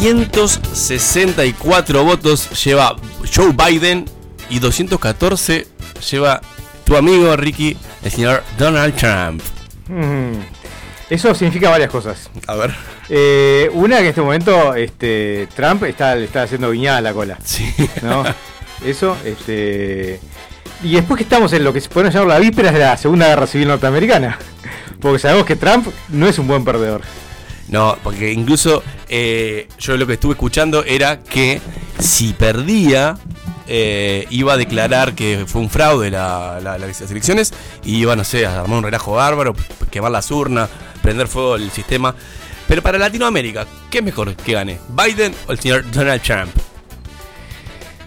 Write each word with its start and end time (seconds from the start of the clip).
...264 0.00 2.04
votos 2.04 2.64
lleva 2.64 2.96
Joe 3.34 3.52
Biden... 3.52 4.06
...y 4.48 4.58
214 4.58 5.66
lleva 6.10 6.40
tu 6.84 6.96
amigo 6.96 7.36
Ricky, 7.36 7.76
el 8.02 8.10
señor 8.10 8.42
Donald 8.58 8.96
Trump. 8.96 9.42
Mm. 9.86 10.40
Eso 11.08 11.34
significa 11.34 11.70
varias 11.70 11.90
cosas. 11.90 12.30
A 12.46 12.56
ver. 12.56 12.74
Eh, 13.08 13.70
una 13.74 13.96
que 13.96 14.02
en 14.02 14.08
este 14.08 14.20
momento 14.20 14.74
este, 14.74 15.48
Trump 15.54 15.84
está, 15.84 16.14
le 16.14 16.24
está 16.24 16.42
haciendo 16.42 16.70
viñada 16.70 16.98
a 16.98 17.00
la 17.00 17.12
cola. 17.12 17.38
Sí. 17.44 17.72
¿no? 18.02 18.24
Eso, 18.84 19.16
este. 19.24 20.20
Y 20.82 20.94
después 20.94 21.18
que 21.18 21.24
estamos 21.24 21.52
en 21.52 21.64
lo 21.64 21.72
que 21.72 21.80
se 21.80 21.88
puede 21.88 22.10
llamar 22.10 22.28
la 22.28 22.38
víspera 22.38 22.72
de 22.72 22.78
la 22.78 22.96
Segunda 22.96 23.28
Guerra 23.28 23.46
Civil 23.46 23.68
Norteamericana. 23.68 24.38
Porque 25.00 25.18
sabemos 25.18 25.46
que 25.46 25.56
Trump 25.56 25.88
no 26.08 26.26
es 26.26 26.38
un 26.38 26.46
buen 26.46 26.64
perdedor. 26.64 27.02
No, 27.70 27.96
porque 28.02 28.32
incluso 28.32 28.82
eh, 29.08 29.68
yo 29.78 29.96
lo 29.96 30.06
que 30.06 30.14
estuve 30.14 30.32
escuchando 30.32 30.82
era 30.84 31.20
que 31.20 31.60
si 32.00 32.32
perdía, 32.32 33.16
eh, 33.68 34.26
iba 34.30 34.54
a 34.54 34.56
declarar 34.56 35.14
que 35.14 35.44
fue 35.46 35.60
un 35.60 35.70
fraude 35.70 36.10
la, 36.10 36.58
la- 36.60 36.78
las 36.78 37.00
elecciones 37.10 37.52
y 37.84 37.96
iba, 37.98 38.16
no 38.16 38.24
sé, 38.24 38.44
a 38.44 38.60
armar 38.62 38.78
un 38.78 38.84
relajo 38.84 39.12
bárbaro, 39.12 39.54
quemar 39.90 40.10
las 40.10 40.30
urnas, 40.32 40.68
prender 41.00 41.28
fuego 41.28 41.54
el 41.56 41.70
sistema. 41.70 42.14
Pero 42.66 42.82
para 42.82 42.98
Latinoamérica, 42.98 43.66
¿qué 43.88 43.98
es 43.98 44.04
mejor 44.04 44.34
que 44.34 44.52
gane? 44.52 44.80
¿Biden 44.88 45.32
o 45.46 45.52
el 45.52 45.60
señor 45.60 45.88
Donald 45.92 46.22
Trump? 46.22 46.50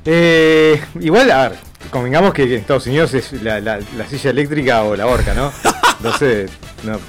Eh, 0.06 0.82
igual, 1.00 1.32
a 1.32 1.50
ver, 1.50 1.60
convengamos 1.90 2.34
que 2.34 2.44
en 2.44 2.54
Estados 2.54 2.86
Unidos 2.88 3.14
es 3.14 3.32
la, 3.42 3.60
la- 3.62 3.80
la 3.98 4.08
silla 4.08 4.30
eléctrica 4.32 4.84
o 4.84 4.96
la 4.96 5.08
horca, 5.08 5.34
¿no? 5.34 5.52
No 6.02 6.18
sé, 6.18 6.48
no. 6.84 7.00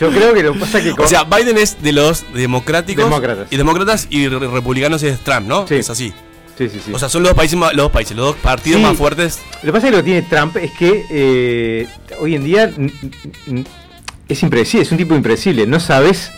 Yo 0.00 0.10
creo 0.10 0.32
que 0.34 0.42
lo 0.42 0.52
que 0.54 0.60
pasa 0.60 0.82
que. 0.82 0.92
con- 0.92 1.04
O 1.06 1.08
sea, 1.08 1.24
Biden 1.24 1.58
es 1.58 1.82
de 1.82 1.92
los 1.92 2.24
democráticos 2.34 3.04
Demócratas. 3.04 3.46
y 3.50 3.56
demócratas 3.56 4.06
y 4.10 4.28
re- 4.28 4.38
republicanos 4.48 5.02
es 5.02 5.18
Trump, 5.20 5.46
¿no? 5.48 5.66
Sí. 5.66 5.76
Es 5.76 5.90
así. 5.90 6.12
sí, 6.56 6.68
sí, 6.68 6.80
sí. 6.84 6.92
O 6.92 6.98
sea, 6.98 7.08
son 7.08 7.22
los 7.22 7.34
países, 7.34 7.58
más- 7.58 7.72
los 7.74 7.84
dos 7.84 7.92
países, 7.92 8.16
los 8.16 8.26
dos 8.26 8.36
partidos 8.36 8.80
Sí. 8.80 8.86
más 8.86 8.96
fuertes. 8.96 9.38
Lo 9.62 9.66
que 9.66 9.72
pasa 9.72 9.86
es 9.86 9.90
que 9.92 9.96
lo 9.96 10.04
que 10.04 10.10
tiene 10.10 10.22
Trump 10.22 10.56
es 10.56 10.70
que 10.72 11.04
eh, 11.10 11.86
hoy 12.20 12.34
en 12.34 12.44
día 12.44 12.70
es 14.28 14.42
impredecible, 14.42 14.82
es 14.82 14.92
un 14.92 14.98
tipo 14.98 15.14
impredecible. 15.14 15.66
No 15.66 15.80
sabes 15.80 16.30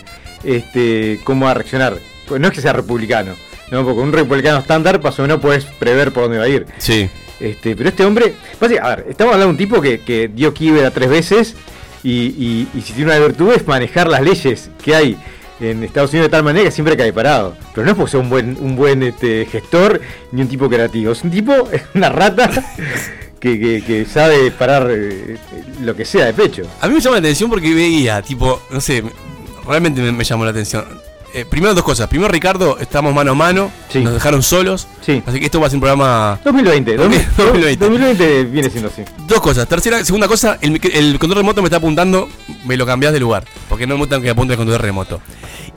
este, 0.45 1.21
cómo 1.25 1.47
va 1.47 1.53
a 1.53 1.55
reaccionar. 1.55 1.99
No 2.31 2.47
es 2.49 2.53
que 2.55 2.61
sea 2.61 2.73
republicano, 2.73 3.35
¿no? 3.73 3.85
porque 3.85 4.01
un 4.01 4.13
republicano 4.13 4.59
estándar, 4.59 5.03
más 5.03 5.19
o 5.19 5.23
menos 5.23 5.41
puedes 5.41 5.65
prever 5.65 6.13
por 6.13 6.25
dónde 6.25 6.39
va 6.39 6.45
a 6.45 6.49
ir. 6.49 6.67
Sí. 6.79 7.09
Este, 7.41 7.75
pero 7.75 7.89
este 7.89 8.05
hombre, 8.05 8.35
a 8.61 8.89
ver, 8.89 9.07
estamos 9.09 9.33
hablando 9.35 9.47
de 9.47 9.51
un 9.51 9.57
tipo 9.57 9.81
que, 9.81 10.01
que 10.01 10.29
dio 10.29 10.53
quiebra 10.55 10.91
tres 10.91 11.09
veces 11.09 11.55
y, 12.03 12.69
y- 12.75 12.81
si 12.83 12.93
tiene 12.93 13.11
una 13.15 13.19
virtud 13.27 13.53
es 13.53 13.67
manejar 13.67 14.09
las 14.09 14.23
leyes 14.23 14.71
que 14.83 14.95
hay 14.95 15.17
en 15.61 15.85
Estados 15.85 16.11
Unidos 16.13 16.29
de 16.29 16.31
tal 16.31 16.43
manera 16.43 16.65
que 16.65 16.71
siempre 16.71 16.97
cae 16.97 17.13
parado. 17.13 17.55
Pero 17.75 17.85
no 17.85 17.91
es 17.93 17.97
porque 17.97 18.11
sea 18.13 18.21
un 18.21 18.31
buen, 18.31 18.57
un 18.61 18.77
buen 18.77 19.03
este, 19.03 19.45
gestor 19.47 20.01
ni 20.33 20.41
un 20.43 20.49
tipo 20.49 20.69
creativo. 20.71 21.13
Es 21.13 21.23
un 21.23 21.31
tipo, 21.31 21.53
es 21.73 21.83
una 21.95 22.09
rata 22.09 22.51
que, 23.39 23.59
que- 23.61 23.83
que 23.87 24.05
sabe 24.07 24.51
parar 24.51 24.89
eh, 24.91 25.37
lo 25.83 25.95
que 25.95 26.05
sea 26.05 26.27
de 26.27 26.33
pecho. 26.35 26.63
A 26.81 26.89
mí 26.89 26.95
me 26.95 27.01
llama 27.01 27.17
la 27.17 27.21
atención 27.21 27.51
porque 27.51 27.75
veía, 27.75 28.23
tipo, 28.23 28.63
no 28.71 28.81
sé, 28.81 29.03
realmente 29.67 30.01
me, 30.01 30.13
me 30.13 30.25
llamó 30.25 30.45
la 30.45 30.51
atención. 30.53 30.85
Eh, 31.33 31.45
primero 31.49 31.75
dos 31.75 31.85
cosas. 31.85 32.09
Primero, 32.09 32.31
Ricardo, 32.31 32.79
estamos 32.79 33.15
mano 33.15 33.33
a 33.33 33.35
mano. 33.35 33.71
Sí. 33.89 34.01
Nos 34.01 34.15
dejaron 34.15 34.43
solos. 34.43 34.89
Sí. 35.01 35.23
Así 35.25 35.39
que 35.39 35.47
esto 35.47 35.61
va 35.61 35.67
a 35.67 35.71
ser 35.71 35.77
un 35.77 35.81
programa. 35.83 36.41
2020, 36.45 36.97
2020. 36.97 37.43
2020. 37.43 37.85
2020 37.89 38.45
viene 38.45 38.71
siendo 38.71 38.89
así. 38.89 39.03
Dos 39.29 39.41
cosas. 39.41 39.69
Tercera, 39.69 40.05
segunda 40.05 40.27
cosa, 40.27 40.59
el, 40.61 41.19
control 41.19 41.39
remoto 41.39 41.63
me 41.63 41.67
está 41.67 41.77
apuntando, 41.77 42.29
me 42.65 42.77
lo 42.77 42.85
cambiás 42.85 43.13
de 43.13 43.21
lugar. 43.21 43.45
Porque 43.69 43.87
no 43.87 43.95
me 43.95 44.01
gusta 44.01 44.21
que 44.21 44.31
apunte 44.31 44.55
el 44.55 44.59
control 44.59 44.79
remoto. 44.81 45.21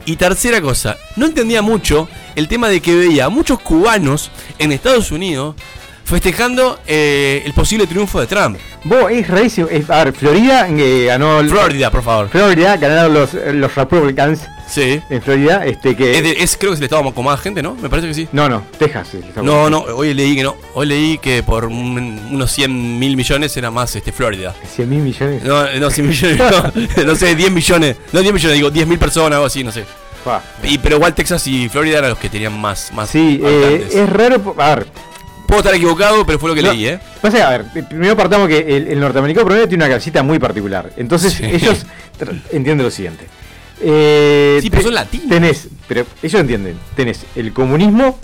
Y 0.05 0.15
tercera 0.15 0.59
cosa, 0.59 0.97
no 1.15 1.27
entendía 1.27 1.61
mucho 1.61 2.09
el 2.35 2.47
tema 2.47 2.67
de 2.67 2.81
que 2.81 2.95
veía 2.95 3.25
a 3.25 3.29
muchos 3.29 3.59
cubanos 3.59 4.31
en 4.59 4.71
Estados 4.71 5.11
Unidos 5.11 5.55
festejando 6.03 6.79
eh, 6.85 7.41
el 7.45 7.53
posible 7.53 7.87
triunfo 7.87 8.19
de 8.19 8.27
Trump. 8.27 8.57
Vos, 8.83 9.09
es 9.11 9.27
rarísimo. 9.27 9.67
A 9.87 10.03
ver, 10.03 10.13
Florida 10.13 10.67
eh, 10.69 11.05
ganó. 11.07 11.39
el- 11.39 11.49
Florida, 11.49 11.89
por 11.91 12.03
favor. 12.03 12.29
Florida 12.29 12.75
ganaron 12.77 13.13
los, 13.13 13.33
los 13.33 13.73
Republicans 13.75 14.41
Sí. 14.73 15.01
en 15.09 15.21
Florida. 15.21 15.65
Este, 15.65 15.95
que, 15.95 16.17
Es, 16.17 16.23
de- 16.23 16.43
es- 16.43 16.57
creo 16.57 16.71
que 16.71 16.75
es 16.75 16.79
el 16.79 16.85
estado 16.85 17.13
con 17.13 17.25
más 17.25 17.39
gente, 17.39 17.61
¿no? 17.61 17.75
Me 17.75 17.89
parece 17.89 18.07
que 18.07 18.13
sí. 18.13 18.27
No, 18.31 18.49
no, 18.49 18.63
Texas. 18.79 19.09
No, 19.41 19.69
no, 19.69 19.79
hoy 19.81 20.13
leí 20.13 20.35
que 20.35 20.43
no. 20.43 20.55
Hoy 20.73 20.87
leí 20.87 21.17
que 21.19 21.43
por 21.43 21.65
un- 21.65 22.19
unos 22.31 22.51
100 22.51 22.99
mil 22.99 23.15
millones 23.15 23.55
era 23.57 23.69
más 23.71 23.95
este, 23.95 24.11
Florida. 24.11 24.53
100 24.75 24.89
mil 24.89 24.99
millones. 24.99 25.43
No, 25.43 25.63
no, 25.79 25.89
100 25.89 26.07
millones, 26.07 26.39
no, 26.39 27.03
no 27.05 27.15
sé, 27.15 27.35
10 27.35 27.51
millones. 27.51 27.95
No, 28.11 28.21
10 28.21 28.33
millones, 28.33 28.57
digo 28.57 28.69
10 28.71 28.87
mil 28.87 28.97
personas, 28.99 29.33
algo 29.33 29.45
así, 29.45 29.63
no 29.63 29.71
sé. 29.71 29.85
Y, 30.63 30.77
pero 30.77 30.95
igual 30.95 31.13
Texas 31.13 31.45
y 31.47 31.67
Florida 31.67 31.97
eran 31.97 32.11
los 32.11 32.19
que 32.19 32.29
tenían 32.29 32.57
más, 32.59 32.93
más 32.93 33.09
Sí, 33.09 33.41
eh, 33.43 33.87
es 33.91 34.09
raro. 34.09 34.55
A 34.57 34.75
ver, 34.75 34.87
Puedo 35.45 35.59
estar 35.59 35.75
equivocado, 35.75 36.25
pero 36.25 36.39
fue 36.39 36.49
lo 36.49 36.55
que 36.55 36.63
No, 36.63 36.71
leí, 36.71 36.87
¿eh? 36.87 36.99
Pasa 37.21 37.45
a 37.45 37.49
ver, 37.57 37.65
primero 37.89 38.15
partamos 38.15 38.47
que 38.47 38.59
el, 38.59 38.87
el 38.87 38.99
norteamericano 38.99 39.45
promedio 39.45 39.67
tiene 39.67 39.83
una 39.85 39.93
casita 39.93 40.23
muy 40.23 40.39
particular. 40.39 40.89
Entonces, 40.97 41.33
Sí. 41.33 41.43
ellos 41.45 41.85
entienden 42.51 42.85
lo 42.85 42.89
siguiente. 42.89 43.25
Eh, 43.83 44.59
Sí, 44.61 44.69
pero 44.69 44.83
son 44.83 44.93
latinos. 44.93 45.27
Tenés, 45.29 45.67
pero 45.87 46.05
ellos 46.21 46.39
entienden, 46.41 46.77
tenés 46.95 47.25
el 47.35 47.51
comunismo 47.53 48.17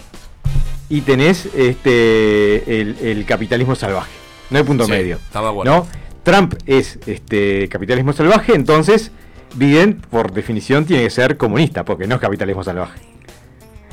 y 0.90 1.02
tenés 1.02 1.48
este 1.56 2.82
el, 2.82 2.96
el 3.02 3.26
capitalismo 3.26 3.76
salvaje. 3.76 4.12
No 4.50 4.58
hay 4.58 4.64
punto 4.64 4.86
Sí, 4.86 4.92
medio. 4.92 5.20
¿no? 5.66 5.88
Trump 6.24 6.56
es 6.66 7.00
este 7.06 7.68
capitalismo 7.70 8.14
salvaje, 8.14 8.54
entonces 8.56 9.12
Biden, 9.56 10.02
por 10.10 10.32
definición, 10.32 10.86
tiene 10.86 11.04
que 11.04 11.10
ser 11.10 11.38
comunista, 11.38 11.84
porque 11.86 12.08
no 12.08 12.16
es 12.16 12.22
capitalismo 12.22 12.64
salvaje. 12.64 13.00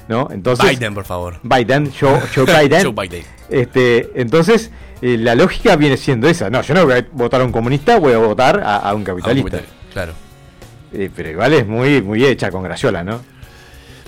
¿No? 0.08 0.28
Entonces, 0.30 0.70
Biden, 0.70 0.94
por 0.94 1.04
favor. 1.04 1.40
Biden, 1.42 1.90
Joe, 1.98 2.20
Joe 2.34 2.44
Biden. 2.44 2.82
Joe 2.94 3.08
Biden. 3.08 3.24
Este, 3.48 4.10
entonces, 4.14 4.70
eh, 5.02 5.16
la 5.18 5.34
lógica 5.34 5.74
viene 5.76 5.96
siendo 5.96 6.28
esa. 6.28 6.48
No, 6.48 6.62
yo 6.62 6.74
no 6.74 6.84
voy 6.84 6.94
a 6.94 7.06
votar 7.12 7.40
a 7.40 7.44
un 7.44 7.50
comunista, 7.52 7.98
voy 7.98 8.12
a 8.12 8.18
votar 8.18 8.60
a, 8.60 8.76
a 8.76 8.94
un 8.94 9.02
capitalista. 9.02 9.62
Claro. 9.92 10.12
Eh, 10.98 11.10
pero 11.14 11.30
igual 11.30 11.52
es 11.52 11.66
muy, 11.66 12.00
muy 12.02 12.24
hecha 12.24 12.50
con 12.50 12.62
Grayola, 12.62 13.04
¿no? 13.04 13.20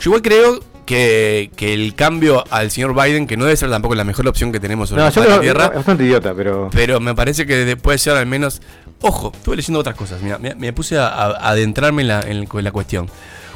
Yo 0.00 0.10
igual 0.10 0.22
creo 0.22 0.60
que, 0.86 1.50
que 1.56 1.74
el 1.74 1.94
cambio 1.94 2.44
al 2.50 2.70
señor 2.70 2.94
Biden, 2.94 3.26
que 3.26 3.36
no 3.36 3.44
debe 3.44 3.56
ser 3.56 3.68
tampoco 3.70 3.94
la 3.94 4.04
mejor 4.04 4.26
opción 4.26 4.52
que 4.52 4.60
tenemos 4.60 4.88
sobre 4.88 5.02
No, 5.02 5.08
la 5.08 5.12
yo 5.14 5.40
Tierra, 5.40 5.66
es 5.66 5.74
bastante 5.74 6.04
idiota, 6.04 6.32
pero. 6.34 6.70
pero 6.72 6.98
me 7.00 7.14
parece 7.14 7.44
que 7.46 7.56
de- 7.56 7.76
puede 7.76 7.98
ser 7.98 8.16
al 8.16 8.26
menos. 8.26 8.62
Ojo, 9.02 9.30
estuve 9.34 9.56
leyendo 9.56 9.78
otras 9.80 9.94
cosas. 9.96 10.22
Mira, 10.22 10.38
me, 10.38 10.54
me 10.54 10.72
puse 10.72 10.96
a, 10.98 11.08
a 11.08 11.50
adentrarme 11.50 12.02
en 12.02 12.08
la, 12.08 12.20
en 12.22 12.46
la 12.50 12.72
cuestión. 12.72 13.08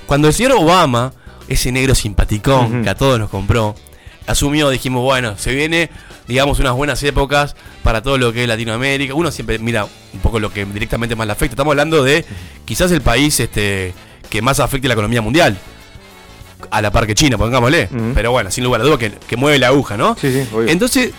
Cuando 0.06 0.28
el 0.28 0.34
señor 0.34 0.52
Obama, 0.52 1.12
ese 1.48 1.72
negro 1.72 1.94
simpaticón 1.94 2.82
que 2.84 2.90
a 2.90 2.94
todos 2.94 3.18
nos 3.18 3.30
compró, 3.30 3.74
asumió, 4.26 4.70
dijimos, 4.70 5.02
bueno, 5.02 5.36
se 5.36 5.54
viene, 5.54 5.90
digamos, 6.28 6.58
unas 6.58 6.74
buenas 6.74 7.02
épocas 7.02 7.56
para 7.82 8.02
todo 8.02 8.18
lo 8.18 8.32
que 8.32 8.42
es 8.42 8.48
Latinoamérica. 8.48 9.14
Uno 9.14 9.30
siempre 9.30 9.58
mira 9.58 9.84
un 9.84 10.20
poco 10.20 10.38
lo 10.40 10.52
que 10.52 10.64
directamente 10.64 11.16
más 11.16 11.26
le 11.26 11.32
afecta. 11.32 11.54
Estamos 11.54 11.72
hablando 11.72 12.02
de 12.02 12.24
quizás 12.64 12.90
el 12.92 13.00
país 13.00 13.38
este, 13.40 13.94
que 14.30 14.42
más 14.42 14.60
afecte 14.60 14.88
la 14.88 14.94
economía 14.94 15.22
mundial. 15.22 15.58
A 16.70 16.80
la 16.80 16.90
par 16.92 17.06
que 17.06 17.14
China, 17.14 17.36
pongámosle. 17.36 17.88
Pero 18.14 18.30
bueno, 18.30 18.50
sin 18.50 18.64
lugar 18.64 18.80
a 18.80 18.84
dudas 18.84 18.98
que, 18.98 19.10
que 19.10 19.36
mueve 19.36 19.58
la 19.58 19.68
aguja, 19.68 19.96
¿no? 19.96 20.16
Sí, 20.18 20.32
sí, 20.32 20.48
obvio. 20.54 20.68
Entonces, 20.68 21.10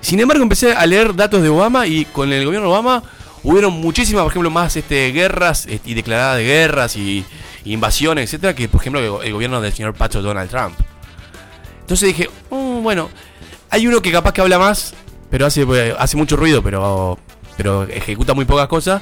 sin 0.00 0.20
embargo, 0.20 0.42
empecé 0.42 0.72
a 0.72 0.84
leer 0.86 1.14
datos 1.14 1.42
de 1.42 1.48
Obama 1.48 1.86
y 1.86 2.04
con 2.04 2.32
el 2.32 2.44
gobierno 2.44 2.68
de 2.68 2.74
Obama 2.74 3.02
hubieron 3.42 3.72
muchísimas, 3.74 4.24
por 4.24 4.32
ejemplo, 4.32 4.50
más 4.50 4.76
este, 4.76 5.12
guerras 5.12 5.66
eh, 5.66 5.80
y 5.84 5.94
declaradas 5.94 6.38
de 6.38 6.44
guerras 6.44 6.96
y, 6.96 7.24
y 7.64 7.72
invasiones, 7.72 8.24
etcétera, 8.24 8.54
que 8.54 8.68
por 8.68 8.80
ejemplo 8.80 9.22
el 9.22 9.32
gobierno 9.32 9.60
del 9.60 9.72
señor 9.72 9.94
Pacho 9.94 10.20
Donald 10.20 10.50
Trump. 10.50 10.74
Entonces 11.88 12.08
dije, 12.14 12.28
"Mm, 12.50 12.82
bueno, 12.82 13.08
hay 13.70 13.86
uno 13.86 14.02
que 14.02 14.12
capaz 14.12 14.32
que 14.34 14.42
habla 14.42 14.58
más, 14.58 14.92
pero 15.30 15.46
hace, 15.46 15.64
hace 15.98 16.16
mucho 16.18 16.36
ruido, 16.36 16.62
pero 16.62 17.18
pero 17.56 17.84
ejecuta 17.84 18.34
muy 18.34 18.44
pocas 18.44 18.68
cosas 18.68 19.00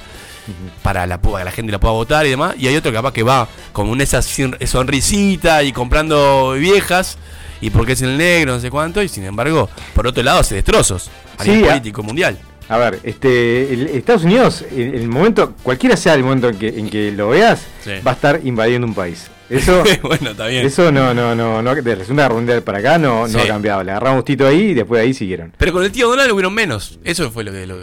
para, 0.85 1.05
la, 1.05 1.21
para 1.21 1.45
la 1.45 1.51
gente 1.51 1.73
la 1.73 1.81
pueda 1.81 1.93
votar 1.95 2.25
y 2.27 2.31
demás. 2.31 2.55
Y 2.57 2.69
hay 2.69 2.77
otro 2.77 2.93
capaz 2.93 3.13
que 3.13 3.25
va 3.25 3.49
con 3.73 3.89
una 3.91 4.05
esa 4.05 4.23
sonrisita 4.23 5.65
y 5.65 5.73
comprando 5.73 6.53
viejas 6.53 7.19
y 7.61 7.71
porque 7.71 7.93
es 7.95 8.03
el 8.03 8.17
negro, 8.17 8.53
no 8.55 8.61
sé 8.61 8.71
cuánto, 8.71 9.03
y 9.03 9.09
sin 9.09 9.25
embargo, 9.25 9.69
por 9.95 10.07
otro 10.07 10.23
lado, 10.23 10.39
hace 10.39 10.55
destrozos 10.55 11.11
a 11.39 11.43
Sí, 11.43 11.51
nivel 11.51 11.69
político 11.71 12.03
mundial. 12.05 12.39
A 12.69 12.79
ver, 12.79 13.01
este, 13.03 13.73
el- 13.75 13.89
Estados 13.89 14.23
Unidos, 14.23 14.65
en 14.71 14.95
el 14.95 15.09
momento, 15.09 15.55
cualquiera 15.63 15.97
sea 15.97 16.15
el 16.15 16.23
momento 16.23 16.49
en 16.49 16.57
que, 16.59 16.69
en 16.69 16.89
que 16.89 17.11
lo 17.11 17.31
veas, 17.31 17.61
Sí. 17.85 17.91
va 18.07 18.13
a 18.13 18.15
estar 18.15 18.41
invadiendo 18.45 18.87
un 18.87 18.95
país. 18.95 19.27
Eso, 19.49 19.85
bueno, 20.03 20.31
está 20.31 20.47
bien. 20.49 20.67
eso 20.67 20.91
no, 20.91 21.15
no, 21.15 21.35
no, 21.35 21.63
no, 21.63 21.75
de 21.75 21.97
la 21.97 22.03
Segunda 22.03 22.25
Guerra 22.25 22.35
Mundial 22.35 22.63
para 22.63 22.79
acá 22.79 22.99
no, 22.99 23.29
no 23.29 23.29
Sí. 23.29 23.39
ha 23.39 23.47
cambiado. 23.47 23.83
Le 23.85 23.93
agarramos 23.93 24.25
Tito 24.25 24.47
ahí 24.47 24.71
y 24.71 24.75
después 24.75 25.01
de 25.01 25.07
ahí 25.07 25.15
siguieron. 25.15 25.53
Pero 25.57 25.73
con 25.73 25.85
el 25.85 25.93
tío 25.93 26.09
Donald 26.09 26.31
hubieron 26.33 26.53
menos. 26.55 26.99
Eso 27.05 27.31
fue 27.31 27.45
lo 27.45 27.53
que. 27.53 27.67
Lo, 27.67 27.77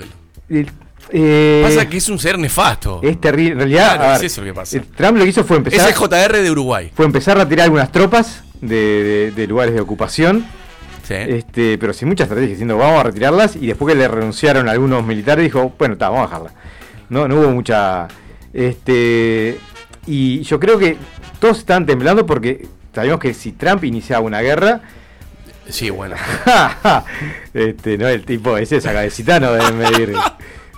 El- 0.50 0.70
eh, 1.16 1.62
pasa 1.64 1.88
que 1.88 1.98
es 1.98 2.10
un 2.10 2.18
ser 2.18 2.40
nefasto. 2.40 3.00
es 3.04 3.20
terrible. 3.22 3.52
En 3.54 3.58
realidad, 3.60 3.96
Claro, 3.98 4.16
es 4.16 4.24
eso 4.24 4.42
lo 4.42 4.48
que 4.48 4.54
pasa. 4.54 4.82
Trump 4.96 5.18
lo 5.18 5.24
que 5.24 5.30
hizo 5.30 5.44
fue 5.44 5.58
Es 5.58 5.60
empezar, 5.60 5.90
el 5.90 5.96
JR 5.96 6.42
de 6.42 6.52
Uruguay. 6.52 6.92
fue 6.96 7.06
empezar 7.06 7.38
a 7.38 7.44
retirar 7.44 7.66
algunas 7.66 7.92
tropas 7.92 8.44
de, 8.62 8.76
de- 9.04 9.32
de 9.32 9.48
lugares 9.48 9.74
de 9.76 9.82
ocupación. 9.82 10.46
Sí. 11.08 11.16
Este, 11.16 11.78
pero 11.78 11.92
sin 11.94 12.08
mucha 12.08 12.24
estrategia, 12.24 12.50
diciendo 12.52 12.78
vamos 12.78 13.00
a 13.02 13.04
retirarlas 13.04 13.58
y 13.58 13.68
después 13.68 13.94
que 13.94 14.00
le 14.00 14.08
renunciaron 14.08 14.70
algunos 14.70 15.06
militares 15.06 15.44
dijo, 15.44 15.74
bueno, 15.78 15.94
está, 15.94 16.08
vamos 16.10 16.26
a 16.32 16.36
dejarla. 16.40 16.54
No, 17.10 17.28
no 17.28 17.36
hubo 17.42 17.52
mucha 17.52 18.08
este 18.54 19.58
y 20.08 20.42
yo 20.44 20.60
creo 20.60 20.80
que 20.80 20.96
todos 21.44 21.58
estaban 21.60 21.86
temblando 21.86 22.26
porque 22.26 22.66
sabíamos 22.96 23.20
que 23.20 23.34
si 23.34 23.52
Trump 23.52 23.84
iniciaba 23.84 24.24
una 24.26 24.40
guerra, 24.42 24.80
Sí, 25.70 25.90
bueno. 25.90 26.16
este, 27.54 27.98
no 27.98 28.08
el 28.08 28.24
tipo 28.26 28.58
ese 28.58 28.78
esa 28.78 28.92
cabecita 28.94 29.40
no 29.40 29.52
debe 29.54 29.72
medir 29.72 30.14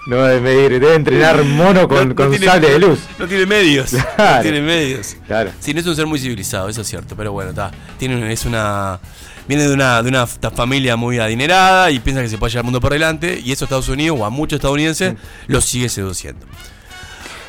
no 0.08 0.18
debe 0.24 0.40
medir, 0.42 0.80
debe 0.80 0.94
entrenar 0.96 1.44
mono 1.44 1.88
con, 1.88 1.98
No- 1.98 2.06
no 2.06 2.16
con 2.16 2.30
tiene- 2.30 2.46
sable 2.46 2.70
de 2.70 2.80
luz. 2.80 3.00
No 3.18 3.28
tiene 3.28 3.46
medios. 3.48 3.94
No 3.94 4.42
tiene 4.44 4.62
medios. 4.62 5.18
Claro. 5.26 5.50
Sí, 5.60 5.74
no 5.74 5.80
es 5.80 5.88
un 5.88 5.96
ser 5.96 6.06
muy 6.06 6.20
civilizado, 6.20 6.70
eso 6.70 6.82
es 6.82 6.88
cierto. 6.88 7.16
Pero 7.16 7.32
bueno, 7.32 7.50
está. 7.50 7.72
Tiene, 7.98 8.32
es 8.32 8.46
una. 8.46 9.00
Viene 9.48 9.68
de 9.68 9.74
una, 9.74 10.04
de 10.04 10.10
una 10.10 10.28
familia 10.28 10.96
muy 10.96 11.18
adinerada 11.18 11.90
y 11.90 11.98
piensa 12.00 12.22
que 12.22 12.30
se 12.30 12.38
puede 12.38 12.52
llevar 12.52 12.62
el 12.62 12.66
mundo 12.66 12.82
por 12.82 12.94
delante. 12.94 13.40
Y 13.44 13.52
eso 13.52 13.64
a 13.64 13.68
Estados 13.68 13.90
Unidos 13.90 14.20
o 14.20 14.26
a 14.26 14.30
muchos 14.30 14.58
estadounidenses 14.58 15.16
los 15.48 15.66
sigue 15.66 15.90
seduciendo. 15.90 16.46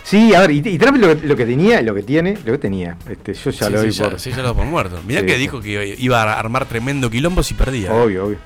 Sí, 0.08 0.32
a 0.34 0.40
ver, 0.42 0.52
y, 0.52 0.58
y 0.64 0.78
Trump 0.78 0.98
lo, 0.98 1.18
que- 1.20 1.26
lo 1.26 1.34
que 1.36 1.44
tenía, 1.44 1.82
lo 1.82 1.92
que 1.92 2.02
tiene, 2.04 2.38
lo 2.44 2.52
que 2.52 2.58
tenía. 2.58 2.96
Este, 3.10 3.34
yo 3.34 3.50
ya 3.50 3.66
sí, 3.66 3.72
lo 3.72 3.78
sí, 3.80 3.86
doy 3.86 3.90
ya, 3.90 4.10
por 4.10 4.20
sí, 4.20 4.30
ya 4.30 4.42
lo 4.42 4.54
por 4.54 4.64
muerto. 4.66 5.00
Mirá 5.04 5.20
Sí, 5.22 5.26
que 5.26 5.32
sí. 5.34 5.38
dijo 5.40 5.60
que 5.60 5.96
iba 5.98 6.22
a 6.22 6.38
armar 6.38 6.66
tremendo 6.66 7.10
quilombo 7.10 7.42
si 7.42 7.54
perdía. 7.54 7.92
obvio, 7.92 8.26
obvio. 8.26 8.38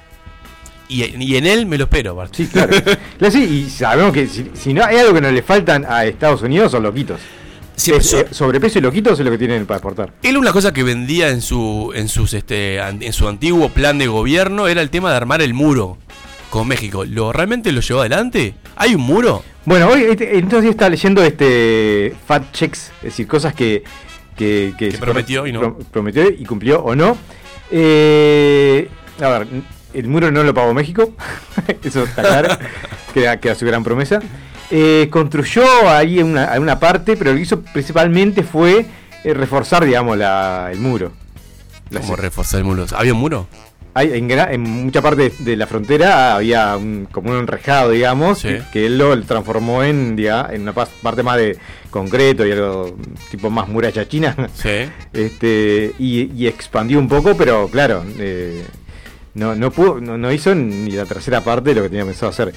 Y, 0.89 1.05
y 1.23 1.37
en 1.37 1.47
él 1.47 1.67
me 1.67 1.77
lo 1.77 1.85
espero, 1.85 2.13
aparte. 2.13 2.39
Sí, 2.39 2.47
claro. 2.49 2.73
Claro, 3.19 3.31
sí, 3.33 3.45
y 3.67 3.71
sabemos 3.71 4.13
que 4.15 4.27
si, 4.27 4.51
si 4.55 4.73
no 4.73 4.83
hay 4.85 4.97
algo 4.97 5.13
que 5.15 5.21
no 5.21 5.31
le 5.31 5.43
faltan 5.43 5.85
a 5.87 6.07
Estados 6.07 6.41
Unidos 6.43 6.73
son 6.73 6.83
loquitos. 6.83 7.21
Sí, 7.77 7.93
Es- 7.93 8.07
so- 8.11 8.21
eh, 8.21 8.27
sobrepeso 8.31 8.79
y 8.79 8.83
loquitos 8.83 9.19
es 9.19 9.25
lo 9.25 9.31
que 9.31 9.39
tienen 9.39 9.67
para 9.67 9.77
exportar. 9.77 10.13
Él 10.23 10.37
una 10.39 10.53
cosa 10.53 10.73
que 10.73 10.83
vendía 10.83 11.29
en 11.29 11.43
su 11.43 11.93
en 11.95 12.09
sus 12.09 12.33
este 12.35 12.79
en 12.79 13.13
su 13.13 13.29
antiguo 13.29 13.69
plan 13.69 13.99
de 13.99 14.07
gobierno 14.07 14.67
era 14.67 14.81
el 14.83 14.89
tema 14.91 15.11
de 15.11 15.17
armar 15.17 15.41
el 15.43 15.53
muro 15.55 15.99
con 16.51 16.69
México. 16.69 17.05
¿Lo 17.07 17.33
realmente 17.33 17.73
lo 17.73 17.81
llevó 17.81 18.01
adelante? 18.01 18.55
¿Hay 18.77 18.95
un 18.95 19.03
muro? 19.03 19.43
Bueno, 19.65 19.89
hoy 19.89 20.03
este, 20.03 20.39
entonces 20.39 20.71
está 20.71 20.89
leyendo 20.89 21.23
este 21.23 22.15
fact 22.27 22.53
checks, 22.53 22.89
es 22.99 23.03
decir, 23.05 23.27
cosas 23.27 23.55
que, 23.55 23.85
que, 24.37 24.75
prometió 25.01 25.47
y 25.47 25.53
no. 25.53 25.61
pro- 25.61 25.79
prometió 25.91 26.29
y 26.31 26.45
cumplió 26.45 26.81
o 26.83 26.95
no. 26.97 27.17
Eh, 27.71 28.89
a 29.23 29.29
ver, 29.29 29.47
el 29.95 30.09
muro 30.09 30.31
no 30.31 30.43
lo 30.43 30.53
pagó 30.55 30.75
México, 30.75 31.15
eso 31.85 32.05
está 32.05 32.23
claro, 32.23 32.59
que, 33.15 33.21
era, 33.23 33.39
que 33.39 33.49
era 33.49 33.55
su 33.55 33.67
gran 33.67 33.85
promesa. 33.85 34.21
Eh, 34.71 35.09
construyó 35.11 35.65
ahí 35.89 36.21
una, 36.23 36.59
una 36.59 36.79
parte, 36.79 37.17
pero 37.17 37.31
lo 37.31 37.37
que 37.37 37.43
hizo 37.43 37.61
principalmente 37.61 38.43
fue 38.43 38.87
eh, 39.25 39.35
reforzar, 39.35 39.85
digamos, 39.85 40.17
la, 40.17 40.69
el 40.73 40.79
muro. 40.81 41.13
La- 41.91 42.01
¿Cómo 42.01 42.17
reforzar 42.17 42.59
el 42.61 42.65
muro? 42.65 42.87
¿Había 42.95 43.13
un 43.15 43.21
muro? 43.21 43.47
Hay, 43.95 44.13
en, 44.19 44.31
en 44.31 44.61
mucha 44.61 45.03
parte 45.03 45.33
de 45.39 45.57
la 45.57 45.67
frontera 45.67 46.37
había 46.37 46.77
un, 46.77 47.09
como 47.11 47.31
un 47.31 47.39
enrejado, 47.39 47.91
digamos, 47.91 48.39
Sí. 48.39 48.59
que, 48.73 48.87
él 48.87 48.99
lo 48.99 49.21
transformó 49.23 49.83
en, 49.83 50.17
diga, 50.17 50.49
en 50.53 50.63
una 50.63 50.73
parte 50.73 51.23
más 51.23 51.37
de 51.37 51.59
concreto 51.91 52.47
y 52.47 52.53
algo 52.53 52.97
tipo 53.31 53.51
más 53.51 53.69
muralla 53.69 54.07
china. 54.09 54.37
Sí. 54.55 54.89
este 55.13 55.93
y, 55.99 56.31
y 56.35 56.47
expandió 56.47 56.99
un 56.99 57.09
poco, 57.09 57.37
pero 57.37 57.69
claro, 57.69 58.05
eh, 58.19 58.65
no, 59.35 59.55
no, 59.55 59.71
pudo, 59.71 60.01
no, 60.01 60.17
no 60.19 60.33
hizo 60.33 60.55
ni 60.55 60.93
la 60.93 61.05
tercera 61.05 61.43
parte 61.43 61.71
de 61.71 61.77
lo 61.77 61.83
que 61.83 61.89
tenía 61.89 62.05
pensado 62.05 62.31
hacer. 62.31 62.53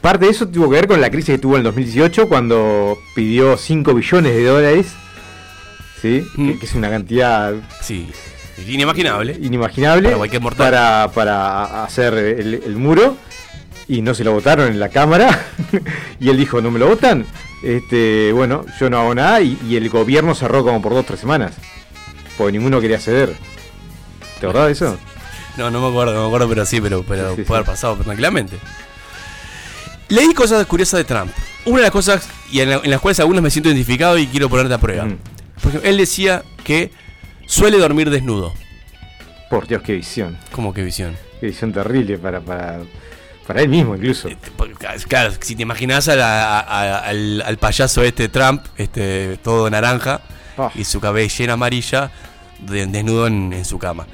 Parte 0.00 0.24
de 0.24 0.32
eso 0.32 0.48
tuvo 0.48 0.68
que 0.68 0.76
ver 0.76 0.88
con 0.88 1.00
la 1.00 1.10
crisis 1.10 1.34
que 1.36 1.38
tuvo 1.38 1.54
en 1.54 1.58
el 1.58 1.64
2018 1.64 2.28
cuando 2.28 2.98
pidió 3.14 3.56
5 3.56 3.94
billones 3.94 4.34
de 4.34 4.44
dólares, 4.44 4.86
¿sí? 6.00 6.26
Mm. 6.34 6.48
que, 6.48 6.58
que 6.58 6.66
es 6.66 6.74
una 6.74 6.90
cantidad 6.90 7.54
Sí. 7.80 8.08
Inimaginable. 8.68 9.38
inimaginable 9.42 10.02
Para 10.08 10.16
cualquier 10.18 10.42
mortal. 10.42 10.66
para, 10.70 11.10
para 11.12 11.84
hacer 11.84 12.14
el, 12.14 12.54
el 12.64 12.76
muro 12.76 13.16
y 13.88 14.02
no 14.02 14.14
se 14.14 14.24
lo 14.24 14.32
votaron 14.32 14.68
en 14.68 14.78
la 14.80 14.88
cámara 14.88 15.46
y 16.20 16.28
él 16.28 16.36
dijo 16.36 16.60
no 16.60 16.70
me 16.70 16.78
lo 16.78 16.88
votan 16.88 17.26
este 17.62 18.32
bueno 18.32 18.64
yo 18.80 18.88
no 18.90 18.98
hago 19.00 19.14
nada 19.14 19.40
y, 19.40 19.58
y 19.68 19.76
el 19.76 19.88
gobierno 19.90 20.34
cerró 20.34 20.62
como 20.64 20.80
por 20.80 20.94
dos 20.94 21.04
tres 21.06 21.20
semanas 21.20 21.52
porque 22.38 22.52
ninguno 22.52 22.80
quería 22.80 22.98
ceder 23.00 23.34
¿te 24.40 24.46
acordás 24.46 24.66
de 24.66 24.72
eso? 24.72 24.98
No, 25.58 25.70
no 25.70 25.80
me 25.82 25.88
acuerdo, 25.88 26.14
no 26.14 26.20
me 26.22 26.26
acuerdo, 26.28 26.48
pero 26.48 26.64
sí, 26.64 26.80
pero, 26.80 27.04
pero 27.06 27.30
Sí, 27.30 27.36
sí, 27.36 27.42
puede 27.42 27.58
haber 27.58 27.66
pasado 27.72 27.96
tranquilamente. 27.96 28.56
Leí 30.08 30.32
cosas 30.34 30.64
curiosas 30.66 30.98
de 30.98 31.04
Trump. 31.04 31.30
Una 31.66 31.76
de 31.78 31.82
las 31.82 31.90
cosas 31.90 32.26
y 32.50 32.60
en, 32.60 32.70
la- 32.70 32.80
en 32.82 32.90
las 32.90 33.00
cuales 33.00 33.20
algunas 33.20 33.42
me 33.42 33.50
siento 33.50 33.68
identificado 33.68 34.16
y 34.18 34.26
quiero 34.26 34.48
ponerte 34.48 34.74
a 34.74 34.78
prueba. 34.78 35.04
Mm. 35.04 35.18
Por 35.60 35.68
ejemplo, 35.68 35.90
él 35.90 35.96
decía 35.96 36.42
que 36.64 36.90
suele 37.52 37.78
dormir 37.78 38.10
desnudo. 38.10 38.52
por 39.50 39.66
Dios 39.66 39.82
qué 39.82 39.92
visión 39.94 40.38
¿Cómo 40.52 40.72
que 40.72 40.82
visión? 40.82 41.16
qué 41.40 41.46
visión 41.46 41.72
terrible 41.72 42.16
para 42.18 42.40
para, 42.40 42.80
para 43.46 43.60
él 43.62 43.68
mismo 43.68 43.94
incluso 43.96 44.28
porque, 44.56 44.74
Claro, 45.08 45.32
si 45.40 45.54
te 45.56 45.62
imaginas 45.62 46.08
a 46.08 46.16
la- 46.16 46.60
a- 46.60 46.98
al, 47.00 47.42
al 47.42 47.56
payaso 47.58 48.02
este 48.02 48.28
Trump, 48.28 48.64
este 48.78 49.36
todo 49.42 49.68
naranja, 49.68 50.20
Ah. 50.56 50.70
y 50.74 50.84
su 50.84 51.00
cabellera 51.00 51.54
amarilla, 51.54 52.10
de- 52.60 52.86
desnudo 52.86 53.26
en, 53.26 53.52
en 53.52 53.64
su 53.64 53.78
cama. 53.78 54.06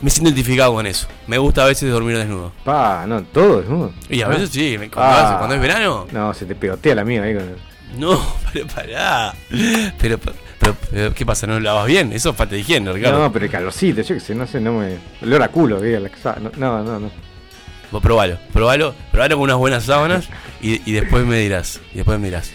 Me 0.00 0.10
siento 0.10 0.30
identificado 0.30 0.72
con 0.74 0.86
eso. 0.86 1.06
Me 1.26 1.38
gusta 1.38 1.62
a 1.64 1.66
veces 1.66 1.90
dormir 1.90 2.16
desnudo. 2.18 2.52
pa 2.64 3.04
no 3.06 3.22
todo 3.22 3.60
desnudo 3.60 3.92
Y 4.08 4.22
a 4.22 4.26
Ah. 4.26 4.28
veces 4.30 4.50
sí, 4.50 4.76
cuando, 4.76 5.00
Ah. 5.00 5.28
hace- 5.28 5.38
cuando 5.38 5.54
es 5.56 5.60
verano. 5.60 6.06
no 6.12 6.34
se 6.34 6.46
te 6.46 6.54
pegotea 6.54 6.94
la 6.96 7.04
mía 7.04 7.22
ahí 7.22 7.34
con 7.34 7.56
No, 7.98 8.20
pero 8.52 8.66
pará. 8.66 9.34
Pero, 10.00 10.18
pero, 10.58 10.76
pero, 10.90 11.14
¿qué 11.14 11.26
pasa? 11.26 11.46
¿No 11.46 11.54
lo 11.54 11.60
lavas 11.60 11.86
bien? 11.86 12.12
Eso 12.12 12.30
es 12.30 12.36
falta 12.36 12.54
de 12.54 12.60
higiene, 12.60 12.92
Ricardo. 12.92 13.18
no 13.18 13.32
pero 13.32 13.44
el 13.44 13.50
calorcito 13.50 14.02
yo 14.02 14.14
que 14.14 14.20
sé 14.20 14.34
no 14.34 14.46
sé 14.46 14.60
no 14.60 14.78
me 14.78 14.98
olor 15.22 15.42
a 15.42 15.48
culo 15.48 15.80
diga, 15.80 16.00
no 16.40 16.50
no 16.56 17.00
no. 17.00 17.10
Vos 17.90 18.02
probalo, 18.02 18.38
probalo, 18.52 18.94
probalo 19.12 19.36
con 19.36 19.44
unas 19.44 19.56
buenas 19.56 19.84
sábanas 19.84 20.28
y, 20.60 20.88
y 20.90 20.94
después 20.94 21.24
me 21.24 21.38
dirás. 21.38 21.80
Y 21.92 21.98
después 21.98 22.18
me 22.18 22.26
dirás. 22.26 22.50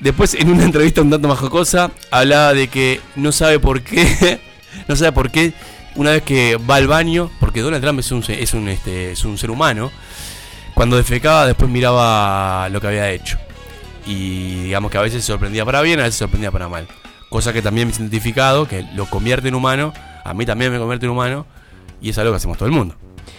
Después, 0.00 0.34
en 0.34 0.50
una 0.50 0.64
entrevista 0.64 1.00
un 1.00 1.10
tanto 1.10 1.28
más 1.28 1.38
jocosa, 1.38 1.90
hablaba 2.10 2.52
de 2.52 2.68
que 2.68 3.00
no 3.14 3.32
sabe 3.32 3.58
por 3.58 3.82
qué. 3.82 4.40
No 4.88 4.94
sabe 4.94 5.10
por 5.10 5.30
qué. 5.30 5.54
Una 5.94 6.10
vez 6.10 6.22
que 6.22 6.56
va 6.56 6.76
al 6.76 6.86
baño, 6.86 7.30
porque 7.40 7.62
Donald 7.62 7.82
Trump 7.82 7.98
es 7.98 8.12
un, 8.12 8.22
es 8.28 8.52
un, 8.52 8.68
este, 8.68 9.12
es 9.12 9.24
un 9.24 9.38
ser 9.38 9.50
humano, 9.50 9.90
cuando 10.74 10.98
defecaba, 10.98 11.46
después 11.46 11.70
miraba 11.70 12.68
lo 12.68 12.78
que 12.78 12.86
había 12.86 13.10
hecho. 13.10 13.38
Y 14.06 14.64
digamos 14.64 14.90
que 14.90 14.98
a 14.98 15.02
veces 15.02 15.24
se 15.24 15.32
sorprendía 15.32 15.64
para 15.64 15.82
bien, 15.82 15.98
a 16.00 16.04
veces 16.04 16.14
se 16.16 16.18
sorprendía 16.20 16.50
para 16.50 16.68
mal. 16.68 16.86
Cosa 17.28 17.52
que 17.52 17.60
también 17.62 17.88
me 17.88 17.94
he 17.94 17.96
identificado, 17.96 18.66
que 18.68 18.82
lo 18.94 19.06
convierte 19.06 19.48
en 19.48 19.54
humano. 19.54 19.92
A 20.24 20.32
mí 20.34 20.46
también 20.46 20.72
me 20.72 20.78
convierte 20.78 21.06
en 21.06 21.12
humano. 21.12 21.46
Y 22.00 22.10
es 22.10 22.18
algo 22.18 22.30
que 22.32 22.36
hacemos 22.36 22.56
todo 22.58 22.68
el 22.68 22.74
mundo. 22.74 22.94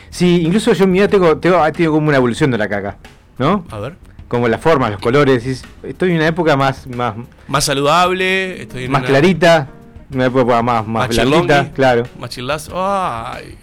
Sí, 0.09 0.41
incluso 0.45 0.73
yo 0.73 0.83
en 0.85 0.91
mi 0.91 0.99
vida 0.99 1.07
tengo, 1.07 1.37
tengo, 1.37 1.57
ha 1.63 1.71
tenido 1.71 1.93
como 1.93 2.07
una 2.07 2.17
evolución 2.17 2.51
de 2.51 2.57
la 2.57 2.67
caca, 2.67 2.97
¿no? 3.37 3.65
A 3.71 3.79
ver. 3.79 3.95
Como 4.27 4.47
las 4.49 4.59
formas, 4.59 4.91
los 4.91 4.99
colores. 4.99 5.63
Estoy 5.83 6.09
en 6.11 6.17
una 6.17 6.27
época 6.27 6.57
más, 6.57 6.85
más, 6.87 7.15
Más 7.47 7.63
saludable, 7.63 8.61
estoy 8.63 8.85
en 8.85 8.91
más 8.91 9.01
una- 9.01 9.07
clarita, 9.09 9.67
una 10.11 10.25
época 10.25 10.61
más, 10.61 10.85
más 10.87 11.07
Más 11.07 11.15
blandita, 11.15 11.71
claro. 11.71 12.03
Más 12.19 12.29
chillazo. 12.29 12.71
Ay, 12.75 13.57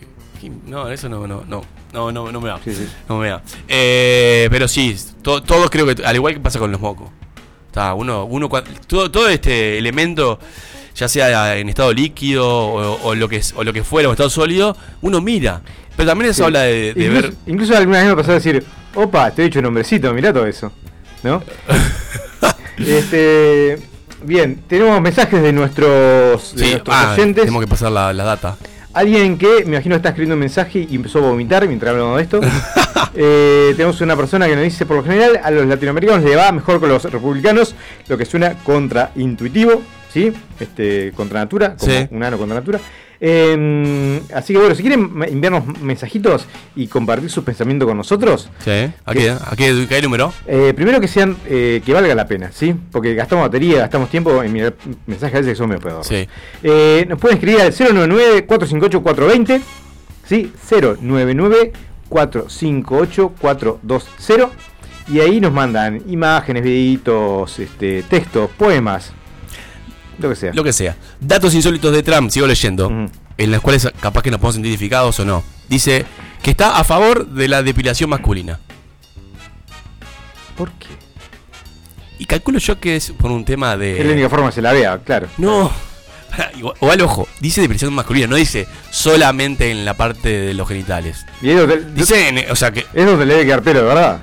no, 0.66 0.88
eso 0.88 1.08
no, 1.08 1.26
no, 1.26 1.44
no. 1.46 1.62
No, 1.94 2.10
no, 2.12 2.30
no 2.32 2.40
me 2.40 2.48
da. 2.48 2.58
Sí, 2.64 2.74
sí. 2.74 2.88
No 3.08 3.18
me 3.18 3.28
da. 3.28 3.40
Eh, 3.68 4.48
pero 4.50 4.66
sí, 4.68 4.96
to- 5.22 5.42
todos 5.42 5.70
creo 5.70 5.86
que, 5.86 6.04
al 6.04 6.14
igual 6.16 6.34
que 6.34 6.40
pasa 6.40 6.58
con 6.58 6.70
los 6.72 6.80
mocos. 6.80 7.08
Está, 7.68 7.94
uno, 7.94 8.24
uno, 8.24 8.48
todo, 8.86 9.10
todo 9.10 9.28
este 9.28 9.78
elemento, 9.78 10.38
ya 10.94 11.08
sea 11.08 11.56
en 11.56 11.68
estado 11.68 11.92
líquido 11.92 12.46
o, 12.46 13.00
o 13.08 13.14
lo 13.14 13.28
que 13.28 13.40
o 13.56 13.64
lo 13.64 13.72
que 13.72 13.82
fuera, 13.82 14.08
o 14.08 14.12
estado 14.12 14.28
sólido, 14.30 14.76
uno 15.02 15.20
mira. 15.20 15.62
Pero 15.96 16.08
también 16.08 16.30
eso 16.30 16.38
Sí. 16.38 16.44
habla 16.44 16.62
de, 16.62 16.94
de 16.94 17.04
incluso, 17.04 17.22
ver. 17.28 17.34
incluso 17.46 17.76
alguna 17.76 17.98
vez 17.98 18.08
me 18.08 18.16
pasó 18.16 18.30
a 18.32 18.34
decir, 18.34 18.64
opa, 18.94 19.28
estoy 19.28 19.46
hecho 19.46 19.60
un 19.60 19.66
hombrecito, 19.66 20.12
mirá 20.12 20.32
todo 20.32 20.46
eso. 20.46 20.72
¿No? 21.22 21.42
este. 22.78 23.78
Bien, 24.22 24.62
tenemos 24.66 25.00
mensajes 25.02 25.42
de 25.42 25.52
nuestros, 25.52 26.54
de 26.54 26.64
Sí, 26.64 26.70
nuestros 26.72 26.96
ah, 26.96 27.12
oyentes. 27.14 27.42
tenemos 27.44 27.60
que 27.62 27.68
pasar 27.68 27.92
la, 27.92 28.12
la 28.12 28.24
data. 28.24 28.56
Alguien 28.94 29.36
que 29.38 29.64
me 29.66 29.72
imagino 29.74 29.96
está 29.96 30.08
escribiendo 30.10 30.34
un 30.34 30.40
mensaje 30.40 30.86
y 30.88 30.96
empezó 30.96 31.18
a 31.18 31.22
vomitar 31.22 31.66
mientras 31.66 31.90
hablamos 31.92 32.16
de 32.16 32.22
esto. 32.22 32.40
Eh, 33.16 33.74
tenemos 33.76 34.00
una 34.00 34.16
persona 34.16 34.48
que 34.48 34.56
nos 34.56 34.64
dice, 34.64 34.86
por 34.86 34.96
lo 34.96 35.04
general, 35.04 35.38
a 35.40 35.48
los 35.52 35.64
latinoamericanos 35.66 36.24
le 36.24 36.34
va 36.34 36.50
mejor 36.50 36.80
con 36.80 36.88
los 36.88 37.04
republicanos, 37.04 37.76
lo 38.08 38.18
que 38.18 38.24
suena 38.24 38.54
contraintuitivo, 38.64 39.82
¿sí? 40.12 40.32
Este, 40.58 41.12
contra 41.14 41.38
natura, 41.38 41.76
como 41.78 41.92
Sí. 41.92 42.08
un 42.10 42.24
ano 42.24 42.38
contra 42.38 42.58
natura. 42.58 42.80
Eh, 43.21 44.21
así 44.35 44.52
que 44.52 44.59
bueno, 44.59 44.75
si 44.75 44.83
quieren 44.83 45.11
enviarnos 45.28 45.64
mensajitos 45.80 46.47
y 46.76 46.87
compartir 46.88 47.30
sus 47.30 47.44
pensamientos 47.44 47.87
con 47.88 47.97
nosotros, 47.97 48.50
Sí. 48.64 48.90
¿A 49.04 49.12
qué, 49.14 49.30
a 49.30 49.54
qué, 49.56 50.00
número? 50.02 50.33
eh, 50.47 50.73
primero 50.75 51.00
que 51.00 51.09
sean 51.09 51.37
eh, 51.47 51.80
que 51.85 51.92
valga 51.92 52.14
la 52.14 52.26
pena, 52.26 52.50
¿sí? 52.52 52.75
Porque 52.90 53.14
gastamos 53.14 53.47
batería, 53.47 53.78
gastamos 53.80 54.11
tiempo 54.11 54.42
en 54.42 54.52
mirar 54.52 54.75
mensajes 55.06 55.35
a 55.37 55.38
veces 55.38 55.52
que 55.52 55.56
son 55.56 55.68
medio 55.68 55.80
pedorros. 55.83 56.06
Sí. 56.06 56.28
Eh, 56.62 57.06
nos 57.09 57.18
pueden 57.18 57.38
escribir 57.38 57.61
al 57.61 57.73
099-458-420, 57.73 59.61
¿sí? 60.26 60.52
099-458-420 63.11 64.49
y 65.09 65.21
ahí 65.21 65.38
nos 65.40 65.52
mandan 65.52 66.00
imágenes, 66.09 66.62
videitos, 66.62 67.59
este, 67.59 68.02
textos, 68.04 68.49
poemas, 68.56 69.12
lo 70.18 70.28
que 70.30 70.37
sea. 70.37 70.52
Lo 70.54 70.64
que 70.64 70.73
sea. 70.73 70.97
Datos 71.21 71.54
insólitos 71.54 71.92
de 71.92 72.02
Trump, 72.02 72.30
sigo 72.30 72.47
leyendo. 72.47 72.90
En 73.37 73.50
las 73.50 73.61
cuales 73.61 73.88
capaz 74.00 74.23
que 74.23 74.30
nos 74.30 74.38
podemos 74.40 74.54
sentir 74.54 74.71
identificados 74.71 75.18
o 75.21 75.25
no. 75.25 75.42
Dice 75.68 76.04
que 76.42 76.50
está 76.50 76.78
a 76.78 76.85
favor 76.85 77.26
de 77.26 77.49
la 77.49 77.62
depilación 77.62 78.11
masculina. 78.11 78.61
¿Por 80.56 80.71
qué? 80.73 80.87
Y 82.18 82.26
calculo 82.26 82.59
yo 82.59 82.78
que 82.78 82.97
es 82.97 83.11
por 83.11 83.30
un 83.30 83.44
tema 83.44 83.76
de. 83.76 83.99
Es 84.00 84.06
la 84.06 84.12
única 84.12 84.28
forma 84.30 84.49
que 84.50 84.54
se 84.54 84.62
la 84.62 84.73
vea, 84.73 84.99
claro. 84.99 85.26
No. 85.38 85.71
Igual- 86.56 86.75
O 86.80 86.90
al 86.90 87.00
ojo, 87.00 87.28
dice 87.40 87.61
depilación 87.61 87.92
masculina, 87.92 88.26
no 88.26 88.37
dice 88.37 88.66
solamente 88.90 89.71
en 89.71 89.85
la 89.85 89.94
parte 89.94 90.28
de 90.28 90.54
los 90.54 90.66
genitales. 90.68 91.25
Y 91.42 91.50
es 91.50 91.56
donde, 91.56 91.80
Dice, 91.92 92.28
en- 92.28 92.50
o 92.50 92.56
sea 92.56 92.71
que. 92.73 92.87
es 92.92 93.06
donde 93.06 93.25
le 93.26 93.35
debe 93.35 93.47
quedar 93.47 93.62
pelo, 93.62 93.85
verdad. 93.85 94.18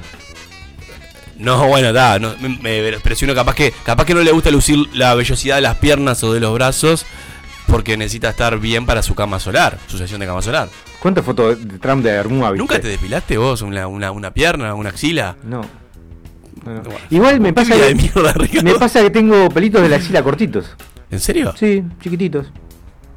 No, 1.42 1.68
bueno, 1.68 1.92
da, 1.92 2.20
no, 2.20 2.36
me, 2.40 2.50
me 2.60 3.00
presiono 3.00 3.34
capaz 3.34 3.56
que, 3.56 3.74
capaz 3.84 4.06
que 4.06 4.14
no 4.14 4.22
le 4.22 4.32
gusta 4.32 4.52
lucir 4.52 4.78
la 4.94 5.16
vellosidad 5.16 5.56
de 5.56 5.62
las 5.62 5.78
piernas 5.78 6.24
o 6.24 6.32
de 6.34 6.40
los 6.40 6.54
brazos 6.54 7.06
porque 7.68 7.98
necesita 7.98 8.30
estar 8.30 8.60
bien 8.60 8.86
para 8.86 9.02
su 9.02 9.16
cama 9.16 9.40
solar, 9.40 9.80
su 9.88 9.98
sesión 9.98 10.20
de 10.20 10.28
cama 10.28 10.42
solar. 10.42 10.70
¿Cuántas 11.00 11.26
fotos 11.26 11.68
de 11.68 11.80
Trump 11.80 12.04
de 12.04 12.22
viste? 12.22 12.58
¿Nunca 12.58 12.80
te 12.80 12.90
depilaste 12.90 13.38
vos 13.38 13.64
una, 13.64 13.88
una, 13.88 14.12
una 14.12 14.32
pierna, 14.32 14.76
una 14.76 14.90
axila? 14.90 15.36
No. 15.44 15.62
Bueno. 16.64 16.84
Igual 17.10 17.40
me 17.40 17.54
pasa, 17.54 17.76
que, 17.76 17.96
mierda, 17.96 18.36
me 18.62 18.76
pasa 18.76 19.02
que 19.02 19.10
tengo 19.10 19.50
pelitos 19.50 19.82
de 19.82 19.90
la 19.90 19.96
axila 19.96 20.22
cortitos. 20.22 20.76
¿En 21.10 21.20
serio? 21.20 21.56
Sí, 21.58 21.84
chiquititos. 22.02 22.52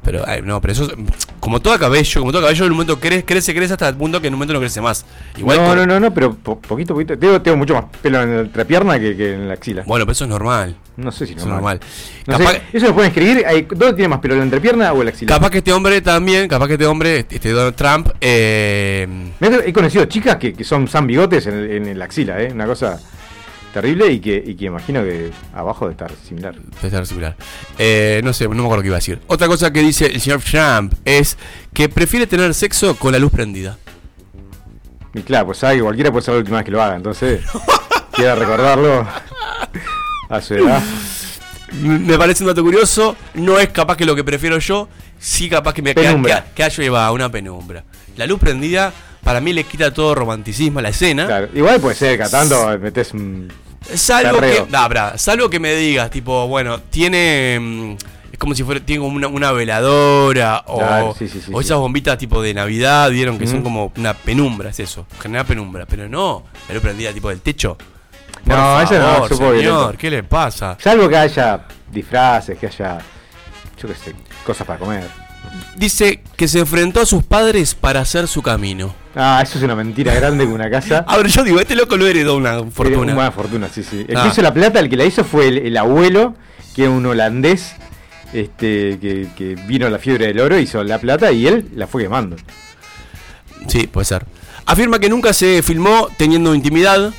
Pero, 0.05 0.23
ay, 0.27 0.41
no, 0.43 0.61
pero 0.61 0.71
eso 0.73 0.83
es- 0.83 0.93
como 1.39 1.59
todo 1.59 1.77
cabello, 1.79 2.19
como 2.21 2.31
todo 2.31 2.43
cabello, 2.43 2.65
en 2.65 2.71
un 2.71 2.77
momento 2.77 2.99
crece, 2.99 3.25
crece, 3.25 3.53
crece 3.55 3.73
hasta 3.73 3.89
el 3.89 3.95
punto 3.95 4.21
que 4.21 4.27
en 4.27 4.33
un 4.33 4.37
momento 4.37 4.53
no 4.53 4.59
crece 4.59 4.79
más. 4.81 5.05
Igual 5.37 5.57
no, 5.57 5.67
con- 5.67 5.77
no, 5.77 5.85
no, 5.85 5.99
no, 5.99 6.13
pero 6.13 6.33
po- 6.35 6.59
poquito, 6.59 6.93
poquito. 6.93 7.17
Tengo, 7.17 7.41
tengo 7.41 7.57
mucho 7.57 7.73
más 7.73 7.85
pelo 8.01 8.21
en 8.21 8.35
la 8.35 8.41
entrepierna 8.41 8.99
que, 8.99 9.15
que 9.17 9.33
en 9.33 9.47
la 9.47 9.55
axila. 9.55 9.83
Bueno, 9.85 10.05
pero 10.05 10.13
eso 10.13 10.23
es 10.25 10.29
normal. 10.29 10.75
No 10.97 11.11
sé 11.11 11.25
si 11.27 11.33
Eso 11.33 11.41
es 11.41 11.47
normal. 11.47 11.79
No 12.25 12.37
Capaz, 12.37 12.51
sé, 12.53 12.61
eso 12.73 12.85
lo 12.87 12.93
pueden 12.93 13.11
escribir. 13.11 13.43
¿Dónde 13.75 13.93
tiene 13.95 14.07
más 14.07 14.19
pelo, 14.19 14.35
en 14.35 14.39
la 14.39 14.45
entrepierna 14.45 14.93
o 14.93 14.99
en 14.99 15.05
la 15.05 15.09
axila? 15.11 15.33
capaz 15.35 15.49
que 15.49 15.57
este 15.57 15.73
hombre 15.73 15.99
también, 16.01 16.47
capaz 16.47 16.67
que 16.67 16.73
este 16.73 16.85
hombre, 16.85 17.25
este 17.29 17.49
Donald 17.51 17.75
Trump, 17.75 18.09
eh, 18.21 19.07
He 19.65 19.73
conocido 19.73 20.05
chicas 20.05 20.37
que, 20.37 20.53
que 20.53 20.63
son 20.63 20.87
san 20.87 21.05
bigotes 21.05 21.47
en, 21.47 21.53
el- 21.55 21.71
en 21.89 21.99
la 21.99 22.05
axila, 22.05 22.41
¿eh? 22.41 22.49
Una 22.53 22.65
cosa 22.65 22.99
terrible 23.75 24.09
y 24.09 24.21
que, 24.21 24.41
y 24.45 24.55
que 24.55 24.65
imagino 24.65 25.03
que 25.03 25.31
abajo 25.53 25.87
de 25.87 25.91
estar 25.91 26.09
similar. 26.25 26.55
Debe 26.55 26.87
estar 26.87 27.05
similar. 27.05 27.35
Eh, 27.77 28.21
no 28.23 28.31
sé, 28.31 28.47
no 28.47 28.55
me 28.55 28.63
acuerdo 28.63 28.83
qué 28.83 28.87
iba 28.87 28.95
a 28.95 28.99
decir. 28.99 29.19
Otra 29.27 29.47
cosa 29.47 29.73
que 29.73 29.81
dice 29.81 30.05
el 30.05 30.21
señor 30.21 30.39
Trump 30.41 30.93
es 31.03 31.37
que 31.73 31.89
prefiere 31.89 32.25
tener 32.25 32.53
sexo 32.53 32.95
con 32.95 33.11
la 33.11 33.19
luz 33.19 33.33
prendida. 33.33 33.77
Y 35.13 35.21
claro, 35.23 35.47
pues 35.47 35.57
sabe 35.57 35.75
que 35.75 35.81
cualquiera 35.81 36.09
puede 36.09 36.23
ser 36.23 36.35
la 36.35 36.39
última 36.39 36.57
vez 36.57 36.65
que 36.65 36.71
lo 36.71 36.81
haga, 36.81 36.95
entonces 36.95 37.41
quiera 38.13 38.35
recordarlo 38.35 39.05
a 40.29 40.41
su 40.41 40.53
edad. 40.53 40.81
Me 41.81 42.17
parece 42.17 42.43
un 42.43 42.47
dato 42.47 42.63
curioso. 42.63 43.17
No 43.33 43.59
es 43.59 43.67
capaz 43.69 43.97
que 43.97 44.05
lo 44.05 44.15
que 44.15 44.23
prefiero 44.23 44.57
yo. 44.59 44.87
Sí, 45.19 45.49
capaz 45.49 45.73
que 45.73 45.81
me 45.81 45.93
que, 45.93 46.01
Penumbra. 46.01 46.45
que, 46.45 46.51
que 46.53 46.63
haya 46.63 46.81
llevado 46.83 47.13
una 47.13 47.29
penumbra. 47.29 47.83
La 48.15 48.25
luz 48.25 48.39
prendida, 48.39 48.93
para 49.21 49.41
mí 49.41 49.51
le 49.51 49.65
quita 49.65 49.93
todo 49.93 50.15
romanticismo 50.15 50.79
a 50.79 50.81
la 50.83 50.89
escena. 50.89 51.25
Claro, 51.25 51.49
igual 51.53 51.81
puede 51.81 51.95
ser, 51.95 52.17
cada 52.17 52.29
tanto 52.29 52.79
metes 52.79 53.13
un. 53.13 53.51
Salvo 53.93 54.39
que, 54.39 54.65
nah, 54.69 55.17
salvo 55.17 55.49
que 55.49 55.59
me 55.59 55.73
digas, 55.75 56.09
tipo, 56.09 56.47
bueno, 56.47 56.79
tiene. 56.81 57.59
mm, 57.61 57.95
Es 58.31 58.37
como 58.39 58.53
si 58.55 58.63
fuera, 58.63 58.79
tiene 58.83 59.01
como 59.01 59.15
una, 59.15 59.27
una 59.27 59.51
veladora 59.51 60.63
o, 60.67 60.77
Claro, 60.79 61.15
sí, 61.17 61.27
sí, 61.27 61.41
sí, 61.45 61.51
o 61.53 61.61
esas 61.61 61.77
bombitas 61.77 62.17
tipo 62.17 62.41
de 62.41 62.53
Navidad, 62.53 63.09
vieron 63.11 63.37
que 63.37 63.47
son 63.47 63.61
como 63.61 63.93
una 63.97 64.13
penumbra, 64.13 64.71
es 64.71 64.79
eso, 64.81 65.05
generar 65.21 65.45
penumbra, 65.45 65.85
pero 65.85 66.09
no, 66.09 66.43
la 66.67 66.73
luz 66.73 66.83
prendida 66.83 67.13
tipo 67.13 67.29
del 67.29 67.39
techo. 67.41 67.77
Por 68.45 68.55
No, 68.55 68.81
eso 68.81 68.93
no, 68.95 68.99
favor, 68.99 69.25
eso 69.31 69.37
fue 69.37 69.57
señor, 69.57 69.61
violento. 69.61 69.97
¿qué 69.97 70.09
le 70.11 70.23
pasa? 70.23 70.77
Salvo 70.81 71.07
que 71.07 71.17
haya 71.17 71.61
disfraces, 71.91 72.57
que 72.59 72.67
haya. 72.67 72.97
Yo 73.81 73.87
qué 73.87 73.95
sé, 73.95 74.15
cosas 74.45 74.67
para 74.67 74.79
comer. 74.79 75.03
Dice 75.75 76.21
que 76.35 76.47
se 76.47 76.59
enfrentó 76.59 77.01
a 77.01 77.05
sus 77.05 77.23
padres 77.23 77.73
para 77.75 78.01
hacer 78.01 78.27
su 78.27 78.41
camino. 78.41 78.93
Ah, 79.15 79.39
eso 79.41 79.57
es 79.57 79.63
una 79.63 79.75
mentira 79.75 80.13
grande 80.13 80.43
con 80.45 80.53
una 80.55 80.69
casa. 80.69 81.05
A 81.07 81.17
ver, 81.17 81.27
yo 81.27 81.43
digo, 81.43 81.59
este 81.59 81.75
loco 81.75 81.95
lo 81.97 82.05
heredó 82.05 82.35
una 82.35 82.59
Una 82.59 82.71
fortuna. 82.71 83.13
buena 83.13 83.31
fortuna, 83.31 83.69
sí, 83.69 83.81
sí. 83.83 84.05
El 84.07 84.17
Ah. 84.17 84.23
que 84.23 84.29
hizo 84.29 84.41
la 84.41 84.53
plata, 84.53 84.79
el 84.79 84.89
que 84.89 84.97
la 84.97 85.05
hizo 85.05 85.23
fue 85.23 85.47
el, 85.47 85.57
el 85.59 85.77
abuelo, 85.77 86.35
que 86.75 86.83
era 86.83 86.91
un 86.91 87.05
holandés, 87.05 87.75
este, 88.33 88.99
que, 88.99 89.27
que 89.37 89.55
vino 89.67 89.87
a 89.87 89.89
la 89.89 89.99
fiebre 89.99 90.27
del 90.27 90.39
oro, 90.41 90.59
hizo 90.59 90.83
la 90.83 90.99
plata 90.99 91.31
y 91.31 91.47
él 91.47 91.69
la 91.75 91.87
fue 91.87 92.03
quemando. 92.03 92.35
Sí, 93.67 93.87
puede 93.87 94.05
ser. 94.05 94.25
Afirma 94.65 94.99
que 94.99 95.09
nunca 95.09 95.31
se 95.33 95.61
filmó 95.63 96.09
teniendo 96.17 96.53
intimidad. 96.53 97.13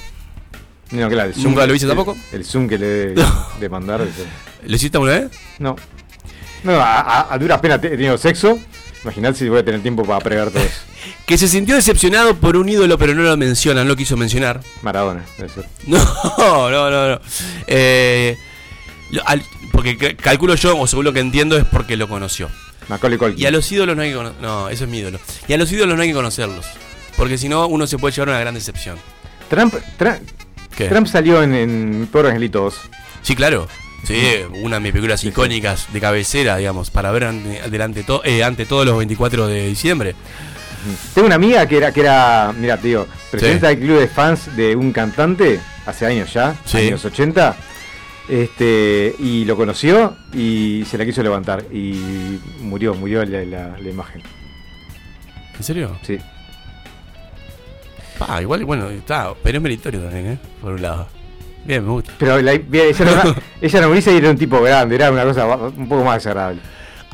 No, 0.90 1.08
claro, 1.08 1.30
el 1.34 1.42
¿Nunca 1.42 1.66
lo 1.66 1.74
hice 1.74 1.84
el- 1.86 1.90
tampoco? 1.90 2.16
El, 2.32 2.44
zoom 2.44 2.68
que 2.68 2.78
le 2.78 2.86
debe 2.86 3.24
de 3.60 3.68
mandar. 3.68 4.02
¿Lo 4.66 4.76
hiciste 4.76 4.96
alguna 4.98 5.12
vez? 5.20 5.30
No. 5.58 5.76
No, 6.62 6.72
a, 6.74 7.00
a- 7.00 7.34
a 7.34 7.38
duras 7.38 7.58
penas 7.60 7.78
he 7.82 7.88
tenido 7.88 8.18
sexo. 8.18 8.58
Imaginad 9.06 9.34
si 9.36 9.48
voy 9.48 9.60
a 9.60 9.64
tener 9.64 9.82
tiempo 9.82 10.04
para 10.04 10.18
prever 10.20 10.50
todo 10.50 10.62
eso. 10.62 10.74
Que 11.26 11.38
se 11.38 11.46
sintió 11.48 11.74
decepcionado 11.76 12.36
por 12.36 12.56
un 12.56 12.68
ídolo, 12.68 12.98
pero 12.98 13.14
no 13.14 13.22
lo 13.22 13.36
menciona, 13.36 13.82
no 13.82 13.88
lo 13.88 13.96
quiso 13.96 14.16
mencionar. 14.16 14.60
Maradona, 14.82 15.24
debe 15.38 15.48
ser. 15.48 15.66
No, 15.86 15.98
no, 16.70 16.90
no, 16.90 17.08
no. 17.10 17.20
Eh, 17.68 18.36
al- 19.24 19.42
porque 19.72 20.16
calculo 20.16 20.54
yo, 20.56 20.76
o 20.78 20.86
según 20.86 21.04
lo 21.04 21.12
que 21.12 21.20
entiendo, 21.20 21.56
es 21.56 21.64
porque 21.64 21.96
lo 21.96 22.08
conoció. 22.08 22.48
Macaulay 22.88 23.18
Culkin. 23.18 23.40
Y 23.42 23.46
a 23.46 23.50
los 23.50 23.70
ídolos 23.72 23.96
no 23.96 24.02
hay 24.02 24.10
que 24.10 24.16
conocerlos. 24.16 24.42
No, 24.42 24.68
eso 24.68 24.84
es 24.84 24.90
mi 24.90 24.98
ídolo. 24.98 25.18
Y 25.48 25.52
a 25.52 25.56
los 25.58 25.70
ídolos 25.72 25.96
no 25.96 26.02
hay 26.02 26.08
que 26.08 26.14
conocerlos. 26.14 26.66
Porque 27.16 27.38
si 27.38 27.48
no, 27.48 27.66
uno 27.66 27.86
se 27.86 27.98
puede 27.98 28.14
llevar 28.14 28.28
una 28.30 28.40
gran 28.40 28.54
decepción. 28.54 28.96
Trump, 29.48 29.74
¿Qué? 30.76 30.88
Trump 30.88 31.06
salió 31.08 31.42
en, 31.42 31.54
en 31.54 32.08
Pobre 32.10 32.28
Angelito 32.28 32.60
2. 32.62 32.74
Sí, 33.22 33.34
claro. 33.34 33.68
Sí, 34.04 34.22
una 34.62 34.76
de 34.76 34.80
mis 34.80 34.92
películas 34.92 35.24
icónicas 35.24 35.92
de 35.92 36.00
cabecera, 36.00 36.56
digamos, 36.58 36.90
para 36.90 37.10
ver 37.10 37.24
ante, 37.24 37.68
delante 37.70 38.04
to- 38.04 38.22
eh, 38.24 38.44
ante 38.44 38.64
todos 38.66 38.86
los 38.86 38.96
24 38.98 39.48
de 39.48 39.66
diciembre. 39.68 40.14
Tengo 41.14 41.26
una 41.26 41.34
amiga 41.34 41.66
que 41.66 41.78
era, 41.78 41.92
que 41.92 42.00
era 42.00 42.54
mira, 42.56 42.76
te 42.76 42.86
digo, 42.88 43.06
presidenta 43.30 43.68
Sí. 43.70 43.74
del 43.76 43.84
club 43.84 43.98
de 43.98 44.06
fans 44.08 44.54
de 44.54 44.76
un 44.76 44.92
cantante, 44.92 45.58
hace 45.86 46.06
años 46.06 46.32
ya, 46.32 46.54
Sí. 46.64 46.78
años 46.78 47.04
80, 47.04 47.56
este, 48.28 49.14
y 49.18 49.44
lo 49.44 49.56
conoció 49.56 50.16
y 50.32 50.84
se 50.88 50.96
la 50.98 51.04
quiso 51.04 51.22
levantar 51.24 51.64
y 51.72 52.38
murió, 52.60 52.94
murió 52.94 53.24
la, 53.24 53.44
la- 53.44 53.76
la 53.78 53.88
imagen. 53.90 54.22
¿En 55.56 55.62
serio? 55.64 55.98
Sí. 56.06 56.18
Ah, 58.20 58.40
igual, 58.40 58.64
bueno, 58.64 58.88
está, 58.88 59.34
pero 59.42 59.58
es 59.58 59.62
meritorio 59.62 60.00
también, 60.00 60.26
¿eh? 60.26 60.38
Por 60.60 60.72
un 60.74 60.82
lado. 60.82 61.08
Bien, 61.66 61.84
me 61.84 61.90
gusta. 61.90 62.12
Pero 62.18 62.40
la- 62.40 62.52
bien, 62.58 62.86
ella, 62.88 63.02
era 63.04 63.12
una, 63.12 63.36
ella 63.60 63.78
era 63.78 64.12
y 64.12 64.16
era 64.16 64.30
un 64.30 64.38
tipo 64.38 64.60
grande, 64.62 64.94
era 64.94 65.10
una 65.10 65.24
cosa 65.24 65.46
un 65.46 65.88
poco 65.88 66.04
más 66.04 66.16
desagradable. 66.16 66.60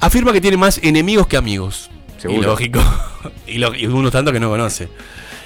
Afirma 0.00 0.32
que 0.32 0.40
tiene 0.40 0.56
más 0.56 0.78
enemigos 0.82 1.26
que 1.26 1.36
amigos. 1.36 1.90
Seguro. 2.18 2.40
Y 2.40 2.44
lógico. 2.44 2.80
y, 3.46 3.58
lo- 3.58 3.74
y 3.74 3.86
unos 3.86 4.12
tanto 4.12 4.32
que 4.32 4.40
no 4.40 4.48
conoce. 4.50 4.88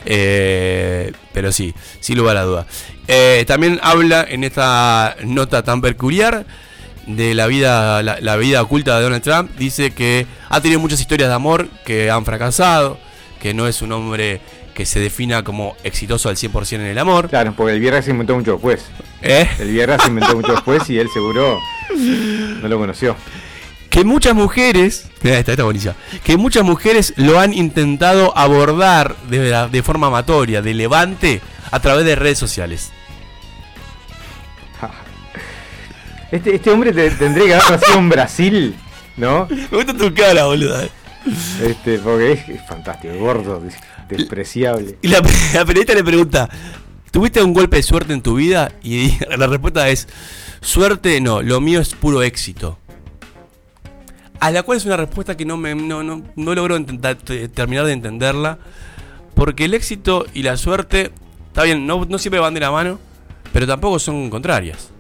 Eh, 0.09 1.13
pero 1.33 1.51
sí, 1.53 1.75
sin 2.01 2.17
lugar 2.19 2.37
a 2.37 2.43
duda. 2.43 2.67
Eh, 3.09 3.45
también 3.47 3.79
habla 3.83 4.25
en 4.29 4.45
esta 4.45 5.17
nota 5.25 5.63
tan 5.63 5.81
peculiar 5.81 6.47
de 7.07 7.35
la 7.35 7.47
vida, 7.47 8.03
la, 8.03 8.19
la 8.21 8.37
vida 8.37 8.63
oculta 8.63 8.97
de 8.97 9.03
Donald 9.03 9.23
Trump. 9.23 9.51
Dice 9.59 9.91
que 9.93 10.27
ha 10.49 10.61
tenido 10.61 10.81
muchas 10.81 11.01
historias 11.01 11.29
de 11.29 11.35
amor 11.35 11.69
que 11.85 12.11
han 12.11 12.25
fracasado, 12.25 12.99
que 13.41 13.53
no 13.55 13.67
es 13.67 13.83
un 13.83 13.93
hombre 13.93 14.41
que 14.77 14.85
se 14.87 15.01
defina 15.01 15.43
como 15.43 15.75
exitoso 15.83 16.29
al 16.29 16.37
100% 16.37 16.75
en 16.75 16.81
el 16.83 16.99
amor. 16.99 17.29
Claro, 17.31 17.55
porque 17.57 17.73
el 17.73 17.81
viernes 17.81 18.05
se 18.05 18.11
inventó 18.13 18.37
mucho 18.37 18.53
después. 18.53 18.85
¿Eh? 19.23 19.49
El 19.59 19.71
viernes 19.73 20.03
se 20.03 20.09
inventó 20.09 20.37
mucho 20.37 20.53
después 20.53 20.89
y 20.91 20.99
él 20.99 21.09
seguro 21.13 21.59
no 22.61 22.69
lo 22.69 22.79
conoció. 22.79 23.17
que 23.89 24.05
muchas 24.05 24.35
mujeres, 24.35 25.07
mirá 25.23 25.39
esta, 25.39 25.53
esta 25.53 25.65
buenísima, 25.65 25.95
que 26.23 26.37
muchas 26.37 26.63
mujeres 26.63 27.15
lo 27.17 27.41
han 27.41 27.55
intentado 27.55 28.37
abordar 28.37 29.17
de, 29.31 29.49
la- 29.51 29.69
de 29.69 29.83
forma 29.83 30.09
amatoria, 30.09 30.61
de 30.61 30.75
levante, 30.75 31.41
a 31.71 31.81
través 31.81 32.05
de 32.05 32.15
redes 32.15 32.39
sociales. 32.39 32.93
Este, 36.31 36.57
este 36.57 36.71
hombre 36.71 36.93
te- 36.93 37.11
tendría 37.13 37.47
que 37.47 37.55
haber 37.55 37.71
nacido 37.71 37.99
en 37.99 38.09
Brasil, 38.09 38.77
¿no? 39.17 39.47
Me 39.49 39.77
gusta 39.79 39.95
tu 39.97 40.13
cara, 40.13 40.45
boluda. 40.47 40.85
Este, 41.63 41.99
porque 42.01 42.33
es, 42.33 42.49
es 42.49 42.67
fantástico, 42.67 43.15
gordo, 43.15 43.63
despreciable. 44.09 44.99
Y 45.03 45.09
la, 45.09 45.21
la 45.55 45.65
periodista 45.65 45.95
le 45.95 46.05
pregunta, 46.05 46.49
¿tuviste 47.11 47.43
un 47.43 47.55
golpe 47.55 47.77
de 47.77 47.83
suerte 47.83 48.13
en 48.13 48.23
tu 48.23 48.37
vida? 48.37 48.73
Y 48.83 49.13
la 49.37 49.47
respuesta 49.47 49.89
es, 49.89 50.09
suerte 50.61 51.21
no, 51.21 51.43
lo 51.43 51.61
mío 51.61 51.81
es 51.81 51.95
puro 51.95 52.23
éxito. 52.23 52.79
A 54.39 54.51
la 54.51 54.63
cual 54.63 54.79
es 54.79 54.85
una 54.85 54.97
respuesta 54.97 55.37
que 55.37 55.47
no, 55.47 55.57
me, 55.57 55.75
no, 55.75 56.03
no, 56.03 56.23
no 56.35 56.55
logro 56.55 56.79
terminar 57.55 57.87
de 57.87 57.93
entenderla. 57.93 58.59
Porque 59.35 59.67
el 59.67 59.75
éxito 59.75 60.27
y 60.33 60.43
la 60.43 60.57
suerte, 60.57 61.11
está 61.49 61.63
bien, 61.63 61.87
no, 61.87 62.05
no 62.07 62.19
siempre 62.19 62.41
van 62.41 62.55
de 62.55 62.61
la 62.61 62.71
mano, 62.71 62.99
pero 63.53 63.67
tampoco 63.67 63.99
son 63.99 64.31
contrarias. 64.31 64.91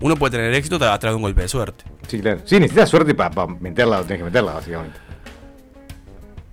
Uno 0.00 0.16
puede 0.16 0.32
tener 0.32 0.54
éxito 0.54 0.76
a 0.76 0.98
través 0.98 1.12
de 1.12 1.16
un 1.16 1.22
golpe 1.22 1.42
de 1.42 1.48
suerte. 1.48 1.84
Sí, 2.06 2.20
claro. 2.20 2.40
Sí, 2.44 2.60
necesitas 2.60 2.88
suerte 2.88 3.14
para 3.14 3.46
meterla, 3.46 4.02
tenés 4.02 4.18
que 4.18 4.24
meterla, 4.24 4.52
básicamente. 4.54 4.98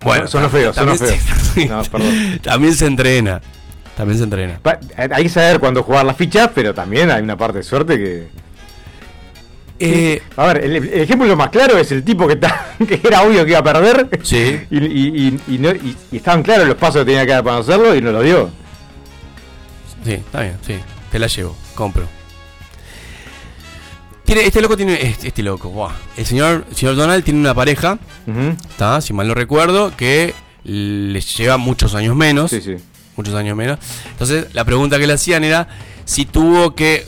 Bueno, 0.05 0.27
sonó 0.27 0.49
feo, 0.49 0.71
también 0.71 0.97
feo. 0.97 1.15
se- 1.53 1.65
No, 1.67 1.83
perdón. 1.83 2.39
También 2.43 2.73
se 2.75 2.85
entrena. 2.85 3.41
También 3.97 4.17
se 4.17 4.23
entrena. 4.23 4.59
Pa- 4.61 4.79
hay 4.97 5.23
que 5.23 5.29
saber 5.29 5.59
cuándo 5.59 5.83
jugar 5.83 6.05
las 6.05 6.15
fichas, 6.17 6.49
pero 6.53 6.73
también 6.73 7.09
hay 7.11 7.21
una 7.21 7.37
parte 7.37 7.57
de 7.59 7.63
suerte 7.63 7.97
que. 7.97 8.27
Eh, 9.77 10.21
A 10.37 10.47
ver, 10.47 10.63
el, 10.63 10.75
el 10.77 11.01
ejemplo 11.01 11.35
más 11.35 11.49
claro 11.49 11.77
es 11.77 11.91
el 11.91 12.03
tipo 12.03 12.27
que, 12.27 12.33
está, 12.35 12.75
que 12.87 13.01
era 13.03 13.23
obvio 13.23 13.43
que 13.43 13.51
iba 13.51 13.59
a 13.59 13.63
perder. 13.63 14.19
Sí. 14.23 14.61
Y, 14.69 14.77
y- 14.85 15.27
y- 15.47 15.55
y 15.55 15.57
no- 15.57 15.71
y- 15.71 15.95
y 16.11 16.17
estaban 16.17 16.43
claros 16.43 16.67
los 16.67 16.77
pasos 16.77 17.01
que 17.01 17.05
tenía 17.05 17.25
que 17.25 17.31
dar 17.33 17.43
para 17.43 17.57
hacerlo 17.57 17.93
y 17.95 18.01
no 18.01 18.11
lo 18.11 18.21
dio. 18.21 18.49
Sí, 20.05 20.13
está 20.13 20.41
bien, 20.41 20.57
sí. 20.65 20.75
Te 21.11 21.19
la 21.19 21.27
llevo, 21.27 21.55
compro. 21.73 22.07
Tiene, 24.25 24.41
este 24.41 24.59
loco 24.59 24.75
tiene. 24.75 24.99
Este, 25.01 25.27
este 25.27 25.43
loco, 25.43 25.69
buah. 25.69 25.93
El 26.17 26.25
señor, 26.25 26.65
el 26.67 26.75
señor 26.75 26.95
Donald 26.95 27.23
tiene 27.23 27.39
una 27.39 27.53
pareja, 27.53 27.99
está, 28.69 28.99
si 28.99 29.13
mal 29.13 29.27
no 29.27 29.35
recuerdo, 29.35 29.95
que 29.95 30.33
les 30.63 31.37
lleva 31.37 31.57
muchos 31.57 31.93
años 31.93 32.15
menos. 32.15 32.49
Sí, 32.49 32.59
sí. 32.61 32.75
Muchos 33.15 33.35
años 33.35 33.55
menos. 33.55 33.79
Entonces, 34.09 34.47
la 34.53 34.65
pregunta 34.65 34.97
que 34.97 35.07
le 35.07 35.13
hacían 35.13 35.43
era 35.43 35.67
si 36.05 36.25
tuvo 36.25 36.75
que. 36.75 37.05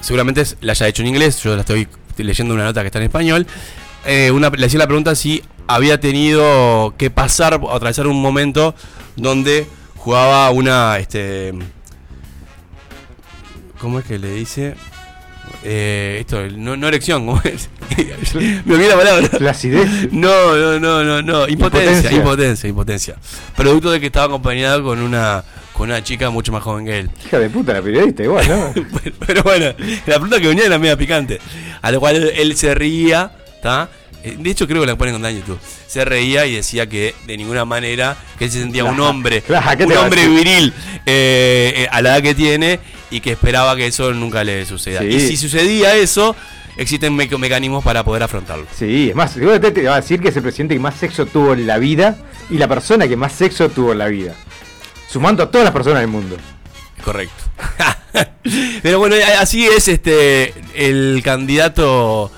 Seguramente 0.00 0.44
la 0.60 0.72
haya 0.72 0.88
hecho 0.88 1.02
en 1.02 1.08
inglés, 1.08 1.42
yo 1.42 1.54
la 1.54 1.60
estoy 1.60 1.88
leyendo 2.16 2.54
una 2.54 2.64
nota 2.64 2.82
que 2.82 2.86
está 2.86 2.98
en 2.98 3.04
español. 3.04 3.46
Eh, 4.06 4.30
una, 4.30 4.50
le 4.50 4.66
hacía 4.66 4.78
la 4.78 4.86
pregunta 4.86 5.14
si 5.14 5.42
había 5.66 6.00
tenido 6.00 6.94
que 6.96 7.10
pasar 7.10 7.58
o 7.62 7.74
atravesar 7.74 8.06
un 8.06 8.20
momento 8.20 8.74
donde 9.16 9.66
jugaba 9.96 10.50
una. 10.50 10.98
Este, 10.98 11.52
¿Cómo 13.78 13.98
es 13.98 14.04
que 14.04 14.18
le 14.18 14.32
dice? 14.34 14.74
Eh, 15.64 16.18
esto, 16.20 16.42
no, 16.56 16.76
no 16.76 16.88
erección, 16.88 17.26
¿cómo 17.26 17.40
es? 17.44 17.68
Me 18.64 18.74
olvidé 18.74 18.88
la 18.88 18.96
palabra. 18.96 19.28
No, 20.10 20.56
no, 20.56 20.78
no, 20.80 21.04
no, 21.04 21.22
no. 21.22 21.48
Impotencia, 21.48 22.10
Impotencia. 22.10 22.12
impotencia, 22.12 22.68
impotencia. 22.68 23.14
Producto 23.56 23.90
de 23.90 24.00
que 24.00 24.06
estaba 24.06 24.26
acompañado 24.26 24.82
con 24.82 25.00
una 25.00 25.44
con 25.72 25.88
una 25.88 26.02
chica 26.04 26.28
mucho 26.28 26.52
más 26.52 26.62
joven 26.62 26.84
que 26.84 26.98
él. 26.98 27.10
Hija 27.24 27.38
de 27.38 27.48
puta 27.48 27.72
la 27.72 27.80
periodista, 27.80 28.22
igual, 28.22 28.46
¿no? 28.48 28.74
Pero 29.26 29.42
bueno, 29.42 29.66
la 30.06 30.14
pregunta 30.14 30.38
que 30.38 30.48
venía 30.48 30.66
era 30.66 30.78
media 30.78 30.96
picante. 30.96 31.40
A 31.80 31.90
lo 31.90 32.00
cual 32.00 32.16
él, 32.16 32.32
él 32.36 32.56
se 32.56 32.74
reía, 32.74 33.32
¿está? 33.56 33.88
Eh, 34.22 34.36
De 34.38 34.50
hecho, 34.50 34.66
creo 34.66 34.80
que 34.80 34.86
la 34.86 34.96
ponen 34.96 35.14
con 35.14 35.24
en 35.24 35.38
YouTube. 35.38 35.58
Se 35.86 36.04
reía 36.04 36.46
y 36.46 36.54
decía 36.54 36.88
que 36.88 37.14
de 37.26 37.36
ninguna 37.36 37.64
manera 37.64 38.16
que 38.38 38.46
él 38.46 38.50
se 38.50 38.60
sentía 38.60 38.84
un 38.84 39.00
hombre, 39.00 39.42
claro, 39.46 39.78
¿qué 39.78 39.84
un 39.84 39.96
hombre 39.96 40.28
viril 40.28 40.72
eh, 41.06 41.74
eh, 41.76 41.88
a 41.90 42.02
la 42.02 42.10
edad 42.16 42.22
que 42.22 42.34
tiene 42.34 42.80
y 43.10 43.20
que 43.20 43.32
esperaba 43.32 43.76
que 43.76 43.86
eso 43.86 44.12
nunca 44.12 44.44
le 44.44 44.64
suceda. 44.66 45.00
Sí. 45.00 45.06
Y 45.06 45.20
si 45.20 45.36
sucedía 45.36 45.96
eso, 45.96 46.36
existen 46.76 47.14
mecanismos 47.14 47.82
para 47.82 48.04
poder 48.04 48.22
afrontarlo. 48.22 48.66
Sí, 48.76 49.10
es 49.10 49.14
más, 49.14 49.34
te, 49.34 49.70
te 49.70 49.82
va 49.84 49.94
a 49.94 50.00
decir 50.00 50.20
que 50.20 50.28
es 50.28 50.36
el 50.36 50.42
presidente 50.42 50.74
que 50.74 50.80
más 50.80 50.96
sexo 50.96 51.26
tuvo 51.26 51.52
en 51.54 51.66
la 51.66 51.78
vida 51.78 52.16
y 52.50 52.58
la 52.58 52.68
persona 52.68 53.08
que 53.08 53.16
más 53.16 53.32
sexo 53.32 53.68
tuvo 53.68 53.92
en 53.92 53.98
la 53.98 54.08
vida. 54.08 54.34
Sumando 55.08 55.42
a 55.42 55.50
todas 55.50 55.64
las 55.64 55.72
personas 55.72 56.00
del 56.00 56.08
mundo. 56.08 56.36
Correcto. 57.04 57.34
Pero 58.82 58.98
bueno, 58.98 59.16
así 59.38 59.66
es 59.66 59.88
este 59.88 60.54
el 60.74 61.20
candidato 61.24 62.30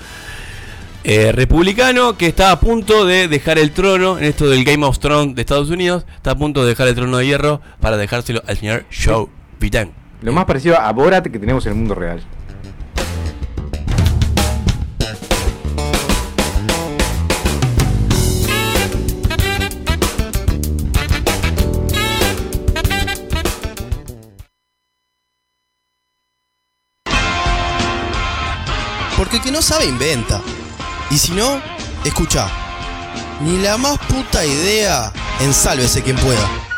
eh, 1.03 1.33
republicano 1.33 2.17
que 2.17 2.27
está 2.27 2.51
a 2.51 2.59
punto 2.59 3.05
de 3.05 3.27
dejar 3.27 3.57
el 3.57 3.71
trono 3.71 4.17
en 4.17 4.23
esto 4.23 4.49
del 4.49 4.63
Game 4.63 4.85
of 4.85 4.99
Thrones 4.99 5.35
de 5.35 5.41
Estados 5.41 5.69
Unidos. 5.69 6.05
Está 6.15 6.31
a 6.31 6.35
punto 6.35 6.63
de 6.63 6.69
dejar 6.69 6.87
el 6.87 6.95
trono 6.95 7.17
de 7.17 7.25
hierro 7.25 7.61
para 7.81 7.97
dejárselo 7.97 8.41
al 8.47 8.57
señor 8.57 8.85
Joe 8.89 9.27
Biden. 9.59 9.91
Lo 10.21 10.31
más 10.31 10.45
parecido 10.45 10.79
a 10.79 10.91
Borat 10.93 11.27
que 11.27 11.39
tenemos 11.39 11.65
en 11.65 11.73
el 11.73 11.77
mundo 11.77 11.95
real. 11.95 12.23
Porque 29.17 29.37
el 29.37 29.43
que 29.43 29.51
no 29.51 29.61
sabe 29.61 29.85
inventa. 29.85 30.41
Y 31.13 31.17
si 31.19 31.31
no, 31.33 31.61
escucha. 32.03 32.47
Ni 33.41 33.59
la 33.59 33.77
más 33.77 33.99
puta 33.99 34.43
idea, 34.43 35.13
ensálvese 35.41 36.01
quien 36.01 36.15
pueda. 36.15 36.72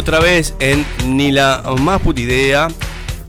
Otra 0.00 0.18
vez 0.18 0.54
en 0.60 0.86
Ni 1.04 1.30
la 1.30 1.62
más 1.78 2.00
puta 2.00 2.20
idea. 2.20 2.68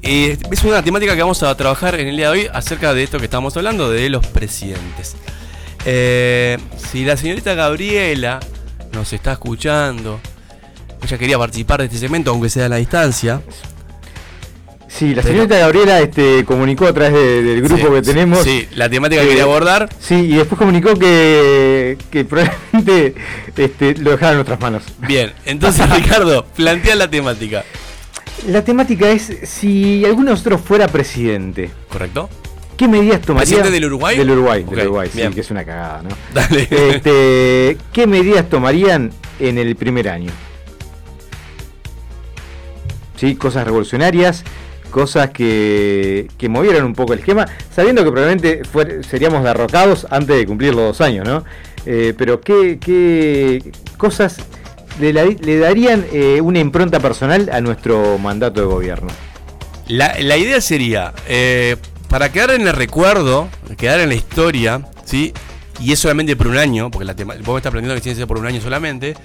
Es 0.02 0.64
una 0.64 0.82
temática 0.82 1.14
que 1.16 1.22
vamos 1.22 1.44
a 1.44 1.54
trabajar 1.56 2.00
en 2.00 2.08
el 2.08 2.16
día 2.16 2.32
de 2.32 2.40
hoy 2.40 2.48
acerca 2.54 2.94
de 2.94 3.04
esto 3.04 3.20
que 3.20 3.26
estamos 3.26 3.56
hablando, 3.58 3.92
de 3.92 4.10
los 4.10 4.26
presidentes. 4.28 5.18
Eh, 5.86 6.58
si 6.78 7.04
la 7.04 7.18
señorita 7.18 7.56
Gabriela 7.56 8.40
nos 8.94 9.12
está 9.12 9.34
escuchando, 9.34 10.22
ella 11.04 11.18
quería 11.18 11.38
participar 11.38 11.82
de 11.82 11.88
este 11.88 11.98
segmento, 11.98 12.32
aunque 12.32 12.50
sea 12.50 12.68
a 12.68 12.70
la 12.70 12.78
distancia. 12.78 13.42
Sí, 15.02 15.16
la 15.16 15.24
señorita 15.24 15.58
Gabriela 15.58 16.00
este, 16.00 16.46
comunicó 16.46 16.86
a 16.86 16.94
través 16.94 17.14
de- 17.14 17.42
del 17.42 17.62
grupo 17.64 17.88
Sí, 17.88 17.92
que 17.92 18.02
tenemos. 18.04 18.44
Sí, 18.44 18.68
la 18.76 18.88
temática 18.88 19.24
que 19.24 19.30
quería 19.30 19.44
abordar. 19.46 19.90
Sí, 20.00 20.14
y 20.14 20.36
después 20.36 20.60
comunicó 20.60 20.94
que, 20.94 21.98
que 22.12 22.24
probablemente 22.24 23.16
este, 23.58 23.96
lo 23.96 24.12
dejara 24.12 24.34
en 24.34 24.38
nuestras 24.38 24.60
manos. 24.60 24.84
Bien, 25.00 25.34
entonces 25.46 25.90
Ricardo, 25.96 26.46
plantea 26.56 26.96
la 26.96 27.10
temática. 27.10 27.64
La 28.46 28.64
temática 28.64 29.10
es 29.10 29.40
si 29.46 30.06
alguno 30.06 30.26
de 30.28 30.32
nosotros 30.34 30.62
fuera 30.62 30.88
presidente, 30.88 31.72
¿Correcto? 31.90 32.30
¿qué 32.78 32.88
medidas 32.88 33.22
tomaría? 33.22 33.46
¿Presidente 33.48 33.72
del 33.72 33.86
Uruguay? 33.86 34.18
Del 34.20 34.30
Uruguay, 34.30 34.64
Ok, 34.68 34.70
del 34.76 34.86
Uruguay, 34.86 35.10
sí, 35.12 35.22
que 35.34 35.42
es 35.42 35.50
una 35.50 35.66
cagada, 35.66 36.04
¿no? 36.04 36.10
Dale. 36.36 36.68
Este, 36.70 37.76
¿Qué 37.92 38.06
medidas 38.06 38.48
tomarían 38.50 39.10
en 39.40 39.58
el 39.58 39.76
primer 39.76 40.10
año? 40.10 40.30
Sí, 43.18 43.36
cosas 43.36 43.66
revolucionarias, 43.66 44.44
cosas 44.92 45.32
que, 45.32 46.28
que 46.38 46.50
movieran 46.50 46.84
un 46.84 46.94
poco 46.94 47.14
el 47.14 47.20
esquema, 47.20 47.48
sabiendo 47.74 48.04
que 48.04 48.12
probablemente 48.12 48.62
seríamos 49.10 49.44
derrocados 49.44 50.06
antes 50.12 50.38
de 50.38 50.46
cumplir 50.46 50.76
los 50.76 50.84
dos 50.98 51.02
años, 51.02 51.28
¿no? 51.28 51.44
Eh, 51.86 52.14
pero 52.16 52.40
¿qué, 52.42 53.72
cosas 53.98 54.38
le, 55.00 55.14
darían 55.58 56.06
eh, 56.12 56.40
una 56.42 56.60
impronta 56.60 57.00
personal 57.00 57.50
a 57.52 57.60
nuestro 57.62 58.18
mandato 58.20 58.62
de 58.62 58.68
gobierno? 58.68 59.10
La, 59.88 60.38
idea 60.38 60.62
sería, 60.62 61.14
eh, 61.28 61.76
para 62.08 62.32
quedar 62.32 62.52
en 62.52 62.68
el 62.68 62.74
recuerdo, 62.74 63.50
quedar 63.78 64.00
en 64.00 64.10
la 64.10 64.16
historia, 64.16 64.82
¿sí? 65.06 65.34
Y 65.80 65.92
es 65.92 66.00
solamente 66.00 66.36
por 66.36 66.48
un 66.48 66.58
año, 66.58 66.92
porque 66.92 67.06
la 67.06 67.16
tema, 67.16 67.34
vos 67.44 67.48
me 67.54 67.58
estás 67.58 67.72
aprendiendo 67.72 67.96
que 67.96 68.02
tiene 68.02 68.16
que 68.16 68.20
ser 68.20 68.28
por 68.28 68.38
un 68.38 68.46
año 68.46 68.62
solamente, 68.62 69.16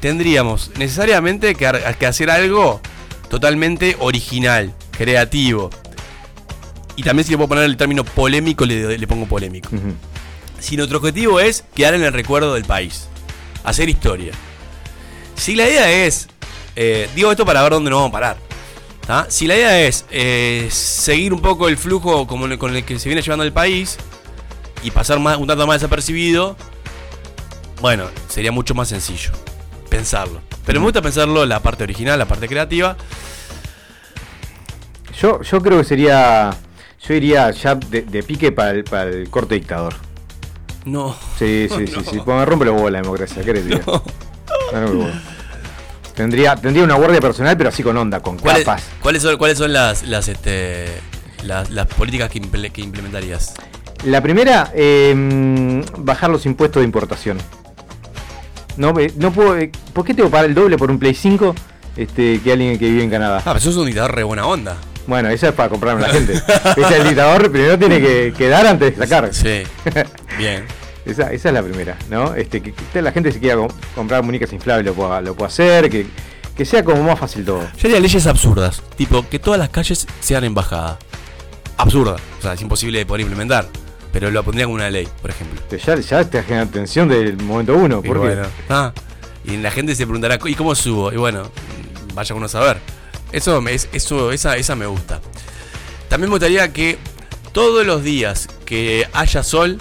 tendríamos 0.00 0.70
necesariamente 0.78 1.54
que, 1.56 1.66
ar- 1.66 1.96
que 1.96 2.06
hacer 2.06 2.30
algo 2.30 2.80
totalmente 3.28 3.96
original, 3.98 4.72
creativo. 4.98 5.70
Y 6.96 7.04
también 7.04 7.24
si 7.24 7.30
le 7.30 7.38
puedo 7.38 7.48
poner 7.48 7.64
el 7.64 7.76
término 7.76 8.04
polémico, 8.04 8.66
le, 8.66 8.98
le 8.98 9.06
pongo 9.06 9.26
polémico. 9.26 9.70
Si 10.58 10.76
nuestro 10.76 10.98
objetivo 10.98 11.38
es 11.38 11.64
quedar 11.74 11.94
en 11.94 12.02
el 12.02 12.12
recuerdo 12.12 12.54
del 12.54 12.64
país, 12.64 13.08
hacer 13.62 13.88
historia. 13.88 14.32
Si 15.36 15.54
la 15.54 15.68
idea 15.68 15.90
es, 16.04 16.28
eh, 16.74 17.08
digo 17.14 17.30
esto 17.30 17.46
para 17.46 17.62
ver 17.62 17.72
dónde 17.72 17.90
nos 17.90 17.98
vamos 17.98 18.10
a 18.10 18.12
parar. 18.12 18.36
¿tá? 19.06 19.26
Si 19.30 19.46
la 19.46 19.54
idea 19.54 19.80
es 19.80 20.04
eh, 20.10 20.68
seguir 20.72 21.32
un 21.32 21.40
poco 21.40 21.68
el 21.68 21.76
flujo 21.76 22.26
como 22.26 22.58
con 22.58 22.74
el 22.74 22.84
que 22.84 22.98
se 22.98 23.08
viene 23.08 23.22
llevando 23.22 23.44
el 23.44 23.52
país 23.52 23.96
y 24.82 24.90
pasar 24.90 25.20
más, 25.20 25.38
un 25.38 25.46
tanto 25.46 25.64
más 25.68 25.80
desapercibido, 25.80 26.56
bueno, 27.80 28.06
sería 28.28 28.50
mucho 28.50 28.74
más 28.74 28.88
sencillo 28.88 29.30
pensarlo. 29.88 30.40
Pero 30.66 30.80
me 30.80 30.86
gusta 30.86 31.00
pensarlo 31.00 31.46
la 31.46 31.60
parte 31.60 31.84
original, 31.84 32.18
la 32.18 32.26
parte 32.26 32.48
creativa. 32.48 32.96
Yo, 35.20 35.42
yo 35.42 35.60
creo 35.60 35.78
que 35.78 35.84
sería. 35.84 36.50
Yo 37.06 37.14
iría 37.14 37.50
ya 37.52 37.74
de, 37.76 38.02
de 38.02 38.22
pique 38.22 38.50
para 38.52 38.70
el, 38.72 38.84
para 38.84 39.04
el 39.10 39.28
corte 39.30 39.54
dictador. 39.54 39.94
No. 40.84 41.14
Sí, 41.38 41.68
sí, 41.70 41.86
sí, 41.86 41.92
No. 41.96 42.02
sí. 42.10 42.20
Me 42.26 42.44
rompe 42.44 42.64
los 42.64 42.74
huevos 42.74 42.90
la 42.92 43.00
democracia. 43.02 43.36
¿Qué 43.40 43.44
querés 43.46 43.64
decir? 43.66 43.82
No. 43.86 44.02
Tendría, 46.14 46.56
tendría 46.56 46.82
una 46.84 46.94
guardia 46.96 47.20
personal, 47.20 47.56
pero 47.56 47.68
así 47.68 47.82
con 47.82 47.96
onda, 47.96 48.20
con 48.20 48.38
¿Cuáles, 48.38 48.64
capas. 48.64 48.82
cuáles 49.00 49.22
son, 49.22 49.36
cuáles 49.36 49.56
son 49.56 49.72
las, 49.72 50.02
las, 50.02 50.26
este, 50.26 50.86
las, 51.44 51.70
las 51.70 51.86
políticas 51.86 52.28
que, 52.28 52.40
que 52.72 52.80
implementarías? 52.80 53.54
La 54.04 54.20
primera, 54.20 54.72
eh, 54.74 55.84
bajar 55.98 56.30
los 56.30 56.44
impuestos 56.44 56.80
de 56.80 56.84
importación. 56.86 57.38
No, 58.76 58.92
no 59.16 59.32
puedo. 59.32 59.56
eh, 59.58 59.70
¿Por 59.92 60.04
qué 60.04 60.12
tengo 60.12 60.28
que 60.28 60.32
pagar 60.32 60.46
el 60.46 60.54
doble 60.54 60.76
por 60.76 60.90
un 60.90 60.98
Play 60.98 61.14
5 61.14 61.54
este, 61.96 62.40
que 62.40 62.52
alguien 62.52 62.76
que 62.80 62.88
vive 62.90 63.04
en 63.04 63.10
Canadá? 63.10 63.38
Ah, 63.38 63.42
pero 63.52 63.60
sos 63.60 63.76
un 63.76 63.86
dictador 63.86 64.12
re 64.12 64.24
buena 64.24 64.44
onda. 64.46 64.76
Bueno, 65.08 65.28
esa 65.30 65.48
es 65.48 65.54
para 65.54 65.68
comprarme 65.68 66.02
la 66.02 66.10
gente. 66.10 66.34
Ese 66.76 66.80
es 66.82 66.90
el 66.92 67.04
dictador, 67.08 67.50
primero 67.50 67.76
tiene 67.78 67.98
que, 68.00 68.32
que 68.36 68.48
dar 68.48 68.64
antes 68.66 68.96
de 68.96 69.04
sacar. 69.06 69.34
Sí. 69.34 69.62
Bien. 70.38 70.64
Esa, 71.04 71.32
esa 71.32 71.48
es 71.48 71.54
la 71.54 71.62
primera, 71.62 71.96
¿no? 72.10 72.34
Este, 72.34 72.60
que, 72.60 72.72
que 72.92 73.02
la 73.02 73.10
gente 73.10 73.32
se 73.32 73.40
quiera 73.40 73.56
com- 73.56 73.70
comprar 73.94 74.22
muñecas 74.22 74.52
inflables 74.52 74.84
lo 74.86 74.92
pueda, 74.94 75.20
lo 75.22 75.34
pueda 75.34 75.48
hacer, 75.48 75.88
que, 75.88 76.06
que 76.54 76.64
sea 76.66 76.84
como 76.84 77.02
más 77.02 77.18
fácil 77.18 77.44
todo. 77.44 77.62
Yo 77.78 77.88
haría 77.88 77.98
leyes 78.00 78.26
absurdas. 78.26 78.82
Tipo, 78.96 79.26
que 79.26 79.38
todas 79.38 79.58
las 79.58 79.70
calles 79.70 80.06
sean 80.20 80.44
embajadas. 80.44 80.98
Absurda. 81.78 82.16
O 82.38 82.42
sea, 82.42 82.52
es 82.52 82.60
imposible 82.60 82.98
de 82.98 83.06
poder 83.06 83.22
implementar. 83.22 83.66
Pero 84.12 84.30
lo 84.30 84.42
pondría 84.42 84.66
como 84.66 84.74
una 84.74 84.90
ley, 84.90 85.08
por 85.22 85.30
ejemplo. 85.30 85.60
Ya, 85.70 85.96
ya 85.96 86.24
te 86.28 86.42
genera 86.42 86.66
tensión 86.66 87.08
del 87.08 87.36
momento 87.38 87.74
uno. 87.76 88.00
Y 88.04 88.06
¿Por 88.08 88.16
qué? 88.20 88.26
bueno, 88.26 88.42
ah, 88.68 88.92
y 89.44 89.56
la 89.58 89.70
gente 89.70 89.94
se 89.94 90.04
preguntará, 90.04 90.38
¿y 90.44 90.54
cómo 90.54 90.74
subo? 90.74 91.12
Y 91.12 91.16
bueno, 91.16 91.44
vaya 92.14 92.34
uno 92.34 92.46
a 92.46 92.48
saber. 92.50 92.78
Eso, 93.32 93.60
me- 93.60 93.74
es- 93.74 93.88
eso 93.92 94.32
esa, 94.32 94.56
esa 94.56 94.74
me 94.76 94.86
gusta. 94.86 95.20
También 96.08 96.30
me 96.30 96.34
gustaría 96.34 96.72
que 96.72 96.98
todos 97.52 97.86
los 97.86 98.02
días 98.02 98.48
que 98.64 99.08
haya 99.12 99.42
sol, 99.42 99.80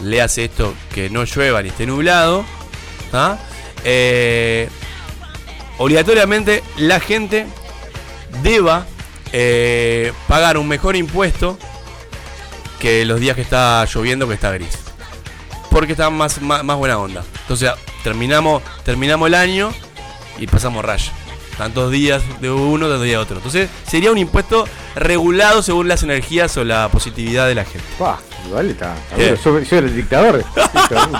le 0.00 0.20
hace 0.20 0.44
esto 0.44 0.74
que 0.94 1.08
no 1.10 1.24
llueva 1.24 1.62
ni 1.62 1.68
esté 1.70 1.86
nublado, 1.86 2.44
¿ah? 3.12 3.38
Eh, 3.84 4.68
obligatoriamente 5.78 6.62
la 6.76 7.00
gente 7.00 7.46
deba 8.42 8.86
eh, 9.32 10.12
pagar 10.28 10.58
un 10.58 10.68
mejor 10.68 10.96
impuesto 10.96 11.58
que 12.80 13.04
los 13.04 13.20
días 13.20 13.36
que 13.36 13.42
está 13.42 13.84
lloviendo 13.86 14.28
que 14.28 14.34
está 14.34 14.50
gris 14.52 14.78
porque 15.70 15.92
está 15.92 16.08
más 16.10 16.38
buena 16.40 16.98
onda. 16.98 17.22
Entonces 17.42 17.70
terminamos, 18.02 18.62
terminamos 18.84 19.26
el 19.28 19.34
año 19.34 19.72
y 20.38 20.46
pasamos 20.46 20.84
raya. 20.84 21.12
Tantos 21.58 21.90
días 21.90 22.22
de 22.40 22.50
uno, 22.50 22.86
tantos 22.86 23.04
días 23.04 23.16
de 23.16 23.22
otro. 23.22 23.36
Entonces 23.36 23.70
sería 23.86 24.12
un 24.12 24.18
impuesto 24.18 24.66
regulado 24.94 25.62
según 25.62 25.88
las 25.88 26.02
energías 26.02 26.56
o 26.56 26.64
la 26.64 26.88
positividad 26.88 27.48
de 27.48 27.54
la 27.54 27.64
gente. 27.64 27.86
Pa, 27.98 28.18
igual 28.46 28.70
está. 28.70 28.94
Eh. 29.16 29.36
Yo, 29.42 29.60
yo 29.60 29.76
era 29.76 29.86
el 29.86 29.96
dictador. 29.96 30.44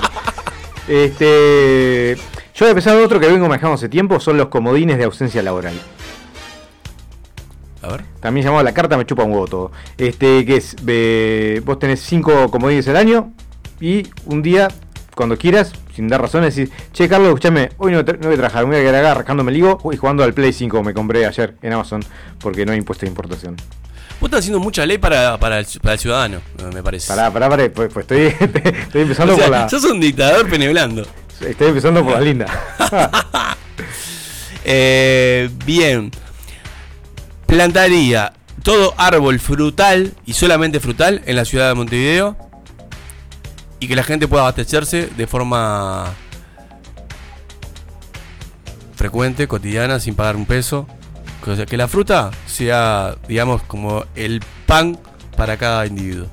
este, 0.88 2.16
yo 2.54 2.64
había 2.64 2.74
pensado 2.74 3.04
otro 3.04 3.20
que 3.20 3.28
vengo 3.28 3.48
manejando 3.48 3.74
hace 3.74 3.88
tiempo, 3.88 4.20
son 4.20 4.36
los 4.36 4.48
comodines 4.48 4.98
de 4.98 5.04
ausencia 5.04 5.42
laboral. 5.42 5.74
A 7.82 7.88
ver. 7.88 8.04
También 8.20 8.44
llamado 8.46 8.64
la 8.64 8.74
carta 8.74 8.96
me 8.96 9.06
chupa 9.06 9.22
un 9.22 9.32
huevo 9.32 9.46
todo. 9.46 9.72
Este, 9.98 10.44
que 10.44 10.56
es, 10.56 10.76
eh, 10.86 11.60
vos 11.64 11.78
tenés 11.78 12.00
cinco 12.00 12.50
comodines 12.50 12.88
al 12.88 12.96
año 12.96 13.32
y 13.80 14.08
un 14.24 14.42
día, 14.42 14.68
cuando 15.14 15.36
quieras, 15.36 15.72
sin 15.96 16.08
dar 16.08 16.20
razones, 16.20 16.54
decís, 16.54 16.72
che 16.92 17.08
Carlos, 17.08 17.28
escúchame, 17.28 17.70
hoy 17.78 17.92
no, 17.92 18.04
voy 18.04 18.34
a 18.34 18.36
trabajar, 18.36 18.66
me 18.66 18.76
voy 18.76 18.84
a 18.84 18.88
quedar 18.90 19.04
acá 19.04 19.14
rascándome 19.14 19.50
el 19.50 19.56
higo 19.56 19.80
y 19.90 19.96
jugando 19.96 20.22
al 20.22 20.34
Play 20.34 20.52
5 20.52 20.82
me 20.82 20.92
compré 20.92 21.24
ayer 21.24 21.54
en 21.62 21.72
Amazon 21.72 22.04
porque 22.38 22.66
no 22.66 22.72
hay 22.72 22.78
impuesto 22.78 23.06
de 23.06 23.10
importación. 23.10 23.56
Vos 24.20 24.28
estás 24.28 24.40
haciendo 24.40 24.60
mucha 24.60 24.84
ley 24.84 24.98
para, 24.98 25.38
para, 25.38 25.58
el, 25.58 25.66
para 25.80 25.94
el 25.94 25.98
ciudadano, 25.98 26.40
me 26.72 26.82
parece. 26.82 27.08
Pará, 27.08 27.30
pará, 27.30 27.48
pará, 27.48 27.70
pues, 27.70 27.90
pues 27.92 28.04
estoy, 28.04 28.26
estoy 28.82 29.02
empezando 29.02 29.32
O 29.34 29.36
sea, 29.36 29.46
por 29.46 29.52
la. 29.52 29.68
Sos 29.68 29.84
un 29.84 30.00
dictador 30.00 30.48
peneblando. 30.48 31.06
Estoy 31.40 31.68
empezando 31.68 32.04
por 32.04 32.12
las 32.12 32.22
lindas. 32.22 32.50
Eh, 34.68 35.48
bien. 35.64 36.10
Plantaría 37.46 38.32
todo 38.64 38.94
árbol 38.98 39.38
frutal 39.38 40.12
y 40.24 40.32
solamente 40.32 40.80
frutal 40.80 41.22
en 41.24 41.36
la 41.36 41.44
ciudad 41.44 41.68
de 41.68 41.74
Montevideo. 41.74 42.36
Y 43.80 43.88
que 43.88 43.96
la 43.96 44.02
gente 44.02 44.26
pueda 44.28 44.42
abastecerse 44.42 45.08
de 45.08 45.26
forma 45.26 46.14
frecuente, 48.94 49.46
cotidiana, 49.46 50.00
sin 50.00 50.14
pagar 50.14 50.36
un 50.36 50.46
peso. 50.46 50.86
Que 51.68 51.76
la 51.76 51.86
fruta 51.86 52.32
sea, 52.46 53.16
digamos, 53.28 53.62
como 53.62 54.04
el 54.16 54.42
pan 54.66 54.98
para 55.36 55.56
cada 55.56 55.86
individuo. 55.86 56.26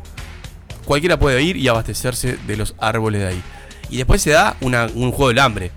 Cualquiera 0.86 1.19
puede 1.19 1.41
ir 1.43 1.56
y 1.58 1.67
abastecerse 1.67 2.38
de 2.47 2.58
los 2.58 2.75
árboles 2.79 3.21
de 3.21 3.27
ahí. 3.27 3.43
Y 3.89 3.97
después 3.97 4.21
se 4.21 4.32
da 4.32 4.56
un 4.62 5.12
juego 5.12 5.27
del 5.27 5.39
hambre. 5.39 5.71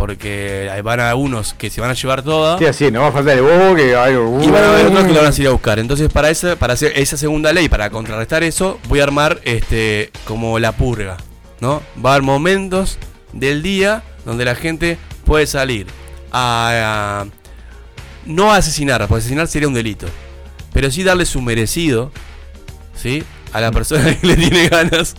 Porque 0.00 0.70
van 0.82 0.98
a 0.98 1.14
unos 1.14 1.52
que 1.52 1.68
se 1.68 1.78
van 1.82 1.90
a 1.90 1.92
llevar 1.92 2.22
toda. 2.22 2.56
Sí, 2.58 2.64
así, 2.64 2.90
no 2.90 3.02
va 3.02 3.08
a 3.08 3.12
faltar 3.12 3.36
el 3.36 3.42
bobo 3.42 3.74
que 3.76 3.94
hay. 3.94 4.14
Y 4.14 4.50
van 4.50 4.64
a 4.64 4.72
haber 4.72 4.86
otros 4.86 5.04
que 5.04 5.12
lo 5.12 5.22
van 5.22 5.30
a 5.30 5.36
ir 5.40 5.46
a 5.46 5.50
buscar. 5.50 5.78
Entonces, 5.78 6.08
para 6.10 6.30
esa, 6.30 6.56
para 6.56 6.72
hacer 6.72 6.94
esa 6.96 7.18
segunda 7.18 7.52
ley, 7.52 7.68
para 7.68 7.90
contrarrestar 7.90 8.42
eso, 8.42 8.78
voy 8.88 9.00
a 9.00 9.02
armar 9.02 9.40
este 9.44 10.10
como 10.24 10.58
la 10.58 10.72
purga. 10.72 11.18
¿No? 11.60 11.82
Va 12.02 12.12
a 12.12 12.14
haber 12.14 12.22
momentos 12.22 12.96
del 13.34 13.62
día 13.62 14.02
donde 14.24 14.46
la 14.46 14.54
gente 14.54 14.96
puede 15.26 15.46
salir 15.46 15.86
a, 16.32 17.24
a- 17.24 17.26
no 18.24 18.52
a 18.54 18.56
asesinar, 18.56 19.06
porque 19.06 19.18
asesinar 19.20 19.48
sería 19.48 19.68
un 19.68 19.74
delito. 19.74 20.06
Pero 20.72 20.90
sí 20.90 21.02
darle 21.04 21.26
su 21.26 21.42
merecido, 21.42 22.10
¿sí? 22.96 23.22
A 23.52 23.60
la 23.60 23.72
persona 23.72 24.14
que 24.16 24.26
le 24.26 24.36
tiene 24.36 24.68
ganas 24.68 25.14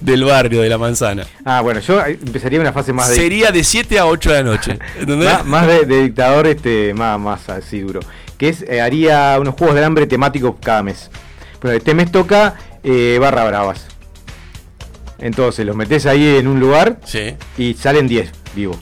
del 0.00 0.24
barrio, 0.24 0.60
de 0.62 0.68
la 0.68 0.76
manzana. 0.78 1.24
Ah, 1.44 1.60
bueno, 1.60 1.80
yo 1.80 2.00
eh, 2.04 2.18
empezaría 2.24 2.60
una 2.60 2.72
fase 2.72 2.92
más 2.92 3.08
de. 3.10 3.14
Sería 3.16 3.50
de 3.52 3.62
7 3.62 3.98
a 3.98 4.06
8 4.06 4.30
de 4.30 4.36
la 4.36 4.42
noche. 4.42 4.78
¿entendés? 4.98 5.32
Más, 5.32 5.44
más 5.46 5.66
de, 5.66 5.84
de 5.86 6.02
dictador, 6.02 6.46
este, 6.48 6.94
más, 6.94 7.18
más 7.20 7.48
así 7.48 7.80
duro. 7.80 8.00
Que 8.38 8.48
es, 8.48 8.62
eh, 8.68 8.80
haría 8.80 9.36
unos 9.40 9.54
juegos 9.54 9.74
del 9.76 9.84
hambre 9.84 10.06
temáticos 10.06 10.56
cada 10.62 10.82
mes. 10.82 11.10
Pero 11.60 11.74
este 11.74 11.94
mes 11.94 12.10
toca 12.10 12.56
eh, 12.82 13.18
barra 13.20 13.44
bravas. 13.44 13.86
Entonces 15.18 15.64
los 15.64 15.74
metes 15.76 16.06
ahí 16.06 16.36
en 16.36 16.46
un 16.46 16.60
lugar 16.60 16.98
Sí. 17.04 17.34
y 17.56 17.74
salen 17.74 18.06
10 18.08 18.30
vivos. 18.54 18.76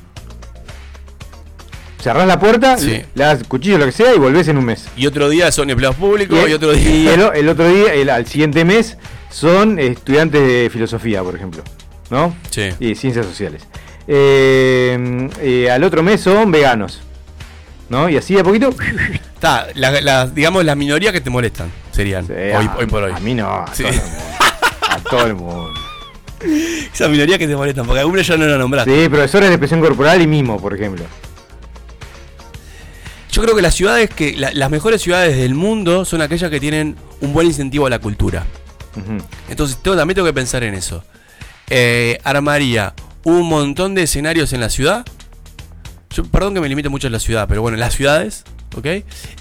Cerrás 2.05 2.27
la 2.27 2.39
puerta, 2.39 2.77
Sí. 2.77 3.01
le 3.15 3.25
das 3.25 3.43
cuchillo 3.49 3.79
lo 3.79 3.87
que 3.87 3.93
sea 3.93 4.15
y 4.15 4.19
volvés 4.19 4.47
en 4.49 4.59
un 4.59 4.67
mes. 4.67 4.87
Y 4.95 5.07
otro 5.07 5.31
día 5.31 5.51
son 5.51 5.71
empleados 5.71 5.97
públicos 5.97 6.39
y, 6.47 6.53
otro 6.53 6.73
día. 6.73 6.91
y 6.91 7.09
el, 7.09 7.49
otro 7.49 7.67
día, 7.67 7.95
el, 7.95 8.11
al 8.11 8.27
siguiente 8.27 8.63
mes, 8.63 8.99
son 9.31 9.79
estudiantes 9.79 10.47
de 10.47 10.69
filosofía, 10.71 11.23
por 11.23 11.35
ejemplo. 11.35 11.63
¿No? 12.11 12.37
Sí. 12.51 12.69
y 12.79 12.95
ciencias 12.95 13.25
sociales. 13.25 13.63
Eh, 14.07 15.29
eh, 15.41 15.71
al 15.71 15.83
otro 15.83 16.03
mes 16.03 16.21
son 16.21 16.53
veganos. 16.53 17.01
¿No? 17.89 18.11
Y 18.11 18.19
así 18.19 18.35
de 18.35 18.41
a 18.41 18.45
poquito. 18.45 18.69
Está, 19.35 19.69
la- 19.75 20.01
la- 20.03 20.27
digamos 20.27 20.63
las 20.65 20.77
minorías 20.77 21.13
que 21.13 21.23
te 21.23 21.31
molestan 21.31 21.71
serían 21.91 22.27
hoy, 22.31 22.67
a, 22.67 22.77
hoy 22.79 22.87
por 22.87 23.03
hoy. 23.03 23.13
A 23.13 23.21
mí 23.21 23.33
no, 23.35 23.49
a 23.49 23.67
Sí. 23.75 23.83
todo 23.83 23.91
el 23.93 23.97
mundo. 24.03 24.21
A 24.91 24.99
todo 25.01 25.27
el 25.27 25.35
mundo. 25.35 25.71
Esas 26.93 27.09
minorías 27.09 27.39
que 27.39 27.47
te 27.49 27.57
molestan, 27.57 27.87
porque 27.87 28.01
algunas 28.01 28.27
ya 28.27 28.37
no 28.37 28.45
la 28.47 28.59
nombraste. 28.59 29.05
Sí, 29.05 29.09
profesores 29.09 29.49
de 29.49 29.55
expresión 29.55 29.81
corporal 29.81 30.21
y 30.21 30.27
mimo, 30.27 30.61
por 30.61 30.75
ejemplo. 30.75 31.05
Yo 33.35 33.43
creo 33.43 33.57
que 33.57 33.63
las 33.63 33.75
ciudades 33.75 34.11
que. 34.11 34.37
la- 34.37 34.53
las 34.53 34.71
mejores 34.71 35.03
ciudades 35.03 35.37
del 35.37 35.55
mundo 35.57 36.05
son 36.05 36.23
aquellas 36.23 36.51
que 36.53 36.61
tienen 36.61 36.95
un 37.21 37.33
buen 37.33 37.49
incentivo 37.49 37.85
a 37.87 37.91
la 37.91 37.99
cultura. 37.99 38.45
Entonces 39.49 39.77
tengo, 39.83 39.97
también 39.97 40.15
tengo 40.15 40.27
que 40.29 40.33
pensar 40.33 40.63
en 40.63 40.75
eso. 40.75 41.03
Eh, 41.69 42.21
armaría 42.23 42.95
un 43.25 43.49
montón 43.49 43.97
de 43.97 44.05
escenarios 44.05 44.53
en 44.53 44.61
la 44.61 44.69
ciudad. 44.71 45.05
Yo, 46.11 46.23
perdón 46.25 46.55
que 46.55 46.61
me 46.61 46.69
limite 46.69 46.89
mucho 46.89 47.09
en 47.09 47.13
la 47.13 47.19
ciudad, 47.19 47.49
pero 47.49 47.61
bueno, 47.61 47.75
en 47.75 47.81
las 47.81 47.95
ciudades, 47.95 48.45
¿ok? 48.77 48.87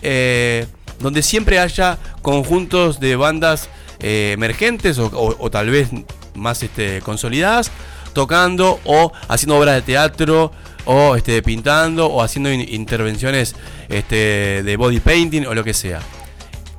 Eh, 0.02 0.66
donde 1.00 1.22
siempre 1.22 1.60
haya 1.60 2.00
conjuntos 2.24 3.00
de 3.00 3.16
bandas 3.16 3.70
eh, 4.00 4.32
emergentes 4.34 4.98
o, 4.98 5.06
o- 5.06 5.36
o 5.38 5.52
tal 5.52 5.70
vez 5.70 5.90
más 6.34 6.64
este, 6.64 7.02
consolidadas, 7.02 7.70
tocando 8.14 8.80
o 8.86 9.12
haciendo 9.28 9.58
obras 9.58 9.76
de 9.76 9.82
teatro 9.82 10.52
o 10.86 11.16
este, 11.16 11.42
pintando 11.42 12.08
o 12.08 12.22
haciendo 12.22 12.52
in- 12.52 12.66
intervenciones 12.68 13.56
este, 13.90 14.62
de 14.64 14.78
body 14.78 15.00
painting 15.00 15.46
o 15.46 15.54
lo 15.54 15.64
que 15.64 15.74
sea 15.74 16.00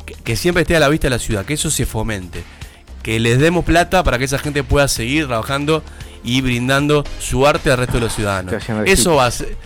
que, 0.06 0.14
que 0.14 0.36
siempre 0.36 0.62
esté 0.62 0.76
a 0.76 0.80
la 0.80 0.88
vista 0.88 1.06
de 1.06 1.10
la 1.10 1.18
ciudad, 1.18 1.44
que 1.44 1.54
eso 1.54 1.70
se 1.70 1.86
fomente, 1.86 2.42
que 3.02 3.18
les 3.18 3.38
demos 3.38 3.64
plata 3.64 4.02
para 4.04 4.18
que 4.18 4.24
esa 4.24 4.38
gente 4.38 4.62
pueda 4.62 4.86
seguir 4.88 5.26
trabajando 5.26 5.82
y 6.22 6.40
brindando 6.40 7.04
su 7.20 7.46
arte 7.46 7.70
al 7.70 7.78
resto 7.78 7.94
de 7.94 8.00
los 8.00 8.14
ciudadanos. 8.14 8.52
Eso 8.92 9.14
va 9.16 9.26
a 9.26 9.30
ser, 9.30 9.56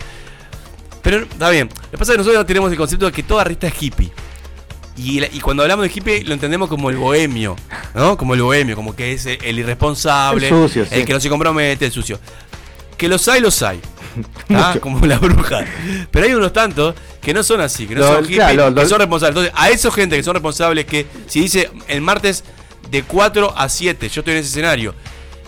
Pero 1.01 1.19
está 1.23 1.49
bien. 1.49 1.69
Lo 1.69 1.91
que 1.91 1.97
pasa 1.97 2.11
es 2.11 2.15
que 2.15 2.23
nosotros 2.23 2.45
tenemos 2.45 2.71
el 2.71 2.77
concepto 2.77 3.05
de 3.05 3.11
que 3.11 3.23
toda 3.23 3.41
artista 3.41 3.67
es 3.67 3.73
hippie. 3.81 4.11
Y, 5.01 5.39
cuando 5.39 5.63
hablamos 5.63 5.87
de 5.87 5.91
hippie 5.95 6.23
lo 6.23 6.33
entendemos 6.33 6.67
como 6.67 6.89
el 6.89 6.97
bohemio, 6.97 7.55
¿no? 7.95 8.17
Como 8.17 8.33
el 8.33 8.41
bohemio, 8.41 8.75
como 8.75 8.95
que 8.95 9.13
es 9.13 9.25
el 9.25 9.59
irresponsable, 9.59 10.47
El 10.49 10.53
sucio, 10.53 10.85
sí. 10.85 10.95
el 10.95 11.05
que 11.05 11.13
no 11.13 11.19
se 11.19 11.29
compromete, 11.29 11.85
el 11.85 11.91
sucio. 11.91 12.19
Que 12.97 13.07
los 13.07 13.25
hay, 13.29 13.39
los 13.39 13.61
hay. 13.61 13.79
¿ah? 14.49 14.75
Como 14.81 15.05
la 15.05 15.17
bruja. 15.17 15.63
Pero 16.11 16.25
hay 16.25 16.33
unos 16.33 16.51
tantos 16.51 16.95
que 17.21 17.33
no 17.33 17.43
son 17.43 17.61
así, 17.61 17.87
que 17.87 17.95
no 17.95 18.01
Lo- 18.01 18.07
son 18.07 18.23
hippies, 18.25 18.39
claro, 18.39 18.69
lo- 18.71 18.81
que 18.81 18.87
son 18.89 18.99
responsables. 18.99 19.37
Entonces, 19.37 19.53
a 19.55 19.69
esa 19.69 19.89
gente 19.91 20.17
que 20.17 20.23
son 20.23 20.33
responsables, 20.33 20.83
que 20.85 21.05
si 21.27 21.39
dice 21.39 21.69
el 21.87 22.01
martes 22.01 22.43
de 22.91 23.03
4 23.03 23.53
a 23.57 23.69
7, 23.69 24.09
yo 24.09 24.19
estoy 24.19 24.33
en 24.33 24.39
ese 24.41 24.49
escenario, 24.49 24.93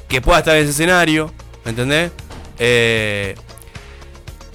que 0.07 0.21
pueda 0.21 0.39
estar 0.39 0.55
en 0.55 0.61
ese 0.63 0.71
escenario, 0.71 1.33
¿me 1.65 1.71
entendés? 1.71 2.11
Eh, 2.57 3.35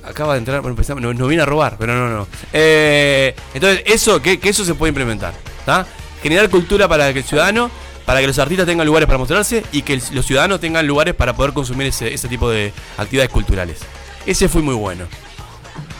acaba 0.06 0.34
de 0.34 0.38
entrar, 0.40 0.60
bueno, 0.60 0.76
pensamos, 0.76 1.02
nos, 1.02 1.14
nos 1.16 1.28
viene 1.28 1.42
a 1.42 1.46
robar, 1.46 1.76
pero 1.78 1.94
no, 1.94 2.08
no. 2.08 2.26
Eh, 2.52 3.34
entonces, 3.54 3.82
eso, 3.86 4.20
que, 4.22 4.38
que 4.38 4.48
eso 4.50 4.64
se 4.64 4.74
puede 4.74 4.90
implementar. 4.90 5.34
¿tá? 5.64 5.86
Generar 6.22 6.48
cultura 6.48 6.88
para 6.88 7.12
que 7.12 7.20
el 7.20 7.24
ciudadano, 7.24 7.70
para 8.04 8.20
que 8.20 8.26
los 8.26 8.38
artistas 8.38 8.66
tengan 8.66 8.86
lugares 8.86 9.06
para 9.06 9.18
mostrarse 9.18 9.64
y 9.72 9.82
que 9.82 9.94
el- 9.94 10.02
los 10.12 10.24
ciudadanos 10.26 10.60
tengan 10.60 10.86
lugares 10.86 11.14
para 11.14 11.34
poder 11.34 11.52
consumir 11.52 11.88
ese, 11.88 12.12
ese 12.14 12.28
tipo 12.28 12.48
de 12.50 12.72
actividades 12.98 13.30
culturales. 13.30 13.78
Ese 14.24 14.48
fue 14.48 14.62
muy 14.62 14.74
bueno. 14.74 15.04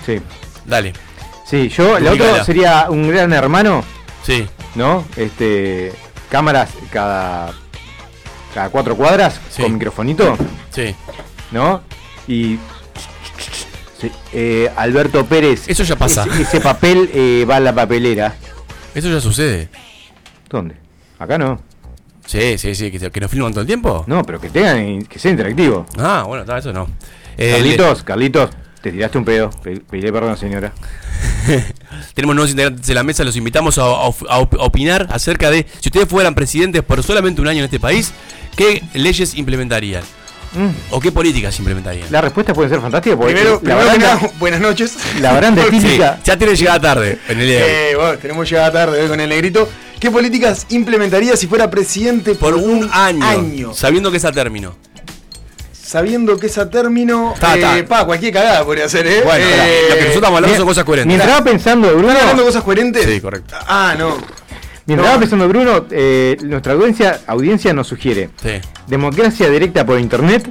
Sí. 0.05 0.19
Dale. 0.65 0.93
Sí, 1.49 1.69
yo, 1.69 1.93
Ubicala. 1.97 2.13
otro 2.33 2.45
sería 2.45 2.87
un 2.91 3.09
gran 3.09 3.33
hermano, 3.33 3.85
Sí, 4.25 4.45
¿no? 4.75 5.05
Este, 5.17 5.93
cámaras 6.29 6.71
cada, 6.91 7.53
cada 8.53 8.69
cuatro 8.71 8.97
cuadras 8.97 9.41
Sí. 9.51 9.63
con 9.63 9.75
microfonito, 9.75 10.37
sí. 10.75 10.95
¿no? 11.53 11.83
Y 12.27 12.59
sí, 14.01 14.11
eh, 14.33 14.71
Alberto 14.77 15.25
Pérez. 15.27 15.69
Eso 15.69 15.83
ya 15.85 15.97
pasa. 15.97 16.25
Ese, 16.31 16.43
ese 16.43 16.61
papel 16.61 17.11
eh, 17.13 17.45
va 17.49 17.57
a 17.57 17.61
la 17.61 17.75
papelera. 17.75 18.35
Eso 18.95 19.09
ya 19.09 19.21
sucede. 19.21 19.69
¿Dónde? 20.49 20.77
Acá 21.19 21.39
no. 21.39 21.61
Sí, 22.27 22.59
sí, 22.59 22.75
sí. 22.75 22.91
Que, 22.91 23.11
que 23.11 23.21
nos 23.21 23.31
filman 23.31 23.53
todo 23.53 23.61
el 23.61 23.67
tiempo. 23.67 24.05
No, 24.07 24.23
pero 24.25 24.41
que 24.41 24.51
tengan, 24.51 25.03
que 25.05 25.19
sea 25.19 25.31
interactivo. 25.31 25.87
Ah, 25.99 26.25
bueno, 26.27 26.57
eso 26.57 26.73
no. 26.73 26.89
Eh, 27.39 27.53
Carlitos, 27.53 28.03
Carlitos, 28.03 28.51
te 28.83 28.91
tiraste 28.91 29.19
un 29.19 29.25
pedo. 29.25 29.51
Pe- 29.51 29.81
Pediré 29.81 30.13
perdón, 30.13 30.37
señora. 30.37 30.73
Tenemos 32.15 32.35
nuevos 32.35 32.51
integrantes 32.51 32.87
de 32.87 32.95
la 32.95 33.03
mesa, 33.03 33.23
los 33.25 33.37
invitamos 33.37 33.79
a 33.79 33.85
opinar 33.85 35.07
acerca 35.11 35.51
de 35.51 35.67
si 35.81 35.89
ustedes 35.89 36.09
fueran 36.09 36.35
presidentes 36.35 36.83
por 36.83 37.03
solamente 37.03 37.41
un 37.41 37.49
año 37.49 37.59
en 37.61 37.65
este 37.67 37.79
país, 37.79 38.13
¿qué 38.57 38.83
leyes 38.95 39.35
implementarían? 39.35 40.03
Mm, 40.55 40.69
¿O 40.91 41.01
qué 41.01 41.13
políticas 41.13 41.59
implementarían? 41.59 42.07
La 42.11 42.21
respuesta 42.21 42.55
puede 42.55 42.69
ser 42.69 42.81
fantástica 42.81 43.17
porque 43.17 43.35
Primero, 43.35 43.55
la 43.55 43.61
primero 43.61 43.79
que 43.81 43.87
baranda, 43.87 44.15
nada, 44.15 44.31
buenas 44.39 44.61
noches. 44.61 44.95
la 45.21 45.33
baranda 45.33 45.63
Sí, 45.71 45.77
etílica. 45.77 46.19
ya 46.25 46.37
tiene 46.39 46.57
llegada 46.57 46.81
tarde 46.81 47.19
en 47.29 47.41
el. 47.41 47.51
Eh, 47.51 47.93
bueno, 47.97 48.19
tenemos 48.19 48.49
llegada 48.49 48.73
tarde 48.73 49.03
hoy 49.03 49.09
con 49.09 49.21
el 49.21 49.29
negrito. 49.29 49.69
¿Qué 50.01 50.11
políticas 50.11 50.67
implementaría 50.71 51.37
si 51.37 51.47
fuera 51.47 51.71
presidente 51.71 52.35
Por 52.35 52.55
un 52.55 52.89
año, 52.93 53.25
año? 53.27 53.75
sabiendo 53.75 54.11
que 54.11 54.19
es 54.19 54.25
a 54.27 54.33
término. 54.33 54.77
Sabiendo 55.73 56.37
que 56.37 56.47
es 56.49 56.59
a 56.59 56.69
término. 56.69 57.35
Ta, 57.39 57.79
eh, 57.79 57.85
pa, 57.85 58.05
cualquier 58.05 58.33
cagada 58.33 58.65
podría 58.65 58.89
ser, 58.89 59.07
¿eh? 59.07 59.21
Bueno, 59.25 59.45
Eh, 59.45 59.83
lo 59.89 59.95
que 59.95 60.01
nosotros 60.01 60.15
estamos 60.17 60.37
hablando 60.37 60.57
son 60.57 60.67
cosas 60.67 60.85
coherentes. 60.85 61.07
Mientras 61.07 61.31
estaba 61.31 61.45
pensando, 61.51 61.89
Bruno, 61.91 62.09
¿Están 62.09 62.23
hablando 62.23 62.43
de 62.43 62.49
cosas 62.49 62.63
coherentes? 62.65 63.05
Sí, 63.07 63.21
correcto. 63.21 63.55
Ah, 63.69 63.95
no. 63.97 64.17
Mientras 64.87 64.97
No. 64.97 65.03
estaba 65.05 65.21
pensando, 65.21 65.49
Bruno, 65.49 65.87
eh, 65.91 66.37
nuestra 66.43 66.73
audiencia, 66.75 67.21
audiencia 67.27 67.73
nos 67.73 67.87
sugiere 67.89 68.31
Sí. 68.43 68.51
democracia 68.87 69.49
directa 69.51 69.85
por 69.85 69.99
internet, 70.01 70.47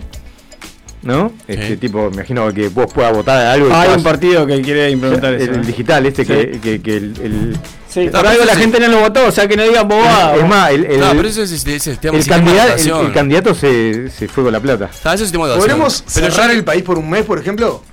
¿no? 1.01 1.31
Este 1.47 1.67
Sí. 1.69 1.77
tipo, 1.77 2.09
me 2.09 2.15
imagino 2.15 2.51
que 2.53 2.69
vos 2.69 2.91
puedas 2.93 3.13
votar 3.15 3.45
algo. 3.45 3.67
y 3.67 3.71
Hay 3.71 3.81
puedas- 3.85 3.97
un 3.97 4.03
partido 4.03 4.47
que 4.47 4.61
quiere 4.61 4.89
implementar 4.89 5.33
el, 5.35 5.41
eso. 5.41 5.51
el 5.53 5.59
¿eh? 5.59 5.63
digital, 5.65 6.05
este 6.05 6.25
Sí. 6.25 6.31
que, 6.33 6.59
que- 6.61 6.81
que 6.81 6.97
el, 6.97 7.13
el- 7.23 7.57
Sí, 7.87 8.07
No, 8.07 8.11
por 8.11 8.27
algo 8.27 8.43
la 8.43 8.55
sí. 8.55 8.59
gente 8.59 8.77
no 8.81 8.89
lo 8.89 8.99
votó, 8.99 9.25
o 9.27 9.31
sea 9.31 9.47
que 9.47 9.55
no 9.55 9.63
digan 9.63 9.87
bobada. 9.87 10.35
es 10.35 10.45
más, 10.45 10.69
el, 10.71 10.83
el- 10.83 10.99
no, 10.99 11.11
pero 11.15 11.29
eso 11.29 11.43
es, 11.43 11.51
es, 11.53 11.65
es 11.65 11.87
el 11.87 11.97
tema 11.97 12.17
el 12.17 12.25
candidato, 12.27 12.63
el, 12.63 12.71
votación. 12.71 13.05
el 13.05 13.13
candidato 13.13 13.55
se, 13.55 14.09
se 14.09 14.27
fue 14.27 14.43
con 14.43 14.51
la 14.51 14.59
plata. 14.59 14.89
Ah, 15.05 15.13
eso 15.13 15.23
es. 15.23 15.31
¿Podremos 15.31 16.03
Pero 16.13 16.29
cerrar 16.29 16.49
yo- 16.51 16.57
el 16.57 16.65
país 16.65 16.83
por 16.83 16.97
un 16.97 17.09
mes, 17.09 17.23
por 17.23 17.39
ejemplo? 17.39 17.83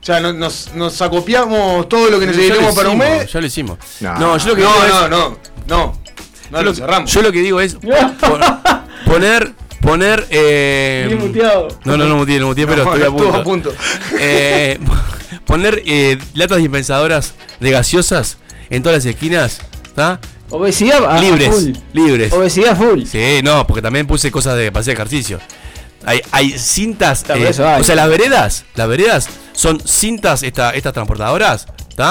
O 0.00 0.04
sea, 0.04 0.20
no- 0.20 0.32
nos, 0.32 0.70
nos 0.76 1.02
acopiamos 1.02 1.88
todo 1.88 2.08
lo 2.08 2.20
que 2.20 2.26
necesitamos 2.26 2.72
para 2.74 2.90
un 2.90 2.98
mes. 2.98 3.32
Ya 3.32 3.40
lo 3.40 3.46
hicimos. 3.46 3.78
No. 4.00 4.14
No, 4.16 4.38
yo 4.38 4.48
lo 4.50 4.54
que 4.54 4.62
No, 4.62 4.88
no, 4.88 5.08
no, 5.08 5.38
no. 5.66 5.98
No 6.50 6.58
yo 6.58 6.64
lo 6.64 6.74
cerramos. 6.74 7.10
Yo 7.10 7.22
lo 7.22 7.32
que 7.32 7.40
digo 7.40 7.60
es 7.60 7.74
pon- 8.20 8.40
poner, 9.06 9.52
poner, 9.80 10.26
eh, 10.30 11.04
Bien 11.08 11.20
muteado. 11.20 11.68
No, 11.84 11.96
no, 11.96 12.04
no 12.06 12.16
muteé, 12.16 12.38
no 12.40 12.48
muteé, 12.48 12.66
pero 12.66 12.84
No, 12.84 12.94
estoy 12.94 13.08
a 13.08 13.10
punto. 13.10 13.34
a 13.36 13.42
punto. 13.42 13.74
Eh, 14.18 14.78
poner 15.46 15.82
eh, 15.86 16.18
latas 16.34 16.58
dispensadoras 16.58 17.34
de 17.60 17.70
gaseosas 17.70 18.38
en 18.70 18.82
todas 18.82 18.98
las 18.98 19.06
esquinas, 19.06 19.60
¿está? 19.84 20.20
Obesidad 20.50 21.04
a- 21.06 21.16
a 21.16 21.20
libres, 21.20 21.48
full. 21.54 21.72
libres. 21.94 22.32
Obesidad 22.32 22.76
full. 22.76 23.04
Sí, 23.04 23.40
no, 23.42 23.66
porque 23.66 23.80
también 23.82 24.06
puse 24.06 24.30
cosas 24.30 24.56
de 24.56 24.70
para 24.70 24.82
hacer 24.82 24.94
ejercicio. 24.94 25.40
Hay, 26.04 26.20
hay 26.32 26.58
cintas, 26.58 27.24
eh, 27.30 27.32
hay. 27.32 27.80
o 27.80 27.84
sea, 27.84 27.94
las 27.94 28.08
veredas, 28.08 28.64
las 28.74 28.88
veredas 28.88 29.28
son 29.52 29.80
cintas 29.86 30.42
esta, 30.42 30.70
estas 30.72 30.92
transportadoras, 30.92 31.66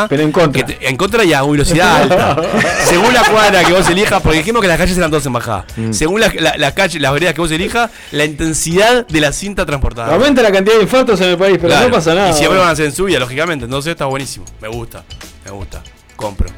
Pero 0.09 0.23
en 0.23 0.31
contra. 0.31 0.65
Que 0.65 0.73
te- 0.73 0.87
en 0.89 0.97
contra 0.97 1.23
y 1.23 1.33
a 1.33 1.41
velocidad 1.43 1.95
alta. 2.03 2.37
Según 2.85 3.13
la 3.13 3.23
cuadra 3.23 3.63
que 3.63 3.73
vos 3.73 3.87
elijas, 3.89 4.21
porque 4.21 4.39
dijimos 4.39 4.61
que 4.61 4.67
las 4.67 4.77
calles 4.77 4.97
eran 4.97 5.09
todas 5.11 5.25
en 5.25 5.33
bajada. 5.33 5.65
Mm. 5.75 5.91
Según 5.93 6.19
la- 6.21 6.31
la- 6.39 6.57
las 6.57 6.73
calles, 6.73 7.01
las 7.01 7.13
veredas 7.13 7.33
que 7.35 7.41
vos 7.41 7.51
elijas, 7.51 7.89
la 8.11 8.25
intensidad 8.25 9.05
de 9.07 9.21
la 9.21 9.31
cinta 9.31 9.65
transportada. 9.65 10.13
Aumenta 10.13 10.41
la 10.41 10.51
cantidad 10.51 10.75
de 10.77 10.83
infartos 10.83 11.19
en 11.21 11.29
el 11.29 11.37
país, 11.37 11.57
pero 11.57 11.69
Claro. 11.69 11.87
no 11.89 11.93
pasa 11.95 12.13
nada. 12.15 12.29
Y 12.31 12.33
siempre 12.33 12.59
van 12.59 12.69
a 12.69 12.75
ser 12.75 12.85
en 12.85 12.91
subida, 12.93 13.19
lógicamente. 13.19 13.65
Entonces 13.65 13.91
está 13.91 14.05
buenísimo. 14.05 14.45
Me 14.61 14.67
gusta, 14.67 15.03
me 15.45 15.51
gusta. 15.51 15.81
Compro. 16.15 16.49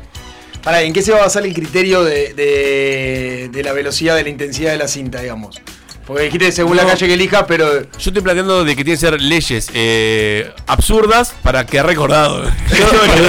Pará, 0.64 0.82
¿en 0.82 0.94
qué 0.94 1.02
se 1.02 1.12
va 1.12 1.18
a 1.20 1.22
basar 1.24 1.46
el 1.46 1.54
criterio 1.54 2.04
de, 2.06 2.34
de, 2.34 3.50
de 3.52 3.64
la 3.64 3.74
velocidad, 3.74 4.16
de 4.16 4.24
la 4.24 4.30
intensidad 4.30 4.72
de 4.72 4.78
la 4.78 4.88
cinta, 4.88 5.20
digamos? 5.22 5.62
Porque 6.06 6.24
dijiste 6.24 6.52
según 6.52 6.76
la 6.76 6.86
calle 6.86 7.08
que 7.08 7.14
elijas, 7.14 7.46
pero. 7.48 7.82
Yo 7.82 7.88
estoy 7.98 8.22
planteando 8.22 8.66
de 8.66 8.76
que 8.76 8.84
tienen 8.84 9.00
que 9.00 9.06
ser 9.08 9.22
leyes 9.22 9.70
eh, 9.74 10.52
absurdas 10.68 11.34
para 11.42 11.66
que 11.68 11.82
recordado. 11.82 12.44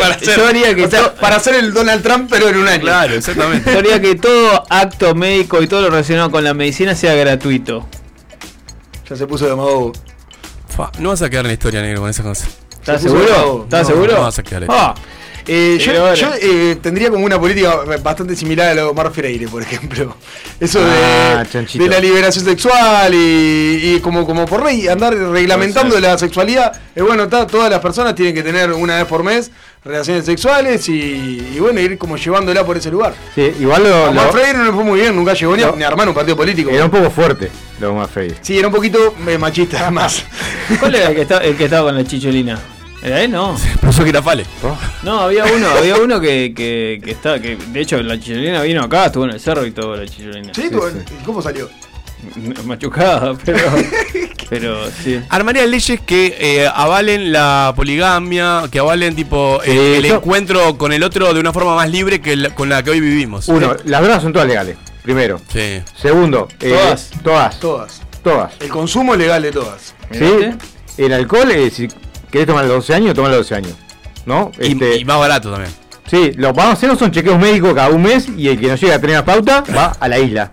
para, 0.00 0.14
hacer, 0.16 0.36
yo 0.36 0.46
haría 0.48 0.74
que 0.74 0.84
o 0.86 0.90
sea, 0.90 1.02
to- 1.10 1.14
para 1.20 1.36
hacer 1.36 1.54
el 1.54 1.72
Donald 1.72 2.02
Trump, 2.02 2.28
pero 2.30 2.48
en 2.48 2.56
un 2.58 2.66
año. 2.66 2.80
claro, 2.80 3.14
exactamente. 3.14 3.72
Yo 3.72 3.78
haría 3.78 4.00
que 4.00 4.16
todo 4.16 4.64
acto 4.68 5.14
médico 5.14 5.62
y 5.62 5.68
todo 5.68 5.82
lo 5.82 5.90
relacionado 5.90 6.30
con 6.32 6.42
la 6.42 6.52
medicina 6.54 6.94
sea 6.96 7.14
gratuito. 7.14 7.86
Ya 9.08 9.16
se 9.16 9.26
puso 9.26 9.44
de. 9.46 9.92
Fa, 10.68 10.90
no 10.98 11.10
vas 11.10 11.22
a 11.22 11.30
quedar 11.30 11.44
en 11.44 11.48
la 11.48 11.52
historia, 11.54 11.80
negro, 11.82 12.00
con 12.00 12.10
esa 12.10 12.22
cosa. 12.24 12.48
¿Estás 12.72 13.00
seguro? 13.02 13.62
¿Estás 13.64 13.82
No, 13.88 13.94
seguro? 13.94 14.12
no 14.14 14.20
vas 14.22 14.38
a 14.38 14.42
quedar 14.42 14.62
ahí. 14.64 14.68
Ah, 14.70 14.94
Eh, 15.46 15.76
Sí, 15.78 15.86
yo 15.86 16.14
yo, 16.14 16.28
eh, 16.40 16.76
tendría 16.80 17.10
como 17.10 17.24
una 17.24 17.38
política 17.38 17.76
bastante 18.02 18.34
similar 18.34 18.68
a 18.68 18.74
lo 18.74 18.80
de 18.84 18.88
Omar 18.88 19.12
Freire, 19.12 19.46
por 19.48 19.62
ejemplo. 19.62 20.16
Eso 20.60 20.80
Ah, 20.82 21.44
de, 21.52 21.78
de 21.78 21.88
la 21.88 22.00
liberación 22.00 22.44
sexual 22.44 23.12
y, 23.14 23.16
y 23.96 24.00
como, 24.00 24.24
como 24.26 24.46
por 24.46 24.64
ley 24.64 24.88
andar 24.88 25.14
reglamentando 25.14 25.98
la 26.00 26.16
sexualidad. 26.16 26.72
Es 26.94 27.02
bueno, 27.02 27.28
ta, 27.28 27.46
todas 27.46 27.70
las 27.70 27.80
personas 27.80 28.14
tienen 28.14 28.34
que 28.34 28.42
tener 28.42 28.72
una 28.72 28.96
vez 28.98 29.04
por 29.06 29.22
mes 29.22 29.50
relaciones 29.84 30.24
sexuales 30.24 30.88
y, 30.88 30.92
y 31.54 31.58
bueno, 31.60 31.78
ir 31.80 31.98
como 31.98 32.16
llevándola 32.16 32.64
por 32.64 32.76
ese 32.78 32.90
lugar. 32.90 33.12
Sí, 33.34 33.52
igual 33.60 33.82
lo, 33.84 34.04
Omar 34.10 34.26
lo- 34.26 34.32
Freire 34.32 34.54
no 34.58 34.64
le 34.64 34.72
fue 34.72 34.84
muy 34.84 35.00
bien, 35.00 35.14
nunca 35.14 35.34
llegó 35.34 35.54
ni, 35.56 35.62
a, 35.62 35.66
No. 35.66 35.76
ni 35.76 35.82
a 35.84 35.88
armar 35.88 36.08
un 36.08 36.14
partido 36.14 36.36
político. 36.36 36.70
era 36.70 36.86
un 36.86 36.90
poco 36.90 37.10
fuerte 37.10 37.50
lo 37.80 37.88
de 37.88 37.92
Omar 37.92 38.08
Freire. 38.08 38.36
Sí, 38.40 38.58
era 38.58 38.68
un 38.68 38.74
poquito 38.74 39.14
eh, 39.28 39.36
machista, 39.36 39.78
además. 39.82 40.24
¿cuál 40.80 40.94
era 40.94 41.08
el 41.08 41.14
que, 41.16 41.22
estaba, 41.22 41.42
el 41.44 41.54
que 41.56 41.64
estaba 41.64 41.88
con 41.90 41.96
la 41.98 42.04
chicholina? 42.04 42.58
¿Era 43.04 43.22
él? 43.22 43.30
No. 43.30 43.56
Por 43.80 43.90
eso 43.90 44.02
que 44.02 44.10
era 44.10 44.22
Fale. 44.22 44.44
No, 45.02 45.20
había 45.20 45.44
uno, 45.44 45.68
había 45.68 45.96
uno 45.96 46.20
que, 46.20 46.52
que, 46.56 47.00
que 47.04 47.10
está, 47.12 47.38
que 47.40 47.56
de 47.56 47.80
hecho 47.80 48.02
la 48.02 48.18
chicholina 48.18 48.62
vino 48.62 48.82
acá, 48.82 49.06
estuvo 49.06 49.24
en 49.26 49.30
el 49.32 49.40
cerro 49.40 49.64
y 49.66 49.70
todo 49.72 49.94
la 49.96 50.06
chicholina. 50.08 50.52
¿Sí? 50.54 50.70
¿Tú- 50.70 50.80
¿Cómo 51.24 51.40
salió? 51.42 51.68
Machucada, 52.64 53.34
pero. 53.44 53.58
pero 54.48 54.90
sí. 55.02 55.20
Armaría 55.28 55.66
leyes 55.66 56.00
que 56.00 56.34
eh, 56.38 56.66
avalen 56.74 57.32
la 57.32 57.74
poligamia, 57.76 58.62
que 58.70 58.78
avalen 58.78 59.14
tipo 59.14 59.60
eh, 59.64 59.98
Sí, 60.00 60.06
el 60.06 60.06
encuentro 60.06 60.78
con 60.78 60.92
el 60.92 61.02
otro 61.02 61.34
de 61.34 61.40
una 61.40 61.52
forma 61.52 61.74
más 61.74 61.90
libre 61.90 62.20
que 62.22 62.34
la- 62.36 62.54
con 62.54 62.68
la 62.70 62.82
que 62.82 62.90
hoy 62.90 63.00
vivimos. 63.00 63.48
Uno, 63.48 63.76
las 63.84 64.02
drogas 64.02 64.22
son 64.22 64.32
todas 64.32 64.48
legales. 64.48 64.76
Primero. 65.02 65.38
Sí. 65.52 65.82
Segundo, 66.00 66.48
eh, 66.60 66.70
Todas. 66.70 67.10
Todas. 67.22 67.60
Todas. 67.60 68.00
Todas. 68.22 68.52
El 68.60 68.70
consumo 68.70 69.14
legal 69.14 69.42
de 69.42 69.52
todas. 69.52 69.94
¿Sí? 70.10 70.24
El 70.96 71.12
alcohol, 71.12 71.50
eh, 71.50 71.70
si 71.70 71.88
querés 72.34 72.46
tomar 72.46 72.64
los 72.64 72.74
12 72.74 72.94
años, 72.94 73.14
toma 73.14 73.28
los 73.28 73.38
12 73.38 73.54
años. 73.54 73.72
¿No? 74.26 74.50
Y, 74.60 74.72
Este, 74.72 74.96
y 74.98 75.04
más 75.04 75.18
barato 75.18 75.50
también. 75.50 75.72
Sí, 76.10 76.32
lo 76.36 76.48
que 76.52 76.56
vamos 76.58 76.70
a 76.70 76.72
hacer 76.72 76.88
no 76.90 76.98
son 76.98 77.10
chequeos 77.10 77.38
médicos 77.38 77.72
cada 77.74 77.88
un 77.88 78.02
mes 78.02 78.26
y 78.36 78.48
el 78.48 78.58
que 78.60 78.68
no 78.68 78.74
llega 78.76 78.94
a 78.96 78.98
tener 79.00 79.16
la 79.16 79.24
pauta 79.24 79.64
va 79.74 79.96
a 79.98 80.08
la 80.08 80.18
isla. 80.18 80.52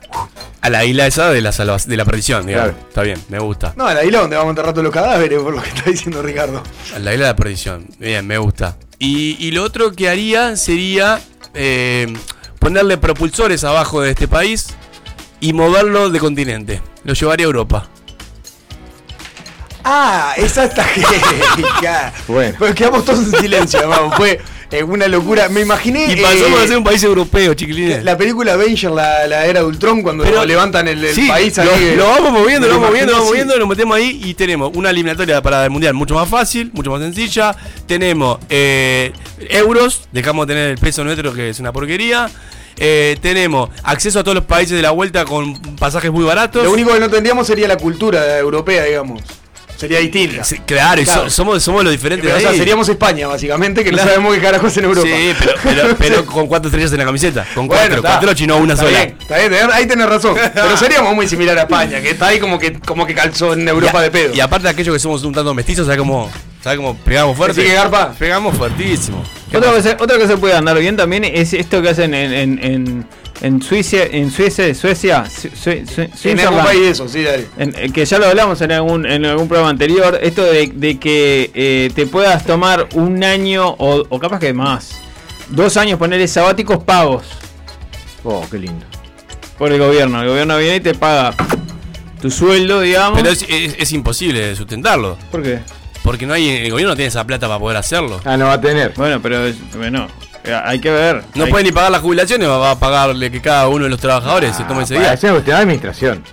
A 0.62 0.70
la 0.70 0.86
isla 0.86 1.08
esa 1.08 1.30
de 1.32 1.42
la, 1.42 1.52
salva- 1.52 1.78
de 1.84 1.98
la 1.98 2.06
perdición, 2.06 2.46
digamos. 2.46 2.72
Claro. 2.74 2.88
Está 2.88 3.02
bien, 3.02 3.20
me 3.30 3.40
gusta. 3.40 3.74
No, 3.76 3.86
a 3.88 3.94
la 3.94 4.04
isla 4.06 4.20
donde 4.22 4.36
vamos 4.38 4.50
a 4.50 4.52
enterrar 4.52 4.74
todos 4.74 4.84
los 4.86 4.94
cadáveres, 4.94 5.40
por 5.42 5.54
lo 5.56 5.62
que 5.62 5.70
está 5.70 5.90
diciendo 5.90 6.22
Ricardo. 6.22 6.62
A 6.96 7.00
la 7.00 7.14
isla 7.14 7.26
de 7.26 7.32
la 7.32 7.36
perdición. 7.36 7.88
Bien, 8.00 8.26
me 8.28 8.38
gusta. 8.38 8.78
Y, 9.00 9.36
y 9.46 9.52
lo 9.52 9.64
otro 9.64 9.92
que 9.92 10.08
haría 10.10 10.56
sería 10.56 11.20
eh, 11.54 12.14
ponerle 12.60 12.98
propulsores 12.98 13.64
abajo 13.64 14.02
de 14.02 14.12
este 14.12 14.28
país 14.28 14.68
y 15.40 15.54
moverlo 15.54 16.10
de 16.12 16.20
continente. 16.20 16.82
Lo 17.04 17.14
llevaría 17.14 17.46
a 17.46 17.48
Europa. 17.48 17.88
Ah, 19.84 20.34
esa 20.38 20.66
está. 20.66 20.86
Bueno. 22.28 22.56
Pues 22.58 22.76
quedamos 22.76 23.06
todos 23.06 23.20
en 23.34 23.40
silencio, 23.42 23.88
vamos. 23.88 24.16
Fue 24.16 24.40
eh, 24.72 24.84
una 24.84 25.08
locura. 25.08 25.50
Me 25.50 25.62
imaginé. 25.62 26.12
Y 26.14 26.16
pasamos 26.22 26.60
eh, 26.60 26.64
a 26.64 26.68
ser 26.68 26.78
un 26.78 26.84
país 26.84 27.04
europeo, 27.04 27.54
chiquilines. 27.54 28.04
La 28.04 28.18
película 28.18 28.54
Avenger, 28.54 28.92
la, 28.92 29.28
la 29.28 29.46
era 29.46 29.60
de 29.62 29.66
Ultron, 29.66 30.02
cuando 30.02 30.24
Pero- 30.24 30.46
levantan 30.46 30.88
el, 30.88 31.04
el 31.04 31.14
Sí, 31.16 31.28
país 31.28 31.56
lo, 31.58 31.64
ahí. 31.64 31.96
lo 31.96 32.08
vamos 32.08 32.32
moviendo, 32.32 32.68
lo 32.68 32.74
Me 32.76 32.80
vamos 32.80 32.90
moviendo, 32.90 33.12
lo 33.12 33.18
vamos 33.18 33.30
moviendo, 33.30 33.58
lo 33.58 33.68
metemos 33.68 33.98
ahí 33.98 34.22
y 34.24 34.34
tenemos 34.34 34.72
una 34.76 34.90
eliminatoria 34.92 35.42
para 35.42 35.64
el 35.64 35.70
mundial 35.72 35.94
mucho 35.94 36.16
más 36.16 36.30
fácil, 36.30 36.70
mucho 36.74 36.92
más 36.92 37.02
sencilla. 37.02 37.56
Tenemos 37.88 38.40
eh, 38.50 39.12
euros, 39.50 40.08
dejamos 40.12 40.48
de 40.48 40.54
tener 40.54 40.72
el 40.72 40.78
peso 40.78 41.04
nuestro 41.04 41.34
que 41.34 41.50
es 41.50 41.60
una 41.60 41.72
porquería. 41.74 42.30
Eh, 42.78 43.18
tenemos 43.22 43.70
acceso 43.84 44.20
a 44.20 44.24
todos 44.24 44.36
los 44.36 44.46
países 44.46 44.76
de 44.76 44.82
la 44.82 44.92
vuelta 44.92 45.26
con 45.26 45.54
pasajes 45.78 46.10
muy 46.12 46.24
baratos. 46.24 46.64
Lo 46.64 46.72
único 46.72 46.94
que 46.94 47.00
no 47.00 47.10
tendríamos 47.10 47.46
sería 47.46 47.68
la 47.68 47.78
cultura 47.78 48.38
europea, 48.40 48.86
digamos. 48.86 49.22
Sería 49.82 49.98
distinta. 50.00 50.44
Sí, 50.44 50.60
claro, 50.66 51.02
y 51.02 51.06
so- 51.08 51.28
somos, 51.30 51.64
somos 51.64 51.84
los 51.84 51.92
diferentes. 51.92 52.24
Pero, 52.24 52.36
o 52.36 52.38
de 52.38 52.42
sea, 52.44 52.52
ahí. 52.52 52.58
seríamos 52.60 52.88
España, 52.88 53.28
básicamente, 53.28 53.84
que 53.84 53.90
Claro. 53.90 54.06
no 54.06 54.10
sabemos 54.12 54.36
qué 54.36 54.42
carajos 54.42 54.78
en 54.78 54.84
Europa. 54.86 55.08
Sí, 55.08 55.34
pero, 55.40 55.54
pero, 55.64 55.96
pero 56.00 56.26
con 56.28 56.46
cuatro 56.48 56.68
estrellas 56.70 56.92
en 56.92 57.00
la 57.00 57.06
camiseta. 57.06 57.46
Con 57.56 57.68
Bueno, 57.68 57.82
cuatro, 57.82 57.96
está. 57.98 58.10
cuatro 58.10 58.34
chino, 58.36 58.58
una 58.58 58.74
Está 58.74 58.86
sola. 58.86 58.98
bien, 59.00 59.18
está 59.20 59.38
bien, 59.40 59.54
ahí 59.74 59.86
tenés 59.88 60.08
razón. 60.08 60.36
Pero 60.54 60.78
seríamos 60.78 61.16
muy 61.16 61.28
similar 61.28 61.58
a 61.58 61.62
España, 61.64 62.00
que 62.00 62.12
está 62.12 62.28
ahí 62.28 62.40
como 62.40 62.60
que, 62.60 62.74
como 62.80 63.08
que 63.08 63.16
calzó 63.16 63.54
en 63.54 63.68
Europa 63.68 63.98
a- 63.98 64.04
de 64.04 64.12
pedo. 64.12 64.36
Y 64.36 64.40
aparte 64.40 64.66
de 64.66 64.70
aquellos 64.70 64.94
que 64.94 65.00
somos 65.00 65.24
un 65.24 65.34
tanto 65.34 65.52
mestizos, 65.56 65.86
¿sabes 65.88 65.98
cómo, 65.98 66.30
¿sabe 66.64 66.78
cómo 66.78 66.96
pegamos 66.98 67.36
fuerte? 67.36 67.60
¿Así 67.62 67.70
que 67.70 67.76
garpa? 67.76 68.14
Pegamos 68.20 68.56
fuertísimo. 68.56 69.24
Otra 69.54 69.72
cosa, 69.72 69.98
otra 70.00 70.18
cosa 70.18 70.30
que 70.34 70.38
puede 70.38 70.54
andar 70.56 70.78
bien 70.78 70.96
también 70.96 71.24
es 71.26 71.54
esto 71.54 71.82
que 71.82 71.90
hacen 71.90 72.14
en, 72.14 72.32
en, 72.34 72.60
en, 72.64 73.06
en 73.42 73.62
Suiza, 73.62 74.04
en 74.04 74.30
Suecia, 74.32 74.74
Suecia, 74.76 75.26
Su- 75.30 75.50
Su- 75.50 76.08
Su- 76.16 76.30
en 76.30 76.40
algún 76.40 76.64
país 76.64 76.82
eso, 76.92 77.08
sí, 77.08 77.24
dale. 77.24 77.48
En- 77.58 77.74
eh, 77.78 77.92
que 77.92 78.06
ya 78.06 78.20
lo 78.20 78.28
hablamos 78.28 78.62
en 78.62 78.72
algún, 78.72 79.06
en 79.06 79.26
algún 79.26 79.48
programa 79.48 79.70
anterior, 79.72 80.20
esto 80.22 80.44
de, 80.44 80.72
de 80.74 81.00
que 81.00 81.50
eh, 81.54 81.92
te 81.96 82.06
puedas 82.08 82.46
tomar 82.46 82.88
un 82.94 83.24
año 83.24 83.68
o, 83.70 84.06
o 84.08 84.20
capaz 84.20 84.40
que 84.40 84.54
más, 84.54 85.02
dos 85.50 85.76
años 85.78 85.98
ponerle 86.00 86.28
sabáticos 86.28 86.84
pagos 86.84 87.24
Oh, 88.24 88.46
qué 88.52 88.60
lindo. 88.60 88.86
por 89.58 89.72
el 89.72 89.80
gobierno. 89.80 90.22
El 90.22 90.30
gobierno 90.30 90.58
viene 90.58 90.76
y 90.76 90.80
te 90.82 90.94
paga 90.94 91.34
tu 92.22 92.30
sueldo, 92.30 92.82
digamos. 92.82 93.20
Pero 93.20 93.32
es, 93.32 93.44
es- 93.50 93.76
es 93.80 93.92
imposible 93.94 94.56
sustentarlo. 94.56 95.18
¿Por 95.32 95.42
qué? 95.42 95.60
Porque 96.04 96.26
no 96.28 96.34
hay, 96.34 96.48
el 96.50 96.70
gobierno 96.72 96.92
no 96.94 96.96
tiene 96.96 97.10
esa 97.10 97.26
plata 97.26 97.48
para 97.48 97.60
poder 97.60 97.78
hacerlo. 97.78 98.22
Ah, 98.26 98.38
no 98.38 98.46
va 98.46 98.54
a 98.54 98.62
tener. 98.62 98.94
Bueno, 98.96 99.20
pero 99.22 99.40
bueno, 99.76 100.08
hay 100.66 100.80
que 100.80 100.90
ver. 100.92 101.24
No 101.36 101.46
Hay- 101.46 101.52
puede 101.52 101.64
ni 101.66 101.72
pagar 101.72 101.92
las 101.92 102.02
jubilaciones, 102.02 102.48
va 102.48 102.72
a 102.72 102.80
pagarle 102.80 103.32
que 103.32 103.42
cada 103.42 103.68
uno 103.68 103.84
de 103.86 103.90
los 103.90 104.00
trabajadores 104.00 104.56
se 104.56 104.64
tome 104.64 104.84
ese 104.84 104.96
día. 104.96 105.02
una 105.02 105.18
cuestión 105.18 105.44
de 105.44 105.54
administración. 105.54 106.24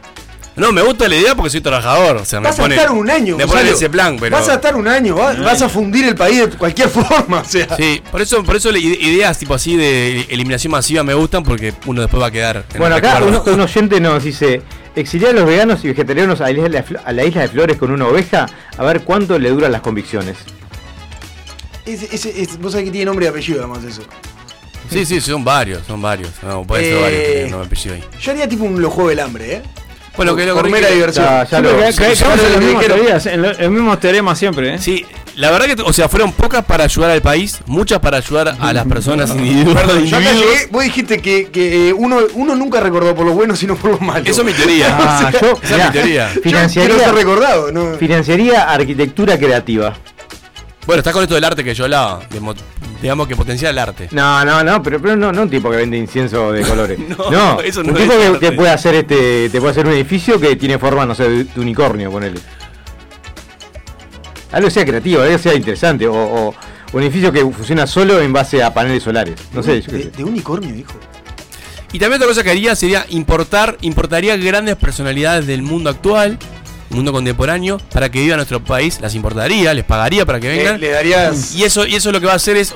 No, 0.56 0.72
me 0.72 0.82
gusta 0.82 1.06
la 1.08 1.14
idea 1.14 1.36
porque 1.36 1.50
soy 1.50 1.60
trabajador. 1.60 2.16
O 2.16 2.24
sea, 2.24 2.40
me 2.40 2.48
Vas 2.48 2.56
pone, 2.56 2.74
a 2.74 2.78
estar 2.78 2.90
un 2.92 3.08
año, 3.08 3.36
Me 3.36 3.46
ponen 3.46 3.68
ese 3.68 3.88
plan, 3.88 4.16
pero. 4.18 4.36
Vas 4.36 4.48
a 4.48 4.54
estar 4.54 4.74
un 4.74 4.88
año, 4.88 5.14
va- 5.14 5.32
vas 5.34 5.62
a 5.62 5.68
fundir 5.68 6.04
el 6.08 6.16
país 6.16 6.40
de 6.40 6.48
cualquier 6.48 6.88
forma, 6.88 7.42
o 7.42 7.44
sea. 7.44 7.68
Sí, 7.76 8.02
por 8.10 8.20
eso, 8.20 8.42
por 8.42 8.56
eso 8.56 8.70
ideas 8.76 9.38
tipo 9.38 9.54
así 9.54 9.76
de 9.76 10.22
eliminación 10.30 10.72
masiva 10.72 11.04
me 11.04 11.14
gustan 11.14 11.44
porque 11.44 11.74
uno 11.86 12.00
después 12.00 12.20
va 12.20 12.26
a 12.26 12.30
quedar. 12.32 12.64
en 12.74 12.78
Bueno, 12.80 12.96
acá 12.96 13.20
uno- 13.24 13.40
un 13.46 13.60
oyente 13.60 14.00
nos 14.00 14.24
dice: 14.24 14.62
exiliar 14.96 15.30
a 15.30 15.34
los 15.34 15.44
veganos 15.46 15.84
y 15.84 15.88
vegetarianos 15.88 16.40
a 16.40 16.44
la, 16.46 16.50
isla 16.50 16.68
de 16.70 16.84
Flo- 16.84 17.00
a 17.04 17.12
la 17.12 17.24
isla 17.24 17.42
de 17.42 17.48
Flores 17.50 17.76
con 17.76 17.92
una 17.92 18.08
oveja, 18.08 18.46
a 18.76 18.84
ver 18.84 19.02
cuánto 19.02 19.38
le 19.38 19.50
duran 19.50 19.70
las 19.70 19.82
convicciones. 19.82 20.38
Ese- 21.92 22.48
vos 22.60 22.72
sabés 22.72 22.86
que 22.86 22.90
tiene 22.92 23.06
nombre 23.06 23.26
y 23.26 23.28
apellido 23.28 23.60
además 23.60 23.84
eso. 23.84 24.02
Sí, 24.90 25.04
sí, 25.04 25.20
son 25.20 25.44
varios, 25.44 25.82
son 25.86 26.00
varios. 26.00 26.30
No, 26.42 26.62
pueden 26.64 26.84
ser 26.86 26.94
Eh, 26.96 27.02
varios, 27.02 27.50
no 27.50 27.58
me 27.58 27.64
apellido 27.66 27.94
ahí. 27.94 28.04
Yo 28.20 28.30
haría 28.32 28.48
tipo 28.48 28.64
un 28.64 28.82
juegos 28.84 29.10
del 29.10 29.20
hambre, 29.20 29.54
¿eh? 29.56 29.62
Bueno, 30.16 30.34
que 30.34 30.46
lo 30.46 30.54
Por 30.54 30.64
que 30.64 30.70
mera 30.72 30.88
diversión. 30.88 31.24
Ya, 31.48 31.60
lo- 31.60 31.70
lo 31.70 31.76
mismas 32.58 32.80
dijeron. 32.80 32.96
teorías, 32.98 33.26
en 33.26 33.42
lo- 33.42 33.50
en 33.52 33.60
los 33.60 33.70
mismos 33.70 34.00
teoremas 34.00 34.36
siempre, 34.38 34.74
¿eh? 34.74 34.78
Sí, 34.80 35.06
la 35.36 35.50
verdad 35.52 35.66
que, 35.76 35.80
o 35.82 35.92
sea, 35.92 36.08
fueron 36.08 36.32
pocas 36.32 36.64
para 36.64 36.82
ayudar 36.84 37.10
al 37.12 37.22
país, 37.22 37.58
muchas 37.66 38.00
para 38.00 38.16
ayudar 38.16 38.56
a 38.58 38.72
las 38.72 38.84
personas 38.86 39.30
individuos. 39.30 39.76
Perdón, 39.76 40.04
yo 40.06 40.16
acá 40.16 40.24
individuos. 40.30 40.52
llegué, 40.54 40.68
vos 40.72 40.82
dijiste 40.82 41.18
que, 41.22 41.46
que, 41.50 41.90
eh, 41.90 41.92
uno, 41.92 42.18
uno 42.34 42.56
nunca 42.56 42.80
recordó 42.80 43.14
por 43.14 43.26
lo 43.26 43.32
bueno, 43.32 43.54
sino 43.54 43.76
por 43.76 43.92
lo 43.92 43.98
malo. 44.00 44.24
Eso 44.28 44.40
es 44.40 44.46
mi 44.46 44.52
teoría. 44.54 44.88
Ah, 44.98 45.30
yo, 45.40 45.52
Esa 45.62 45.76
es 45.76 45.84
mi 45.86 45.92
teoría. 45.92 46.26
Yo 46.26 46.32
quiero 46.32 46.42
financiaría, 46.58 46.98
ser 46.98 47.14
recordado, 47.14 47.70
¿no? 47.70 47.94
financiaría 47.98 48.62
arquitectura 48.72 49.38
creativa. 49.38 49.96
Bueno, 50.88 51.00
está 51.00 51.12
con 51.12 51.22
esto 51.22 51.34
del 51.34 51.44
arte 51.44 51.62
que 51.62 51.74
yo 51.74 51.84
hablaba. 51.84 52.20
de 52.30 52.40
digamos 53.02 53.28
que 53.28 53.36
potenciar 53.36 53.72
el 53.72 53.78
arte. 53.78 54.08
No, 54.10 54.42
no, 54.42 54.64
no, 54.64 54.82
pero, 54.82 54.98
pero 55.02 55.16
no, 55.16 55.30
no 55.30 55.42
un 55.42 55.50
tipo 55.50 55.70
que 55.70 55.76
vende 55.76 55.98
incienso 55.98 56.50
de 56.50 56.62
colores. 56.62 56.98
No, 57.08 57.30
no, 57.30 57.60
eso 57.60 57.80
un 57.82 57.88
no 57.88 57.92
tipo 57.92 58.10
es 58.14 58.30
que 58.38 58.38
te 58.38 58.52
puede 58.52 58.70
hacer 58.70 58.94
este, 58.94 59.50
te 59.50 59.58
puede 59.60 59.72
hacer 59.72 59.86
un 59.86 59.92
edificio 59.92 60.40
que 60.40 60.56
tiene 60.56 60.78
forma, 60.78 61.04
no 61.04 61.14
sé, 61.14 61.28
de, 61.28 61.60
unicornio, 61.60 62.10
ponele. 62.10 62.40
Algo 64.50 64.70
sea 64.70 64.86
creativo, 64.86 65.20
algo 65.20 65.36
sea 65.36 65.52
interesante, 65.54 66.08
o, 66.08 66.14
o- 66.14 66.48
o 66.48 66.54
un 66.94 67.02
edificio 67.02 67.30
que 67.30 67.40
funciona 67.42 67.86
solo 67.86 68.18
en 68.22 68.32
base 68.32 68.62
a 68.62 68.72
paneles 68.72 69.02
solares. 69.02 69.34
No 69.52 69.62
sé, 69.62 69.82
yo 69.82 69.90
qué 69.90 69.96
de, 69.98 70.02
sé. 70.04 70.10
de 70.12 70.24
unicornio, 70.24 70.74
hijo. 70.74 70.94
Y 71.92 71.98
también 71.98 72.14
otra 72.22 72.28
cosa 72.28 72.42
que 72.42 72.50
haría 72.50 72.74
sería 72.74 73.04
importar, 73.10 73.76
importaría 73.82 74.38
grandes 74.38 74.76
personalidades 74.76 75.46
del 75.46 75.60
mundo 75.60 75.90
actual, 75.90 76.38
mundo 76.90 77.12
contemporáneo, 77.12 77.78
para 77.92 78.10
que 78.10 78.18
vivan 78.20 78.32
en 78.34 78.36
nuestro 78.38 78.62
país, 78.64 78.98
las 79.00 79.14
importaría, 79.14 79.74
les 79.74 79.84
pagaría 79.84 80.24
para 80.24 80.40
que 80.40 80.48
vengan. 80.48 80.80
le 80.80 80.90
darías, 80.90 81.54
Y 81.54 81.64
eso, 81.64 81.86
y 81.86 81.94
eso 81.96 82.10
lo 82.12 82.20
que 82.20 82.26
va 82.26 82.32
a 82.32 82.36
hacer 82.36 82.56
es, 82.56 82.74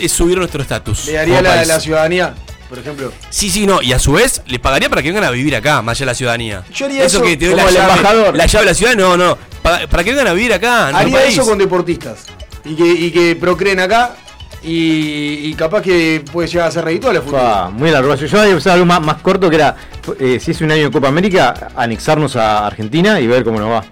es 0.00 0.12
subir 0.12 0.38
nuestro 0.38 0.62
estatus. 0.62 1.06
le 1.06 1.12
daría 1.14 1.42
la, 1.42 1.80
ciudadanía, 1.80 2.34
por 2.68 2.78
ejemplo. 2.78 3.12
Sí, 3.30 3.50
sí, 3.50 3.66
no. 3.66 3.82
Y 3.82 3.92
a 3.92 3.98
su 3.98 4.12
vez, 4.12 4.42
le 4.46 4.58
pagaría 4.58 4.88
para 4.88 5.02
que 5.02 5.08
vengan 5.08 5.24
a 5.24 5.30
vivir 5.30 5.56
acá, 5.56 5.82
más 5.82 5.96
allá 5.98 6.06
de 6.06 6.06
la 6.06 6.14
ciudadanía. 6.14 6.64
Yo 6.74 6.86
haría 6.86 7.04
eso 7.04 7.20
que 7.22 7.36
te 7.36 7.46
doy 7.46 7.54
la 7.56 7.64
el 7.68 7.74
llave, 7.74 7.92
embajador. 7.92 8.36
La 8.36 8.46
llave 8.46 8.64
de 8.64 8.70
la 8.70 8.74
ciudad, 8.74 8.94
no, 8.94 9.16
no. 9.16 9.36
Pa- 9.62 9.86
Para, 9.88 10.04
que 10.04 10.10
vengan 10.10 10.28
a 10.28 10.32
vivir 10.32 10.52
acá, 10.52 10.88
Haría 10.88 11.18
país. 11.20 11.34
eso 11.34 11.44
con 11.44 11.58
deportistas. 11.58 12.20
Y 12.64 12.74
que, 12.76 12.86
y 12.86 13.10
que 13.10 13.34
procreen 13.36 13.80
acá. 13.80 14.14
Y, 14.64 15.48
y 15.50 15.54
capaz 15.54 15.82
que 15.82 16.22
puede 16.32 16.46
llegar 16.48 16.68
a 16.68 16.70
ser 16.70 16.84
redituable 16.84 17.18
a 17.18 17.22
futuro. 17.22 17.42
Pa, 17.42 17.70
muy 17.70 17.90
largo. 17.90 18.14
Yo 18.14 18.40
había 18.40 18.56
algo 18.72 18.86
más, 18.86 19.00
más 19.00 19.16
corto 19.16 19.50
que 19.50 19.56
era, 19.56 19.74
eh, 20.20 20.38
si 20.40 20.52
es 20.52 20.60
un 20.60 20.70
año 20.70 20.84
de 20.84 20.90
Copa 20.90 21.08
América, 21.08 21.68
anexarnos 21.74 22.36
a 22.36 22.66
Argentina 22.66 23.18
y 23.20 23.26
ver 23.26 23.42
cómo 23.42 23.58
nos 23.58 23.70
va. 23.70 23.84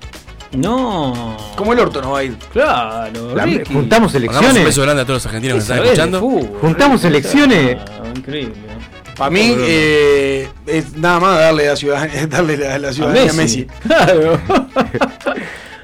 No. 0.52 1.36
Como 1.56 1.72
el 1.72 1.78
orto 1.80 2.00
no 2.00 2.12
va 2.12 2.20
a 2.20 2.24
ir. 2.24 2.36
Claro. 2.52 3.34
La- 3.34 3.44
Ricky. 3.44 3.72
juntamos 3.72 4.12
Mandamos 4.12 4.14
un 4.14 4.16
elecciones. 4.22 4.64
beso 4.64 4.82
grande 4.82 5.02
a 5.02 5.04
todos 5.04 5.16
los 5.18 5.26
argentinos 5.26 5.54
que 5.56 5.60
están 5.62 5.82
escuchando. 5.84 6.20
fútbol, 6.20 6.58
Juntamos 6.60 7.02
Ricky. 7.02 7.08
elecciones. 7.16 7.76
Ah, 7.88 8.02
increíble. 8.16 8.54
Para 9.16 9.30
mí, 9.30 9.54
eh, 9.58 10.48
es 10.66 10.96
nada 10.96 11.20
más 11.20 11.38
darle 11.38 11.66
la 11.66 11.76
ciudadanía, 11.76 12.26
darle 12.28 12.56
la, 12.56 12.78
la 12.78 12.88
A 12.88 12.92
ciudadanía 12.92 13.30
a 13.30 13.34
Messi. 13.34 13.66
Messi. 13.66 13.66
Claro. 13.86 14.40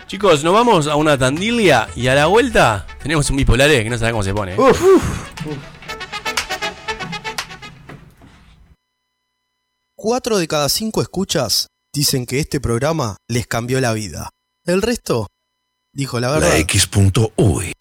Chicos, 0.07 0.45
nos 0.45 0.55
vamos 0.55 0.87
a 0.87 0.95
una 0.95 1.19
tandilia 1.19 1.89
y 1.97 2.07
a 2.07 2.15
la 2.15 2.27
vuelta 2.27 2.87
tenemos 3.03 3.29
un 3.31 3.39
bipolares 3.39 3.83
que 3.83 3.91
no 3.91 3.99
sabe 3.99 4.13
cómo 4.13 4.23
se 4.23 4.33
pone. 4.33 4.57
Uf. 4.57 4.81
Cuatro 9.97 10.39
de 10.39 10.47
cada 10.47 10.69
cinco 10.69 11.03
escuchas 11.03 11.67
dicen 11.93 12.25
que 12.25 12.39
este 12.39 12.61
programa 12.61 13.17
les 13.29 13.49
cambió 13.49 13.81
la 13.81 13.93
vida. 13.95 14.31
El 14.65 14.81
resto 14.81 15.27
dijo 15.93 16.21
la 16.21 16.31
verdad. 16.31 16.51
La 16.51 16.59
X.uy. 16.59 17.73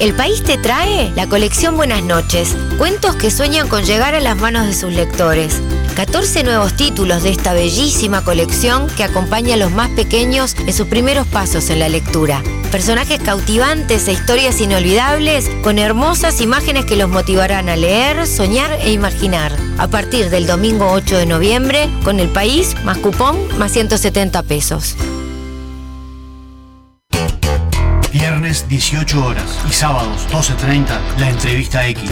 El 0.00 0.16
país 0.16 0.42
te 0.42 0.58
trae 0.58 1.12
la 1.14 1.28
colección 1.28 1.76
Buenas 1.76 2.02
noches, 2.02 2.56
cuentos 2.76 3.14
que 3.14 3.30
sueñan 3.30 3.68
con 3.68 3.84
llegar 3.84 4.16
a 4.16 4.20
las 4.20 4.36
manos 4.36 4.66
de 4.66 4.74
sus 4.74 4.92
lectores. 4.92 5.60
14 5.94 6.42
nuevos 6.42 6.74
títulos 6.74 7.22
de 7.22 7.30
esta 7.30 7.52
bellísima 7.52 8.24
colección 8.24 8.88
que 8.96 9.04
acompaña 9.04 9.54
a 9.54 9.56
los 9.58 9.72
más 9.72 9.90
pequeños 9.90 10.56
en 10.58 10.72
sus 10.72 10.86
primeros 10.86 11.26
pasos 11.26 11.68
en 11.70 11.80
la 11.80 11.88
lectura. 11.88 12.42
Personajes 12.70 13.20
cautivantes 13.20 14.08
e 14.08 14.12
historias 14.12 14.60
inolvidables 14.60 15.50
con 15.62 15.78
hermosas 15.78 16.40
imágenes 16.40 16.86
que 16.86 16.96
los 16.96 17.10
motivarán 17.10 17.68
a 17.68 17.76
leer, 17.76 18.26
soñar 18.26 18.72
e 18.80 18.92
imaginar. 18.92 19.52
A 19.78 19.88
partir 19.88 20.30
del 20.30 20.46
domingo 20.46 20.90
8 20.90 21.18
de 21.18 21.26
noviembre, 21.26 21.88
con 22.04 22.20
el 22.20 22.28
país 22.28 22.74
más 22.84 22.98
cupón 22.98 23.36
más 23.58 23.72
170 23.72 24.42
pesos. 24.44 24.96
Viernes 28.12 28.66
18 28.68 29.24
horas 29.24 29.58
y 29.68 29.72
sábados 29.72 30.26
12.30 30.30 30.86
la 31.18 31.28
entrevista 31.28 31.86
X. 31.86 32.10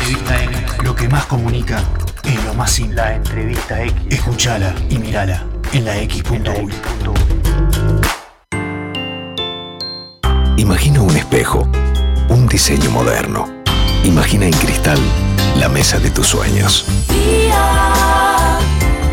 Lo 0.82 0.94
que 0.94 1.08
más 1.08 1.26
comunica 1.26 1.82
es 2.24 2.44
lo 2.44 2.54
más 2.54 2.70
simple. 2.70 2.96
La 2.96 3.14
entrevista 3.14 3.82
X. 3.82 3.94
Escuchala 4.10 4.74
y 4.88 4.98
mirala 4.98 5.44
en 5.72 5.84
la 5.84 5.96
X.uy. 5.98 6.72
Imagina 10.56 11.00
un 11.02 11.16
espejo, 11.16 11.68
un 12.28 12.46
diseño 12.48 12.90
moderno. 12.90 13.48
Imagina 14.04 14.46
en 14.46 14.52
cristal 14.52 14.98
la 15.56 15.68
mesa 15.68 15.98
de 15.98 16.10
tus 16.10 16.28
sueños. 16.28 16.84
Día, 17.08 18.58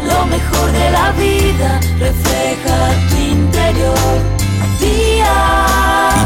lo 0.05 0.25
mejor 0.25 0.71
de 0.71 0.91
la 0.91 1.11
vida 1.11 1.79
refleja 1.99 2.91
tu 3.09 3.17
interior. 3.17 3.97
Día, 4.79 5.65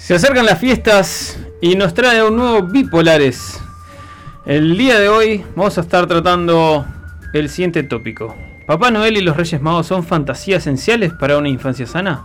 Se 0.07 0.15
acercan 0.15 0.47
las 0.47 0.61
fiestas 0.61 1.37
y 1.61 1.75
nos 1.75 1.93
trae 1.93 2.23
un 2.23 2.37
nuevo 2.37 2.63
Bipolares. 2.63 3.61
El 4.45 4.79
día 4.79 5.01
de 5.01 5.09
hoy 5.09 5.45
vamos 5.57 5.79
a 5.79 5.81
estar 5.81 6.07
tratando 6.07 6.87
el 7.33 7.49
siguiente 7.49 7.83
tópico. 7.83 8.33
¿Papá 8.69 8.93
Noel 8.93 9.17
y 9.17 9.21
los 9.21 9.37
Reyes 9.37 9.61
Magos 9.61 9.89
son 9.89 10.05
fantasías 10.05 10.63
esenciales 10.63 11.13
para 11.13 11.37
una 11.39 11.49
infancia 11.49 11.89
sana? 11.89 12.25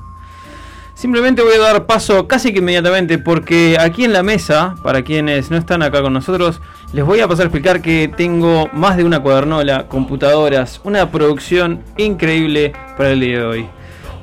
Simplemente 0.93 1.41
voy 1.41 1.55
a 1.55 1.59
dar 1.59 1.87
paso 1.87 2.27
casi 2.27 2.53
que 2.53 2.59
inmediatamente 2.59 3.17
porque 3.17 3.77
aquí 3.79 4.05
en 4.05 4.13
la 4.13 4.21
mesa, 4.21 4.75
para 4.83 5.01
quienes 5.01 5.49
no 5.49 5.57
están 5.57 5.81
acá 5.81 6.03
con 6.03 6.13
nosotros, 6.13 6.61
les 6.93 7.03
voy 7.03 7.21
a 7.21 7.27
pasar 7.27 7.45
a 7.45 7.47
explicar 7.47 7.81
que 7.81 8.13
tengo 8.15 8.69
más 8.73 8.95
de 8.95 9.05
una 9.05 9.21
cuadernola, 9.21 9.87
computadoras, 9.87 10.81
una 10.83 11.09
producción 11.09 11.81
increíble 11.97 12.73
para 12.95 13.09
el 13.09 13.21
día 13.21 13.39
de 13.39 13.43
hoy. 13.43 13.69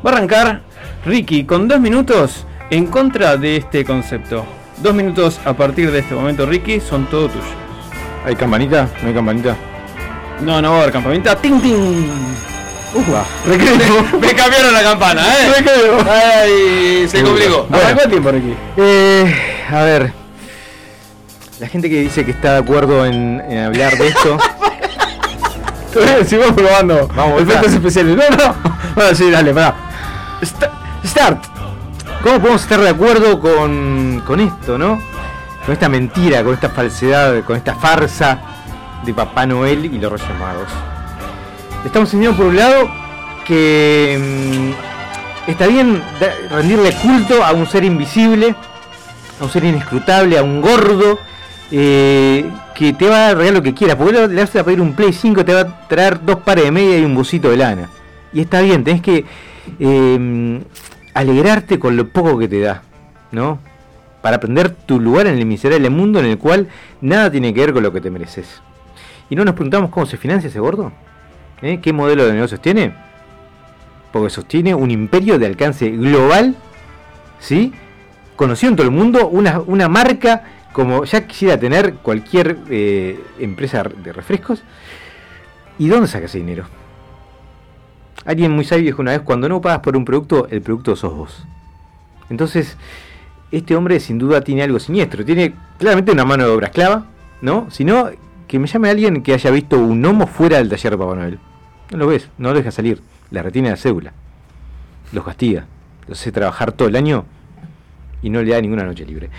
Va 0.06 0.12
a 0.12 0.14
arrancar 0.14 0.62
Ricky 1.04 1.42
con 1.42 1.66
dos 1.66 1.80
minutos 1.80 2.46
en 2.70 2.86
contra 2.86 3.36
de 3.36 3.56
este 3.56 3.84
concepto. 3.84 4.44
Dos 4.78 4.94
minutos 4.94 5.40
a 5.44 5.52
partir 5.54 5.90
de 5.90 6.00
este 6.00 6.14
momento, 6.14 6.46
Ricky, 6.46 6.80
son 6.80 7.06
todo 7.06 7.28
tuyos. 7.28 7.46
¿Hay 8.24 8.36
campanita? 8.36 8.88
¿No 9.02 9.08
hay 9.08 9.14
campanita? 9.14 9.56
No, 10.40 10.62
no 10.62 10.70
va 10.70 10.76
a 10.78 10.80
haber 10.82 10.92
campanita. 10.92 11.34
¡Ting, 11.36 11.60
ting! 11.60 12.06
Ufa. 12.94 13.24
me, 13.46 13.56
me 14.18 14.34
cambiaron 14.34 14.72
la 14.72 14.82
campana, 14.82 15.22
¿eh? 15.22 15.52
Recreo. 15.56 15.98
Ay, 16.10 17.08
se 17.08 17.22
complicó. 17.22 17.66
Bueno. 17.68 17.84
¿Arrancó 17.84 18.02
el 18.04 18.10
tiempo, 18.10 18.30
Ricky? 18.30 18.54
Eh, 18.76 19.34
a 19.70 19.82
ver. 19.82 20.12
La 21.60 21.66
gente 21.68 21.90
que 21.90 22.00
dice 22.02 22.24
que 22.24 22.30
está 22.30 22.52
de 22.52 22.58
acuerdo 22.60 23.04
en, 23.04 23.42
en 23.48 23.58
hablar 23.64 23.96
de 23.98 24.08
esto. 24.08 24.38
Sigamos 26.26 26.52
probando. 26.54 27.08
Vamos, 27.16 27.42
Efectos 27.42 27.72
especiales. 27.72 28.16
No, 28.16 28.36
no. 28.36 28.54
Bueno, 28.94 29.14
sí, 29.14 29.30
dale, 29.30 29.52
pará. 29.54 29.74
Sta- 30.42 30.72
Start. 31.04 31.44
¿Cómo 32.22 32.40
podemos 32.40 32.62
estar 32.62 32.80
de 32.80 32.88
acuerdo 32.88 33.38
con, 33.38 34.22
con 34.26 34.40
esto, 34.40 34.76
no? 34.76 35.00
Con 35.64 35.72
esta 35.72 35.88
mentira, 35.88 36.42
con 36.42 36.52
esta 36.52 36.68
falsedad, 36.68 37.44
con 37.44 37.56
esta 37.56 37.76
farsa 37.76 38.40
de 39.04 39.14
Papá 39.14 39.46
Noel 39.46 39.84
y 39.84 39.98
los 39.98 40.10
Reyes 40.10 40.38
Magos. 40.40 40.68
Estamos 41.84 42.12
enseñando 42.12 42.36
por 42.36 42.46
un 42.46 42.56
lado 42.56 42.90
que 43.46 44.74
mm, 45.46 45.50
está 45.50 45.68
bien 45.68 46.02
rendirle 46.50 46.92
culto 46.96 47.44
a 47.44 47.52
un 47.52 47.66
ser 47.68 47.84
invisible, 47.84 48.52
a 49.40 49.44
un 49.44 49.50
ser 49.50 49.64
inescrutable, 49.64 50.38
a 50.38 50.42
un 50.42 50.60
gordo, 50.60 51.20
eh, 51.70 52.50
que 52.74 52.94
te 52.94 53.08
va 53.08 53.28
a 53.28 53.34
dar 53.36 53.52
lo 53.52 53.62
que 53.62 53.74
quiera. 53.74 53.96
Porque 53.96 54.26
le 54.26 54.40
vas 54.40 54.56
a 54.56 54.64
pedir 54.64 54.80
un 54.80 54.94
Play 54.94 55.12
5, 55.12 55.44
te 55.44 55.54
va 55.54 55.60
a 55.60 55.88
traer 55.88 56.20
dos 56.24 56.38
pares 56.38 56.64
de 56.64 56.72
media 56.72 56.98
y 56.98 57.04
un 57.04 57.14
busito 57.14 57.48
de 57.48 57.58
lana. 57.58 57.88
Y 58.32 58.40
está 58.40 58.60
bien, 58.60 58.82
tenés 58.82 59.02
que 59.02 59.24
eh, 59.78 60.60
alegrarte 61.18 61.80
con 61.80 61.96
lo 61.96 62.08
poco 62.10 62.38
que 62.38 62.46
te 62.46 62.60
da, 62.60 62.82
¿no? 63.32 63.58
Para 64.22 64.36
aprender 64.36 64.70
tu 64.70 65.00
lugar 65.00 65.26
en 65.26 65.36
el 65.36 65.46
miserable 65.46 65.90
mundo 65.90 66.20
en 66.20 66.26
el 66.26 66.38
cual 66.38 66.68
nada 67.00 67.28
tiene 67.28 67.52
que 67.52 67.60
ver 67.60 67.72
con 67.72 67.82
lo 67.82 67.92
que 67.92 68.00
te 68.00 68.08
mereces. 68.08 68.62
Y 69.28 69.34
no 69.34 69.44
nos 69.44 69.54
preguntamos 69.54 69.90
cómo 69.90 70.06
se 70.06 70.16
financia 70.16 70.48
ese 70.48 70.60
gordo. 70.60 70.92
¿Eh? 71.60 71.80
¿Qué 71.82 71.92
modelo 71.92 72.24
de 72.24 72.34
negocios 72.34 72.62
tiene? 72.62 72.94
Porque 74.12 74.30
sostiene 74.30 74.76
un 74.76 74.92
imperio 74.92 75.40
de 75.40 75.46
alcance 75.46 75.90
global, 75.90 76.54
¿sí? 77.40 77.72
Conocido 78.36 78.70
en 78.70 78.76
todo 78.76 78.86
el 78.86 78.92
mundo, 78.92 79.26
una, 79.26 79.58
una 79.58 79.88
marca 79.88 80.44
como 80.72 81.02
ya 81.02 81.26
quisiera 81.26 81.58
tener 81.58 81.94
cualquier 81.94 82.58
eh, 82.70 83.20
empresa 83.40 83.82
de 83.82 84.12
refrescos. 84.12 84.62
¿Y 85.80 85.88
dónde 85.88 86.06
saca 86.06 86.26
ese 86.26 86.38
dinero? 86.38 86.66
Alguien 88.28 88.52
muy 88.52 88.66
sabio 88.66 88.84
dijo 88.84 89.00
una 89.00 89.12
vez, 89.12 89.22
cuando 89.22 89.48
no 89.48 89.62
pagas 89.62 89.78
por 89.78 89.96
un 89.96 90.04
producto, 90.04 90.48
el 90.50 90.60
producto 90.60 90.94
sos 90.94 91.14
vos. 91.14 91.46
Entonces, 92.28 92.76
este 93.50 93.74
hombre 93.74 94.00
sin 94.00 94.18
duda 94.18 94.42
tiene 94.42 94.62
algo 94.62 94.78
siniestro. 94.78 95.24
Tiene 95.24 95.54
claramente 95.78 96.12
una 96.12 96.26
mano 96.26 96.44
de 96.44 96.50
obra 96.50 96.66
esclava, 96.66 97.06
¿no? 97.40 97.70
Si 97.70 97.86
no, 97.86 98.10
que 98.46 98.58
me 98.58 98.66
llame 98.66 98.90
alguien 98.90 99.22
que 99.22 99.32
haya 99.32 99.50
visto 99.50 99.78
un 99.78 100.02
gnomo 100.02 100.26
fuera 100.26 100.58
del 100.58 100.68
taller 100.68 100.92
de 100.92 100.98
Papá 100.98 101.14
Noel. 101.14 101.38
No 101.90 101.96
lo 101.96 102.06
ves, 102.06 102.28
no 102.36 102.50
lo 102.50 102.58
deja 102.58 102.70
salir. 102.70 103.00
Le 103.30 103.42
retiene 103.42 103.70
la 103.70 103.76
cédula. 103.76 104.12
Los 105.14 105.24
castiga. 105.24 105.64
Los 106.06 106.20
hace 106.20 106.30
trabajar 106.30 106.72
todo 106.72 106.86
el 106.86 106.96
año 106.96 107.24
y 108.20 108.28
no 108.28 108.42
le 108.42 108.52
da 108.52 108.60
ninguna 108.60 108.84
noche 108.84 109.06
libre. 109.06 109.30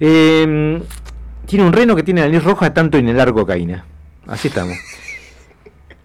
Eh, 0.00 0.82
tiene 1.46 1.64
un 1.64 1.72
reno 1.72 1.96
que 1.96 2.02
tiene 2.02 2.20
la 2.20 2.26
nariz 2.26 2.44
roja 2.44 2.74
tanto 2.74 2.98
inhalar 2.98 3.32
cocaína. 3.32 3.86
Así 4.26 4.48
estamos. 4.48 4.76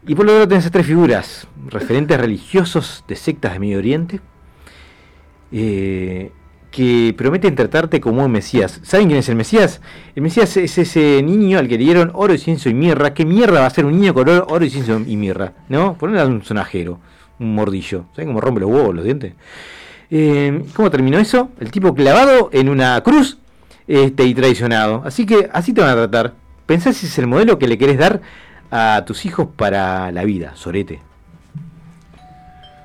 Y 0.08 0.16
por 0.16 0.26
lo 0.26 0.32
tanto 0.34 0.48
tenés 0.48 0.72
tres 0.72 0.86
figuras, 0.86 1.48
referentes 1.68 2.20
religiosos 2.20 3.04
de 3.08 3.16
sectas 3.16 3.54
de 3.54 3.60
Medio 3.60 3.78
Oriente, 3.80 4.22
eh, 5.52 6.32
que 6.72 7.14
prometen 7.18 7.56
tratarte 7.56 8.00
como 8.00 8.24
un 8.24 8.32
Mesías. 8.32 8.80
¿Saben 8.84 9.08
quién 9.08 9.20
es 9.20 9.30
el 9.30 9.36
Mesías? 9.36 9.82
El 10.16 10.22
Mesías 10.22 10.56
es 10.58 10.78
ese 10.78 11.22
niño 11.24 11.60
al 11.60 11.68
que 11.68 11.78
le 11.78 11.84
dieron 11.84 12.12
oro, 12.14 12.34
incienso 12.34 12.70
y 12.70 12.74
mirra. 12.74 13.14
¿Qué 13.14 13.26
mierda 13.26 13.62
va 13.62 13.66
a 13.66 13.70
ser 13.70 13.86
un 13.86 14.00
niño 14.00 14.14
con 14.14 14.30
oro, 14.30 14.46
oro 14.50 14.64
incienso 14.64 15.02
y 15.06 15.18
mirra? 15.18 15.54
¿No? 15.68 15.96
Ponerle 15.96 16.22
a 16.22 16.26
un 16.28 16.44
sonajero, 16.44 17.00
un 17.40 17.56
mordillo. 17.56 18.06
¿Saben 18.14 18.28
cómo 18.28 18.42
rompe 18.42 18.62
los 18.62 18.70
huevos, 18.70 18.96
los 18.96 19.04
dientes? 19.04 19.34
Eh, 20.12 20.64
¿Cómo 20.76 20.90
terminó 20.90 21.20
eso? 21.20 21.50
El 21.60 21.72
tipo 21.72 21.94
clavado 21.94 22.50
en 22.54 22.70
una 22.70 23.02
cruz 23.02 23.38
este, 23.88 24.24
y 24.24 24.34
traicionado. 24.34 25.02
Así 25.06 25.26
que 25.26 25.50
así 25.52 25.74
te 25.74 25.82
van 25.82 25.92
a 25.92 25.96
tratar. 25.96 26.36
Pensá 26.66 26.94
si 26.94 27.08
es 27.08 27.18
el 27.18 27.28
modelo 27.28 27.58
que 27.58 27.68
le 27.68 27.78
querés 27.78 27.98
dar 27.98 28.22
a 28.72 29.04
tus 29.06 29.26
hijos 29.26 29.48
para 29.56 30.12
la 30.12 30.24
vida, 30.24 30.52
sorete. 30.56 31.02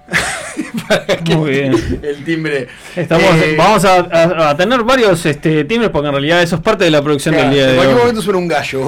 Muy 1.37 1.51
bien. 1.51 2.01
el 2.03 2.25
timbre. 2.25 2.69
Estamos, 2.95 3.25
Eh, 3.37 3.55
vamos 3.57 3.85
a, 3.87 4.01
a- 4.01 4.51
a 4.51 4.57
tener 4.57 4.83
varios 4.83 5.25
este, 5.25 5.65
timbres 5.65 5.91
porque 5.91 6.09
en 6.09 6.13
realidad 6.13 6.43
eso 6.43 6.57
es 6.57 6.63
parte 6.63 6.85
de 6.85 6.91
la 6.91 7.03
producción 7.03 7.35
claro, 7.35 7.49
del 7.49 7.55
día 7.57 7.65
en 7.65 7.71
de 7.71 7.77
cualquier 7.77 7.97
hoy. 7.97 8.03
momento 8.03 8.23
suena 8.23 8.39
un 8.39 8.49
gallo. 8.49 8.85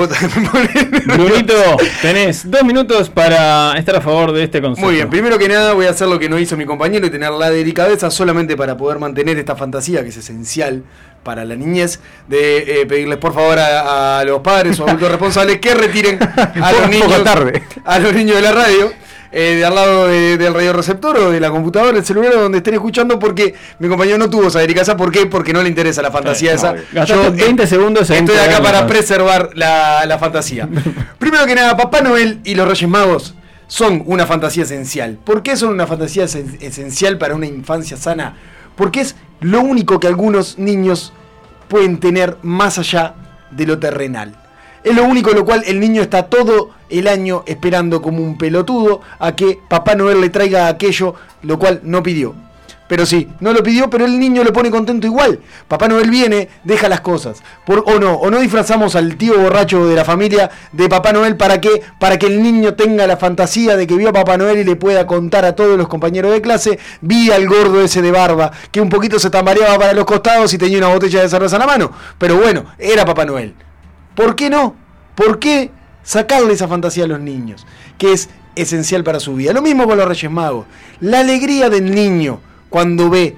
Brunito, 1.07 1.55
tenés 2.03 2.51
dos 2.51 2.63
minutos 2.65 3.09
para 3.09 3.77
estar 3.79 3.97
a 3.97 4.01
favor 4.03 4.33
de 4.33 4.45
este 4.45 4.61
concepto. 4.61 4.87
Muy 4.87 4.97
bien, 4.97 5.09
primero 5.09 5.39
que 5.39 5.49
nada 5.49 5.73
voy 5.73 5.87
a 5.87 5.91
hacer 5.91 6.07
lo 6.09 6.19
que 6.19 6.29
no 6.29 6.39
hizo 6.39 6.57
mi 6.57 6.67
compañero 6.67 7.07
y 7.07 7.11
tener 7.11 7.31
la 7.31 7.51
delicadeza 7.51 8.11
solamente 8.11 8.57
para 8.57 8.77
poder 8.77 8.99
mantener 8.99 9.39
esta 9.39 9.57
fantasía 9.57 10.03
que 10.03 10.11
es 10.11 10.17
esencial 10.19 10.83
para 11.27 11.45
la 11.45 11.57
niñez, 11.57 11.99
de 12.29 12.81
eh, 12.83 12.87
pedirles 12.87 13.19
por 13.19 13.35
favor 13.35 13.59
a, 13.59 14.21
a 14.21 14.25
los 14.25 14.41
padres 14.41 14.81
o 14.81 14.87
adultos 14.87 15.11
responsables 15.11 15.59
que 15.59 15.75
retiren 15.75 16.19
a 16.63 16.73
los 16.73 16.89
niños, 16.89 17.23
tarde. 17.25 17.63
a 17.85 17.99
los 17.99 18.15
niños 18.15 18.37
de 18.37 18.43
la 18.43 18.53
radio. 18.53 18.93
eh, 19.33 19.57
de 19.57 19.65
al 19.67 19.75
lado 19.75 20.07
de- 20.07 20.39
del 20.39 20.55
radioreceptor 20.55 21.19
o 21.19 21.31
de 21.33 21.41
la 21.41 21.51
computadora, 21.51 21.99
el 21.99 22.05
celular 22.07 22.33
donde 22.33 22.59
estén 22.59 22.75
escuchando, 22.75 23.19
porque 23.19 23.55
mi 23.81 23.89
compañero 23.89 24.17
no 24.19 24.31
tuvo 24.31 24.47
esa 24.49 24.61
delicadeza. 24.61 24.97
¿Por 24.97 25.11
qué? 25.11 25.27
Porque 25.27 25.53
no 25.53 25.63
le 25.63 25.69
interesa 25.69 26.01
la 26.01 26.11
fantasía 26.13 26.53
No, 26.53 26.57
esa. 26.57 26.73
gastaste 26.93 27.37
Yo, 27.37 27.45
20 27.45 27.63
eh, 27.63 27.67
segundos 27.67 28.09
Estoy 28.09 28.37
acá 28.39 28.63
para 28.63 28.87
preservar 28.87 29.51
la, 29.55 30.07
la 30.07 30.19
fantasía. 30.19 30.69
Primero 31.19 31.45
que 31.45 31.55
nada, 31.57 31.77
Papá 31.77 32.01
Noel 32.01 32.39
y 32.45 32.55
los 32.55 32.67
Reyes 32.69 32.89
Magos 32.89 33.35
son 33.67 34.05
una 34.07 34.27
fantasía 34.27 34.63
esencial. 34.63 35.19
¿Por 35.23 35.43
qué 35.43 35.57
son 35.57 35.71
una 35.71 35.87
fantasía 35.89 36.25
esen- 36.25 36.57
esencial 36.63 37.19
para 37.19 37.35
una 37.35 37.47
infancia 37.47 37.97
sana? 37.97 38.37
Porque 38.77 39.01
es 39.01 39.17
lo 39.41 39.61
único 39.61 40.01
que 40.01 40.07
algunos 40.07 40.59
niños 40.59 41.13
pueden 41.69 41.99
tener 41.99 42.39
más 42.43 42.79
allá 42.79 43.15
de 43.51 43.67
lo 43.67 43.79
terrenal. 43.79 44.35
Es 44.85 44.95
lo 44.95 45.05
único 45.05 45.33
lo 45.33 45.45
cual 45.45 45.65
el 45.67 45.81
niño 45.81 46.03
está 46.03 46.25
todo 46.25 46.71
el 46.89 47.09
año 47.09 47.43
esperando 47.47 48.01
como 48.01 48.23
un 48.23 48.39
pelotudo 48.39 49.01
a 49.19 49.35
que 49.35 49.59
Papá 49.69 49.97
Noel 49.97 50.21
le 50.21 50.31
traiga 50.31 50.69
aquello 50.69 51.15
lo 51.43 51.59
cual 51.59 51.81
no 51.83 52.03
pidió. 52.03 52.35
Pero 52.89 53.05
sí, 53.05 53.29
no 53.41 53.53
lo 53.53 53.63
pidió, 53.63 53.91
pero 53.91 54.05
el 54.05 54.19
niño 54.19 54.45
lo 54.45 54.53
pone 54.53 54.71
contento 54.71 55.07
igual. 55.07 55.41
Papá 55.67 55.89
Noel 55.89 56.09
viene, 56.09 56.49
deja 56.63 56.89
las 56.89 57.01
cosas. 57.01 57.43
Por, 57.65 57.83
o 57.87 57.99
no, 57.99 58.15
o 58.15 58.31
no 58.31 58.39
disfrazamos 58.39 58.95
al 58.95 59.17
tío 59.17 59.39
borracho 59.39 59.87
de 59.87 59.97
la 59.97 60.05
familia 60.05 60.51
de 60.73 60.89
Papá 60.89 61.13
Noel 61.13 61.37
para 61.37 61.61
que, 61.61 61.83
para 61.99 62.19
que 62.19 62.27
el 62.27 62.43
niño 62.43 62.75
tenga 62.75 63.07
la 63.07 63.17
fantasía 63.17 63.77
de 63.77 63.87
que 63.87 63.97
vio 63.97 64.11
a 64.11 64.13
Papá 64.13 64.37
Noel 64.37 64.59
y 64.59 64.65
le 64.65 64.77
pueda 64.77 65.07
contar 65.07 65.45
a 65.45 65.57
todos 65.57 65.77
los 65.77 65.89
compañeros 65.89 66.33
de 66.33 66.41
clase, 66.41 66.79
vi 67.01 67.31
al 67.33 67.49
gordo 67.49 67.81
ese 67.83 68.03
de 68.03 68.13
barba, 68.13 68.53
que 68.71 68.81
un 68.81 68.89
poquito 68.89 69.19
se 69.19 69.31
tambaleaba 69.31 69.79
para 69.79 69.93
los 69.93 70.05
costados 70.05 70.53
y 70.55 70.59
tenía 70.59 70.79
una 70.79 70.89
botella 70.89 71.23
de 71.23 71.29
cerveza 71.29 71.57
en 71.57 71.61
la 71.61 71.67
mano. 71.67 71.91
Pero 72.19 72.37
bueno, 72.37 72.67
era 72.79 73.05
Papá 73.05 73.25
Noel. 73.25 73.55
¿Por 74.15 74.37
qué 74.37 74.49
no? 74.49 74.77
¿Por 75.17 75.41
qué 75.41 75.71
sacarle 76.05 76.53
esa 76.53 76.69
fantasía 76.69 77.05
a 77.05 77.09
los 77.09 77.21
niños? 77.21 77.67
Que 77.99 78.13
es 78.13 78.29
esencial 78.55 79.03
para 79.03 79.19
su 79.19 79.35
vida. 79.35 79.53
Lo 79.53 79.63
mismo 79.63 79.87
con 79.87 79.99
los 79.99 80.07
Reyes 80.07 80.31
Magos. 80.31 80.67
La 81.01 81.21
alegría 81.21 81.69
del 81.69 81.95
niño 81.95 82.41
cuando 82.71 83.11
ve 83.11 83.37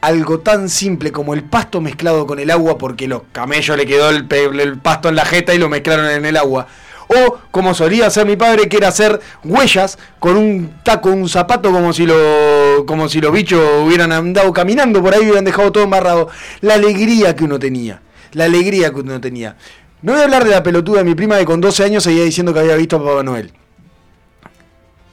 algo 0.00 0.40
tan 0.40 0.68
simple 0.68 1.12
como 1.12 1.34
el 1.34 1.44
pasto 1.44 1.80
mezclado 1.80 2.26
con 2.26 2.38
el 2.38 2.50
agua 2.50 2.78
porque 2.78 3.06
los 3.06 3.22
camellos 3.32 3.76
le 3.76 3.86
quedó 3.86 4.10
el, 4.10 4.78
pasto 4.78 5.08
en 5.08 5.16
la 5.16 5.24
jeta 5.24 5.54
y 5.54 5.58
lo 5.58 5.68
mezclaron 5.68 6.08
en 6.08 6.24
el 6.24 6.36
agua. 6.36 6.66
O 7.08 7.38
como 7.50 7.74
solía 7.74 8.06
hacer 8.06 8.24
mi 8.24 8.36
padre, 8.36 8.68
que 8.68 8.76
era 8.76 8.88
hacer 8.88 9.20
huellas 9.42 9.98
con 10.20 10.36
un 10.36 10.74
taco, 10.84 11.10
un 11.10 11.28
zapato, 11.28 11.72
como 11.72 11.92
si, 11.92 12.06
lo, 12.06 12.84
como 12.86 13.08
si 13.08 13.20
los 13.20 13.32
bichos 13.32 13.60
hubieran 13.84 14.12
andado 14.12 14.52
caminando 14.52 15.02
por 15.02 15.12
ahí 15.12 15.22
y 15.22 15.24
hubieran 15.24 15.44
dejado 15.44 15.72
todo 15.72 15.82
embarrado. 15.82 16.28
La 16.60 16.74
alegría 16.74 17.34
que 17.34 17.42
uno 17.42 17.58
tenía. 17.58 18.00
La 18.32 18.44
alegría 18.44 18.90
que 18.90 19.00
uno 19.00 19.20
tenía. 19.20 19.56
No 20.02 20.12
voy 20.12 20.20
a 20.20 20.24
hablar 20.24 20.44
de 20.44 20.50
la 20.50 20.62
pelotuda 20.62 20.98
de 20.98 21.04
mi 21.04 21.16
prima 21.16 21.36
que 21.36 21.44
con 21.44 21.60
12 21.60 21.84
años 21.84 22.04
seguía 22.04 22.22
diciendo 22.22 22.54
que 22.54 22.60
había 22.60 22.76
visto 22.76 22.96
a 22.96 23.04
Papá 23.04 23.24
Noel. 23.24 23.52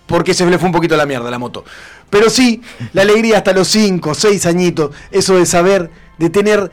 Porque 0.08 0.34
se 0.34 0.46
le 0.46 0.58
fue 0.58 0.68
un 0.68 0.74
poquito 0.74 0.98
la 0.98 1.06
mierda 1.06 1.30
la 1.30 1.38
moto. 1.38 1.64
Pero 2.10 2.30
sí, 2.30 2.62
la 2.94 3.04
alegría 3.04 3.38
hasta 3.38 3.54
los 3.54 3.68
5, 3.68 4.16
6 4.16 4.46
añitos, 4.46 4.92
eso 5.12 5.38
de 5.38 5.46
saber, 5.46 5.92
de 6.18 6.30
tener 6.30 6.72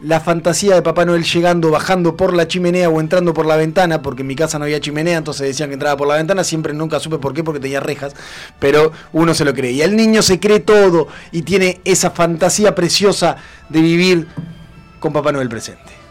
la 0.00 0.20
fantasía 0.20 0.74
de 0.74 0.82
Papá 0.82 1.06
Noel 1.06 1.24
llegando, 1.24 1.70
bajando 1.70 2.16
por 2.16 2.34
la 2.34 2.46
chimenea 2.46 2.90
o 2.90 3.00
entrando 3.00 3.32
por 3.32 3.46
la 3.46 3.56
ventana, 3.56 4.02
porque 4.02 4.20
en 4.20 4.28
mi 4.28 4.36
casa 4.36 4.58
no 4.58 4.64
había 4.66 4.80
chimenea, 4.80 5.16
entonces 5.16 5.46
decían 5.46 5.70
que 5.70 5.74
entraba 5.74 5.96
por 5.96 6.06
la 6.06 6.16
ventana, 6.16 6.44
siempre 6.44 6.74
nunca 6.74 7.00
supe 7.00 7.18
por 7.18 7.32
qué, 7.32 7.42
porque 7.42 7.60
tenía 7.60 7.80
rejas, 7.80 8.14
pero 8.58 8.92
uno 9.12 9.32
se 9.32 9.46
lo 9.46 9.54
cree. 9.54 9.72
Y 9.72 9.82
el 9.82 9.96
niño 9.96 10.20
se 10.22 10.38
cree 10.38 10.60
todo 10.60 11.08
y 11.32 11.42
tiene 11.42 11.80
esa 11.84 12.10
fantasía 12.10 12.74
preciosa 12.74 13.36
de 13.70 13.80
vivir 13.80 14.26
con 15.00 15.12
Papá 15.12 15.32
Noel 15.32 15.48
presente. 15.48 16.04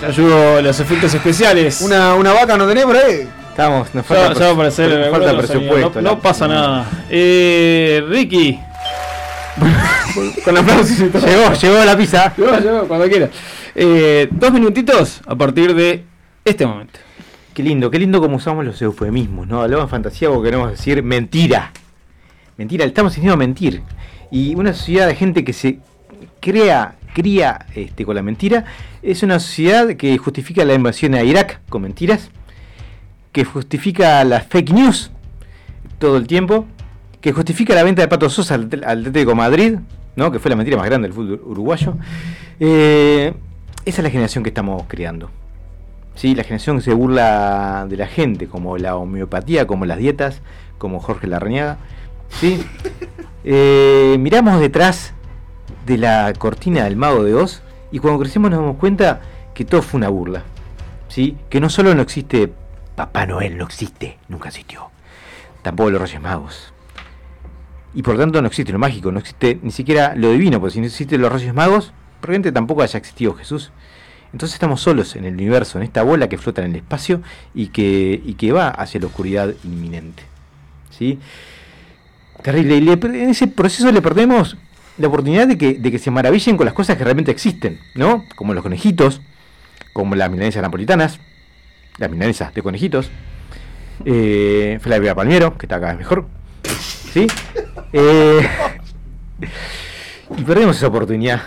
Te 0.00 0.06
ayudo 0.06 0.62
los 0.62 0.78
efectos 0.78 1.12
especiales. 1.12 1.80
Una, 1.80 2.14
una 2.14 2.32
vaca 2.32 2.56
no 2.56 2.66
tenés 2.68 2.84
por 2.84 2.96
ahí. 2.96 3.28
Estamos, 3.50 3.92
nos 3.92 4.08
Ya, 4.08 4.14
falta, 4.14 4.40
ya 4.40 4.52
va 4.52 4.62
a 4.62 4.66
nos 4.66 5.10
falta 5.10 5.36
presupuesto. 5.36 6.00
No, 6.02 6.20
pasa 6.20 6.46
nada. 6.46 6.86
Eh, 7.10 8.04
Ricky. 8.08 8.58
Con 10.44 10.56
aplausos 10.56 11.00
y 11.00 11.08
todo. 11.08 11.26
Llegó, 11.26 11.52
llegó 11.52 11.84
la 11.84 11.96
pizza. 11.96 12.32
Llegó, 12.36 12.56
llegó, 12.58 12.86
cuando 12.86 13.08
quiera. 13.08 13.28
Eh, 13.74 14.28
dos 14.30 14.52
minutitos 14.52 15.20
a 15.26 15.34
partir 15.34 15.74
de 15.74 16.04
este 16.44 16.64
momento. 16.64 17.00
Qué 17.52 17.64
lindo, 17.64 17.90
qué 17.90 17.98
lindo 17.98 18.20
como 18.20 18.36
usamos 18.36 18.64
los 18.64 18.80
eufemismos, 18.80 19.48
¿no? 19.48 19.62
Hablamos 19.62 19.86
de 19.86 19.90
fantasía 19.90 20.28
porque 20.28 20.50
queremos 20.50 20.70
decir 20.70 21.02
mentira. 21.02 21.72
Mentira, 22.56 22.84
le 22.84 22.90
estamos 22.90 23.12
diciendo 23.12 23.36
mentir. 23.36 23.82
Y 24.30 24.54
una 24.54 24.72
sociedad 24.72 25.08
de 25.08 25.16
gente 25.16 25.44
que 25.44 25.52
se 25.52 25.80
crea, 26.40 26.94
cría 27.14 27.66
este, 27.74 28.04
con 28.04 28.14
la 28.14 28.22
mentira, 28.22 28.64
es 29.02 29.22
una 29.22 29.40
sociedad 29.40 29.96
que 29.96 30.16
justifica 30.18 30.64
la 30.64 30.74
invasión 30.74 31.14
a 31.14 31.22
Irak 31.22 31.60
con 31.68 31.82
mentiras, 31.82 32.30
que 33.32 33.44
justifica 33.44 34.24
las 34.24 34.46
fake 34.46 34.70
news 34.70 35.10
todo 35.98 36.16
el 36.16 36.26
tiempo, 36.26 36.66
que 37.20 37.32
justifica 37.32 37.74
la 37.74 37.82
venta 37.82 38.02
de 38.02 38.08
Pato 38.08 38.30
Sosa 38.30 38.54
al, 38.54 38.68
al 38.84 39.00
Atlético 39.00 39.34
Madrid, 39.34 39.78
¿no? 40.16 40.30
que 40.32 40.38
fue 40.38 40.50
la 40.50 40.56
mentira 40.56 40.76
más 40.76 40.86
grande 40.86 41.08
del 41.08 41.14
fútbol 41.14 41.40
uruguayo. 41.44 41.94
Eh, 42.60 43.32
esa 43.84 44.00
es 44.00 44.04
la 44.04 44.10
generación 44.10 44.44
que 44.44 44.50
estamos 44.50 44.82
creando. 44.88 45.30
¿sí? 46.14 46.34
La 46.34 46.42
generación 46.42 46.78
que 46.78 46.82
se 46.82 46.94
burla 46.94 47.86
de 47.88 47.96
la 47.96 48.06
gente, 48.06 48.48
como 48.48 48.76
la 48.78 48.96
homeopatía, 48.96 49.66
como 49.66 49.86
las 49.86 49.98
dietas, 49.98 50.42
como 50.78 51.00
Jorge 51.00 51.26
Larrañaga. 51.26 51.78
¿sí? 52.28 52.62
Eh, 53.50 54.16
miramos 54.18 54.60
detrás 54.60 55.14
de 55.88 55.96
la 55.96 56.32
cortina 56.34 56.84
del 56.84 56.96
mago 56.96 57.24
de 57.24 57.34
Oz 57.34 57.62
y 57.90 57.98
cuando 57.98 58.20
crecemos 58.20 58.50
nos 58.50 58.60
damos 58.60 58.76
cuenta 58.76 59.20
que 59.54 59.64
todo 59.64 59.80
fue 59.80 59.98
una 59.98 60.10
burla. 60.10 60.44
¿sí? 61.08 61.36
Que 61.48 61.60
no 61.60 61.70
solo 61.70 61.94
no 61.94 62.02
existe 62.02 62.52
Papá 62.94 63.26
Noel, 63.26 63.56
no 63.56 63.64
existe, 63.64 64.18
nunca 64.28 64.48
existió. 64.48 64.90
Tampoco 65.62 65.90
los 65.90 66.00
Reyes 66.00 66.20
Magos. 66.20 66.74
Y 67.94 68.02
por 68.02 68.18
tanto 68.18 68.42
no 68.42 68.48
existe 68.48 68.70
lo 68.70 68.78
mágico, 68.78 69.10
no 69.10 69.18
existe 69.18 69.58
ni 69.62 69.70
siquiera 69.70 70.14
lo 70.14 70.30
divino, 70.30 70.60
porque 70.60 70.74
si 70.74 70.80
no 70.80 70.86
existen 70.86 71.22
los 71.22 71.32
Reyes 71.32 71.54
Magos, 71.54 71.92
probablemente 72.20 72.52
tampoco 72.52 72.82
haya 72.82 72.98
existido 72.98 73.34
Jesús. 73.34 73.72
Entonces 74.32 74.54
estamos 74.54 74.82
solos 74.82 75.16
en 75.16 75.24
el 75.24 75.32
universo, 75.34 75.78
en 75.78 75.84
esta 75.84 76.02
bola 76.02 76.28
que 76.28 76.36
flota 76.36 76.62
en 76.62 76.72
el 76.72 76.76
espacio 76.76 77.22
y 77.54 77.68
que, 77.68 78.20
y 78.22 78.34
que 78.34 78.52
va 78.52 78.68
hacia 78.68 79.00
la 79.00 79.06
oscuridad 79.06 79.54
inminente. 79.64 80.22
¿Sí? 80.90 81.18
Terrible. 82.42 82.76
Y 82.76 82.90
en 82.90 83.30
ese 83.30 83.46
proceso 83.46 83.90
le 83.90 84.02
perdemos 84.02 84.58
la 84.98 85.08
oportunidad 85.08 85.46
de 85.46 85.56
que, 85.56 85.74
de 85.74 85.90
que 85.90 85.98
se 85.98 86.10
maravillen 86.10 86.56
con 86.56 86.66
las 86.66 86.74
cosas 86.74 86.96
que 86.96 87.04
realmente 87.04 87.30
existen, 87.30 87.80
¿no? 87.94 88.24
Como 88.36 88.54
los 88.54 88.62
conejitos, 88.62 89.20
como 89.92 90.14
las 90.14 90.30
milanesas 90.30 90.62
napolitanas, 90.62 91.20
las 91.98 92.10
milanesas 92.10 92.52
de 92.54 92.62
conejitos, 92.62 93.10
eh, 94.04 94.78
Flavia 94.80 95.14
Palmiero, 95.14 95.56
que 95.56 95.66
está 95.66 95.78
vez 95.78 95.96
mejor, 95.96 96.26
¿sí? 97.12 97.26
Eh, 97.92 98.48
y 100.36 100.42
perdemos 100.42 100.76
esa 100.76 100.88
oportunidad. 100.88 101.42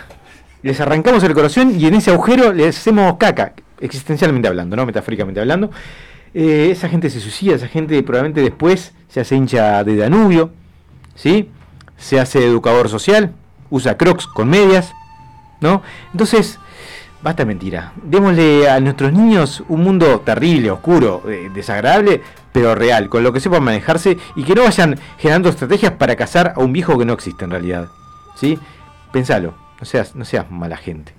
Les 0.62 0.80
arrancamos 0.80 1.22
el 1.24 1.34
corazón 1.34 1.78
y 1.78 1.86
en 1.86 1.94
ese 1.94 2.10
agujero 2.10 2.52
les 2.52 2.78
hacemos 2.78 3.16
caca, 3.16 3.52
existencialmente 3.80 4.48
hablando, 4.48 4.76
no 4.76 4.86
metafóricamente 4.86 5.40
hablando. 5.40 5.70
Eh, 6.34 6.70
esa 6.70 6.88
gente 6.88 7.10
se 7.10 7.20
suicida, 7.20 7.56
esa 7.56 7.68
gente 7.68 8.02
probablemente 8.02 8.40
después 8.40 8.92
se 9.08 9.20
hace 9.20 9.36
hincha 9.36 9.84
de 9.84 9.96
Danubio, 9.96 10.50
¿sí? 11.14 11.50
Se 11.96 12.18
hace 12.18 12.44
educador 12.44 12.88
social, 12.88 13.32
usa 13.72 13.96
crocs 13.96 14.26
con 14.26 14.48
medias, 14.48 14.94
¿no? 15.60 15.82
Entonces, 16.12 16.58
basta 17.22 17.44
mentira. 17.46 17.94
Démosle 18.02 18.68
a 18.68 18.78
nuestros 18.80 19.12
niños 19.12 19.64
un 19.68 19.82
mundo 19.82 20.20
terrible, 20.20 20.70
oscuro, 20.70 21.22
eh, 21.26 21.50
desagradable, 21.52 22.22
pero 22.52 22.74
real, 22.74 23.08
con 23.08 23.24
lo 23.24 23.32
que 23.32 23.40
sepan 23.40 23.64
manejarse 23.64 24.18
y 24.36 24.44
que 24.44 24.54
no 24.54 24.64
vayan 24.64 25.00
generando 25.18 25.48
estrategias 25.48 25.92
para 25.92 26.16
cazar 26.16 26.52
a 26.54 26.60
un 26.60 26.72
viejo 26.72 26.98
que 26.98 27.06
no 27.06 27.14
existe 27.14 27.44
en 27.46 27.50
realidad. 27.50 27.88
¿Sí? 28.36 28.58
Pensalo, 29.10 29.54
no 29.80 29.86
seas, 29.86 30.14
no 30.14 30.26
seas 30.26 30.50
mala 30.50 30.76
gente. 30.76 31.14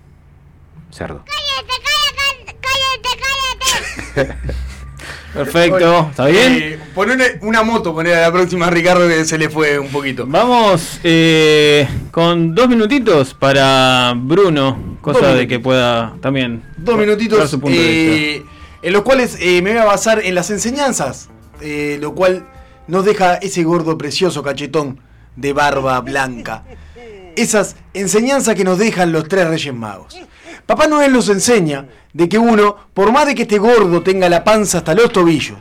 Cerdo. 0.92 1.24
Perfecto, 5.34 6.08
¿está 6.12 6.26
bien? 6.28 6.54
Eh, 6.54 6.80
ponele 6.94 7.40
una 7.42 7.64
moto, 7.64 7.94
poner 7.94 8.16
a 8.16 8.22
la 8.22 8.32
próxima 8.32 8.70
Ricardo 8.70 9.08
que 9.08 9.26
se 9.26 9.38
le 9.38 9.50
fue 9.50 9.80
un 9.80 9.90
poquito. 9.90 10.26
Vamos 10.28 11.00
eh, 11.04 11.88
con 12.12 12.54
dos 12.54 12.70
minutitos 12.70 13.34
para 13.34 14.14
Bruno, 14.16 14.98
cosa 15.02 15.34
de 15.34 15.48
que 15.48 15.60
pueda 15.60 16.16
también 16.22 16.64
Dos 16.78 16.96
dar 16.98 17.06
minutitos. 17.06 17.50
su 17.50 17.60
punto 17.60 17.76
de 17.78 17.84
eh, 17.84 18.34
vista. 18.40 18.52
en 18.84 18.94
los 18.94 19.02
cuales 19.02 19.38
eh, 19.40 19.62
me 19.64 19.72
voy 19.72 19.80
a 19.80 19.86
basar 19.86 20.22
en 20.24 20.36
las 20.36 20.50
enseñanzas, 20.52 21.30
eh, 21.62 21.98
lo 22.00 22.14
cual 22.14 22.46
nos 22.88 23.04
deja 23.06 23.36
ese 23.36 23.64
gordo 23.64 23.98
precioso 23.98 24.44
cachetón 24.44 25.00
de 25.36 25.54
barba 25.54 26.00
blanca. 26.02 26.64
Esas 27.36 27.76
enseñanzas 27.96 28.54
que 28.54 28.64
nos 28.64 28.78
dejan 28.78 29.12
los 29.12 29.28
tres 29.28 29.48
Reyes 29.48 29.74
Magos. 29.74 30.16
Papá 30.66 30.88
Noel 30.88 31.12
nos 31.12 31.30
enseña 31.30 31.86
de 32.14 32.30
que 32.30 32.38
uno, 32.38 32.76
por 32.94 33.12
más 33.12 33.26
de 33.26 33.36
que 33.36 33.42
este 33.44 33.58
gordo 33.58 34.02
tenga 34.02 34.30
la 34.30 34.44
panza 34.44 34.80
hasta 34.80 34.94
los 34.94 35.12
tobillos, 35.12 35.58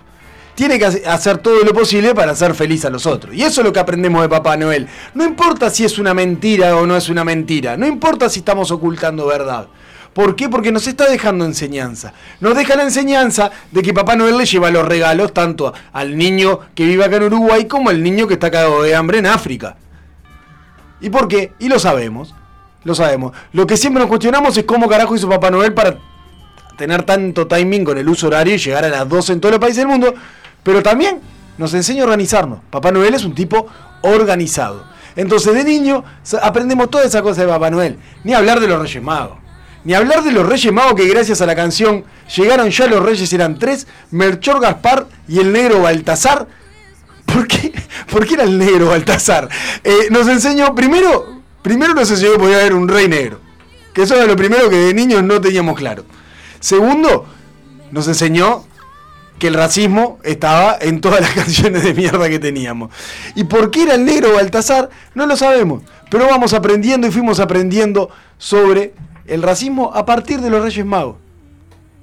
tiene 0.55 0.79
que 0.79 0.85
hace- 0.87 1.07
hacer 1.07 1.39
todo 1.39 1.65
lo 1.65 1.73
posible 1.73 2.15
para 2.15 2.33
hacer 2.33 2.55
feliz 2.55 2.85
a 2.85 2.91
los 2.91 3.07
otros. 3.07 3.35
Y 3.35 3.43
eso 3.43 3.63
es 3.63 3.67
lo 3.67 3.73
que 3.73 3.81
aprendemos 3.81 4.23
de 4.23 4.29
Papá 4.29 4.57
Noel. 4.57 4.87
No 5.15 5.25
importa 5.25 5.71
si 5.71 5.85
es 5.85 5.99
una 5.99 6.13
mentira 6.15 6.77
o 6.77 6.87
no 6.87 6.97
es 6.97 7.09
una 7.09 7.25
mentira. 7.25 7.77
No 7.77 7.87
importa 7.87 8.29
si 8.29 8.41
estamos 8.41 8.71
ocultando 8.71 9.27
verdad. 9.27 9.67
¿Por 10.13 10.37
qué? 10.37 10.51
Porque 10.51 10.71
nos 10.71 10.87
está 10.87 11.09
dejando 11.09 11.47
enseñanza. 11.47 12.13
Nos 12.41 12.55
deja 12.55 12.77
la 12.77 12.83
enseñanza 12.83 13.51
de 13.71 13.81
que 13.83 13.95
Papá 13.95 14.15
Noel 14.15 14.37
le 14.37 14.45
lleva 14.45 14.71
los 14.71 14.87
regalos 14.87 15.33
tanto 15.33 15.73
al 15.91 16.19
niño 16.19 16.61
que 16.75 16.85
vive 16.85 17.03
acá 17.05 17.17
en 17.17 17.25
Uruguay 17.25 17.65
como 17.67 17.89
al 17.89 18.03
niño 18.03 18.29
que 18.29 18.35
está 18.35 18.51
cagado 18.51 18.83
de 18.83 18.95
hambre 18.95 19.19
en 19.19 19.27
África. 19.27 19.77
¿Y 21.01 21.09
por 21.09 21.29
qué? 21.29 21.55
Y 21.59 21.69
lo 21.71 21.79
sabemos. 21.79 22.35
Lo 22.85 22.95
sabemos. 22.95 23.33
Lo 23.53 23.67
que 23.67 23.77
siempre 23.77 24.01
nos 24.01 24.09
cuestionamos 24.09 24.57
es 24.57 24.65
cómo 24.65 24.89
carajo 24.89 25.15
hizo 25.15 25.29
Papá 25.29 25.51
Noel 25.51 25.73
para 25.73 25.99
tener 26.77 27.03
tanto 27.05 27.47
timing 27.47 27.85
con 27.85 27.99
el 27.99 28.09
uso 28.09 28.27
horario 28.27 28.55
y 28.55 28.59
llegar 28.59 28.85
a 28.85 28.89
las 28.89 29.09
12 29.09 29.35
en 29.35 29.41
todos 29.41 29.53
los 29.53 29.61
países 29.61 29.79
del 29.79 29.89
mundo. 29.89 30.15
Pero 30.63 30.83
también 30.83 31.21
nos 31.59 31.75
enseña 31.75 32.03
a 32.03 32.05
organizarnos. 32.05 32.61
Papá 32.71 32.91
Noel 32.91 33.15
es 33.15 33.25
un 33.25 33.35
tipo 33.35 33.67
organizado. 34.03 34.85
Entonces 35.15 35.55
de 35.55 35.65
niño 35.65 36.05
aprendemos 36.43 36.91
toda 36.91 37.05
esa 37.05 37.23
cosa 37.23 37.43
de 37.43 37.49
Papá 37.49 37.71
Noel. 37.71 37.99
Ni 38.25 38.35
hablar 38.35 38.61
de 38.61 38.67
los 38.67 38.81
Reyes 38.81 39.03
Magos. 39.03 39.39
Ni 39.85 39.95
hablar 39.95 40.23
de 40.23 40.33
los 40.33 40.47
Reyes 40.47 40.73
Magos 40.73 40.95
que 40.95 41.09
gracias 41.09 41.41
a 41.41 41.47
la 41.47 41.57
canción 41.57 42.05
llegaron 42.35 42.71
ya 42.71 42.87
los 42.87 43.03
Reyes, 43.03 43.33
eran 43.33 43.59
tres, 43.59 43.87
Melchor 44.11 44.61
Gaspar 44.61 45.07
y 45.29 45.39
el 45.39 45.53
negro 45.53 45.83
Baltasar. 45.83 46.47
¿Por 47.27 47.47
qué? 47.47 47.73
¿Por 48.11 48.27
qué 48.27 48.35
era 48.35 48.45
el 48.45 48.59
negro 48.59 48.89
Baltasar? 48.89 49.49
Eh, 49.83 50.09
nos 50.11 50.29
enseñó, 50.29 50.75
primero, 50.75 51.42
primero 51.63 51.95
nos 51.95 52.11
enseñó 52.11 52.33
que 52.33 52.39
podía 52.39 52.57
haber 52.59 52.75
un 52.75 52.89
rey 52.89 53.09
negro. 53.09 53.41
Que 53.95 54.03
eso 54.03 54.15
era 54.15 54.27
lo 54.27 54.37
primero 54.37 54.69
que 54.71 54.77
de 54.77 54.95
niños 54.95 55.23
no 55.23 55.41
teníamos 55.41 55.77
claro. 55.77 56.05
Segundo, 56.61 57.27
nos 57.91 58.09
enseñó 58.09 58.65
que 59.39 59.49
el 59.49 59.55
racismo 59.55 60.19
estaba 60.23 60.77
en 60.81 61.01
todas 61.01 61.21
las 61.21 61.31
canciones 61.35 61.83
de 61.83 61.95
mierda 61.95 62.29
que 62.29 62.39
teníamos. 62.39 62.91
¿Y 63.35 63.45
por 63.45 63.71
qué 63.71 63.83
era 63.83 63.95
el 63.95 64.05
negro 64.05 64.35
Baltasar? 64.35 64.91
No 65.15 65.27
lo 65.27 65.37
sabemos. 65.37 65.83
Pero 66.11 66.27
vamos 66.29 66.53
aprendiendo 66.53 67.07
y 67.07 67.11
fuimos 67.11 67.41
aprendiendo 67.41 68.11
sobre 68.39 68.95
el 69.27 69.43
racismo 69.43 69.93
a 69.95 70.05
partir 70.05 70.41
de 70.41 70.51
los 70.51 70.63
Reyes 70.63 70.85
Magos. 70.85 71.17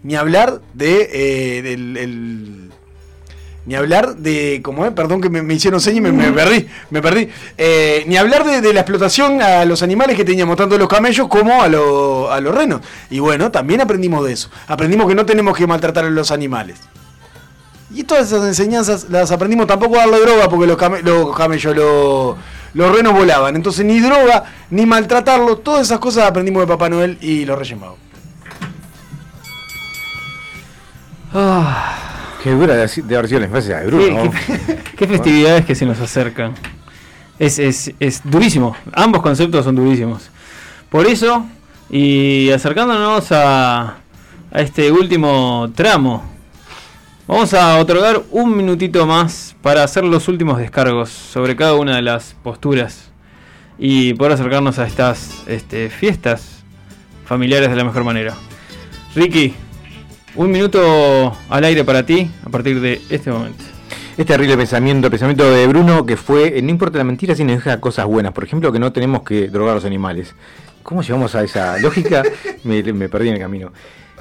Ni 0.03 0.15
hablar 0.15 0.61
de 0.73 1.09
eh, 1.11 2.69
ni 3.65 3.75
hablar 3.75 4.15
de, 4.15 4.61
como 4.63 4.85
es, 4.85 4.91
perdón 4.93 5.21
que 5.21 5.29
me, 5.29 5.41
me 5.43 5.53
hicieron 5.53 5.79
señas 5.79 5.97
y 5.99 6.01
me, 6.01 6.11
me 6.11 6.31
perdí, 6.31 6.67
me 6.89 7.01
perdí. 7.01 7.29
Eh, 7.57 8.03
ni 8.07 8.17
hablar 8.17 8.43
de, 8.45 8.61
de 8.61 8.73
la 8.73 8.79
explotación 8.81 9.41
a 9.41 9.63
los 9.65 9.83
animales 9.83 10.15
que 10.17 10.25
teníamos, 10.25 10.57
tanto 10.57 10.77
los 10.77 10.87
camellos 10.87 11.27
como 11.27 11.61
a, 11.61 11.67
lo- 11.67 12.31
a 12.31 12.39
los 12.39 12.55
renos. 12.55 12.81
Y 13.09 13.19
bueno, 13.19 13.51
también 13.51 13.81
aprendimos 13.81 14.25
de 14.25 14.33
eso. 14.33 14.49
Aprendimos 14.67 15.07
que 15.07 15.15
no 15.15 15.25
tenemos 15.25 15.55
que 15.55 15.67
maltratar 15.67 16.05
a 16.05 16.09
los 16.09 16.31
animales. 16.31 16.79
Y 17.93 18.03
todas 18.03 18.27
esas 18.27 18.45
enseñanzas 18.47 19.07
las 19.09 19.31
aprendimos 19.31 19.65
tampoco 19.67 19.95
a 19.95 19.99
darle 19.99 20.19
droga 20.21 20.47
porque 20.49 20.67
los, 20.67 20.77
came- 20.77 21.01
los 21.01 21.35
camellos, 21.35 21.75
los, 21.75 22.35
los 22.73 22.95
renos 22.95 23.13
volaban. 23.13 23.55
Entonces 23.55 23.83
ni 23.85 23.99
droga, 23.99 24.43
ni 24.69 24.85
maltratarlos, 24.85 25.63
todas 25.63 25.81
esas 25.87 25.99
cosas 25.99 26.25
aprendimos 26.27 26.61
de 26.63 26.67
Papá 26.67 26.87
Noel 26.89 27.17
y 27.21 27.45
los 27.45 27.57
Reyes 27.57 27.79
Magos. 27.79 27.97
Qué 32.43 32.51
dura 32.51 32.75
de, 32.75 32.87
de 33.03 33.15
haber 33.15 33.27
sido 33.27 33.39
la 33.41 33.47
infancia 33.47 33.81
Bruno. 33.85 34.25
¿no? 34.25 34.31
Qué 34.97 35.07
festividades 35.07 35.65
que 35.65 35.75
se 35.75 35.85
nos 35.85 35.99
acercan. 35.99 36.53
Es, 37.37 37.59
es, 37.59 37.93
es 37.99 38.21
durísimo. 38.23 38.75
Ambos 38.93 39.21
conceptos 39.21 39.65
son 39.65 39.75
durísimos. 39.75 40.29
Por 40.89 41.05
eso, 41.05 41.45
y 41.89 42.49
acercándonos 42.51 43.31
a, 43.31 43.97
a 44.51 44.61
este 44.61 44.91
último 44.91 45.69
tramo, 45.75 46.23
vamos 47.27 47.53
a 47.53 47.77
otorgar 47.77 48.21
un 48.31 48.55
minutito 48.55 49.05
más 49.05 49.55
para 49.61 49.83
hacer 49.83 50.03
los 50.03 50.27
últimos 50.27 50.57
descargos 50.57 51.09
sobre 51.09 51.55
cada 51.55 51.75
una 51.75 51.95
de 51.95 52.01
las 52.01 52.35
posturas 52.41 53.11
y 53.77 54.13
poder 54.13 54.33
acercarnos 54.33 54.79
a 54.79 54.87
estas 54.87 55.43
este, 55.47 55.89
fiestas 55.89 56.63
familiares 57.25 57.69
de 57.69 57.75
la 57.75 57.83
mejor 57.83 58.03
manera. 58.03 58.33
Ricky, 59.15 59.53
un 60.35 60.51
minuto 60.51 61.35
al 61.49 61.63
aire 61.63 61.83
para 61.83 62.05
ti 62.05 62.29
a 62.45 62.49
partir 62.49 62.79
de 62.79 63.01
este 63.09 63.31
momento. 63.31 63.63
Este 64.11 64.25
terrible 64.25 64.57
pensamiento, 64.57 65.09
pensamiento 65.09 65.49
de 65.49 65.65
Bruno, 65.67 66.05
que 66.05 66.17
fue, 66.17 66.57
eh, 66.57 66.61
no 66.61 66.69
importa 66.69 66.97
la 66.97 67.05
mentira 67.05 67.35
si 67.35 67.43
nos 67.43 67.57
deja 67.57 67.79
cosas 67.79 68.05
buenas. 68.05 68.33
Por 68.33 68.43
ejemplo, 68.43 68.71
que 68.71 68.79
no 68.79 68.91
tenemos 68.91 69.23
que 69.23 69.47
drogar 69.47 69.71
a 69.71 69.75
los 69.75 69.85
animales. 69.85 70.35
¿Cómo 70.83 71.01
llegamos 71.01 71.35
a 71.35 71.43
esa 71.43 71.77
lógica? 71.79 72.23
me, 72.63 72.83
me 72.93 73.07
perdí 73.07 73.29
en 73.29 73.35
el 73.35 73.39
camino. 73.39 73.71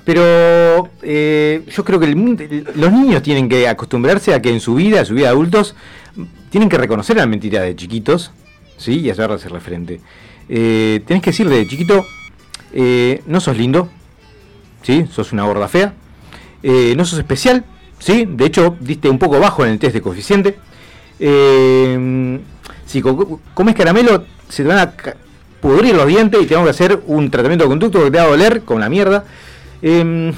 Pero 0.04 0.88
eh, 1.02 1.64
yo 1.68 1.84
creo 1.84 2.00
que 2.00 2.06
el 2.06 2.66
los 2.76 2.92
niños 2.92 3.22
tienen 3.22 3.48
que 3.48 3.68
acostumbrarse 3.68 4.32
a 4.32 4.40
que 4.40 4.50
en 4.50 4.60
su 4.60 4.74
vida, 4.74 5.00
en 5.00 5.06
su 5.06 5.14
vida 5.14 5.26
de 5.26 5.32
adultos, 5.32 5.74
tienen 6.48 6.68
que 6.68 6.78
reconocer 6.78 7.16
la 7.16 7.26
mentira 7.26 7.60
de 7.60 7.76
chiquitos, 7.76 8.30
¿sí? 8.78 9.00
Y 9.00 9.10
hacerla 9.10 9.36
hacer 9.36 9.60
frente. 9.60 10.00
Eh, 10.48 11.02
tenés 11.06 11.22
que 11.22 11.30
decir 11.30 11.48
de 11.48 11.66
chiquito, 11.66 12.06
eh, 12.72 13.20
no 13.26 13.40
sos 13.40 13.56
lindo, 13.56 13.90
¿sí? 14.88 15.06
Sos 15.12 15.32
una 15.34 15.44
gorda 15.44 15.68
fea. 15.68 15.92
Eh, 16.62 16.94
no 16.96 17.04
sos 17.04 17.18
especial, 17.18 17.62
¿sí? 17.98 18.24
De 18.26 18.46
hecho, 18.46 18.74
diste 18.80 19.10
un 19.10 19.18
poco 19.18 19.38
bajo 19.38 19.62
en 19.66 19.72
el 19.72 19.78
test 19.78 19.92
de 19.92 20.00
coeficiente. 20.00 20.56
Eh, 21.20 22.40
si 22.86 23.02
co- 23.02 23.38
comes 23.52 23.74
caramelo, 23.74 24.24
se 24.48 24.62
te 24.62 24.68
van 24.70 24.78
a 24.78 24.92
pudrir 25.60 25.94
los 25.94 26.06
dientes 26.06 26.40
y 26.40 26.46
te 26.46 26.54
vamos 26.54 26.68
a 26.68 26.70
hacer 26.70 27.02
un 27.06 27.30
tratamiento 27.30 27.64
de 27.66 27.68
conducto 27.68 28.02
que 28.02 28.10
te 28.10 28.16
va 28.16 28.24
a 28.24 28.28
doler 28.28 28.62
con 28.62 28.80
la 28.80 28.88
mierda. 28.88 29.24
Eh, 29.82 30.32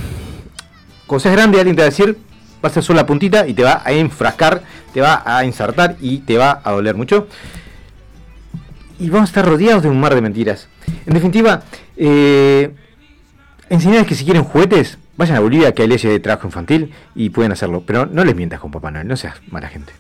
cuando 1.07 1.21
seas 1.21 1.37
grande, 1.37 1.59
alguien 1.59 1.77
te 1.77 1.83
va 1.83 1.87
a 1.87 1.91
decir, 1.91 2.19
va 2.65 2.69
a 2.71 2.73
ser 2.73 2.83
solo 2.83 2.97
la 2.97 3.07
puntita 3.07 3.47
y 3.47 3.55
te 3.55 3.63
va 3.63 3.83
a 3.85 3.93
enfrascar, 3.93 4.63
te 4.93 5.01
va 5.01 5.23
a 5.25 5.45
insertar 5.45 5.95
y 6.01 6.19
te 6.19 6.37
va 6.39 6.61
a 6.65 6.73
doler 6.73 6.97
mucho. 6.97 7.29
Y 8.99 9.11
vamos 9.11 9.29
a 9.29 9.31
estar 9.31 9.47
rodeados 9.47 9.85
de 9.85 9.89
un 9.91 10.01
mar 10.01 10.13
de 10.13 10.21
mentiras. 10.21 10.67
En 11.07 11.15
definitiva, 11.15 11.63
eh, 11.97 12.75
enseñarles 13.71 14.07
que 14.07 14.15
si 14.15 14.25
quieren 14.25 14.45
juguetes, 14.45 14.99
vayan 15.17 15.37
a 15.37 15.41
Bolivia 15.41 15.73
que 15.73 15.83
hay 15.83 15.89
leyes 15.89 16.11
de 16.11 16.21
trabajo 16.21 16.47
infantil 16.47 16.93
y 17.15 17.31
pueden 17.31 17.53
hacerlo. 17.53 17.83
Pero 17.87 18.05
no 18.05 18.25
les 18.25 18.37
mientas 18.37 18.61
con 18.61 18.71
Papá 18.71 18.91
Noel, 18.91 19.09
no 19.09 19.17
seas 19.17 19.37
mala 19.51 19.69
gente. 19.69 19.93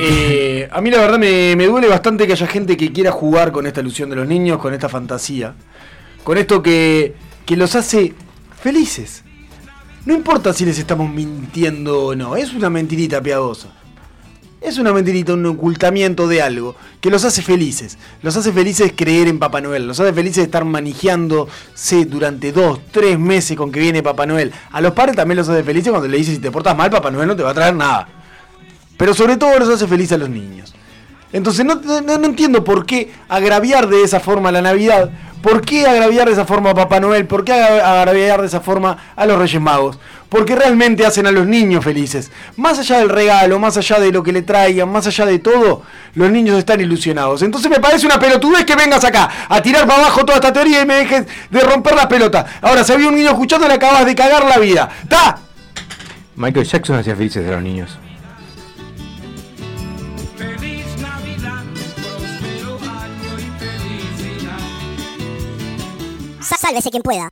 Eh, 0.00 0.68
a 0.72 0.80
mí 0.80 0.90
la 0.90 0.98
verdad 0.98 1.18
me, 1.18 1.54
me 1.54 1.66
duele 1.66 1.86
bastante 1.86 2.26
que 2.26 2.32
haya 2.32 2.46
gente 2.48 2.76
que 2.76 2.92
quiera 2.92 3.12
jugar 3.12 3.52
con 3.52 3.66
esta 3.66 3.80
ilusión 3.80 4.10
de 4.10 4.16
los 4.16 4.26
niños, 4.26 4.58
con 4.58 4.74
esta 4.74 4.88
fantasía, 4.88 5.54
con 6.24 6.38
esto 6.38 6.62
que, 6.62 7.14
que 7.46 7.56
los 7.56 7.76
hace 7.76 8.14
felices. 8.60 9.22
No 10.04 10.14
importa 10.14 10.52
si 10.52 10.64
les 10.64 10.78
estamos 10.78 11.08
mintiendo 11.08 12.06
o 12.06 12.14
no, 12.16 12.34
es 12.34 12.52
una 12.54 12.70
mentirita 12.70 13.22
piadosa. 13.22 13.68
Es 14.62 14.78
una 14.78 14.92
mentirita, 14.92 15.34
un 15.34 15.44
ocultamiento 15.44 16.28
de 16.28 16.40
algo 16.40 16.76
que 17.00 17.10
los 17.10 17.24
hace 17.24 17.42
felices. 17.42 17.98
Los 18.22 18.36
hace 18.36 18.52
felices 18.52 18.92
creer 18.94 19.26
en 19.26 19.40
Papá 19.40 19.60
Noel. 19.60 19.88
Los 19.88 19.98
hace 19.98 20.12
felices 20.12 20.44
estar 20.44 20.64
manejándose 20.64 22.04
durante 22.04 22.52
dos, 22.52 22.78
tres 22.92 23.18
meses 23.18 23.56
con 23.56 23.72
que 23.72 23.80
viene 23.80 24.04
Papá 24.04 24.24
Noel. 24.24 24.52
A 24.70 24.80
los 24.80 24.92
padres 24.92 25.16
también 25.16 25.38
los 25.38 25.48
hace 25.48 25.64
felices 25.64 25.90
cuando 25.90 26.06
le 26.06 26.16
dices 26.16 26.36
si 26.36 26.40
te 26.40 26.52
portas 26.52 26.76
mal, 26.76 26.90
Papá 26.90 27.10
Noel 27.10 27.26
no 27.26 27.34
te 27.34 27.42
va 27.42 27.50
a 27.50 27.54
traer 27.54 27.74
nada. 27.74 28.06
Pero 28.96 29.14
sobre 29.14 29.36
todo 29.36 29.58
los 29.58 29.68
hace 29.68 29.88
felices 29.88 30.12
a 30.12 30.18
los 30.18 30.30
niños. 30.30 30.72
Entonces 31.32 31.64
no, 31.64 31.76
no- 31.76 32.00
no 32.18 32.26
entiendo 32.26 32.62
por 32.64 32.84
qué 32.86 33.12
agraviar 33.28 33.88
de 33.88 34.02
esa 34.02 34.20
forma 34.20 34.52
la 34.52 34.62
Navidad. 34.62 35.10
¿Por 35.42 35.60
qué 35.62 35.86
agraviar 35.86 36.26
de 36.28 36.34
esa 36.34 36.44
forma 36.44 36.70
a 36.70 36.74
Papá 36.74 37.00
Noel? 37.00 37.26
¿Por 37.26 37.44
qué 37.44 37.52
agra- 37.52 38.00
agraviar 38.00 38.40
de 38.42 38.46
esa 38.46 38.60
forma 38.60 38.96
a 39.16 39.26
los 39.26 39.38
Reyes 39.38 39.60
Magos? 39.60 39.98
Porque 40.28 40.54
realmente 40.54 41.04
hacen 41.04 41.26
a 41.26 41.32
los 41.32 41.46
niños 41.46 41.82
felices. 41.84 42.30
Más 42.56 42.78
allá 42.78 42.98
del 42.98 43.08
regalo, 43.08 43.58
más 43.58 43.76
allá 43.76 43.98
de 43.98 44.12
lo 44.12 44.22
que 44.22 44.30
le 44.32 44.42
traigan, 44.42 44.88
más 44.90 45.06
allá 45.08 45.26
de 45.26 45.40
todo, 45.40 45.82
los 46.14 46.30
niños 46.30 46.56
están 46.58 46.80
ilusionados. 46.80 47.42
Entonces 47.42 47.68
me 47.70 47.80
parece 47.80 48.06
una 48.06 48.20
pelotudez 48.20 48.64
que 48.64 48.76
vengas 48.76 49.04
acá 49.04 49.28
a 49.48 49.60
tirar 49.60 49.84
para 49.86 49.98
abajo 50.04 50.20
toda 50.24 50.36
esta 50.36 50.52
teoría 50.52 50.80
y 50.82 50.86
me 50.86 50.94
dejes 50.94 51.26
de 51.50 51.60
romper 51.60 51.96
las 51.96 52.06
pelotas. 52.06 52.46
Ahora, 52.62 52.84
si 52.84 52.92
había 52.92 53.08
un 53.08 53.16
niño 53.16 53.30
escuchando, 53.30 53.66
le 53.66 53.74
acabas 53.74 54.06
de 54.06 54.14
cagar 54.14 54.44
la 54.46 54.58
vida. 54.58 54.88
¡Ta! 55.08 55.38
Michael 56.36 56.66
Jackson 56.66 56.96
hacía 56.98 57.16
felices 57.16 57.46
a 57.48 57.50
los 57.52 57.62
niños. 57.62 57.98
Sálvese 66.42 66.90
quien 66.90 67.02
pueda. 67.02 67.28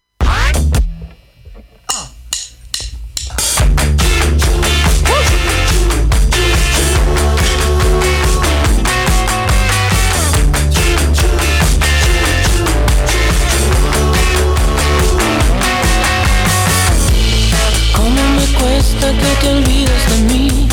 me 18.37 18.47
cuesta 18.59 19.13
que 19.13 19.37
te 19.41 19.49
olvides 19.49 20.11
de 20.11 20.17
mí. 20.33 20.69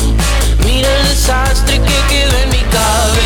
Mira 0.64 0.88
el 0.88 1.08
desastre 1.08 1.80
que 1.80 1.96
quedó 2.08 2.38
en 2.38 2.50
mi 2.50 2.62
cabeza. 2.70 3.17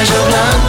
Una 0.00 0.06
playa 0.06 0.24
blanca 0.28 0.59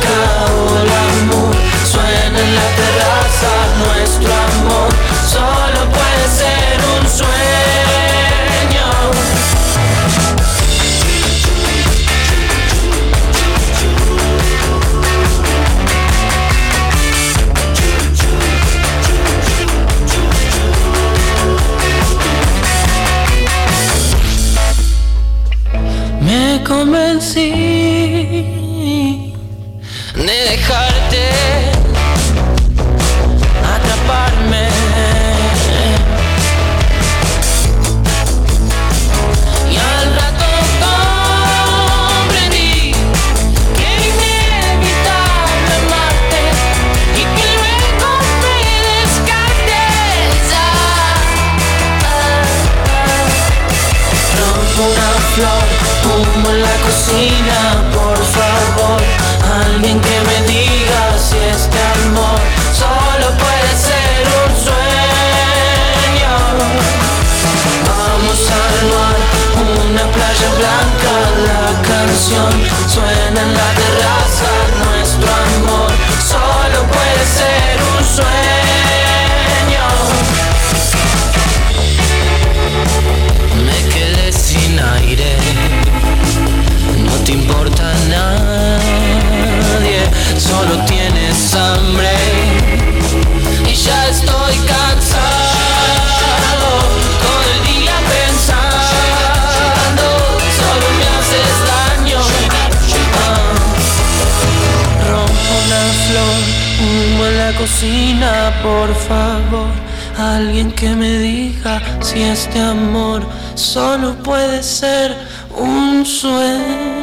por 108.62 108.94
favor. 108.96 109.72
Alguien 110.18 110.72
que 110.72 110.90
me 110.96 111.18
diga 111.20 111.82
si 112.02 112.22
este 112.22 112.60
amor 112.60 113.24
solo 113.56 114.16
puede 114.24 114.62
ser 114.62 115.16
un 115.56 116.06
sueño. 116.06 117.02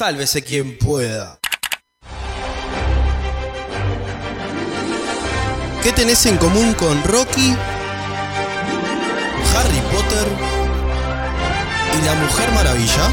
Sálvese 0.00 0.42
quien 0.42 0.78
pueda. 0.78 1.39
¿Qué 5.82 5.92
tenés 5.92 6.26
en 6.26 6.36
común 6.36 6.74
con 6.74 7.02
Rocky, 7.04 7.56
Harry 9.56 9.80
Potter 9.90 10.28
y 11.98 12.04
la 12.04 12.14
Mujer 12.16 12.52
Maravilla? 12.52 13.10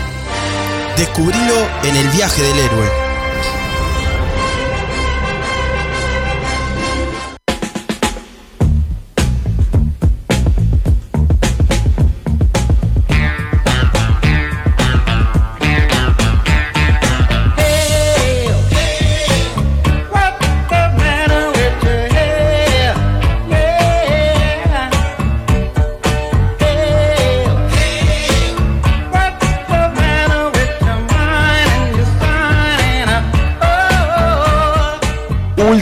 Descubrilo 0.98 1.56
en 1.84 1.96
el 1.96 2.10
viaje 2.10 2.42
del 2.42 2.60
héroe. 2.60 3.07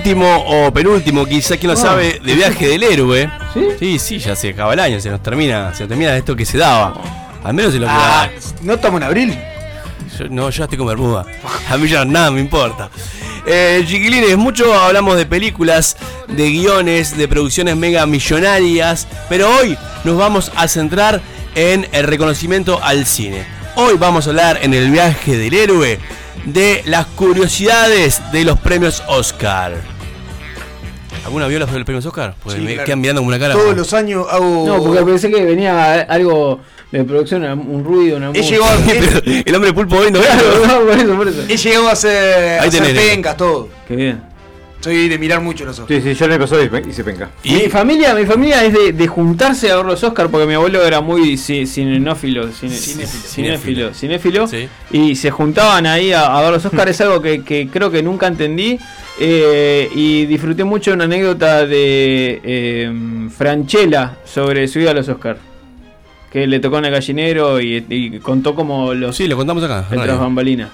Último 0.06 0.38
o 0.46 0.72
penúltimo, 0.72 1.26
quizá 1.26 1.58
quien 1.58 1.72
lo 1.72 1.76
sabe, 1.76 2.22
de 2.24 2.36
viaje 2.36 2.68
del 2.68 2.84
héroe. 2.84 3.28
¿Sí? 3.80 3.98
sí, 3.98 4.20
ya 4.20 4.36
se 4.36 4.50
acaba 4.50 4.72
el 4.74 4.80
año, 4.80 5.02
se 5.02 5.10
nos 5.10 5.20
termina, 5.24 5.74
se 5.74 5.82
nos 5.82 5.90
termina 5.90 6.16
esto 6.16 6.36
que 6.36 6.46
se 6.46 6.60
daba. 6.60 6.94
Al 7.44 7.56
menos 7.56 7.74
en 7.74 7.82
lo 7.82 7.88
que 7.88 7.94
Ah, 7.96 8.30
¿No 8.62 8.76
estamos 8.76 9.02
en 9.02 9.08
abril? 9.08 9.36
Yo- 10.20 10.30
no, 10.30 10.52
yo 10.52 10.64
estoy 10.64 10.78
con 10.78 10.86
Bermuda. 10.86 11.26
A 11.72 11.78
mí 11.80 11.88
ya 11.88 12.06
nada 12.06 12.30
me 12.30 12.40
importa. 12.40 12.92
Eh, 13.48 13.84
chiquilines, 13.88 14.38
mucho 14.38 14.72
hablamos 14.76 15.18
de 15.18 15.26
películas, 15.26 15.98
de 16.28 16.52
guiones, 16.52 17.18
de 17.18 17.28
producciones 17.28 17.76
mega 17.76 18.06
millonarias, 18.06 19.08
pero 19.28 19.50
hoy 19.58 19.76
nos 20.04 20.18
vamos 20.18 20.52
a 20.56 20.68
centrar 20.68 21.20
en 21.56 21.88
el 21.94 22.06
reconocimiento 22.06 22.80
al 22.84 23.08
cine. 23.08 23.44
Hoy 23.74 23.96
vamos 23.98 24.28
a 24.28 24.30
hablar 24.30 24.60
en 24.62 24.76
el 24.76 24.92
viaje 24.92 25.36
del 25.36 25.56
héroe 25.56 26.00
de 26.46 26.84
las 26.86 27.08
curiosidades 27.08 28.22
de 28.32 28.44
los 28.44 28.60
premios 28.60 29.02
Oscar. 29.08 29.95
¿Alguna 31.26 31.48
vio 31.48 31.60
los 31.60 31.70
premios 31.70 32.06
Oscar? 32.06 32.36
Pues 32.44 32.56
Sí, 32.56 32.62
me 32.62 32.74
claro. 32.74 32.86
quedan 32.86 33.02
mirando 33.02 33.22
como 33.22 33.30
una 33.30 33.40
cara. 33.40 33.54
Todos 33.56 33.76
los 33.76 33.94
años 33.94 34.26
hago. 34.30 34.64
No, 34.68 34.84
porque 34.84 35.04
pensé 35.04 35.30
que 35.32 35.44
venía 35.44 36.02
algo 36.02 36.60
de 36.92 37.04
producción, 37.04 37.44
un 37.44 37.84
ruido, 37.84 38.18
una 38.18 38.30
He 38.32 38.42
llegado 38.44 38.66
a- 38.72 39.22
el 39.46 39.56
hombre 39.56 39.74
pulpo 39.74 39.96
no 39.96 40.20
Claro, 40.20 40.68
no, 40.68 40.80
por 40.86 40.98
eso, 40.98 41.16
por 41.16 41.28
eso. 41.28 41.42
He 41.50 41.58
llegado 41.58 41.90
a 41.90 41.92
hacer, 41.94 42.60
a 42.60 42.62
Ahí 42.64 42.70
hacer 42.70 42.82
tenés, 42.82 42.96
negro. 42.96 43.10
pencas, 43.16 43.38
todo. 43.38 43.70
Qué 43.88 43.96
bien. 43.96 44.22
Soy 44.82 45.10
de 45.10 45.18
mirar 45.18 45.42
mucho 45.42 45.66
los 45.66 45.80
ojos. 45.80 45.90
Sí, 45.90 46.00
sí, 46.02 46.14
yo 46.14 46.28
le 46.28 46.38
pasó 46.38 46.62
y 46.64 46.70
hice 46.90 47.04
penca. 47.04 47.32
Mi 47.44 47.70
familia, 47.70 48.14
mi 48.14 48.26
familia 48.26 48.64
es 48.64 48.72
de, 48.74 48.94
de 48.94 49.08
juntarse 49.08 49.72
a 49.72 49.78
ver 49.78 49.86
los 49.86 50.04
Oscar 50.04 50.30
porque 50.30 50.46
mi 50.46 50.54
abuelo 50.54 50.86
era 50.86 51.02
muy 51.02 51.34
ci- 51.38 51.66
cinenófilo, 51.66 52.50
cine- 52.52 52.70
cinéfilo, 52.76 53.94
cinéfilo, 53.96 54.48
y 54.92 55.16
se 55.16 55.32
juntaban 55.32 55.88
ahí 55.88 56.12
a, 56.14 56.38
a 56.38 56.42
ver 56.44 56.52
los 56.52 56.66
Oscar. 56.66 56.88
es 56.90 57.02
algo 57.02 57.20
que, 57.22 57.44
que 57.44 57.68
creo 57.68 57.90
que 57.90 58.04
nunca 58.04 58.28
entendí 58.28 58.78
eh, 59.20 59.90
y 59.96 60.26
disfruté 60.28 60.64
mucho 60.64 60.94
una 60.94 61.06
anécdota 61.06 61.66
de 61.66 62.42
eh, 62.44 63.30
Franchella 63.36 64.18
sobre 64.24 64.68
su 64.68 64.80
ida 64.80 64.92
a 64.92 64.94
los 64.94 65.10
Oscar. 65.10 65.38
Que 66.32 66.46
le 66.48 66.60
tocó 66.60 66.78
en 66.80 66.86
el 66.86 66.92
gallinero 66.92 67.62
y, 67.62 67.86
y 67.90 68.20
contó 68.20 68.54
como 68.56 68.94
los. 68.94 69.16
Sí, 69.16 69.26
lo 69.28 69.38
contamos 69.38 69.64
acá. 69.64 69.88
en 69.90 70.02
Tras 70.02 70.20
bambalinas. 70.20 70.70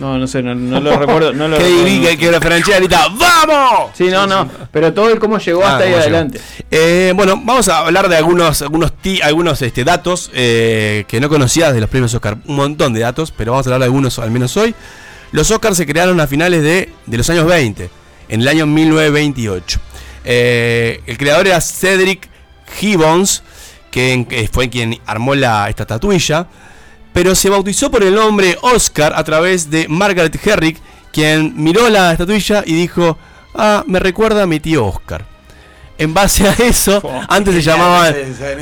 No, 0.00 0.16
no 0.16 0.26
sé, 0.28 0.42
no, 0.42 0.54
no 0.54 0.80
lo 0.80 0.96
recuerdo. 0.98 1.32
No 1.32 1.48
lo 1.48 1.56
Que 1.58 1.64
recuerdo. 1.64 1.84
diga 1.86 2.16
que 2.16 2.30
la 2.30 2.40
Franchella 2.40 2.78
grita 2.78 3.08
¡Vamos! 3.08 3.90
Sí, 3.94 4.04
no, 4.10 4.26
no. 4.26 4.48
Pero 4.70 4.92
todo 4.94 5.10
el 5.10 5.18
cómo 5.18 5.38
llegó 5.38 5.64
Ah, 5.64 5.72
hasta 5.72 5.84
ahí 5.84 5.94
adelante. 5.94 6.40
Eh, 6.70 7.12
bueno, 7.16 7.34
vamos 7.44 7.68
a 7.68 7.78
hablar 7.78 8.08
de 8.08 8.16
algunos, 8.16 8.62
algunos, 8.62 8.92
ti- 8.92 9.20
algunos 9.22 9.60
este, 9.62 9.82
datos 9.84 10.30
eh, 10.34 11.04
que 11.08 11.20
no 11.20 11.28
conocías 11.28 11.74
de 11.74 11.80
los 11.80 11.90
premios 11.90 12.14
Oscar. 12.14 12.36
Un 12.46 12.56
montón 12.56 12.92
de 12.92 13.00
datos, 13.00 13.32
pero 13.36 13.52
vamos 13.52 13.66
a 13.66 13.70
hablar 13.70 13.80
de 13.80 13.84
algunos 13.86 14.18
al 14.18 14.30
menos 14.30 14.56
hoy. 14.56 14.74
Los 15.32 15.50
Oscars 15.50 15.76
se 15.76 15.84
crearon 15.86 16.20
a 16.20 16.26
finales 16.26 16.62
de, 16.62 16.90
de 17.06 17.16
los 17.18 17.28
años 17.28 17.46
20, 17.46 17.90
en 18.28 18.40
el 18.40 18.48
año 18.48 18.66
1928. 18.66 19.80
Eh, 20.24 21.00
el 21.06 21.18
creador 21.18 21.46
era 21.48 21.60
Cedric 21.60 22.28
Gibbons, 22.78 23.42
que, 23.90 24.26
que 24.28 24.48
fue 24.50 24.68
quien 24.70 24.98
armó 25.06 25.34
la, 25.34 25.68
esta 25.68 25.82
estatuilla, 25.82 26.46
pero 27.12 27.34
se 27.34 27.50
bautizó 27.50 27.90
por 27.90 28.02
el 28.02 28.14
nombre 28.14 28.56
Oscar 28.62 29.12
a 29.16 29.24
través 29.24 29.70
de 29.70 29.86
Margaret 29.88 30.38
Herrick, 30.46 30.78
quien 31.12 31.52
miró 31.56 31.88
la 31.88 32.12
estatuilla 32.12 32.62
y 32.66 32.74
dijo, 32.74 33.18
ah, 33.54 33.82
me 33.86 33.98
recuerda 33.98 34.42
a 34.42 34.46
mi 34.46 34.60
tío 34.60 34.84
Oscar. 34.86 35.24
En 36.00 36.14
base 36.14 36.46
a 36.46 36.52
eso, 36.52 37.02
antes 37.28 37.54
se 37.56 37.62
llamaban, 37.62 38.14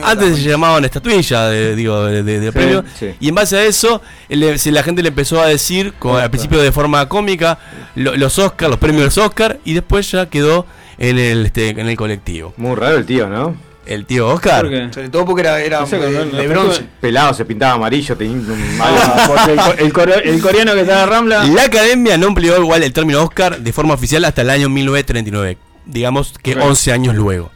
antes 0.04 0.36
se 0.38 0.42
llamaban 0.48 0.82
estatuillas, 0.86 1.50
de, 1.50 1.76
digo, 1.76 2.02
de, 2.06 2.22
de- 2.22 2.40
de 2.40 2.46
Sí, 2.46 2.52
premio. 2.52 2.84
sí. 2.98 3.10
Y 3.20 3.28
en 3.28 3.34
base 3.34 3.58
a 3.58 3.64
eso, 3.64 4.00
le- 4.30 4.56
la 4.56 4.82
gente 4.82 5.02
le 5.02 5.08
empezó 5.08 5.42
a 5.42 5.46
decir, 5.46 5.92
como 5.98 6.16
al 6.16 6.30
principio 6.30 6.62
de 6.62 6.72
forma 6.72 7.06
cómica, 7.10 7.58
lo- 7.94 8.16
los 8.16 8.38
Oscar, 8.38 8.70
los 8.70 8.78
premios 8.78 9.18
Oscar, 9.18 9.58
y 9.66 9.74
después 9.74 10.10
ya 10.10 10.30
quedó 10.30 10.64
en 10.96 11.18
el, 11.18 11.44
este, 11.44 11.68
en 11.68 11.80
el 11.86 11.96
colectivo. 11.96 12.54
Muy 12.56 12.74
raro 12.74 12.96
el 12.96 13.04
tío, 13.04 13.28
¿no? 13.28 13.54
El 13.86 14.04
tío 14.04 14.28
Oscar. 14.28 14.62
¿Por 14.62 14.70
qué? 14.70 14.88
Sobre 14.92 15.08
todo 15.10 15.24
porque 15.24 15.42
era, 15.42 15.60
era 15.60 15.84
de, 15.84 16.24
de 16.26 16.48
bronce. 16.48 16.84
Pelado, 17.00 17.32
se 17.34 17.44
pintaba 17.44 17.74
amarillo, 17.74 18.16
tenía 18.16 18.34
un 18.36 18.78
Ah, 18.80 19.24
porque 19.28 19.52
el, 19.52 19.58
co- 19.58 19.72
el 19.84 19.92
core- 19.92 20.22
el 20.28 20.40
coreano 20.42 20.74
que 20.74 20.80
está 20.80 20.92
en 20.94 20.98
la 21.00 21.06
Rambla. 21.06 21.44
La 21.44 21.62
academia 21.62 22.18
no 22.18 22.26
empleó 22.26 22.60
igual 22.60 22.82
el 22.82 22.92
término 22.92 23.22
Oscar 23.22 23.60
de 23.60 23.72
forma 23.72 23.94
oficial 23.94 24.24
hasta 24.24 24.42
el 24.42 24.50
año 24.50 24.68
1939. 24.68 25.56
Digamos 25.86 26.34
que 26.42 26.54
Ok. 26.56 26.62
11 26.64 26.92
años 26.92 27.14
luego. 27.14 27.50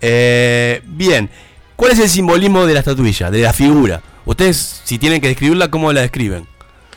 Eh, 0.00 0.82
bien, 0.86 1.30
¿cuál 1.76 1.92
es 1.92 1.98
el 1.98 2.08
simbolismo 2.08 2.66
de 2.66 2.72
la 2.74 2.80
estatuilla, 2.80 3.30
de 3.30 3.40
la 3.42 3.52
figura? 3.52 4.00
Ustedes, 4.24 4.80
si 4.84 4.98
tienen 4.98 5.20
que 5.20 5.28
describirla, 5.28 5.68
¿cómo 5.70 5.92
la 5.92 6.00
describen? 6.00 6.46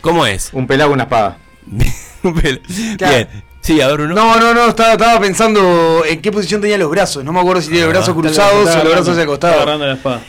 ¿Cómo 0.01 0.25
es? 0.25 0.49
Un 0.53 0.67
pelado 0.67 0.89
con 0.91 0.95
una 0.95 1.03
espada. 1.03 1.37
Bien, 2.23 3.27
sí, 3.67 3.81
a 3.81 3.87
ver 3.87 4.01
uno. 4.01 4.15
No, 4.15 4.39
no, 4.39 4.53
no, 4.53 4.69
estaba, 4.69 4.93
estaba 4.93 5.19
pensando 5.19 6.03
en 6.05 6.21
qué 6.21 6.31
posición 6.31 6.61
tenía 6.61 6.77
los 6.77 6.89
brazos. 6.89 7.23
No 7.23 7.33
me 7.33 7.41
acuerdo 7.41 7.61
si 7.61 7.67
tiene 7.67 7.83
los 7.83 7.89
brazos 7.89 8.15
cruzados 8.15 8.69
o 8.69 8.83
los 8.83 8.93
brazos 8.93 9.09
hacia 9.09 9.21
el 9.23 9.27
costado. 9.27 9.55
agarrando 9.55 9.85
la 9.85 9.93
espada. 9.93 10.21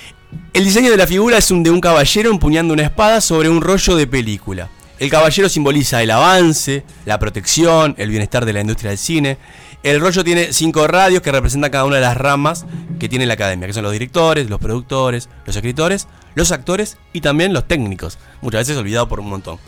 El 0.52 0.64
diseño 0.64 0.90
de 0.90 0.96
la 0.96 1.06
figura 1.06 1.38
es 1.38 1.50
un 1.52 1.62
de 1.62 1.70
un 1.70 1.80
caballero 1.80 2.30
empuñando 2.30 2.74
una 2.74 2.82
espada 2.82 3.20
sobre 3.20 3.48
un 3.48 3.60
rollo 3.60 3.94
de 3.94 4.06
película. 4.08 4.68
El 4.98 5.08
caballero 5.08 5.48
simboliza 5.48 6.02
el 6.02 6.10
avance, 6.10 6.82
la 7.06 7.20
protección, 7.20 7.94
el 7.98 8.10
bienestar 8.10 8.44
de 8.44 8.52
la 8.52 8.60
industria 8.60 8.90
del 8.90 8.98
cine. 8.98 9.38
El 9.84 10.00
rollo 10.00 10.24
tiene 10.24 10.52
cinco 10.52 10.88
radios 10.88 11.22
que 11.22 11.30
representan 11.30 11.70
cada 11.70 11.84
una 11.84 11.96
de 11.96 12.02
las 12.02 12.16
ramas 12.16 12.66
que 12.98 13.08
tiene 13.08 13.24
la 13.24 13.34
academia, 13.34 13.68
que 13.68 13.72
son 13.72 13.84
los 13.84 13.92
directores, 13.92 14.50
los 14.50 14.58
productores, 14.58 15.28
los 15.46 15.54
escritores, 15.54 16.08
los 16.34 16.52
actores 16.52 16.96
y 17.12 17.20
también 17.20 17.52
los 17.52 17.66
técnicos. 17.66 18.18
Muchas 18.40 18.60
veces 18.62 18.76
olvidado 18.76 19.08
por 19.08 19.20
un 19.20 19.28
montón. 19.28 19.58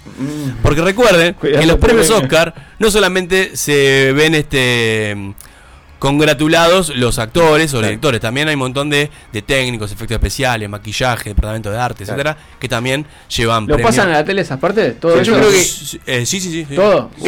Porque 0.63 0.81
recuerden 0.83 1.35
que 1.35 1.55
en 1.55 1.67
los 1.69 1.79
premios 1.79 2.09
Oscar 2.11 2.55
no 2.79 2.91
solamente 2.91 3.57
se 3.57 4.13
ven 4.15 4.35
este 4.35 5.35
congratulados 5.99 6.97
los 6.97 7.19
actores 7.19 7.75
o 7.75 7.77
los 7.77 7.85
directores, 7.87 8.23
también 8.23 8.49
hay 8.49 8.55
un 8.55 8.61
montón 8.61 8.89
de, 8.89 9.11
de 9.35 9.43
técnicos, 9.43 9.93
efectos 9.93 10.15
especiales, 10.15 10.67
maquillaje, 10.67 11.29
departamento 11.29 11.71
de 11.71 11.77
arte, 11.79 12.05
Claro. 12.05 12.21
etcétera, 12.23 12.37
que 12.59 12.69
también 12.71 13.05
llevan 13.37 13.65
¿Lo 13.67 13.75
premio. 13.75 13.87
pasan 13.87 14.09
a 14.09 14.13
la 14.13 14.25
tele 14.25 14.41
esas 14.41 14.59
partes? 14.59 14.99
¿Todo 14.99 15.17
Sí, 15.17 15.21
eso? 15.21 15.33
yo 15.33 15.37
creo 15.39 15.51
que- 15.51 16.01
Eh, 16.23 16.25
sí, 16.25 16.41
sí. 16.41 16.67
¿Todo? 16.75 17.11
Sí, 17.19 17.25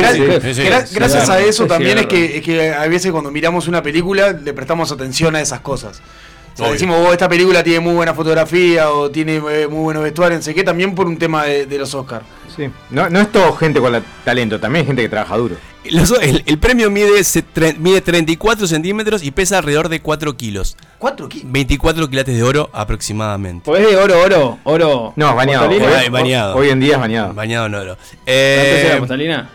sí. 0.55 0.63
gra- 0.63 0.89
gracias 0.91 1.29
a 1.29 1.39
eso 1.41 1.67
también 1.67 1.99
es 1.99 2.07
que, 2.07 2.39
es 2.39 2.43
que 2.43 2.73
a 2.73 2.87
veces 2.89 3.13
cuando 3.13 3.31
miramos 3.31 3.69
una 3.69 3.83
película 3.83 4.33
le 4.33 4.55
prestamos 4.55 4.91
atención 4.91 5.37
a 5.37 5.43
esas 5.43 5.61
cosas. 5.61 6.01
O 6.55 6.57
sea, 6.57 6.71
decimos, 6.73 6.99
"Oh, 7.07 7.13
esta 7.13 7.29
película 7.29 7.63
tiene 7.65 7.81
muy 7.81 7.95
buena 7.95 8.13
fotografía 8.15 8.91
o 8.91 9.11
tiene 9.11 9.37
eh, 9.37 9.67
muy 9.69 9.83
buenos 9.85 10.03
vestuarios, 10.03 10.41
no 10.41 10.45
sé 10.45 10.55
qué, 10.55 10.63
también 10.65 10.95
por 10.95 11.07
un 11.07 11.17
tema 11.19 11.45
de, 11.45 11.67
de 11.67 11.79
los 11.79 11.95
Oscars. 11.95 12.25
Sí. 12.55 12.69
No, 12.91 13.09
no 13.09 13.21
es 13.21 13.33
todo 13.33 13.55
gente 13.55 13.81
con 13.81 13.93
la- 13.93 14.03
talento, 14.25 14.61
también 14.61 14.83
hay 14.83 14.87
gente 14.87 15.03
que 15.03 15.09
trabaja 15.09 15.37
duro. 15.37 15.57
Los- 15.91 16.13
el, 16.23 16.45
el 16.47 16.59
premio 16.59 16.91
mide, 16.91 17.25
se- 17.25 17.43
tre- 17.45 17.77
mide 17.79 18.01
34 18.03 18.67
centímetros 18.67 19.23
y 19.25 19.31
pesa 19.31 19.59
alrededor 19.59 19.89
de 19.89 20.01
4 20.01 20.37
kilos. 20.37 20.77
¿Cuatro 20.99 21.29
kilos? 21.29 21.51
24 21.51 22.09
quilates 22.09 22.37
de 22.37 22.43
oro 22.43 22.69
aproximadamente. 22.73 23.65
Pues 23.65 23.81
es 23.83 23.91
de 23.91 23.97
oro, 23.97 24.21
oro, 24.21 24.59
oro. 24.65 25.13
No, 25.17 25.35
bañado. 25.35 25.69
Hoy, 25.69 25.79
Ba- 25.81 26.09
bañado. 26.11 26.55
hoy 26.57 26.69
en 26.69 26.79
día 26.81 26.95
es 26.95 27.01
bañado. 27.01 27.33
Bañado 27.35 27.67
en 27.67 27.75
oro. 27.75 27.97
¿Cuánto 27.97 28.23
Eh, 28.27 28.81
será 28.83 28.99
postalina? 28.99 29.51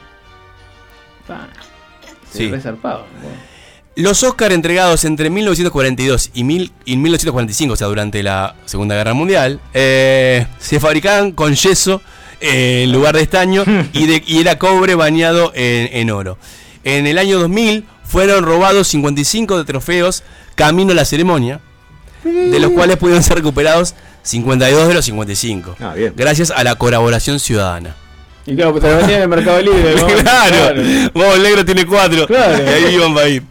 Sí. 2.32 2.40
sí. 2.40 2.52
re 2.52 2.60
zarpado. 2.62 3.06
Los 3.98 4.22
Oscar 4.24 4.52
entregados 4.52 5.06
entre 5.06 5.30
1942 5.32 6.30
y, 6.36 6.44
mil- 6.44 6.72
y 6.86 6.98
1945, 6.98 7.74
o 7.74 7.76
sea, 7.76 7.88
durante 7.88 8.22
la 8.22 8.56
Segunda 8.66 8.96
Guerra 8.96 9.14
Mundial, 9.16 9.60
eh, 9.74 10.46
se 10.60 10.80
fabricaban 10.80 11.32
con 11.32 11.56
yeso 11.56 12.02
eh, 12.40 12.84
en 12.84 12.92
lugar 12.92 13.16
de 13.16 13.24
estaño 13.24 13.64
y, 13.94 14.06
de- 14.06 14.24
y 14.28 14.40
era 14.40 14.60
cobre 14.60 14.94
bañado 14.94 15.52
en, 15.56 15.90
en 15.92 16.12
oro. 16.12 16.38
En 16.84 17.08
el 17.08 17.18
año 17.18 17.40
2000 17.40 17.86
fueron 18.04 18.46
robados 18.46 18.88
55 18.90 19.58
de 19.58 19.64
trofeos 19.66 20.24
camino 20.54 20.92
a 20.92 20.96
la 20.96 21.04
ceremonia, 21.06 21.60
de 22.24 22.60
los 22.60 22.72
cuales 22.72 22.98
pudieron 22.98 23.24
ser 23.24 23.38
recuperados 23.38 23.96
52 24.22 24.88
de 24.90 24.94
los 24.94 25.06
55, 25.06 25.76
Ah, 25.80 25.94
bien. 25.96 26.14
gracias 26.16 26.52
a 26.52 26.64
la 26.64 26.76
colaboración 26.76 27.40
ciudadana. 27.40 27.96
Y 28.46 28.56
claro, 28.56 28.72
pues 28.74 28.84
te 28.84 28.92
lo 28.92 28.98
vendían 28.98 29.18
en 29.18 29.24
el 29.24 29.28
Mercado 29.30 29.62
Libre. 29.62 29.96
¿no? 29.96 30.06
claro, 30.22 30.82
vos 31.14 31.36
el 31.36 31.44
negro 31.44 31.66
tiene 31.66 31.86
cuatro, 31.86 32.28
Claro. 32.28 32.64
y 32.64 32.68
ahí 32.86 32.94
iban 32.96 33.14
para 33.14 33.28
ir. 33.30 33.44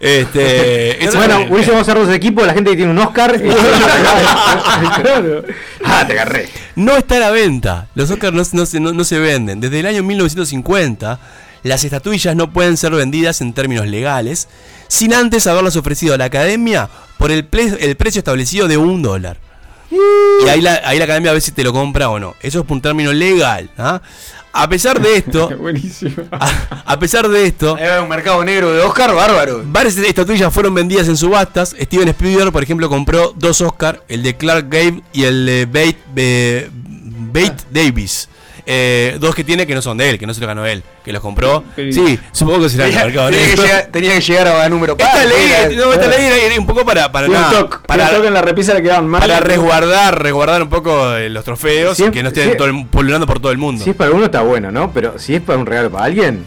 Este, 0.00 0.98
bueno, 1.14 1.46
Ulises, 1.50 1.68
vamos 1.72 1.88
a 1.88 1.92
hacer 1.92 2.04
dos 2.06 2.14
equipos, 2.14 2.46
la 2.46 2.54
gente 2.54 2.70
que 2.70 2.76
tiene 2.76 2.90
un 2.92 2.98
Oscar. 2.98 3.40
claro. 5.02 5.44
ah, 5.84 6.04
te 6.06 6.12
agarré. 6.12 6.48
no 6.76 6.96
está 6.96 7.16
a 7.16 7.20
la 7.20 7.30
venta. 7.30 7.86
Los 7.94 8.10
Oscars 8.10 8.32
no, 8.34 8.42
no 8.52 8.66
se, 8.66 8.80
no- 8.80 8.92
no 8.92 9.04
se 9.04 9.18
venden. 9.18 9.60
Desde 9.60 9.80
el 9.80 9.86
año 9.86 10.02
1950, 10.02 11.18
las 11.62 11.84
estatuillas 11.84 12.34
no 12.36 12.50
pueden 12.52 12.76
ser 12.76 12.92
vendidas 12.92 13.40
en 13.40 13.52
términos 13.52 13.86
legales 13.86 14.48
sin 14.88 15.14
antes 15.14 15.46
haberlas 15.46 15.76
ofrecido 15.76 16.14
a 16.14 16.18
la 16.18 16.24
academia 16.26 16.88
por 17.18 17.30
el, 17.30 17.48
ple- 17.50 17.76
el 17.80 17.96
precio 17.96 18.18
establecido 18.18 18.68
de 18.68 18.76
un 18.76 19.02
dólar. 19.02 19.38
Y 19.90 20.48
ahí 20.48 20.60
la, 20.62 20.80
ahí 20.84 20.98
la 20.98 21.04
academia 21.04 21.30
a 21.30 21.34
ver 21.34 21.42
si 21.42 21.52
te 21.52 21.62
lo 21.62 21.72
compra 21.72 22.08
o 22.08 22.18
no. 22.18 22.34
Eso 22.40 22.60
es 22.60 22.64
por 22.66 22.76
un 22.76 22.80
término 22.80 23.12
legal. 23.12 23.70
¿ah? 23.76 24.00
A 24.52 24.68
pesar 24.68 25.00
de 25.00 25.16
esto, 25.16 25.48
Buenísimo. 25.58 26.12
a, 26.30 26.82
a 26.86 26.98
pesar 26.98 27.28
de 27.28 27.46
esto, 27.46 27.76
Era 27.78 28.02
un 28.02 28.08
mercado 28.08 28.44
negro 28.44 28.70
de 28.72 28.80
Oscar 28.82 29.14
bárbaro. 29.14 29.62
Varias 29.64 29.96
estatuillas 29.96 30.52
fueron 30.52 30.74
vendidas 30.74 31.08
en 31.08 31.16
subastas. 31.16 31.74
Steven 31.80 32.08
Spielberg, 32.08 32.52
por 32.52 32.62
ejemplo, 32.62 32.88
compró 32.88 33.32
dos 33.36 33.60
Oscar, 33.62 34.02
el 34.08 34.22
de 34.22 34.36
Clark 34.36 34.66
Gable 34.68 35.02
y 35.12 35.24
el 35.24 35.46
de 35.46 35.66
Bate, 35.66 35.96
eh, 36.16 36.70
Bate 37.32 37.64
Davis. 37.70 38.28
Eh, 38.64 39.16
dos 39.20 39.34
que 39.34 39.42
tiene 39.42 39.66
que 39.66 39.74
no 39.74 39.82
son 39.82 39.98
de 39.98 40.08
él, 40.10 40.18
que 40.18 40.26
no 40.26 40.32
se 40.34 40.40
los 40.40 40.46
ganó 40.46 40.64
él, 40.64 40.82
que 41.04 41.12
los 41.12 41.20
compró. 41.20 41.64
Qué 41.74 41.92
Sí, 41.92 42.18
supongo 42.30 42.60
que 42.62 42.68
será 42.68 42.84
el 42.86 42.90
Tenía, 42.92 43.04
mercado 43.06 43.28
tenía 43.30 43.40
que 43.42 43.48
negro. 43.50 43.62
llegar, 43.64 43.86
tenía 43.90 44.14
que 44.14 44.20
llegar 44.20 44.48
a 44.48 44.68
número 44.68 44.92
Esta 44.98 45.12
par, 45.12 45.26
ley, 45.26 45.50
era- 45.50 45.84
no, 45.84 45.92
esta 45.92 46.06
ley 46.06 46.26
era, 46.46 46.60
un 46.60 46.66
poco 46.66 46.84
para, 46.84 47.10
para, 47.10 47.26
nada, 47.28 47.50
toque. 47.58 47.76
para, 47.86 48.04
un 48.08 48.14
toque 48.16 48.28
en 48.28 48.34
la 48.34 48.42
repisa 48.42 48.74
le 48.74 48.82
quedaban 48.82 49.08
mal. 49.08 49.20
para 49.20 49.40
resguardar, 49.40 50.22
resguardar 50.22 50.62
un 50.62 50.68
poco 50.68 51.14
eh, 51.16 51.28
los 51.28 51.44
trofeos 51.44 51.98
y 51.98 52.10
que 52.10 52.22
no 52.22 52.28
estén 52.28 52.56
todo 52.56 52.68
el- 52.68 52.86
pululando 52.86 53.26
por 53.26 53.40
todo 53.40 53.50
el 53.50 53.58
mundo. 53.58 53.82
Si 53.82 53.90
es 53.90 53.96
para 53.96 54.12
uno 54.12 54.26
está 54.26 54.42
bueno, 54.42 54.70
¿no? 54.70 54.92
Pero 54.92 55.18
si 55.18 55.34
es 55.34 55.40
para 55.42 55.58
un 55.58 55.66
regalo 55.66 55.90
para 55.90 56.04
alguien, 56.04 56.44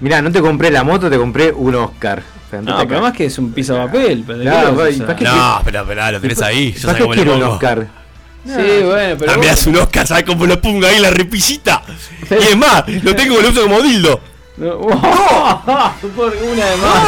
mira, 0.00 0.20
no 0.20 0.32
te 0.32 0.40
compré 0.40 0.70
la 0.70 0.82
moto, 0.82 1.08
te 1.08 1.16
compré 1.16 1.52
un 1.52 1.74
Oscar. 1.76 2.22
No, 2.60 2.76
te 2.80 2.86
pero 2.86 3.00
más 3.00 3.12
que 3.14 3.24
es 3.26 3.38
un 3.38 3.50
piso 3.52 3.74
de 3.74 3.80
papel. 3.86 4.24
pero 4.26 4.38
¿de 4.38 4.44
Claro, 4.44 4.60
qué 4.60 4.66
lo 4.72 4.74
pues, 4.78 4.94
usas? 4.96 5.06
¿para 5.06 5.18
qué 5.18 5.24
No, 5.24 5.60
pero, 5.64 5.84
pero 5.86 6.10
lo 6.12 6.20
tenés 6.20 6.42
ahí. 6.42 6.72
Yo 6.72 6.80
¿Para 6.82 6.92
sé 6.92 6.96
qué 6.98 7.02
cómo 7.02 7.14
le 7.14 7.22
quiero 7.22 7.32
un 7.36 7.40
pongo. 7.40 7.54
Oscar? 7.54 7.86
Sí, 8.44 8.82
bueno, 8.84 9.16
pero. 9.18 9.32
Ah, 9.32 9.36
me 9.38 9.46
das 9.46 9.66
un 9.66 9.76
Oscar, 9.76 10.06
¿sabes 10.06 10.24
cómo 10.24 10.46
lo 10.46 10.60
pongo 10.60 10.86
ahí 10.86 10.96
en 10.96 11.02
la 11.02 11.10
repisita? 11.10 11.82
Y 12.30 12.34
es 12.34 12.56
más, 12.56 12.84
lo 12.88 13.14
tengo 13.14 13.40
lo 13.40 13.48
uso 13.50 13.62
como 13.62 13.80
dildo. 13.82 14.20
No, 14.58 14.78
Por 16.14 16.36
una 16.36 16.66
de 16.66 16.76
más. 16.76 17.02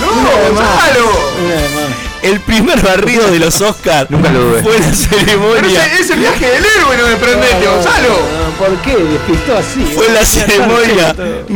¡No! 0.00 0.12
Una 0.20 0.30
de 0.40 0.50
más. 0.52 0.68
¡Gonzalo! 0.68 1.10
Una 1.44 1.54
de 1.54 1.68
más. 1.68 1.96
El 2.22 2.40
primer 2.40 2.80
barrido 2.80 3.30
de 3.30 3.38
los 3.38 3.60
Oscars 3.60 4.10
Nunca 4.10 4.30
lo 4.32 4.40
dudé. 4.40 4.62
fue 4.62 4.78
la 4.78 4.86
Pero 4.86 4.96
ceremonia. 4.96 5.86
ese, 5.86 6.00
ese 6.02 6.14
viaje 6.16 6.46
del 6.50 6.64
héroe 6.64 6.96
no 6.96 7.06
me 7.08 7.16
prendete, 7.16 7.54
No, 7.64 7.64
no, 7.70 7.72
Gonzalo. 7.76 8.08
no, 8.08 8.64
¿Por 8.66 8.76
qué? 8.82 8.96
Despistó 8.96 9.56
así. 9.58 9.84
Fue 9.94 10.08
la 10.08 10.24
ceremonia 10.26 11.08
está 11.10 11.14
todo. 11.14 11.46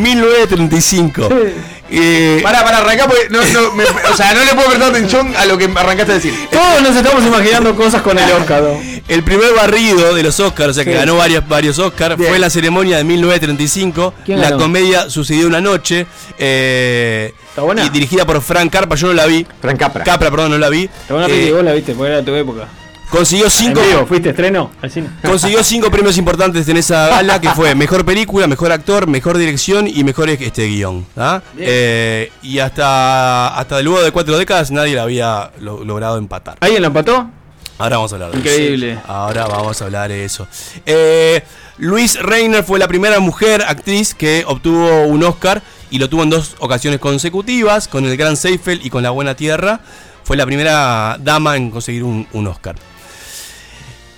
1935. 1.90 1.96
Eh, 2.02 2.40
Para, 2.42 2.64
para 2.64 2.78
arrancar, 2.78 3.08
porque 3.08 3.28
no, 3.30 3.38
no, 3.42 3.72
me- 3.74 3.84
o 4.12 4.16
sea, 4.16 4.32
no 4.34 4.44
le 4.44 4.52
puedo 4.54 4.68
prestar 4.68 4.90
atención 4.90 5.34
a 5.36 5.44
lo 5.46 5.58
que 5.58 5.64
arrancaste 5.64 6.12
a 6.12 6.14
decir. 6.16 6.34
Todos 6.50 6.82
nos 6.82 6.96
estamos 6.96 7.24
imaginando 7.26 7.74
cosas 7.74 8.02
con 8.02 8.18
el 8.18 8.30
Oscar. 8.32 8.62
¿no? 8.62 8.80
el 9.08 9.24
primer 9.24 9.52
barrido 9.54 10.14
de 10.14 10.22
los 10.22 10.38
Oscars, 10.38 10.70
o 10.70 10.74
sea 10.74 10.84
que 10.84 10.92
Sí. 10.92 10.96
ganó 10.96 11.16
varios, 11.16 11.46
varios 11.48 11.78
Oscars, 11.78 12.16
fue 12.16 12.38
la 12.38 12.48
ceremonia 12.50 12.96
de 12.98 13.04
1935. 13.04 14.14
¿Quién 14.24 14.40
La 14.40 14.50
ganó? 14.50 14.62
comedia 14.62 15.10
sucedió 15.10 15.46
una 15.48 15.60
noche. 15.60 16.06
eh, 16.38 17.34
¿Está 17.48 17.62
buena? 17.62 17.84
Y 17.84 17.88
dirigida 17.90 18.24
por 18.24 18.40
Frank 18.40 18.70
Carpa, 18.70 18.94
yo 18.94 19.08
no 19.08 19.14
la 19.14 19.26
vi. 19.26 19.44
Frank 19.60 19.78
Capra. 19.78 20.04
Capra, 20.04 20.30
perdón, 20.30 20.52
no 20.52 20.58
la 20.58 20.68
vi. 20.68 20.88
Te 21.08 21.12
van 21.12 21.24
a 21.24 21.26
Eh, 21.28 21.52
vos 21.52 21.64
la 21.64 21.72
viste, 21.72 21.94
porque 21.94 22.08
era 22.12 22.18
de 22.18 22.22
tu 22.22 22.34
época. 22.34 22.68
Consiguió 23.10 23.50
cinco. 23.50 23.80
¿En 23.80 23.88
vivo? 23.90 24.06
¿Fuiste 24.06 24.30
estreno 24.30 24.70
al 24.80 24.90
cine? 24.90 25.08
Consiguió 25.22 25.62
cinco 25.64 25.90
premios 25.90 26.16
importantes 26.18 26.68
en 26.68 26.76
esa 26.76 27.08
gala, 27.08 27.40
que 27.40 27.50
fue 27.50 27.74
mejor 27.74 28.04
película, 28.04 28.46
mejor 28.46 28.72
actor, 28.72 29.06
mejor 29.06 29.36
dirección 29.36 29.86
y 29.88 30.04
mejor 30.04 30.30
este 30.30 30.66
guion. 30.66 31.06
¿ah? 31.16 31.42
Eh, 31.58 32.30
y 32.42 32.58
hasta, 32.60 33.48
hasta 33.58 33.82
luego 33.82 34.02
de 34.02 34.12
cuatro 34.12 34.38
décadas 34.38 34.70
nadie 34.70 34.94
la 34.94 35.02
había 35.02 35.50
lo- 35.60 35.84
logrado 35.84 36.16
empatar. 36.18 36.56
¿Alguien 36.60 36.82
lo 36.82 36.88
empató? 36.88 37.30
Ahora 37.78 37.96
vamos 37.96 38.12
a 38.12 38.16
hablar 38.16 38.30
de 38.32 38.38
Increíble. 38.38 38.92
eso. 38.92 39.00
Ahora 39.06 39.46
vamos 39.46 39.80
a 39.80 39.84
hablar 39.86 40.10
de 40.10 40.24
eso. 40.24 40.46
Eh, 40.84 41.42
Luis 41.78 42.20
Reiner 42.20 42.62
fue 42.62 42.78
la 42.78 42.86
primera 42.88 43.20
mujer 43.20 43.62
actriz 43.66 44.14
que 44.14 44.44
obtuvo 44.46 45.04
un 45.06 45.24
Oscar 45.24 45.62
y 45.90 45.98
lo 45.98 46.08
tuvo 46.10 46.22
en 46.24 46.28
dos 46.30 46.56
ocasiones 46.58 47.00
consecutivas, 47.00 47.88
con 47.88 48.04
el 48.04 48.16
Gran 48.18 48.36
Seifeld 48.36 48.84
y 48.84 48.90
con 48.90 49.02
La 49.02 49.10
Buena 49.10 49.34
Tierra. 49.34 49.80
Fue 50.24 50.36
la 50.36 50.44
primera 50.44 51.16
dama 51.20 51.56
en 51.56 51.70
conseguir 51.70 52.04
un, 52.04 52.26
un 52.34 52.46
Oscar. 52.48 52.76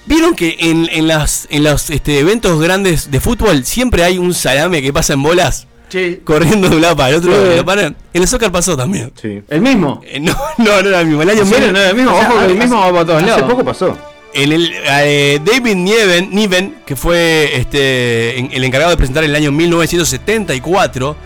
¿Vieron 0.07 0.34
que 0.34 0.57
en, 0.59 0.88
en 0.90 1.07
las, 1.07 1.46
en 1.50 1.62
los 1.64 1.88
este, 1.90 2.18
eventos 2.18 2.61
grandes 2.61 3.11
de 3.11 3.20
fútbol 3.20 3.64
siempre 3.64 4.03
hay 4.03 4.18
un 4.18 4.34
salame 4.34 4.82
que 4.82 4.92
pasa 4.92 5.12
en 5.14 5.22
bolas? 5.22 5.66
corriendo 6.24 6.70
de 6.70 6.76
un 6.76 6.80
lado 6.82 6.96
para 6.96 7.11
el 7.11 7.16
otro. 7.16 7.32
Sí. 7.59 7.62
paran. 7.66 7.94
En 8.14 8.22
el 8.22 8.24
Oscar 8.24 8.50
pasó 8.50 8.74
también. 8.78 9.12
Sí. 9.20 9.42
¿El 9.50 9.61
mismo? 9.61 10.00
Eh, 10.07 10.18
no, 10.20 10.34
no, 10.57 10.80
no 10.82 10.88
era 10.88 11.00
el 11.00 11.07
mismo. 11.07 11.20
El 11.20 11.28
año 11.28 11.44
mil- 11.44 11.70
¿No 11.70 11.78
era 11.78 11.90
el 11.90 11.96
mismo? 11.96 12.12
Ojo 12.12 12.38
que 12.38 12.44
el 12.46 12.55
mismo 12.57 12.80
va 12.80 12.90
para 12.92 13.05
todos 13.05 13.18
Hace 13.22 13.30
lados. 13.30 13.50
poco 13.50 13.62
pasó. 13.64 13.98
En 14.32 14.53
el, 14.53 14.72
eh, 14.74 15.38
David 15.44 15.74
Niven, 15.76 16.30
Niven, 16.32 16.76
que 16.86 16.96
fue 16.96 17.50
este, 17.59 18.38
en- 18.38 18.50
el 18.53 18.64
encargado 18.64 18.90
de 18.92 18.96
presentar 18.96 19.22
en 19.24 19.30
el 19.30 19.36
año 19.36 19.53
1974, 19.53 21.16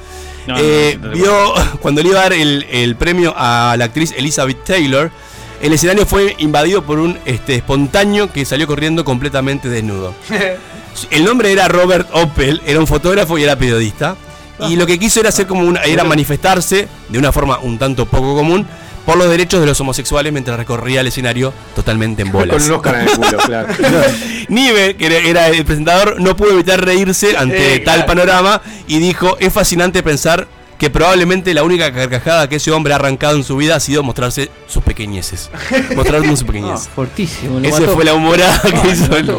No, 0.48 0.56
eh, 0.58 0.98
no, 1.00 1.06
no, 1.10 1.14
no, 1.14 1.16
vio 1.16 1.54
cuando 1.80 2.02
le 2.02 2.08
iba 2.08 2.18
a 2.18 2.22
dar 2.24 2.32
el, 2.32 2.66
el 2.70 2.96
premio 2.96 3.32
a 3.36 3.76
la 3.78 3.84
actriz 3.84 4.12
Elizabeth 4.16 4.64
Taylor, 4.64 5.12
el 5.60 5.72
escenario 5.72 6.06
fue 6.06 6.34
invadido 6.38 6.82
por 6.84 6.98
un 6.98 7.18
este, 7.24 7.54
espontáneo 7.56 8.32
que 8.32 8.44
salió 8.44 8.66
corriendo 8.66 9.04
completamente 9.04 9.68
desnudo. 9.68 10.14
El 11.10 11.24
nombre 11.24 11.52
era 11.52 11.68
Robert 11.68 12.08
Opel, 12.12 12.62
era 12.64 12.80
un 12.80 12.86
fotógrafo 12.86 13.36
y 13.36 13.42
era 13.44 13.56
periodista. 13.56 14.16
Y 14.60 14.76
lo 14.76 14.86
que 14.86 14.98
quiso 14.98 15.20
era 15.20 15.28
hacer 15.28 15.46
como 15.46 15.60
una, 15.62 15.82
era 15.82 16.02
manifestarse 16.04 16.88
de 17.10 17.18
una 17.18 17.30
forma 17.32 17.58
un 17.58 17.76
tanto 17.78 18.06
poco 18.06 18.34
común 18.34 18.66
por 19.04 19.18
los 19.18 19.28
derechos 19.28 19.60
de 19.60 19.66
los 19.66 19.78
homosexuales 19.80 20.32
mientras 20.32 20.56
recorría 20.56 21.02
el 21.02 21.06
escenario 21.08 21.52
totalmente 21.74 22.22
en 22.22 22.32
bolas. 22.32 22.56
Con 22.56 22.62
un 22.64 22.72
Oscar 22.72 22.94
en 22.94 23.00
el 23.02 23.10
culo, 23.10 23.36
claro. 23.44 23.68
Nive, 24.48 24.96
que 24.96 25.28
era- 25.28 25.48
el 25.48 25.64
presentador, 25.66 26.18
no 26.20 26.34
pudo 26.34 26.52
evitar 26.52 26.82
reírse 26.82 27.36
ante 27.36 27.74
Eh, 27.74 27.78
tal 27.80 28.04
claro. 28.04 28.06
panorama 28.06 28.62
y 28.88 28.98
dijo, 28.98 29.36
es 29.38 29.52
fascinante 29.52 30.02
pensar 30.02 30.48
que 30.78 30.90
probablemente 30.90 31.54
la 31.54 31.62
única 31.62 31.92
carcajada 31.92 32.48
que 32.48 32.56
ese 32.56 32.70
hombre 32.70 32.92
ha 32.92 32.96
arrancado 32.96 33.36
en 33.36 33.44
su 33.44 33.56
vida 33.56 33.76
ha 33.76 33.80
sido 33.80 34.02
mostrarse 34.02 34.50
sus 34.66 34.82
pequeñeces. 34.82 35.50
Mostrarnos 35.96 36.38
sus 36.38 36.42
Ah, 36.42 36.52
pequeñeces. 36.52 36.88
fortísimo. 36.94 37.60
lo 37.60 37.66
Esa 37.68 37.80
mató. 37.80 37.94
fue 37.94 38.04
la 38.04 38.14
humorada 38.14 38.60
Ah, 38.64 38.68
que 38.82 38.88
hizo 38.90 39.08
lo 39.08 39.16
el... 39.16 39.34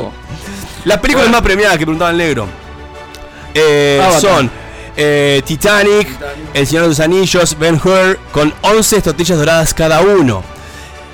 Las 0.85 0.99
películas 0.99 1.29
más 1.29 1.41
premiadas 1.41 1.77
que 1.77 1.85
preguntaba 1.85 2.11
el 2.11 2.17
negro 2.17 2.47
eh, 3.53 4.01
son 4.19 4.49
eh, 4.95 5.41
Titanic, 5.45 6.07
El 6.53 6.65
Señor 6.65 6.83
de 6.83 6.89
los 6.89 6.99
Anillos, 6.99 7.57
Ben 7.59 7.75
Hur, 7.75 8.17
con 8.31 8.53
11 8.61 9.01
tortillas 9.01 9.37
doradas 9.37 9.73
cada 9.73 10.01
uno. 10.01 10.43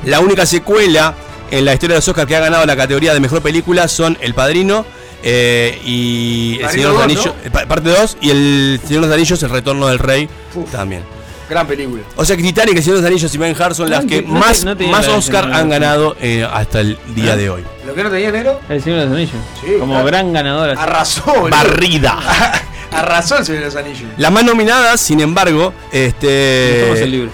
La 0.05 0.19
única 0.19 0.45
secuela 0.45 1.13
en 1.57 1.65
la 1.65 1.73
historia 1.73 1.95
de 1.95 1.97
los 1.99 2.07
Oscars 2.07 2.27
que 2.27 2.35
ha 2.35 2.39
ganado 2.39 2.65
la 2.65 2.75
categoría 2.75 3.13
de 3.13 3.19
mejor 3.19 3.41
película 3.41 3.87
son 3.87 4.17
El 4.21 4.33
Padrino 4.33 4.85
eh, 5.23 5.79
y 5.85 6.59
El 6.61 6.69
Señor 6.69 6.87
de 6.89 6.93
los 6.95 7.03
Anillos, 7.03 7.29
pa- 7.51 7.65
parte 7.65 7.89
2 7.89 8.17
y 8.21 8.29
El 8.29 8.79
Señor 8.85 9.01
de 9.03 9.07
los 9.07 9.15
Anillos, 9.15 9.43
El 9.43 9.49
Retorno 9.49 9.87
del 9.87 9.99
Rey 9.99 10.27
Uf. 10.55 10.69
también. 10.71 11.03
Gran 11.49 11.67
película. 11.67 12.01
O 12.15 12.23
sea 12.25 12.35
que 12.37 12.41
Titanic, 12.43 12.77
El 12.77 12.83
Señor 12.83 12.97
de 12.97 13.01
los 13.03 13.09
Anillos 13.11 13.35
y 13.35 13.37
Ben 13.37 13.51
Hur 13.59 13.75
son 13.75 13.89
No, 13.89 13.95
las 13.97 14.05
que 14.05 14.21
no 14.21 14.27
te- 14.75 14.87
más, 14.87 15.05
más 15.05 15.07
Oscar 15.09 15.51
han 15.53 15.69
ganado 15.69 16.15
eh, 16.21 16.47
hasta 16.51 16.79
el 16.79 16.97
día 17.15 17.35
de 17.35 17.49
hoy. 17.49 17.63
¿Lo 17.85 17.93
que 17.93 18.03
no 18.03 18.09
tenía 18.09 18.31
negro? 18.31 18.59
El 18.69 18.81
Señor 18.81 18.99
de 18.99 19.05
los 19.05 19.13
Anillos. 19.15 19.35
Sí, 19.61 19.67
Como 19.79 19.93
claro. 19.93 20.07
gran 20.07 20.33
ganadora. 20.33 20.81
Arrasó. 20.81 21.49
Barrida. 21.51 22.17
Arrasó 22.91 23.37
el 23.37 23.45
Señor 23.45 23.59
de 23.61 23.65
los 23.67 23.75
Anillos. 23.75 24.09
Las 24.17 24.31
más 24.31 24.43
nominadas, 24.45 25.01
sin 25.01 25.19
embargo, 25.19 25.73
este, 25.91 26.89
el 27.03 27.11
libro. 27.11 27.31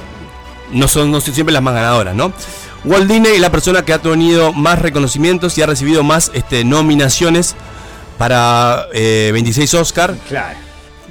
no 0.72 0.88
son, 0.88 1.12
no 1.12 1.22
son 1.22 1.34
siempre 1.34 1.54
las 1.54 1.62
más 1.62 1.74
ganadoras, 1.74 2.16
¿no? 2.16 2.34
Walt 2.86 3.08
Disney 3.10 3.34
es 3.36 3.42
la 3.42 3.52
persona 3.52 3.84
que 3.84 3.94
ha 3.94 4.00
tenido 4.00 4.54
más 4.54 4.80
reconocimientos 4.80 5.58
y 5.58 5.62
ha 5.62 5.66
recibido 5.66 6.04
más 6.04 6.32
este, 6.34 6.64
nominaciones 6.64 7.56
para 8.18 8.88
eh, 8.94 9.30
26 9.34 9.74
Oscar. 9.76 10.16
Claro. 10.28 10.58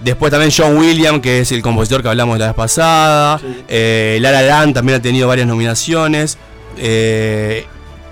Después 0.03 0.31
también 0.31 0.53
John 0.57 0.77
Williams, 0.77 1.21
que 1.21 1.41
es 1.41 1.53
el 1.53 1.61
compositor 1.61 2.03
que 2.03 2.09
hablamos 2.09 2.39
la 2.39 2.47
vez 2.47 2.55
pasada. 2.55 3.41
Eh, 3.69 4.19
La 4.21 4.31
La 4.31 4.43
Land 4.43 4.75
también 4.75 4.99
ha 4.99 5.03
tenido 5.03 5.27
varias 5.29 5.47
nominaciones. 5.47 6.39
Eh, 6.77 7.67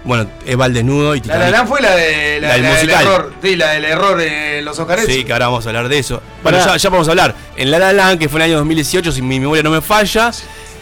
bueno, 0.04 0.28
Eva 0.44 0.66
el 0.66 0.74
Desnudo 0.74 1.14
y 1.14 1.20
Titanic. 1.20 1.44
La 1.44 1.50
Land 1.50 1.68
fue 1.68 1.80
la 1.80 1.94
de 1.94 2.40
la, 2.40 2.48
La 2.48 2.54
del 2.54 2.62
la 2.62 2.68
del 2.68 2.76
musical. 2.86 3.02
error. 3.06 3.32
Sí, 3.42 3.56
la 3.56 3.70
del 3.70 3.84
error 3.84 4.20
en 4.20 4.64
los 4.64 4.78
Oscars. 4.78 5.04
Sí, 5.06 5.24
que 5.24 5.32
ahora 5.32 5.46
vamos 5.46 5.64
a 5.66 5.68
hablar 5.68 5.88
de 5.88 5.98
eso. 5.98 6.20
Bueno, 6.42 6.58
ya, 6.58 6.76
ya 6.76 6.90
vamos 6.90 7.06
a 7.08 7.10
hablar. 7.12 7.34
En 7.56 7.70
La 7.70 7.78
La 7.78 7.92
Land, 7.92 8.18
que 8.18 8.28
fue 8.28 8.40
en 8.40 8.44
el 8.46 8.50
año 8.50 8.58
2018, 8.58 9.12
si 9.12 9.22
mi 9.22 9.38
memoria 9.40 9.62
no 9.62 9.70
me 9.70 9.80
falla. 9.80 10.30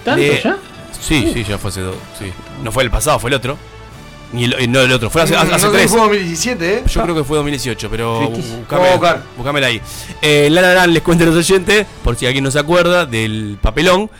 ¿Tanto 0.04 0.20
de- 0.22 0.40
ya? 0.42 0.56
Sí, 1.06 1.30
sí, 1.32 1.44
ya 1.44 1.58
fue 1.58 1.70
hace 1.70 1.80
dos. 1.82 1.96
Sí. 2.18 2.26
No 2.62 2.72
fue 2.72 2.82
el 2.82 2.90
pasado, 2.90 3.18
fue 3.18 3.30
el 3.30 3.34
otro. 3.34 3.58
Ni 4.32 4.44
el, 4.44 4.54
eh, 4.54 4.66
no 4.66 4.80
el 4.80 4.90
otro, 4.90 5.10
fue 5.10 5.22
hace, 5.22 5.34
Mm, 5.34 5.52
hace 5.52 5.66
no 5.66 5.72
tres. 5.72 5.90
fue 5.90 6.00
2017, 6.00 6.74
¿eh? 6.78 6.82
Yo 6.88 7.02
creo 7.02 7.14
que 7.14 7.24
fue 7.24 7.36
2018, 7.36 7.88
pero 7.90 8.30
buscame, 8.30 9.20
buscámela 9.36 9.66
ahí. 9.68 9.80
Eh, 10.22 10.48
La 10.50 10.86
les 10.86 11.02
cuento 11.02 11.22
a 11.24 11.28
los 11.28 11.36
oyentes, 11.36 11.86
por 12.02 12.16
si 12.16 12.26
alguien 12.26 12.42
no 12.42 12.50
se 12.50 12.58
acuerda, 12.58 13.06
del 13.06 13.58
papelón. 13.60 14.10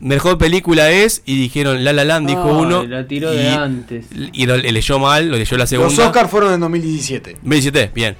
Mejor 0.00 0.38
película 0.38 0.90
es, 0.92 1.22
y 1.26 1.36
dijeron 1.36 1.82
La 1.82 1.92
La 1.92 2.04
Land, 2.04 2.28
dijo 2.28 2.44
Ay, 2.44 2.50
uno. 2.52 2.84
La 2.84 3.04
tiró 3.08 3.34
y, 3.34 3.38
de 3.38 3.50
antes. 3.50 4.06
Y 4.32 4.46
lo, 4.46 4.56
leyó 4.56 5.00
mal, 5.00 5.28
lo 5.28 5.36
leyó 5.36 5.56
la 5.56 5.66
segunda. 5.66 5.92
Los 5.92 6.06
Oscars 6.06 6.30
fueron 6.30 6.54
en 6.54 6.60
2017. 6.60 7.32
2017, 7.42 7.90
bien. 7.94 8.16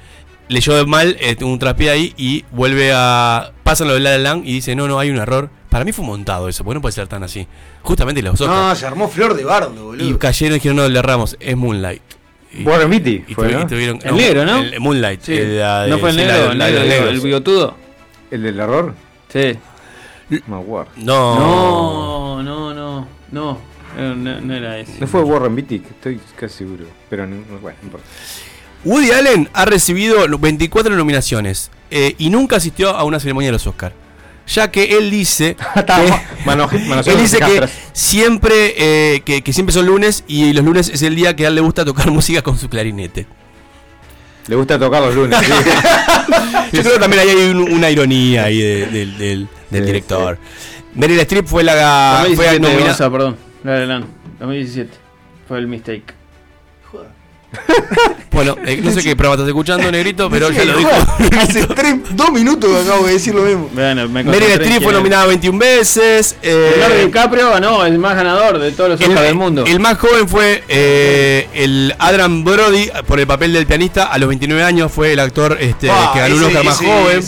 Leyó 0.49 0.85
mal, 0.89 1.17
eh, 1.21 1.37
tuvo 1.37 1.53
un 1.53 1.59
traspié 1.61 1.91
ahí 1.91 2.15
y 2.17 2.45
vuelve 2.51 2.91
a. 2.93 3.53
Pasan 3.63 3.87
lo 3.87 3.95
de 3.95 4.01
La 4.01 4.11
La 4.13 4.19
Land 4.19 4.45
y 4.49 4.55
dice: 4.55 4.75
No, 4.75 4.89
no, 4.89 4.99
hay 4.99 5.11
un 5.11 5.19
error. 5.19 5.51
Para 5.69 5.85
mí 5.85 5.93
fue 5.93 6.05
montado 6.05 6.49
eso, 6.49 6.65
porque 6.65 6.77
no 6.77 6.81
puede 6.81 6.93
ser 6.93 7.07
tan 7.09 7.23
así. 7.23 7.47
Justamente 7.83 8.23
los 8.23 8.41
No, 8.41 8.47
Oscars. 8.47 8.79
se 8.81 8.87
armó 8.87 9.09
flor 9.09 9.35
de 9.35 9.45
bardo, 9.45 9.75
y 9.75 9.79
boludo. 9.79 10.19
cayeron 10.19 10.53
y 10.53 10.59
dijeron: 10.59 10.77
No, 10.77 10.89
le 10.89 10.99
erramos, 10.99 11.37
es 11.41 11.57
Moonlight. 11.57 12.03
Y, 12.53 12.65
Warren 12.65 12.89
Beatty 12.89 13.25
y 13.29 13.35
fue, 13.35 13.49
tuvi- 13.49 13.51
y 13.51 13.55
¿no? 13.57 13.67
tuvieron, 13.67 13.99
El 14.03 14.17
negro, 14.17 14.45
¿no? 14.47 14.59
El, 14.63 14.81
Moonlight. 14.81 15.21
Sí. 15.23 15.35
el, 15.35 15.59
la 15.59 15.87
¿No 15.87 15.99
fue 15.99 16.11
el 16.11 16.17
la 16.17 16.23
negro? 16.25 16.53
El 16.53 16.59
la 16.59 16.67
digo, 16.69 16.81
negros. 16.85 17.11
el 17.11 17.21
bigotudo. 17.21 17.77
¿El 18.31 18.43
del 18.43 18.59
error? 18.61 18.95
Sí. 19.29 19.53
No. 20.47 20.65
No, 20.99 22.43
no, 22.43 22.75
no. 22.75 23.09
No, 23.31 23.59
no, 23.97 24.15
no, 24.15 24.41
no 24.41 24.55
era 24.55 24.79
ese. 24.79 24.99
No 25.01 25.07
fue 25.07 25.23
Warren 25.23 25.55
Beatty, 25.55 25.77
estoy 25.77 26.21
casi 26.39 26.59
seguro. 26.59 26.85
Pero 27.11 27.27
no, 27.27 27.37
no- 27.37 27.59
bueno, 27.61 27.77
no 27.83 27.87
importa. 27.87 28.07
Woody 28.85 29.11
Allen 29.11 29.49
ha 29.53 29.65
recibido 29.65 30.25
24 30.39 30.95
nominaciones 30.97 31.71
eh, 31.91 32.15
y 32.17 32.31
nunca 32.31 32.57
asistió 32.57 32.91
a 32.97 33.05
una 33.05 33.21
ceremonia 33.21 33.49
de 33.49 33.53
los 33.53 33.67
Oscars. 33.67 33.95
Ya 34.49 34.71
que 34.71 34.97
él 34.97 35.11
dice 35.11 35.57
que, 35.75 36.13
Mano- 36.47 36.69
manoseando 36.87 37.11
él 37.13 37.19
dice 37.19 37.39
que 37.39 37.69
siempre 37.93 38.75
eh, 38.77 39.21
que, 39.23 39.43
que 39.43 39.53
siempre 39.53 39.73
son 39.73 39.87
lunes 39.87 40.25
y 40.27 40.53
los 40.53 40.65
lunes 40.65 40.89
es 40.89 41.03
el 41.03 41.15
día 41.15 41.37
que 41.37 41.45
a 41.45 41.49
él 41.49 41.55
le 41.55 41.61
gusta 41.61 41.85
tocar 41.85 42.11
música 42.11 42.43
con 42.43 42.59
su 42.59 42.69
clarinete. 42.69 43.27
Le 44.47 44.57
gusta 44.57 44.79
tocar 44.79 45.03
los 45.03 45.15
lunes. 45.15 45.39
sí. 45.39 45.53
Yo 46.73 46.81
creo 46.83 46.95
que 46.95 46.99
también 47.01 47.21
ahí 47.23 47.29
hay 47.29 47.51
un- 47.51 47.71
una 47.73 47.91
ironía 47.91 48.45
ahí 48.45 48.59
de- 48.61 48.87
del, 48.87 49.19
del- 49.19 49.49
del 49.71 49.81
Sí, 49.83 49.87
director. 49.87 50.39
Meryl 50.95 51.21
Streep 51.21 51.47
fue 51.47 51.63
la 51.63 52.21
fue 52.21 52.29
2017, 52.31 52.61
nominada. 52.61 52.87
Gonza, 52.89 53.11
perdón. 53.11 53.37
La 53.65 53.73
de 53.75 53.87
Land. 53.87 54.07
2017. 54.41 54.91
Fue 55.47 55.59
el 55.59 55.67
mistake. 55.67 56.15
Bueno, 58.31 58.57
eh, 58.65 58.81
no 58.85 58.93
sé 58.93 59.03
qué 59.03 59.17
programa 59.17 59.35
estás 59.35 59.49
escuchando, 59.49 59.91
negrito, 59.91 60.31
pero 60.31 60.51
ya 60.53 60.65
lo 60.65 60.77
dijo. 60.79 60.91
Hace 61.41 61.67
tres, 61.67 61.97
dos 62.11 62.31
minutos 62.31 62.71
que 62.71 62.83
acabo 62.89 63.07
de 63.07 63.15
decir 63.15 63.35
lo 63.35 63.43
mismo. 63.43 63.69
Bueno, 63.73 64.09
me 64.09 64.23
Meryl 64.23 64.51
Streep 64.53 64.81
fue 64.83 64.93
nominada 64.93 65.27
21 65.27 65.59
veces. 65.59 66.37
eh, 66.43 66.75
Leonardo 66.77 67.05
DiCaprio 67.05 67.51
ganó 67.51 67.85
el 67.85 67.99
más 67.99 68.15
ganador 68.15 68.59
de 68.61 68.71
todos 68.71 68.91
los 68.91 69.01
Oscars 69.01 69.23
del 69.23 69.35
mundo. 69.35 69.65
el 69.67 69.81
más 69.81 69.99
joven 69.99 70.29
fue 70.29 70.63
eh, 70.69 71.49
el 71.53 71.95
Adrian 71.99 72.45
Brody 72.45 72.91
por 73.09 73.19
el 73.19 73.27
papel 73.27 73.53
del 73.53 73.67
pianista. 73.67 74.05
A 74.05 74.19
los 74.19 74.29
29 74.29 74.63
años 74.63 74.93
fue 74.93 75.15
el 75.15 75.19
actor 75.21 75.57
este, 75.61 75.91
Ah, 75.91 76.11
que 76.15 76.21
ganó 76.21 76.37
un 76.37 76.43
ese- 76.43 76.47
Oscar 76.51 76.65
más 76.65 76.77
joven. 76.77 77.25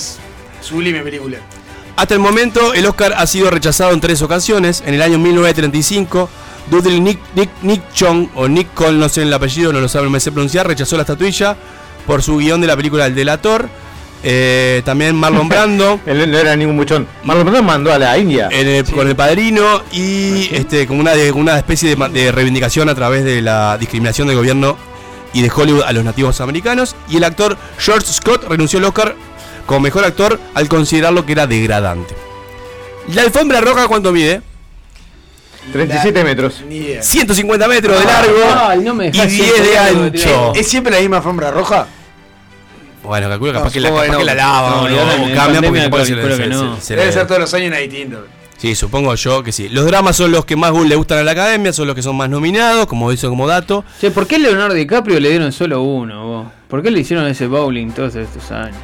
Sublime 0.61 1.01
película. 1.01 1.39
Hasta 1.97 2.15
el 2.15 2.21
momento, 2.21 2.73
el 2.73 2.87
Oscar 2.87 3.15
ha 3.17 3.27
sido 3.27 3.51
rechazado 3.51 3.93
en 3.93 4.01
tres 4.01 4.23
ocasiones. 4.23 4.83
En 4.87 4.95
el 4.95 5.03
año 5.03 5.19
1935, 5.19 6.31
Dudley 6.71 7.01
Nick, 7.01 7.19
Nick, 7.35 7.51
Nick 7.63 7.83
Chong, 7.93 8.29
o 8.35 8.49
Nick 8.49 8.73
Cole, 8.75 8.99
no 8.99 9.09
sé 9.09 9.23
el 9.23 9.33
apellido, 9.33 9.73
no 9.73 9.81
lo 9.81 9.89
sabe, 9.89 10.05
no 10.05 10.11
me 10.11 10.21
sé 10.21 10.31
pronunciar, 10.33 10.67
rechazó 10.67 10.97
la 10.97 11.03
estatuilla 11.03 11.57
por 12.07 12.23
su 12.23 12.37
guion 12.39 12.61
de 12.61 12.67
la 12.67 12.77
película 12.77 13.07
El 13.07 13.15
Delator. 13.15 13.69
Eh, 14.23 14.83
también 14.85 15.17
Marlon 15.17 15.49
Brando. 15.49 15.99
Él 16.07 16.31
no 16.31 16.39
era 16.39 16.55
ningún 16.55 16.77
muchón. 16.77 17.07
Marlon 17.25 17.47
Brando 17.47 17.63
mandó 17.63 17.93
a 17.93 17.99
la 17.99 18.19
India. 18.19 18.49
en 18.51 18.69
el- 18.69 18.85
con 18.85 19.09
el 19.09 19.17
padrino 19.17 19.83
y 19.93 20.55
este 20.55 20.87
como 20.87 21.01
una, 21.01 21.15
de- 21.15 21.33
una 21.33 21.57
especie 21.57 21.95
de, 21.97 22.09
de 22.11 22.31
reivindicación 22.33 22.89
a 22.89 22.95
través 22.95 23.25
de 23.25 23.41
la 23.41 23.79
discriminación 23.79 24.29
del 24.29 24.37
gobierno 24.37 24.77
y 25.33 25.43
de 25.43 25.51
Hollywood 25.55 25.85
a 25.85 25.93
los 25.93 26.05
nativos 26.05 26.41
americanos. 26.43 26.95
Y 27.09 27.17
el 27.17 27.25
actor 27.25 27.57
George 27.79 28.07
Scott 28.13 28.45
renunció 28.49 28.79
al 28.79 28.85
Oscar 28.85 29.15
como 29.65 29.81
mejor 29.81 30.05
actor 30.05 30.39
al 30.55 30.69
considerarlo 30.69 31.25
que 31.25 31.33
era 31.33 31.47
degradante. 31.47 32.15
La 33.15 33.23
alfombra 33.23 33.61
roja, 33.61 33.89
¿cuánto 33.89 34.13
mide? 34.13 34.43
37 35.73 36.25
metros. 36.25 36.63
Ni 36.69 36.77
idea. 36.77 37.03
150 37.03 37.69
metros 37.69 37.99
de 37.99 38.05
largo 38.05 38.35
Ay, 38.69 38.79
no 38.81 38.95
me 38.95 39.07
y 39.07 39.11
dejás 39.11 39.29
10 39.31 39.39
de 39.49 39.55
siempre 39.55 39.79
ancho. 39.79 40.53
¿Es 40.55 40.69
siempre 40.69 40.93
la 40.95 41.01
misma 41.01 41.17
alfombra 41.19 41.51
roja? 41.51 41.87
Bueno, 43.03 43.29
calculo 43.29 43.53
capaz 43.53 43.67
No, 43.67 43.73
que 43.73 43.81
la, 43.81 43.89
capaz 43.91 44.03
que 44.03 44.07
que 44.11 44.13
no. 44.19 44.25
la 44.25 44.35
lavan 44.35 44.73
No, 44.73 44.89
en 44.89 45.35
cambian 45.35 45.65
porque 45.91 46.05
se 46.07 46.15
calculo 46.15 46.37
que 46.37 46.43
se- 46.43 46.49
no. 46.49 46.77
se- 46.77 46.83
se 46.83 46.97
Debe 46.97 47.13
ser 47.13 47.27
todos 47.27 47.41
los 47.41 47.55
años 47.55 47.69
una 47.69 47.79
distinta. 47.79 48.19
Sí, 48.59 48.75
supongo 48.75 49.15
yo 49.15 49.43
que 49.43 49.53
sí. 49.53 49.71
Los 49.71 49.87
dramas 49.87 50.17
son 50.17 50.33
los 50.33 50.45
que 50.45 50.55
más 50.55 50.73
le 50.75 50.95
gustan 50.95 51.17
a 51.19 51.23
la 51.23 51.31
academia, 51.31 51.73
son 51.73 51.87
los 51.87 51.97
que 51.97 52.03
son 52.03 52.15
más 52.17 52.29
nominados, 52.29 52.87
como 52.87 53.11
hizo 53.11 53.31
como 53.31 53.47
dato. 53.47 53.85
Che, 54.01 54.11
¿por 54.11 54.27
qué 54.27 54.37
a 54.37 54.39
Leonardo 54.39 54.75
DiCaprio 54.75 55.19
le 55.19 55.31
dieron 55.31 55.51
solo 55.51 55.81
uno, 55.81 56.27
vos? 56.27 56.47
¿Por 56.69 56.83
qué 56.83 56.91
le 56.91 57.01
hicieron 57.01 57.27
ese 57.27 57.47
bowling 57.47 57.91
todos 57.93 58.15
estos 58.17 58.51
años? 58.51 58.77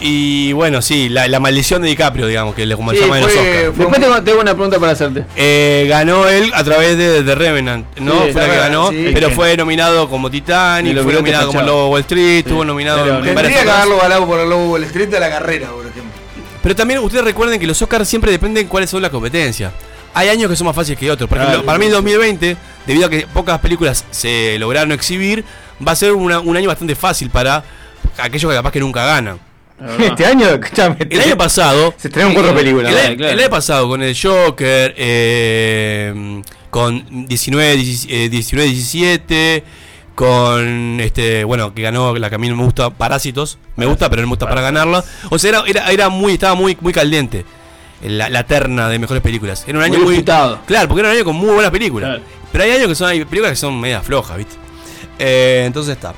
Y 0.00 0.52
bueno, 0.52 0.80
sí, 0.80 1.08
la, 1.08 1.26
la 1.26 1.40
maldición 1.40 1.82
de 1.82 1.88
DiCaprio, 1.88 2.26
digamos, 2.28 2.54
que 2.54 2.64
le 2.66 2.76
como 2.76 2.92
Sí, 2.92 2.98
se 2.98 3.02
llama 3.02 3.16
en 3.18 3.22
los 3.24 3.32
Oscars. 3.32 3.76
Después 3.78 4.00
tengo, 4.00 4.22
tengo 4.22 4.40
una 4.40 4.52
pregunta 4.54 4.78
para 4.78 4.92
hacerte. 4.92 5.24
Eh, 5.34 5.86
ganó 5.88 6.28
él 6.28 6.52
a 6.54 6.62
través 6.62 6.96
de 6.96 7.24
The 7.24 7.34
Revenant, 7.34 7.98
¿no? 7.98 8.26
Sí, 8.26 8.32
fue 8.32 8.42
la 8.46 8.48
que 8.52 8.56
ganó, 8.58 8.90
sí. 8.90 9.10
pero 9.12 9.30
fue 9.30 9.56
nominado 9.56 10.08
como 10.08 10.30
Titanic, 10.30 11.02
fue 11.02 11.12
nominado 11.12 11.48
como. 11.48 11.62
Lobo 11.62 11.90
Wall 11.90 12.00
Street, 12.02 12.38
estuvo 12.38 12.64
nominado 12.64 13.02
Pero 13.02 13.16
en 13.16 13.20
varias 13.34 13.36
Tendría 13.36 13.62
que 13.64 13.70
haberlo 13.70 13.98
ganado 13.98 14.26
por 14.26 14.38
el 14.40 14.48
Lobo 14.48 14.70
Wall 14.72 14.84
Street 14.84 15.08
de 15.08 15.18
la 15.20 15.30
carrera, 15.30 15.68
por 15.70 15.80
ejemplo. 15.86 16.12
Pero 16.62 16.76
también 16.76 17.00
ustedes 17.00 17.24
recuerden 17.24 17.58
que 17.58 17.66
los 17.66 17.80
Oscars 17.82 18.08
siempre 18.08 18.30
dependen 18.30 18.68
cuáles 18.68 18.90
son 18.90 19.02
las 19.02 19.10
competencias. 19.10 19.72
Hay 20.14 20.28
años 20.28 20.48
que 20.48 20.56
son 20.56 20.66
más 20.66 20.76
fáciles 20.76 20.98
que 20.98 21.10
otros. 21.10 21.28
Por 21.28 21.38
ejemplo, 21.38 21.64
para 21.64 21.78
mí 21.78 21.86
el 21.86 21.92
2020, 21.92 22.56
debido 22.86 23.06
a 23.06 23.10
que 23.10 23.26
pocas 23.26 23.58
películas 23.58 24.04
se 24.10 24.58
lograron 24.60 24.92
exhibir, 24.92 25.44
va 25.86 25.92
a 25.92 25.96
ser 25.96 26.12
una- 26.12 26.40
un 26.40 26.56
año 26.56 26.68
bastante 26.68 26.94
fácil 26.94 27.30
para 27.30 27.64
aquellos 28.16 28.48
que 28.50 28.56
capaz 28.56 28.70
que 28.72 28.80
nunca 28.80 29.04
ganan. 29.04 29.38
Este 29.98 30.26
año, 30.26 30.46
escuchame, 30.62 30.96
El 31.08 31.20
año 31.20 31.36
pasado. 31.36 31.94
Se 31.96 32.08
estrenaron 32.08 32.34
cuatro 32.34 32.54
películas. 32.54 32.92
El, 32.92 32.98
año- 32.98 33.28
el 33.28 33.38
año 33.40 33.50
pasado 33.50 33.88
con 33.88 34.02
el 34.02 34.16
Joker, 34.20 34.94
eh, 34.96 36.42
con 36.70 37.26
19, 37.28 37.76
19, 37.76 38.68
17, 38.70 39.64
con 40.14 40.98
este, 41.00 41.44
bueno, 41.44 41.72
que 41.74 41.82
ganó 41.82 42.14
la 42.16 42.28
que 42.28 42.34
a 42.34 42.38
mí 42.38 42.48
no 42.48 42.56
me 42.56 42.64
gusta, 42.64 42.90
Parásitos, 42.90 43.58
me 43.76 43.86
gusta, 43.86 44.10
pero 44.10 44.22
no 44.22 44.28
me 44.28 44.32
gusta 44.32 44.48
para 44.48 44.60
ganarla. 44.60 45.04
O 45.30 45.38
sea, 45.38 45.50
era, 45.50 45.62
era, 45.66 45.90
era 45.92 46.08
muy, 46.08 46.32
estaba 46.32 46.54
muy, 46.54 46.76
muy 46.80 46.92
caliente 46.92 47.44
la, 48.02 48.28
la 48.28 48.44
terna 48.44 48.88
de 48.88 48.98
mejores 48.98 49.22
películas. 49.22 49.64
Era 49.66 49.78
un 49.78 49.84
año 49.84 49.98
Muy 49.98 50.04
muy. 50.06 50.16
Claro, 50.66 50.88
porque 50.88 51.00
era 51.00 51.10
un 51.10 51.14
año 51.16 51.24
con 51.24 51.36
muy 51.36 51.50
buenas 51.50 51.70
películas. 51.70 52.20
Pero 52.50 52.64
hay 52.64 52.70
años 52.72 52.88
que 52.88 52.94
son 52.96 53.08
hay 53.08 53.24
películas 53.24 53.52
que 53.52 53.56
son 53.56 53.78
medias 53.80 54.04
flojas, 54.04 54.36
¿viste? 54.38 54.56
Eh, 55.20 55.64
entonces 55.66 55.94
está. 55.94 56.14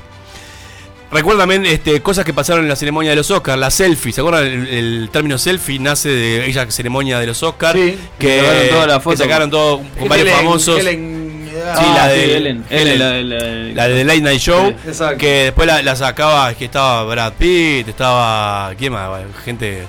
Recuerda 1.11 1.41
también 1.41 1.65
este, 1.65 2.01
cosas 2.01 2.23
que 2.23 2.33
pasaron 2.33 2.63
en 2.63 2.69
la 2.69 2.75
ceremonia 2.77 3.09
de 3.11 3.17
los 3.17 3.29
Oscars, 3.31 3.59
la 3.59 3.69
selfie, 3.69 4.13
¿se 4.13 4.21
acuerdan? 4.21 4.45
El, 4.45 4.67
el 4.67 5.09
término 5.11 5.37
selfie 5.37 5.77
nace 5.77 6.07
de 6.09 6.45
ella 6.45 6.69
ceremonia 6.71 7.19
de 7.19 7.27
los 7.27 7.43
Oscars. 7.43 7.77
que 8.17 8.41
la 8.87 8.93
que 8.95 8.99
foto. 9.01 9.17
sacaron 9.17 9.49
todo 9.51 9.81
con 9.99 10.07
varios 10.07 10.27
Helen- 10.29 10.37
famosos. 10.37 10.79
Helen- 10.79 11.31
Sí, 11.51 11.57
ah, 11.67 11.93
la 11.97 12.09
sí, 12.13 12.17
de 12.19 12.37
Ellen, 12.37 12.65
Ellen, 12.69 12.99
la 12.99 13.09
de- 13.11 13.23
la 13.23 13.43
de- 13.43 13.73
la 13.75 13.87
de 13.89 14.03
Late 14.05 14.21
Night 14.21 14.39
Show, 14.39 14.69
Sí, 14.83 14.87
exacto. 14.89 15.17
que 15.17 15.27
después 15.43 15.67
la, 15.67 15.81
la 15.83 15.95
sacaba, 15.97 16.53
que 16.53 16.65
estaba 16.65 17.03
Brad 17.03 17.33
Pitt, 17.33 17.89
estaba, 17.89 18.73
¿quién 18.77 18.93
más? 18.93 19.09
Gente, 19.43 19.83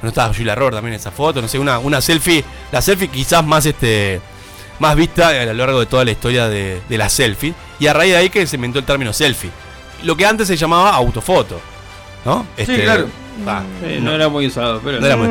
no 0.00 0.08
estaba 0.08 0.32
Julia 0.34 0.54
Roberts 0.54 0.76
también 0.78 0.94
en 0.94 1.00
esa 1.00 1.10
foto, 1.10 1.40
no 1.42 1.48
sé, 1.48 1.58
una, 1.58 1.78
una 1.78 2.00
selfie, 2.00 2.42
la 2.72 2.80
selfie 2.80 3.08
quizás 3.08 3.44
más 3.44 3.66
este 3.66 4.20
más 4.78 4.96
vista 4.96 5.28
a 5.28 5.44
lo 5.44 5.52
largo 5.54 5.80
de 5.80 5.86
toda 5.86 6.04
la 6.04 6.10
historia 6.10 6.48
de, 6.48 6.80
de 6.88 6.98
la 6.98 7.08
selfie, 7.10 7.52
y 7.78 7.86
a 7.86 7.92
raíz 7.92 8.12
de 8.12 8.16
ahí 8.18 8.30
que 8.30 8.46
se 8.46 8.56
inventó 8.56 8.78
el 8.80 8.84
término 8.86 9.12
selfie, 9.12 9.50
lo 10.02 10.16
que 10.16 10.26
antes 10.26 10.48
se 10.48 10.56
llamaba 10.56 10.90
autofoto, 10.94 11.60
¿no? 12.24 12.46
Este, 12.56 12.82
claro. 12.82 13.08
va, 13.46 13.62
Sí, 13.80 13.98
no 14.00 14.12
era 14.12 14.28
muy 14.28 14.46
usado, 14.46 14.80
pero. 14.84 15.00
no 15.00 15.06
era 15.06 15.16
muy- 15.16 15.28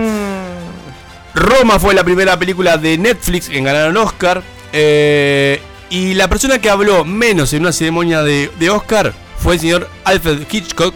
Roma 1.34 1.80
fue 1.80 1.94
la 1.94 2.04
primera 2.04 2.38
película 2.38 2.78
de 2.78 2.98
Netflix 2.98 3.50
en 3.50 3.64
ganar 3.64 3.90
un 3.90 3.98
Oscar. 3.98 4.42
eh, 4.74 5.62
y 5.90 6.14
la 6.14 6.30
persona 6.30 6.60
que 6.60 6.70
habló 6.70 7.04
menos 7.04 7.52
en 7.52 7.64
una 7.64 7.74
ceremonia 7.74 8.22
de, 8.24 8.50
de 8.60 8.70
Oscar 8.70 9.14
fue 9.38 9.56
el 9.56 9.60
señor 9.60 9.90
Alfred 10.06 10.44
Hitchcock, 10.50 10.94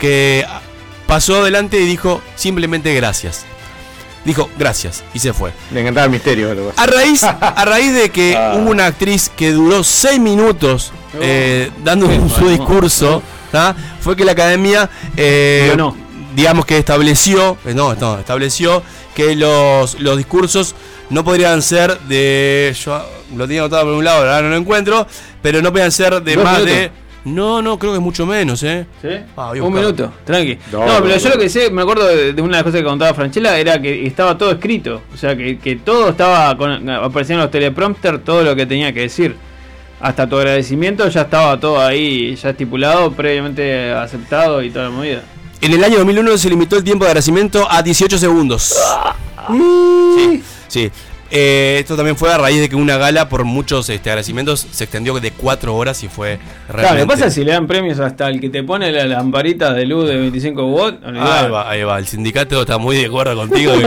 que 0.00 0.44
pasó 1.06 1.36
adelante 1.42 1.80
y 1.80 1.84
dijo 1.86 2.20
simplemente 2.34 2.92
gracias. 2.94 3.44
Dijo 4.24 4.50
gracias 4.58 5.04
y 5.14 5.20
se 5.20 5.32
fue. 5.32 5.52
Le 5.72 5.80
encantaba 5.82 6.06
el 6.06 6.10
misterio. 6.10 6.72
A 6.76 6.86
raíz, 6.86 7.22
a 7.24 7.64
raíz 7.64 7.92
de 7.94 8.10
que 8.10 8.36
hubo 8.56 8.70
una 8.70 8.86
actriz 8.86 9.30
que 9.36 9.52
duró 9.52 9.84
seis 9.84 10.18
minutos 10.18 10.92
eh, 11.20 11.70
dando 11.84 12.06
un- 12.06 12.30
su 12.30 12.48
discurso, 12.48 13.22
¿tá? 13.50 13.74
fue 14.00 14.16
que 14.16 14.24
la 14.24 14.32
academia, 14.32 14.88
eh, 15.16 15.74
digamos 16.34 16.64
que 16.66 16.78
estableció, 16.78 17.56
eh, 17.66 17.74
no, 17.74 17.94
no, 17.94 18.18
estableció 18.18 18.82
que 19.14 19.36
los, 19.36 20.00
los 20.00 20.16
discursos 20.16 20.74
no 21.10 21.22
podrían 21.24 21.60
ser 21.62 21.98
de, 22.00 22.74
yo 22.84 23.04
lo 23.36 23.46
tenía 23.46 23.62
anotado 23.62 23.84
por 23.84 23.92
un 23.94 24.04
lado, 24.04 24.18
ahora 24.20 24.42
no 24.42 24.48
lo 24.50 24.56
encuentro, 24.56 25.06
pero 25.42 25.60
no 25.60 25.70
podían 25.70 25.92
ser 25.92 26.22
de 26.22 26.36
más 26.38 26.60
minutos. 26.60 26.74
de, 26.74 26.90
no, 27.24 27.62
no, 27.62 27.78
creo 27.78 27.92
que 27.92 27.98
es 27.98 28.02
mucho 28.02 28.26
menos, 28.26 28.62
¿eh? 28.64 28.84
¿Sí? 29.00 29.08
Ah, 29.36 29.52
Un 29.60 29.72
minuto, 29.72 30.12
tranqui. 30.24 30.58
No, 30.72 30.80
pero 30.86 31.00
no. 31.08 31.16
yo 31.16 31.28
lo 31.28 31.38
que 31.38 31.48
sé, 31.48 31.70
me 31.70 31.82
acuerdo 31.82 32.08
de, 32.08 32.32
de 32.32 32.42
una 32.42 32.56
de 32.56 32.56
las 32.56 32.62
cosas 32.64 32.80
que 32.80 32.84
contaba 32.84 33.14
Franchella, 33.14 33.56
era 33.58 33.80
que 33.80 34.04
estaba 34.06 34.36
todo 34.36 34.50
escrito. 34.50 35.02
O 35.14 35.16
sea, 35.16 35.36
que, 35.36 35.56
que 35.58 35.76
todo 35.76 36.08
estaba, 36.08 36.56
con, 36.56 36.88
aparecían 36.90 37.38
los 37.38 37.48
teleprompter, 37.50 38.18
todo 38.20 38.42
lo 38.42 38.56
que 38.56 38.66
tenía 38.66 38.92
que 38.92 39.02
decir. 39.02 39.36
Hasta 40.02 40.28
tu 40.28 40.36
agradecimiento 40.36 41.08
ya 41.08 41.20
estaba 41.22 41.60
todo 41.60 41.80
ahí, 41.80 42.34
ya 42.34 42.50
estipulado, 42.50 43.12
previamente 43.12 43.92
aceptado 43.92 44.60
y 44.60 44.68
toda 44.68 44.86
la 44.86 44.90
movida. 44.90 45.22
En 45.60 45.72
el 45.72 45.84
año 45.84 45.98
2001 45.98 46.38
se 46.38 46.50
limitó 46.50 46.76
el 46.76 46.82
tiempo 46.82 47.04
de 47.04 47.10
agradecimiento 47.10 47.70
a 47.70 47.84
18 47.84 48.18
segundos. 48.18 48.74
Sí, 50.16 50.42
sí. 50.66 50.90
Eh, 51.34 51.78
esto 51.80 51.96
también 51.96 52.14
fue 52.14 52.30
a 52.30 52.36
raíz 52.36 52.60
de 52.60 52.68
que 52.68 52.76
una 52.76 52.98
gala 52.98 53.26
por 53.30 53.44
muchos 53.44 53.88
este, 53.88 54.10
agradecimientos 54.10 54.66
se 54.70 54.84
extendió 54.84 55.18
de 55.18 55.30
4 55.30 55.74
horas 55.74 56.02
y 56.02 56.08
fue 56.08 56.38
Claro, 56.66 56.78
realmente... 56.82 57.00
lo 57.00 57.06
que 57.08 57.12
pasa 57.14 57.26
es 57.28 57.34
si 57.34 57.42
le 57.42 57.52
dan 57.52 57.66
premios 57.66 57.98
hasta 58.00 58.28
el 58.28 58.38
que 58.38 58.50
te 58.50 58.62
pone 58.62 58.92
la 58.92 59.06
lamparita 59.06 59.72
de 59.72 59.86
luz 59.86 60.08
de 60.10 60.16
25 60.16 60.66
watts. 60.66 60.98
Ahí 61.06 61.50
va, 61.50 61.70
ahí 61.70 61.82
va, 61.84 61.98
el 61.98 62.06
sindicato 62.06 62.60
está 62.60 62.76
muy 62.76 62.96
de 62.98 63.06
acuerdo 63.06 63.34
contigo. 63.34 63.72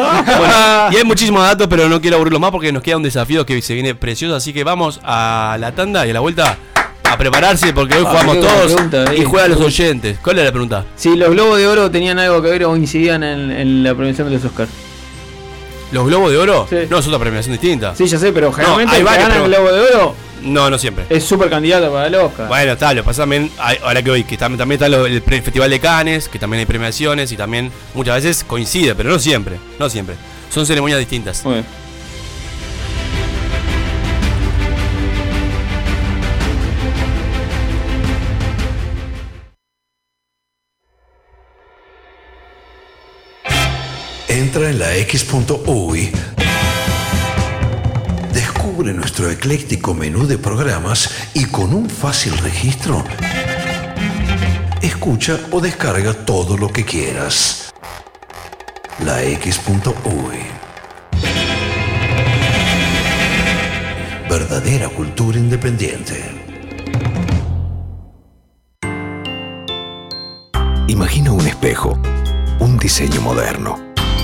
Bueno, 0.00 0.92
y 0.92 0.96
hay 0.96 1.04
muchísimos 1.04 1.42
datos, 1.42 1.66
pero 1.68 1.88
no 1.88 2.00
quiero 2.00 2.16
aburrirlo 2.16 2.40
más 2.40 2.50
porque 2.50 2.72
nos 2.72 2.82
queda 2.82 2.96
un 2.96 3.02
desafío 3.04 3.46
que 3.46 3.60
se 3.62 3.74
viene 3.74 3.94
precioso. 3.94 4.34
Así 4.34 4.52
que 4.52 4.64
vamos 4.64 5.00
a 5.04 5.56
la 5.60 5.72
tanda 5.72 6.06
y 6.06 6.10
a 6.10 6.14
la 6.14 6.20
vuelta 6.20 6.56
a 7.04 7.16
prepararse 7.16 7.72
porque 7.72 7.94
hoy 7.96 8.04
Ah, 8.06 8.10
jugamos 8.10 8.40
todos 8.40 8.72
pregunta, 8.72 9.14
y 9.14 9.24
juegan 9.24 9.50
los 9.52 9.60
oyentes. 9.60 10.18
¿Cuál 10.22 10.38
es 10.40 10.44
la 10.44 10.50
pregunta? 10.50 10.84
Si 10.96 11.14
los 11.16 11.30
globos 11.30 11.58
de 11.58 11.66
oro 11.68 11.90
tenían 11.90 12.18
algo 12.18 12.42
que 12.42 12.48
ver 12.50 12.64
o 12.64 12.76
incidían 12.76 13.22
en, 13.22 13.50
en 13.50 13.82
la 13.84 13.94
premiación 13.94 14.28
de 14.28 14.34
los 14.34 14.44
Oscars. 14.44 14.70
¿Los 15.92 16.06
globos 16.06 16.30
de 16.30 16.38
oro? 16.38 16.68
No, 16.88 16.98
es 16.98 17.06
otra 17.06 17.18
premiación 17.18 17.52
distinta. 17.52 17.94
Sí, 17.96 18.06
ya 18.06 18.18
sé, 18.18 18.32
pero 18.32 18.52
generalmente 18.52 18.94
hay 18.94 19.00
el 19.00 19.06
que 19.06 19.10
varios, 19.10 19.28
gana 19.28 19.44
el 19.44 19.50
pero- 19.50 19.62
globo 19.64 19.76
de 19.76 19.94
oro 19.96 20.14
No, 20.42 20.70
no 20.70 20.78
siempre. 20.78 21.04
es 21.10 21.24
súper 21.24 21.50
candidato 21.50 21.92
para 21.92 22.06
el 22.06 22.14
Oscar. 22.14 22.46
Bueno, 22.48 22.72
está, 22.72 22.94
lo 22.94 23.02
pasa 23.04 23.22
también, 23.22 23.50
hay- 23.58 23.78
ahora 23.82 24.02
que 24.02 24.10
hoy, 24.10 24.24
que 24.24 24.36
tam- 24.38 24.56
también 24.56 24.72
está 24.72 24.88
lo- 24.88 25.06
el 25.06 25.20
Festival 25.22 25.68
de 25.70 25.80
Cannes, 25.80 26.28
que 26.28 26.38
también 26.38 26.60
hay 26.60 26.66
premiaciones 26.66 27.32
y 27.32 27.36
también 27.36 27.72
muchas 27.94 28.16
veces 28.22 28.44
coincide, 28.44 28.94
pero 28.94 29.10
no 29.10 29.18
siempre, 29.18 29.56
no 29.78 29.90
siempre. 29.90 30.14
Son 30.52 30.64
ceremonias 30.64 30.98
distintas. 30.98 31.42
Entra 44.52 44.68
en 44.68 44.80
la 44.80 44.96
X.UI. 44.96 46.10
Descubre 48.32 48.92
nuestro 48.92 49.30
ecléctico 49.30 49.94
menú 49.94 50.26
de 50.26 50.38
programas 50.38 51.08
y 51.34 51.44
con 51.44 51.72
un 51.72 51.88
fácil 51.88 52.36
registro, 52.38 53.04
escucha 54.82 55.38
o 55.52 55.60
descarga 55.60 56.14
todo 56.14 56.58
lo 56.58 56.66
que 56.66 56.84
quieras. 56.84 57.72
La 59.04 59.22
X.UI. 59.22 60.40
Verdadera 64.28 64.88
cultura 64.88 65.38
independiente. 65.38 66.24
Imagina 70.88 71.30
un 71.30 71.46
espejo, 71.46 71.96
un 72.58 72.78
diseño 72.78 73.20
moderno. 73.20 73.89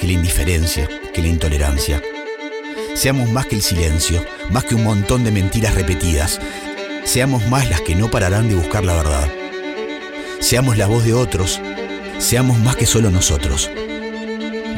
que 0.00 0.06
la 0.06 0.14
indiferencia, 0.14 0.88
que 1.12 1.20
la 1.20 1.28
intolerancia. 1.28 2.02
Seamos 2.94 3.28
más 3.28 3.44
que 3.44 3.56
el 3.56 3.60
silencio, 3.60 4.24
más 4.50 4.64
que 4.64 4.74
un 4.74 4.82
montón 4.84 5.24
de 5.24 5.30
mentiras 5.30 5.74
repetidas. 5.74 6.40
Seamos 7.04 7.46
más 7.48 7.68
las 7.68 7.82
que 7.82 7.94
no 7.94 8.10
pararán 8.10 8.48
de 8.48 8.54
buscar 8.54 8.82
la 8.82 8.94
verdad. 8.94 9.28
Seamos 10.40 10.78
la 10.78 10.86
voz 10.86 11.04
de 11.04 11.12
otros. 11.12 11.60
Seamos 12.18 12.58
más 12.58 12.76
que 12.76 12.86
solo 12.86 13.10
nosotros. 13.10 13.70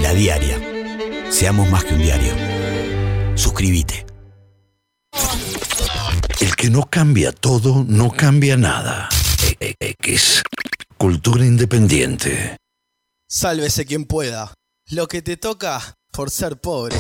La 0.01 0.13
diaria. 0.13 0.59
Seamos 1.31 1.71
más 1.71 1.85
que 1.85 1.95
un 1.95 2.03
diario. 2.03 2.35
Suscríbete. 3.37 4.05
El 6.41 6.57
que 6.57 6.69
no 6.69 6.91
cambia 6.91 7.31
todo, 7.31 7.85
no 7.87 8.11
cambia 8.11 8.57
nada. 8.57 9.09
E- 9.61 9.77
e- 9.79 9.95
X. 10.01 10.43
Cultura 10.99 11.47
independiente. 11.47 12.57
Sálvese 13.29 13.87
quien 13.87 14.05
pueda. 14.05 14.53
Lo 14.93 15.09
que 15.09 15.23
te 15.23 15.39
toca 15.39 15.97
por 16.11 16.31
ser 16.31 16.61
pobre. 16.61 16.95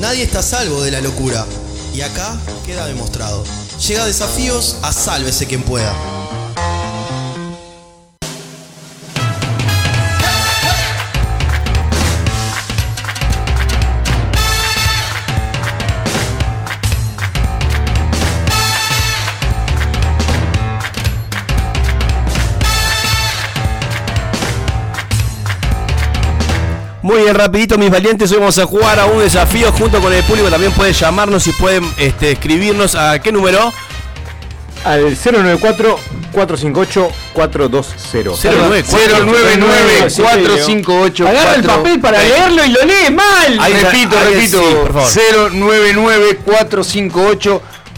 Nadie 0.00 0.22
está 0.22 0.42
salvo 0.42 0.82
de 0.82 0.90
la 0.90 1.00
locura. 1.00 1.46
Y 1.94 2.02
acá 2.02 2.38
queda 2.66 2.86
demostrado. 2.86 3.42
Llega 3.88 4.02
a 4.02 4.06
desafíos 4.06 4.76
a 4.82 4.92
sálvese 4.92 5.46
quien 5.46 5.62
pueda. 5.62 6.25
Muy 27.06 27.22
bien, 27.22 27.36
rapidito 27.36 27.78
mis 27.78 27.88
valientes, 27.88 28.32
hoy 28.32 28.38
vamos 28.38 28.58
a 28.58 28.66
jugar 28.66 28.98
a 28.98 29.06
un 29.06 29.20
desafío 29.20 29.70
junto 29.70 30.00
con 30.00 30.12
el 30.12 30.24
público. 30.24 30.48
También 30.50 30.72
pueden 30.72 30.92
llamarnos 30.92 31.46
y 31.46 31.52
pueden 31.52 31.88
este, 31.98 32.32
escribirnos 32.32 32.96
a 32.96 33.20
qué 33.20 33.30
número. 33.30 33.72
Al 34.84 35.16
094-458-420. 35.16 37.12
099-458. 40.02 41.28
Agarra 41.28 41.54
el 41.54 41.62
papel 41.62 42.00
para 42.00 42.20
leerlo 42.20 42.64
y 42.64 42.70
lo 42.70 42.82
lee 42.82 43.12
mal. 43.12 43.56
Ahí 43.60 43.74
repito, 43.74 44.18
ahí 44.18 44.34
repito. 44.34 44.58
sí, 44.58 44.74
por 44.74 44.92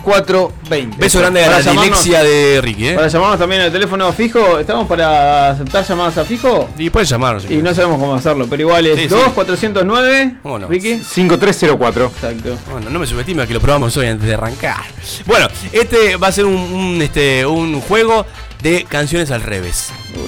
favor. 0.08 0.52
099-458-420. 0.68 0.96
Beso 0.96 1.18
grande 1.20 1.44
a 1.44 1.46
la 1.46 1.52
Para 1.58 1.62
llamarnos- 1.64 1.82
dilexia 1.84 2.22
de 2.22 2.60
Ricky, 2.62 2.88
¿eh? 2.88 2.94
Para 2.94 3.08
llamarnos 3.08 3.38
también 3.38 3.62
al 3.62 3.72
teléfono 3.72 4.12
fijo, 4.12 4.58
¿estamos 4.58 4.86
para 4.88 5.50
aceptar 5.50 5.84
llamadas 5.86 6.18
a 6.18 6.24
fijo? 6.24 6.68
Y 6.78 6.90
pueden 6.90 7.06
llamarnos. 7.08 7.44
Y 7.50 7.56
no 7.56 7.74
sabemos 7.74 7.98
cómo 7.98 8.14
hacerlo, 8.14 8.46
pero 8.48 8.62
igual 8.62 8.86
es 8.86 8.96
Sí, 8.96 9.02
sí. 9.02 9.08
2 9.08 9.32
409 9.32 10.36
¿Cómo 10.42 10.58
no? 10.58 10.68
Ricky 10.68 10.98
5304. 11.02 12.06
Exacto. 12.06 12.56
Bueno, 12.70 12.90
no 12.90 12.98
me 12.98 13.06
subestime 13.06 13.46
que 13.46 13.54
lo 13.54 13.60
probamos 13.60 13.96
hoy 13.96 14.06
antes 14.06 14.26
de 14.26 14.34
arrancar. 14.34 14.76
Bueno, 15.26 15.48
este 15.72 16.16
va 16.16 16.28
a 16.28 16.32
ser 16.32 16.44
un, 16.44 16.54
un, 16.56 17.02
este, 17.02 17.44
un 17.46 17.80
juego 17.80 18.26
de 18.62 18.84
canciones 18.88 19.30
al 19.30 19.42
revés. 19.42 19.90
¿Cómo 20.14 20.26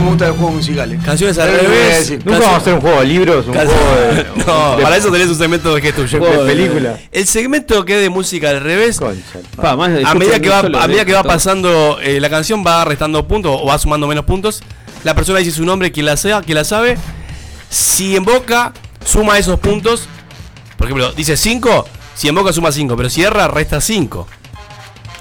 me 0.00 0.08
gustan 0.10 0.28
los 0.28 0.36
juegos 0.38 0.54
musicales? 0.56 1.04
Canciones 1.04 1.38
al 1.38 1.50
revés. 1.52 2.10
Nunca 2.24 2.30
vamos 2.38 2.46
a 2.46 2.56
hacer 2.56 2.74
un 2.74 2.80
juego 2.80 3.00
de 3.00 3.06
libros, 3.06 3.46
un 3.46 3.54
juego 3.54 3.70
de, 3.70 4.26
no, 4.46 4.76
de- 4.76 4.82
para 4.82 4.96
eso 4.96 5.10
tenés 5.10 5.28
un 5.28 5.36
segmento 5.38 5.74
de 5.74 5.80
que 5.82 5.88
es 5.88 5.94
tuyo. 5.94 6.18
de 6.20 6.38
película. 6.46 6.98
El 7.12 7.26
segmento 7.26 7.84
que 7.84 7.96
es 7.96 8.02
de 8.02 8.10
música 8.10 8.50
al 8.50 8.60
revés, 8.60 8.98
Pa, 9.56 9.76
más 9.76 9.90
a 10.04 10.14
medida 10.14 10.40
que 10.40 10.48
va, 10.48 10.60
a 10.60 10.86
medida 10.88 11.04
que 11.04 11.12
va 11.12 11.22
pasando 11.22 11.98
eh, 12.02 12.20
la 12.20 12.28
canción 12.30 12.64
va 12.66 12.84
restando 12.84 13.26
puntos 13.26 13.58
o 13.60 13.66
va 13.66 13.78
sumando 13.78 14.06
menos 14.06 14.24
puntos. 14.24 14.62
La 15.04 15.14
persona 15.14 15.38
dice 15.38 15.52
su 15.52 15.64
nombre, 15.64 15.92
quien 15.92 16.06
la 16.06 16.16
sea, 16.16 16.42
quien 16.42 16.56
la 16.56 16.64
sabe. 16.64 16.96
Si 17.68 18.16
en 18.16 18.24
boca 18.24 18.72
suma 19.04 19.38
esos 19.38 19.58
puntos, 19.60 20.08
por 20.76 20.86
ejemplo, 20.86 21.12
dice 21.12 21.36
5, 21.36 21.86
si 22.14 22.28
en 22.28 22.34
boca 22.34 22.52
suma 22.52 22.72
5, 22.72 22.96
pero 22.96 23.08
si 23.08 23.22
erra 23.22 23.48
resta 23.48 23.80
5. 23.80 24.26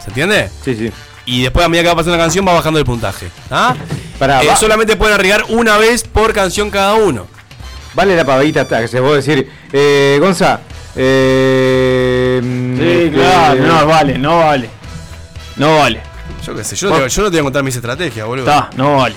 ¿Se 0.03 0.07
entiende? 0.09 0.49
Sí, 0.65 0.75
sí. 0.75 0.91
Y 1.31 1.43
después 1.43 1.65
a 1.65 1.69
medida 1.69 1.83
que 1.83 1.89
va 1.89 1.95
pasando 1.95 2.17
la 2.17 2.23
canción 2.23 2.47
va 2.47 2.53
bajando 2.53 2.79
el 2.79 2.85
puntaje. 2.85 3.27
¿Ah? 3.51 3.75
Pará, 4.17 4.41
Eh, 4.43 4.47
va- 4.47 4.55
solamente 4.55 4.95
pueden 4.95 5.13
arriesgar 5.15 5.45
una 5.49 5.77
vez 5.77 6.03
por 6.03 6.33
canción 6.33 6.69
cada 6.71 6.95
uno. 6.95 7.27
Vale 7.93 8.15
la 8.15 8.25
pavadita 8.25 8.61
hasta 8.61 8.81
que 8.81 8.87
se 8.87 8.99
puede 8.99 9.17
decir. 9.17 9.49
Eh, 9.71 10.17
Gonza. 10.19 10.59
Eh, 10.95 12.39
Sí, 12.77 12.83
este, 12.83 13.11
claro, 13.11 13.61
no 13.63 13.85
vale, 13.85 14.17
no 14.17 14.39
vale. 14.39 14.69
No 15.57 15.77
vale. 15.77 16.01
Yo 16.45 16.55
qué 16.55 16.63
sé, 16.63 16.75
yo 16.75 16.89
no, 16.89 16.95
te, 16.97 17.09
yo 17.09 17.21
no 17.21 17.27
te 17.29 17.31
voy 17.35 17.39
a 17.39 17.43
contar 17.43 17.63
mis 17.63 17.75
estrategias, 17.75 18.25
boludo. 18.25 18.49
Está, 18.49 18.69
no 18.75 18.97
vale. 18.97 19.15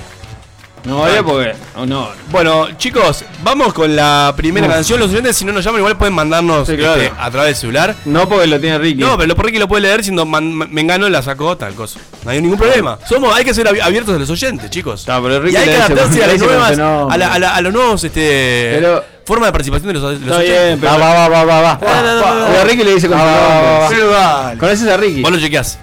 No 0.84 0.98
vale 0.98 1.22
porque. 1.22 1.54
No, 1.76 1.86
no. 1.86 2.08
Bueno, 2.30 2.68
chicos, 2.76 3.24
vamos 3.44 3.72
con 3.72 3.94
la 3.94 4.34
primera 4.36 4.66
Uf. 4.66 4.72
canción. 4.74 4.98
Los 4.98 5.10
oyentes, 5.10 5.36
si 5.36 5.44
no 5.44 5.52
nos 5.52 5.64
llaman, 5.64 5.78
igual 5.80 5.96
pueden 5.96 6.12
mandarnos 6.12 6.66
Sí, 6.66 6.76
claro. 6.76 7.00
este, 7.00 7.14
a 7.16 7.30
través 7.30 7.50
del 7.50 7.56
celular. 7.56 7.94
No 8.04 8.28
porque 8.28 8.48
lo 8.48 8.58
tiene 8.58 8.78
Ricky. 8.78 9.00
No, 9.00 9.16
pero 9.16 9.28
lo 9.28 9.36
por 9.36 9.46
Ricky 9.46 9.58
lo 9.58 9.68
puede 9.68 9.82
leer 9.82 9.98
diciendo 9.98 10.26
man- 10.26 10.52
me 10.56 10.80
engano 10.80 11.08
la 11.08 11.22
sacó 11.22 11.56
tal 11.56 11.74
cosa. 11.74 12.00
No 12.24 12.30
hay 12.32 12.40
ningún 12.42 12.58
problema. 12.58 12.98
Somos, 13.08 13.32
hay 13.34 13.44
que 13.44 13.54
ser 13.54 13.66
abi- 13.68 13.80
abiertos 13.80 14.16
a 14.16 14.18
los 14.18 14.28
oyentes, 14.30 14.70
chicos. 14.70 15.06
No, 15.06 15.22
pero 15.22 15.40
Ricky 15.40 15.54
y 15.54 15.56
hay 15.58 15.68
que 15.68 15.76
adaptarse 15.76 16.24
a 16.24 16.26
las 16.26 16.38
nuevas, 16.40 16.70
su 16.74 16.78
nombre. 16.80 17.14
a, 17.14 17.18
la- 17.18 17.32
a 17.34 17.38
la- 17.38 17.54
a 17.54 17.60
los 17.60 17.72
nuevos, 17.72 18.02
este, 18.04 18.72
Pero- 18.80 19.04
forma 19.24 19.46
de 19.46 19.52
participación 19.52 19.86
de 19.86 19.94
los, 19.94 20.02
de 20.02 20.10
los 20.14 20.20
Está 20.22 20.36
oyentes. 20.38 20.66
bien, 20.66 20.80
pero. 20.80 20.92
Va, 20.92 20.98
va, 20.98 21.28
va, 21.28 21.44
va, 21.44 21.60
va. 21.60 21.80
Ah, 21.86 22.02
no, 22.02 22.14
no, 22.16 22.20
no, 22.34 22.40
no. 22.40 22.46
Pero 22.54 22.64
Ricky 22.64 22.82
le 22.84 22.94
dice 22.94 23.06
con 23.08 23.18
Ah, 23.20 23.24
va, 23.24 23.60
va, 23.62 23.78
va. 23.78 23.88
Pero 23.88 24.10
dale. 24.10 24.58
¿Conoces 24.58 24.88
a 24.88 24.96
Ricky? 24.96 25.22
Vos 25.22 25.30
lo 25.30 25.38
chequeás. 25.38 25.78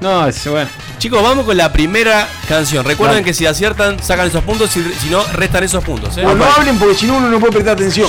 No, 0.00 0.26
es 0.26 0.46
bueno. 0.46 0.68
Chicos, 0.98 1.22
vamos 1.22 1.44
con 1.44 1.56
la 1.56 1.72
primera 1.72 2.28
canción. 2.48 2.84
Recuerden 2.84 3.16
Dale. 3.18 3.24
que 3.24 3.34
si 3.34 3.46
aciertan, 3.46 4.02
sacan 4.02 4.28
esos 4.28 4.44
puntos, 4.44 4.70
si, 4.70 4.82
si 4.82 5.08
no, 5.08 5.22
restan 5.32 5.64
esos 5.64 5.82
puntos. 5.82 6.10
¿eh? 6.16 6.22
Pero 6.22 6.34
no 6.34 6.44
hablen 6.44 6.78
porque 6.78 6.94
si 6.94 7.06
no 7.06 7.16
uno 7.16 7.28
no 7.28 7.40
puede 7.40 7.52
prestar 7.52 7.74
atención. 7.74 8.08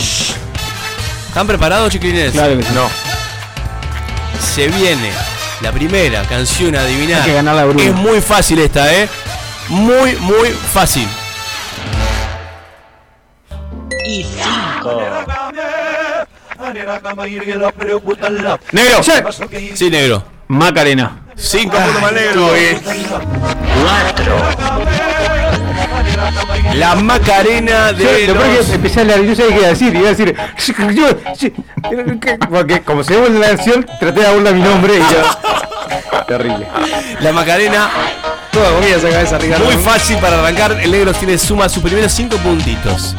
¿Están 1.28 1.48
preparados, 1.48 1.92
chiquilines? 1.92 2.32
Claro 2.32 2.58
que 2.58 2.64
sí. 2.64 2.70
No. 2.74 2.90
Se 4.40 4.68
viene 4.68 5.12
la 5.62 5.72
primera 5.72 6.24
canción 6.24 6.76
a 6.76 6.82
adivinar. 6.82 7.22
Hay 7.22 7.28
que 7.28 7.34
ganarla, 7.34 7.66
Bruno. 7.66 7.84
Es 7.84 7.94
muy 7.94 8.22
fácil 8.22 8.60
esta, 8.60 8.94
¿eh? 8.94 9.08
Muy, 9.70 10.16
muy 10.16 10.50
fácil. 10.50 11.08
Y 14.06 14.24
cinco. 14.24 15.02
Negro. 18.72 19.04
Sí, 19.76 19.90
negro. 19.90 20.24
Macarena. 20.48 21.29
Cinco 21.40 21.78
puntos 21.78 22.02
más 22.02 22.12
negro. 22.14 22.50
La 26.76 26.96
Macarena 26.96 27.90
Sí, 27.98 28.04
de 28.04 28.28
lo 28.28 28.34
peor 28.34 28.46
es 28.48 28.58
los... 28.58 28.66
que 28.68 28.76
empecé 28.76 29.02
a 29.02 29.04
leer, 29.06 29.26
yo 29.26 29.36
sabía 29.36 29.50
qué 29.52 29.58
iba 29.60 29.66
a 29.66 29.70
decir, 29.70 29.96
iba 29.96 30.08
a 30.08 30.14
decir, 30.14 30.36
porque 32.50 32.82
como 32.82 33.04
se 33.04 33.18
ve 33.20 33.28
en 33.28 33.40
la 33.40 33.48
versión, 33.48 33.86
traté 34.00 34.22
de 34.22 34.34
burlar 34.34 34.54
mi 34.54 34.62
nombre 34.62 34.94
y 34.96 35.00
yo, 35.00 36.24
terrible. 36.28 36.68
La 37.22 37.32
Macarena, 37.32 37.90
Toda 38.52 38.72
comida 38.72 38.96
esa 38.98 39.10
cabeza 39.10 39.38
Ricardo. 39.38 39.66
muy 39.66 39.76
fácil 39.76 40.18
para 40.18 40.40
arrancar. 40.40 40.72
El 40.82 40.92
negro 40.92 41.14
tiene 41.14 41.38
suma 41.38 41.70
sus 41.70 41.84
primeros 41.84 42.12
cinco 42.12 42.36
puntitos. 42.38 43.16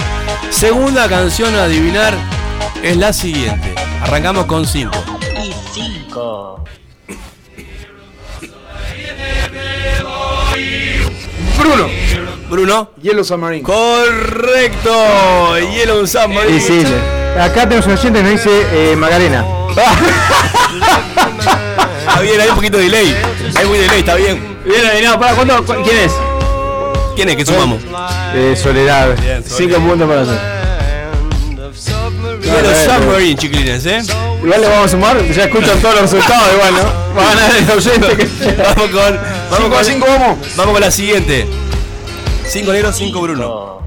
Segunda 0.51 1.09
canción 1.09 1.55
a 1.55 1.64
adivinar 1.64 2.14
es 2.82 2.97
la 2.97 3.12
siguiente. 3.12 3.74
Arrancamos 4.02 4.47
con 4.47 4.66
cinco. 4.66 4.98
Y 5.40 5.55
cinco. 5.72 6.59
Bruno. 11.60 11.86
Bruno. 12.48 12.90
Yellow 13.02 13.24
Submarine. 13.24 13.62
Correcto. 13.62 15.58
Yellow 15.72 16.06
Submarine. 16.06 16.56
Y 16.56 16.60
sí, 16.60 16.84
acá 17.38 17.62
tenemos 17.68 17.86
un 17.86 17.92
oyente 17.92 18.18
que 18.18 18.22
nos 18.22 18.32
dice 18.32 18.66
eh, 18.72 18.96
Macarena. 18.96 19.44
Está 22.00 22.20
bien, 22.22 22.40
hay 22.40 22.48
un 22.48 22.54
poquito 22.56 22.76
de 22.78 22.84
delay. 22.84 23.16
Hay 23.56 23.66
muy 23.66 23.78
delay, 23.78 24.00
está 24.00 24.14
bien. 24.16 24.58
Bien 24.64 24.84
adivinado. 24.86 25.20
¿Para 25.20 25.34
cuánto? 25.34 25.64
cu- 25.64 25.74
¿Quién 25.84 25.98
es? 25.98 26.12
¿Quién 27.14 27.28
es 27.28 27.36
que 27.36 27.46
sumamos? 27.46 27.80
Eh, 28.34 28.54
Soledad. 28.60 29.14
Cinco 29.44 29.76
puntos 29.76 30.08
para 30.08 30.22
hacer. 30.22 30.59
Yellow 32.51 32.74
Submarine, 32.74 33.36
chiquilines, 33.36 33.86
¿eh? 33.86 34.02
Igual 34.43 34.60
le 34.60 34.68
vamos 34.68 34.86
a 34.86 34.89
sumar, 34.89 35.22
ya 35.31 35.44
escuchan 35.44 35.78
todos 35.81 35.94
los 36.01 36.10
resultados 36.10 36.48
igual, 36.55 36.74
¿no? 36.74 37.16
Va 37.16 37.22
a 37.22 37.35
ganar 37.35 37.56
el 37.56 37.70
oyente 37.70 38.16
que. 38.16 38.52
Vamos 38.62 38.90
con. 38.90 39.20
Vamos 39.51 39.74
con, 39.77 39.85
cinco, 39.85 40.06
vamos. 40.09 40.39
vamos 40.56 40.72
con 40.72 40.81
la 40.81 40.90
siguiente. 40.90 41.47
5 42.47 42.72
negros, 42.72 42.97
5 42.97 43.20
Bruno. 43.20 43.82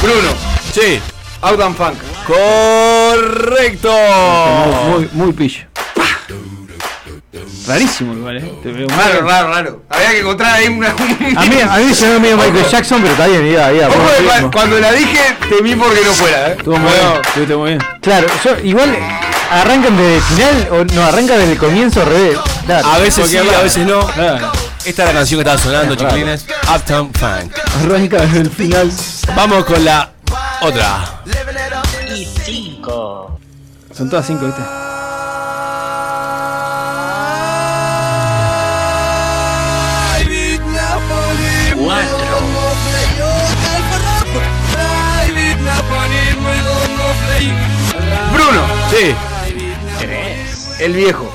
Bruno. 0.00 0.28
Sí. 0.72 1.00
Out 1.42 1.60
and 1.60 1.76
Funk. 1.76 1.98
Correcto. 2.26 3.92
Muy, 4.88 5.08
muy 5.12 5.32
pillo. 5.34 5.73
Rarísimo 7.66 8.14
igual, 8.14 8.36
eh. 8.38 8.52
Te 8.62 8.70
veo 8.70 8.86
Raro, 8.88 9.22
mal. 9.22 9.30
raro, 9.30 9.48
raro. 9.48 9.82
Había 9.88 10.10
que 10.10 10.18
encontrar 10.20 10.54
ahí 10.54 10.68
una. 10.68 10.90
A 10.90 11.44
mí, 11.44 11.56
a 11.68 11.76
mí 11.78 11.84
me 11.86 11.94
sonó 11.94 12.20
medio 12.20 12.36
Michael 12.36 12.66
Jackson, 12.70 13.00
pero 13.00 13.12
está 13.12 13.26
bien, 13.26 13.46
iba, 13.46 13.72
iba. 13.72 13.88
Ritmo. 13.88 14.50
cuando 14.52 14.78
la 14.78 14.92
dije, 14.92 15.36
temí 15.48 15.74
porque 15.74 16.00
no 16.04 16.12
fuera, 16.12 16.48
eh. 16.50 16.56
Estuvo 16.58 16.76
muy 16.78 16.92
bien. 16.92 17.20
Estuviste 17.26 17.56
muy 17.56 17.68
bien. 17.70 17.82
Claro, 18.00 18.26
yo 18.44 18.58
igual 18.62 18.96
arrancan 19.50 19.96
desde 19.96 20.16
el 20.16 20.22
final 20.22 20.68
o 20.70 20.84
no, 20.84 21.04
arranca 21.04 21.36
desde 21.38 21.52
el 21.52 21.58
comienzo 21.58 22.00
al 22.02 22.06
revés. 22.06 22.38
Claro. 22.66 22.88
A 22.88 22.98
veces 22.98 23.28
sí, 23.28 23.36
a 23.36 23.62
veces 23.62 23.86
no. 23.86 24.06
Claro. 24.06 24.52
Esta 24.84 25.02
es 25.02 25.08
la 25.08 25.14
canción 25.14 25.42
que 25.42 25.48
estaba 25.50 25.58
sonando, 25.58 25.94
chiquilines. 25.96 26.44
Uptown 26.74 27.12
Funk. 27.14 27.56
Arranca 27.82 28.20
desde 28.22 28.40
el 28.40 28.50
final. 28.50 28.92
Vamos 29.34 29.64
con 29.64 29.84
la 29.84 30.12
otra. 30.60 31.22
Y 32.14 32.26
cinco. 32.44 33.38
Son 33.92 34.10
todas 34.10 34.26
cinco, 34.26 34.46
¿viste? 34.46 34.62
Sí. 48.96 49.14
Tres. 49.98 50.76
El 50.80 50.92
viejo. 50.92 51.34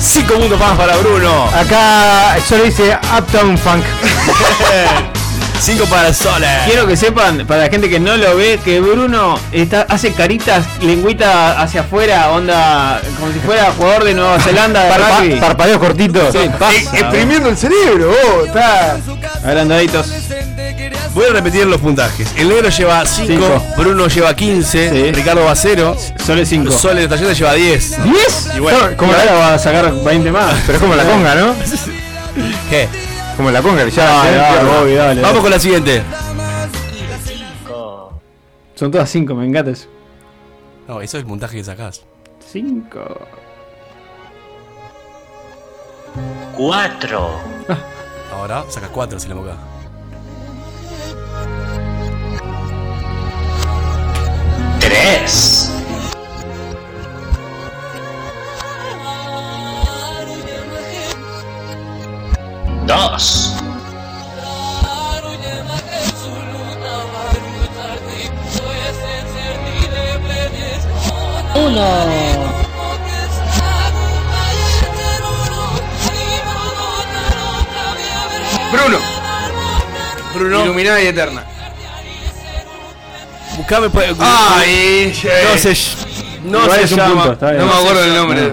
5 0.00 0.34
puntos 0.34 0.58
más 0.58 0.76
para 0.76 0.96
Bruno. 0.96 1.46
Acá 1.54 2.36
solo 2.46 2.64
dice 2.64 2.96
Uptown 3.16 3.56
Funk. 3.56 3.84
5 5.60 5.84
para 5.86 6.12
Sole. 6.14 6.46
Quiero 6.66 6.86
que 6.86 6.96
sepan, 6.96 7.46
para 7.46 7.64
la 7.64 7.68
gente 7.70 7.90
que 7.90 8.00
no 8.00 8.16
lo 8.16 8.34
ve, 8.34 8.58
que 8.64 8.80
Bruno 8.80 9.38
está, 9.52 9.82
hace 9.90 10.12
caritas, 10.14 10.64
lengüita 10.80 11.60
hacia 11.60 11.82
afuera, 11.82 12.30
onda, 12.30 12.98
como 13.18 13.30
si 13.30 13.38
fuera 13.40 13.70
jugador 13.76 14.04
de 14.04 14.14
Nueva 14.14 14.40
Zelanda 14.40 14.84
de 14.84 14.90
Parpa- 14.90 15.18
rugby. 15.20 15.36
parpadeos 15.40 15.78
cortitos. 15.78 16.32
Sí, 16.32 16.50
pasa. 16.58 16.78
Exprimiendo 16.96 17.50
el 17.50 17.58
cerebro, 17.58 18.10
oh, 18.10 18.46
está. 18.46 18.96
Agrandaditos. 19.44 20.06
Voy 21.14 21.24
a 21.24 21.32
repetir 21.32 21.66
los 21.66 21.80
puntajes. 21.80 22.32
El 22.36 22.48
negro 22.48 22.68
lleva 22.68 23.04
5, 23.04 23.26
Cinco. 23.32 23.62
Bruno 23.76 24.06
lleva 24.08 24.34
15, 24.34 24.90
Sí. 24.90 25.12
Ricardo 25.12 25.44
va 25.44 25.54
0, 25.56 25.96
Sole 26.24 26.46
5. 26.46 26.70
Sole 26.72 27.02
de 27.02 27.08
Talleres 27.08 27.36
lleva 27.38 27.52
10. 27.54 27.98
¿10? 27.98 28.56
Y 28.56 28.60
bueno, 28.60 28.78
Como 28.96 29.12
la- 29.12 29.32
va 29.34 29.54
a 29.54 29.58
sacar 29.58 29.92
20 30.04 30.30
más. 30.30 30.54
Pero 30.66 30.76
es 30.78 30.80
como 30.82 30.94
la 30.94 31.04
conga, 31.04 31.34
¿no? 31.34 31.54
¿Qué? 32.70 32.88
Como 33.36 33.50
la 33.50 33.60
conga, 33.62 33.84
que 33.84 33.90
ya. 33.90 34.04
Dale, 34.04 34.36
dale, 34.36 34.68
Bobby, 34.70 34.94
dale. 34.94 35.20
Vamos 35.22 35.40
con 35.40 35.50
la 35.50 35.58
siguiente. 35.58 36.02
Son 38.74 38.90
todas 38.90 39.10
5, 39.10 39.34
me 39.34 39.46
encanta 39.46 39.72
eso. 39.72 39.88
No, 40.88 41.00
eso 41.00 41.16
es 41.18 41.22
el 41.22 41.26
puntaje 41.28 41.56
que 41.56 41.64
sacás. 41.64 42.02
5. 42.52 42.98
Cuatro. 46.56 47.30
Ahora 48.32 48.64
sacas 48.68 48.90
4 48.90 49.18
si 49.20 49.28
la 49.28 49.34
boca. 49.34 49.56
Tres. 54.90 55.70
Dos. 62.88 63.54
Uno. 71.54 71.86
Bruno. 78.72 78.98
Bruno. 80.34 80.64
Iluminada 80.64 81.00
y 81.00 81.06
eterna. 81.06 81.49
Buscame. 83.56 83.90
pues, 83.90 84.14
Ay, 84.20 85.12
no 85.52 85.58
se, 85.58 85.74
no 86.44 86.62
Igual 86.64 86.78
se 86.78 86.84
es 86.84 86.92
un 86.92 86.98
llama. 86.98 87.24
punto. 87.26 87.52
No 87.52 87.66
me 87.66 87.72
acuerdo 87.72 88.04
el 88.04 88.14
nombre. 88.14 88.52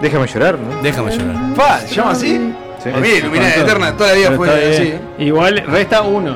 Déjame 0.00 0.26
llorar, 0.26 0.58
¿no? 0.58 0.82
Déjame 0.82 1.10
llorar. 1.16 1.54
Pa, 1.54 1.80
¿se 1.80 1.94
llama 1.94 2.10
así? 2.12 2.52
Sí. 2.82 2.90
A 2.94 2.98
mí, 2.98 3.08
iluminada 3.08 3.54
eterna, 3.54 3.96
toda 3.96 4.10
la 4.10 4.14
vida 4.16 4.32
fue 4.36 4.74
así. 4.74 4.94
Igual 5.18 5.64
resta 5.66 6.02
1. 6.02 6.34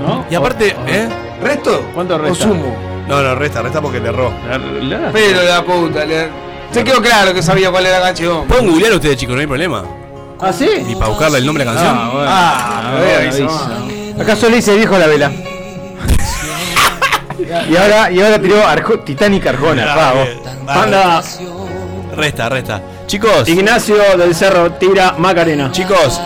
¿No? 0.00 0.24
Y 0.30 0.34
aparte, 0.34 0.74
O- 0.74 0.88
¿eh? 0.88 1.08
¿Resto? 1.42 1.82
¿Cuánto 1.94 2.14
¿O 2.14 2.18
resta? 2.18 2.44
sumo? 2.44 2.74
No, 3.06 3.22
no, 3.22 3.34
resta, 3.34 3.62
resta 3.62 3.80
porque 3.80 4.00
le 4.00 4.08
erró. 4.08 4.32
Pero 5.12 5.42
la 5.42 5.62
puta, 5.64 6.04
le... 6.04 6.28
Se 6.72 6.84
quedó 6.84 7.00
claro 7.00 7.32
que 7.32 7.42
sabía 7.42 7.70
cuál 7.70 7.86
era 7.86 7.98
la 8.00 8.06
canción. 8.06 8.46
Pueden 8.46 8.66
googlear 8.70 8.92
ustedes, 8.94 9.16
chicos, 9.16 9.34
no 9.34 9.40
hay 9.40 9.46
problema. 9.46 9.84
¿Ah, 10.40 10.52
sí? 10.52 10.68
Y 10.88 10.94
para 10.94 11.08
buscarle 11.08 11.38
el 11.38 11.46
nombre 11.46 11.64
de 11.64 11.70
la 11.70 11.74
canción. 11.76 11.98
Ah, 11.98 12.10
bueno. 12.12 12.26
Ah, 12.30 12.82
Ah, 12.84 12.98
bueno, 12.98 13.30
avisa. 13.30 14.22
Acá 14.22 14.36
solo 14.36 14.56
dice 14.56 14.74
viejo 14.76 14.98
la 14.98 15.06
vela. 15.06 15.30
Y 17.38 17.76
ahora, 17.76 18.10
y 18.10 18.20
ahora 18.20 18.38
tiró 18.40 18.62
Arjo- 18.66 19.04
Titanic 19.04 19.46
Arjona. 19.46 19.94
pa, 19.94 20.12
vos. 20.12 20.28
Manda 20.64 21.22
Resta, 22.16 22.48
resta. 22.48 22.82
Chicos, 23.06 23.48
Ignacio 23.48 23.96
del 24.18 24.34
Cerro 24.34 24.72
tira 24.72 25.14
Macarena. 25.18 25.70
chicos. 25.70 26.20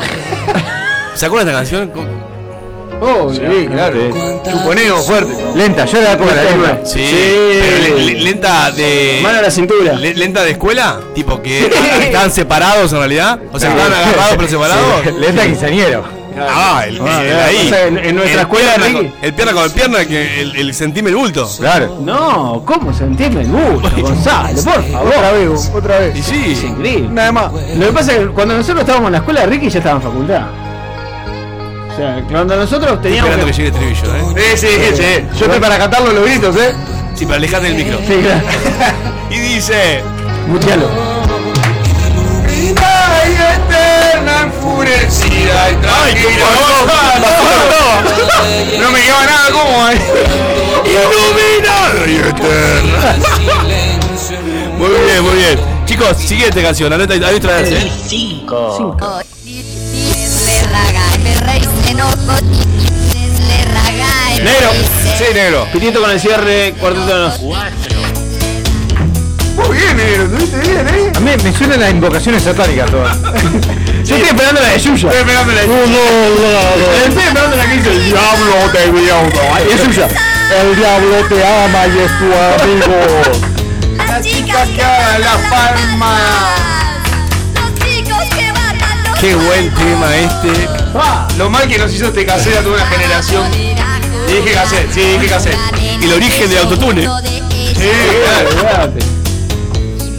¿Se 1.15 1.27
acuerdan 1.27 1.47
de 1.55 1.63
esta 1.63 1.77
canción? 1.77 2.13
Oh, 3.05 3.33
Sí, 3.33 3.41
claro. 3.71 3.99
Chuponeo 4.49 4.97
fuerte. 4.99 5.33
Lenta, 5.57 5.85
yo 5.87 6.01
la 6.01 6.17
pongo 6.17 6.31
la 6.33 6.45
lengua. 6.45 6.79
Sí. 6.85 7.05
Lenta 8.21 8.71
de. 8.71 9.19
Mano 9.23 9.39
a 9.39 9.43
la 9.43 9.51
cintura. 9.51 9.93
le- 9.95 10.15
lenta 10.15 10.43
de 10.45 10.53
escuela, 10.53 11.01
tipo 11.15 11.43
que 11.43 11.67
estaban 12.01 12.31
separados 12.31 12.93
en 12.93 12.99
realidad. 12.99 13.39
O 13.53 13.59
sea, 13.59 13.71
estaban 13.71 13.93
agarrados 13.93 14.37
pero 14.37 14.49
separados. 14.49 15.07
Lenta 15.19 15.43
quinceañero. 15.45 16.22
Ah, 16.39 16.85
el, 16.87 17.01
Ah, 17.01 17.23
el 17.23 17.29
claro, 17.29 17.45
ahí. 17.47 17.67
o 17.67 17.69
sea, 17.69 17.87
en- 17.87 17.99
en 17.99 18.17
nuestra 18.17 18.35
El 18.35 18.41
escuela, 18.41 18.75
pierna 18.77 18.93
con- 18.99 19.13
El 19.23 19.35
pierna 19.35 19.53
con 19.53 19.65
el 19.65 19.71
pierna, 19.71 20.05
que 20.07 20.41
el, 20.41 20.57
el 20.57 20.75
sentime 20.75 21.11
el 21.11 21.17
bulto. 21.17 21.49
Claro. 21.59 21.99
No, 22.03 22.63
¿cómo 22.65 22.93
se 22.93 23.05
entiende 23.05 23.43
el 23.43 23.49
gusto, 23.49 23.91
Gonzalo? 24.01 24.63
Por 24.63 24.85
favor. 24.91 25.09
Otra 25.15 25.33
vez, 25.33 25.73
otra 25.75 25.99
vez. 25.99 26.17
Y 26.17 26.21
Es 26.21 26.27
sí. 26.59 26.67
increíble. 26.67 27.09
Nada 27.11 27.33
más. 27.33 27.53
Lo 27.77 27.87
que 27.87 27.93
pasa 27.93 28.13
es 28.13 28.19
que 28.19 28.27
cuando 28.29 28.57
nosotros 28.57 28.81
estábamos 28.81 29.09
en 29.09 29.13
la 29.13 29.19
escuela, 29.19 29.47
Ricky 29.47 29.69
ya 29.71 29.79
estaba 29.79 29.97
en 29.97 30.03
facultad. 30.03 30.43
O 31.93 31.97
sea, 31.97 32.25
cuando 32.31 32.57
nosotros 32.57 33.03
teníamos 33.03 33.31
Esperando 33.31 33.47
que 33.47 33.53
que... 33.53 33.71
llegue 33.71 33.87
el 33.87 33.93
estribillo, 33.93 34.39
¿eh? 34.39 34.57
Sí, 34.57 34.67
sí, 34.67 34.97
sí. 35.03 35.39
Yo 35.39 35.45
estoy 35.47 35.61
para 35.61 35.77
cantarlo 35.79 36.13
los 36.13 36.25
gritos, 36.25 36.57
¿eh? 36.57 36.73
Sí, 37.15 37.27
pero 37.27 37.37
alejate 37.37 37.67
del 37.67 37.75
micro. 37.77 37.99
Sí, 37.99 38.15
claro. 38.23 38.41
Y 39.31 39.39
dice. 39.39 40.01
Mutealo. 40.49 40.89
Y. 44.93 44.99
No 48.79 48.91
me 48.91 49.01
lleva 49.01 49.25
nada 49.27 49.51
como 49.51 49.85
ahí. 49.85 49.99
Iluminado 50.85 52.07
y 52.07 52.17
eterna. 52.17 53.17
Muy 54.79 54.89
bien, 54.89 55.23
muy 55.23 55.37
bien. 55.37 55.61
Chicos, 55.85 56.17
siguiente 56.17 56.63
canción. 56.63 56.91
Anota, 56.93 57.15
anota, 57.15 57.61
¿eh? 57.61 57.93
Cinco. 58.07 58.97
Negro. 64.43 64.71
Sí, 65.17 65.25
negro. 65.35 65.67
Pitito 65.73 66.01
con 66.01 66.11
el 66.11 66.21
cierre, 66.21 66.75
cuarteto 66.81 67.31
de. 67.31 67.39
Cuatro. 67.39 68.01
Muy 69.57 69.77
bien, 69.77 69.97
negro. 69.97 70.29
¿Tuviste 70.29 70.59
bien, 70.59 70.89
eh? 70.89 71.13
A 71.15 71.21
mí 71.21 71.31
me 71.45 71.53
suenan 71.53 71.81
las 71.81 71.91
invocaciones 71.91 72.43
satánicas 72.43 72.91
todas. 72.91 73.17
Yo 74.05 74.17
estoy 74.17 74.31
esperando 74.31 74.61
la 74.61 74.69
de 74.69 74.79
Yuya. 74.81 75.09
Estoy 75.09 75.21
esperando 75.21 75.53
la 75.53 75.63
Estoy 75.63 77.23
esperando 77.23 77.57
la 77.57 77.65
que 77.65 77.77
dice 77.77 77.91
el 77.91 78.05
diablo 78.05 78.55
te 78.73 78.91
vio. 78.91 79.17
Y 79.69 79.73
es 79.73 79.83
Yuya. 79.87 80.09
El 80.61 80.77
diablo 80.77 81.17
te 81.29 81.47
ama 81.47 81.87
y 81.87 81.99
es 81.99 82.19
tu 82.19 82.27
amigo. 82.35 82.99
La 84.07 84.21
chica 84.21 84.67
que 84.75 84.83
haga 84.83 85.19
la 85.19 85.37
palma. 85.49 86.19
Qué 89.21 89.37
buen 89.37 89.71
tema 89.71 90.17
este. 90.17 90.69
Lo 91.39 91.49
mal 91.49 91.69
que 91.69 91.79
nos 91.79 91.93
hizo 91.93 92.09
este 92.09 92.27
cassette 92.27 92.57
a 92.57 92.63
toda 92.63 92.75
una 92.75 92.87
generación. 92.87 93.45
Dije 94.27 94.53
cassette, 94.53 94.93
sí, 94.93 95.01
dije 95.01 95.29
cassette. 95.29 95.57
Y 96.01 96.05
el 96.05 96.13
origen 96.15 96.49
del 96.49 96.59
autotune. 96.59 97.03
Sí, 97.03 97.89
claro. 98.65 99.22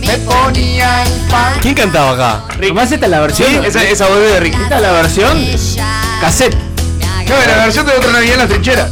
Me 0.05 0.17
ponía 0.19 1.03
en 1.03 1.27
pan. 1.29 1.53
¿Quién 1.61 1.73
cantaba 1.73 2.11
acá? 2.11 2.43
Además 2.55 2.91
esta 2.91 3.05
es 3.05 3.11
la 3.11 3.19
versión. 3.21 3.65
Esa, 3.65 3.83
esa 3.83 4.07
voz 4.07 4.19
de 4.19 4.39
Ricky. 4.39 4.61
Esta 4.61 4.75
es 4.75 4.81
la 4.81 4.91
versión 4.91 5.45
cassette. 6.21 6.55
No, 7.27 7.35
la 7.47 7.63
versión 7.65 7.85
de 7.85 7.93
otra 7.93 8.11
Navidad 8.11 8.33
en 8.33 8.39
la 8.39 8.47
trinchera. 8.47 8.89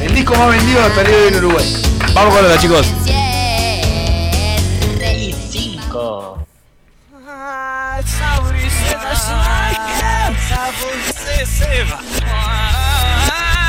El 0.00 0.14
disco 0.14 0.34
más 0.34 0.48
vendido 0.50 0.84
hasta 0.84 1.00
el 1.02 1.06
día 1.06 1.16
de 1.16 1.22
hoy 1.22 1.28
en 1.28 1.36
Uruguay. 1.36 1.82
Vamos 2.12 2.34
con 2.34 2.44
otra, 2.44 2.58
chicos. 2.58 2.86
Y 5.16 5.34
cinco. 5.50 6.38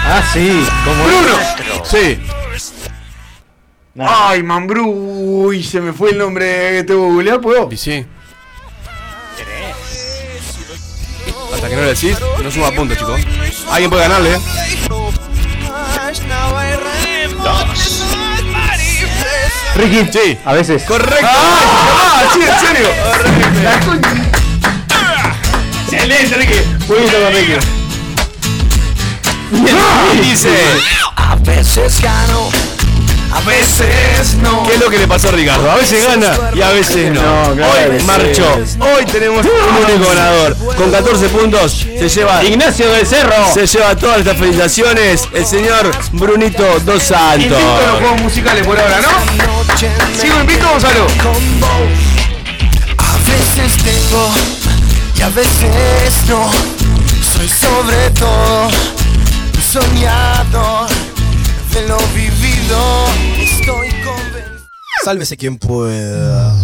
Ah, 0.06 0.22
sí, 0.34 0.68
como 0.84 1.04
Bruno. 1.06 1.38
nuestro. 1.38 2.43
Ay, 4.00 4.42
Mambrú. 4.42 4.90
Uy, 5.46 5.64
se 5.64 5.80
me 5.80 5.94
fue 5.94 6.12
el 6.12 6.18
nombre 6.18 6.46
que 6.46 6.84
tengo 6.84 7.02
que 7.08 7.14
googlear, 7.14 7.42
¿puedo? 7.42 7.70
Y 7.72 7.78
sí. 7.78 8.06
Hasta 11.54 11.70
que 11.70 11.76
no 11.76 11.82
le 11.82 11.88
decís, 11.90 12.18
no 12.42 12.52
suma 12.52 12.72
puntos, 12.72 12.98
chicos. 12.98 13.22
Alguien 13.70 13.90
puede 13.90 14.04
ganarle, 14.04 14.36
eh. 14.36 14.40
Ricky. 19.76 20.12
Sí. 20.12 20.38
A 20.46 20.54
veces. 20.54 20.84
Correcto. 20.84 21.28
Ah, 21.28 22.24
sí, 22.34 22.40
en 22.42 22.60
serio. 22.60 22.90
Excelente, 25.92 26.36
Ricky. 26.38 26.86
Jueguito 26.88 27.18
con 27.20 27.34
Ricky. 27.34 27.58
Y 30.14 30.18
dice. 30.30 30.50
A 31.16 31.36
veces 31.36 32.02
gano, 32.02 32.50
a 33.34 33.40
veces 33.42 34.36
no. 34.36 34.64
¿Qué 34.64 34.76
es 34.76 34.80
lo 34.80 34.90
que 34.90 35.00
le 35.00 35.08
pasó 35.08 35.30
a 35.30 35.32
Ricardo? 35.32 35.72
A 35.72 35.76
veces 35.76 36.06
gana 36.06 36.52
y 36.54 36.62
a 36.62 36.70
veces 36.70 37.12
no. 37.12 37.22
No, 37.22 37.56
claro 37.56 37.92
Hoy 37.92 38.04
marchó. 38.04 38.60
Hoy 38.80 39.06
tenemos 39.06 39.46
un 39.46 39.84
único 39.84 40.10
ganador. 40.10 40.56
Con 40.76 40.92
14 40.92 41.30
puntos 41.30 41.72
se 41.72 42.10
lleva. 42.10 42.44
Ignacio 42.44 42.90
del 42.92 43.08
Cerro. 43.08 43.54
Se 43.54 43.66
lleva 43.66 43.96
todas 43.96 44.20
estas 44.20 44.38
felicitaciones 44.38 45.28
el 45.34 45.46
señor 45.46 45.92
Brunito 46.12 46.80
Dos 46.82 47.04
Santos. 47.04 47.42
Invicto 47.42 47.88
los 47.92 48.00
juegos 48.00 48.22
musicales 48.22 48.66
por 48.68 48.80
ahora, 48.80 49.02
¿no? 49.02 49.10
¿Sigo 50.22 50.40
invicto, 50.40 50.70
Gonzalo? 50.70 51.08
A 52.98 53.18
veces 53.30 53.84
tengo 53.84 54.32
y 55.18 55.22
a 55.22 55.30
veces 55.30 56.24
no. 56.28 56.52
Soy 57.34 57.50
sobre 57.50 58.10
todo 58.12 58.68
un 59.56 59.62
soñador 59.64 60.88
de 61.74 61.88
lo 61.88 61.98
vivido. 62.14 62.43
Estoy 63.40 63.90
convencido. 64.04 64.70
Sálvese 65.04 65.38
quien 65.38 65.58
pueda. 65.58 66.56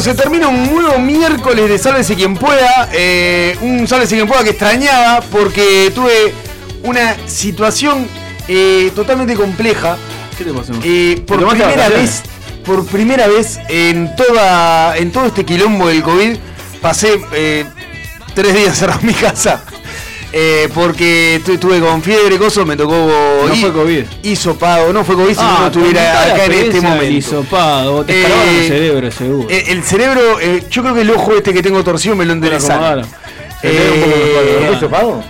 Bueno, 0.00 0.16
se 0.16 0.22
termina 0.22 0.48
un 0.48 0.64
nuevo 0.64 0.98
miércoles 0.98 1.68
de 1.68 1.78
Sálvese 1.78 2.14
quien 2.14 2.34
pueda. 2.34 2.88
eh, 2.90 3.54
un 3.60 3.86
Sálvese 3.86 4.14
quien 4.16 4.26
pueda 4.26 4.42
que 4.42 4.50
extrañaba 4.50 5.20
porque 5.30 5.92
tuve 5.94 6.32
una 6.84 7.16
situación 7.28 8.08
eh, 8.48 8.90
totalmente 8.94 9.34
compleja. 9.34 9.98
¿Qué 10.38 10.44
te 10.44 10.54
pasó? 10.54 10.72
Eh, 10.82 11.22
por 11.26 11.36
¿Te 11.36 11.42
tomaste 11.42 11.64
primera 11.64 11.88
vez, 11.90 12.22
por 12.64 12.86
primera 12.86 13.26
vez 13.26 13.60
en 13.68 14.16
toda, 14.16 14.96
en 14.96 15.12
todo 15.12 15.26
este 15.26 15.44
quilombo 15.44 15.88
del 15.88 16.02
COVID, 16.02 16.34
pasé 16.80 17.20
eh, 17.34 17.66
tres 18.34 18.54
días 18.54 18.78
cerrado 18.78 19.00
en 19.00 19.06
mi 19.06 19.12
casa. 19.12 19.62
Eh, 20.32 20.68
porque 20.72 21.40
tu- 21.44 21.52
estuve 21.54 21.80
con 21.80 22.00
fiebre, 22.02 22.38
coso, 22.38 22.64
me 22.64 22.76
tocó 22.76 22.94
No 23.48 23.52
hi- 23.54 23.60
fue 23.62 23.72
COVID. 23.72 24.04
hisopado, 24.22 24.92
no 24.92 25.02
fue 25.04 25.16
COVID, 25.16 25.34
si 25.34 25.40
no 25.40 25.42
Ah, 25.42 25.62
estuviera 25.66 26.00
contá 26.04 26.26
la 26.28 26.34
acá 26.34 26.44
en 26.44 26.52
este 26.52 26.80
momento. 26.80 27.04
hisopado, 27.06 28.04
te 28.04 28.12
Eh, 28.22 28.26
el 28.60 28.68
cerebro, 28.68 29.10
seguro. 29.10 29.48
Eh, 29.50 29.64
el 29.68 29.82
cerebro, 29.82 30.38
eh, 30.40 30.62
yo 30.70 30.82
creo 30.82 30.94
que 30.94 31.00
el 31.00 31.10
ojo 31.10 31.32
este 31.34 31.52
que 31.52 31.62
tengo 31.64 31.82
torcido 31.82 32.14
me 32.14 32.24
lo 32.24 32.32
enderezaron. 32.34 33.04
Eh. 33.62 34.62
¿Fue 34.66 34.76
hisopado? 34.76 35.22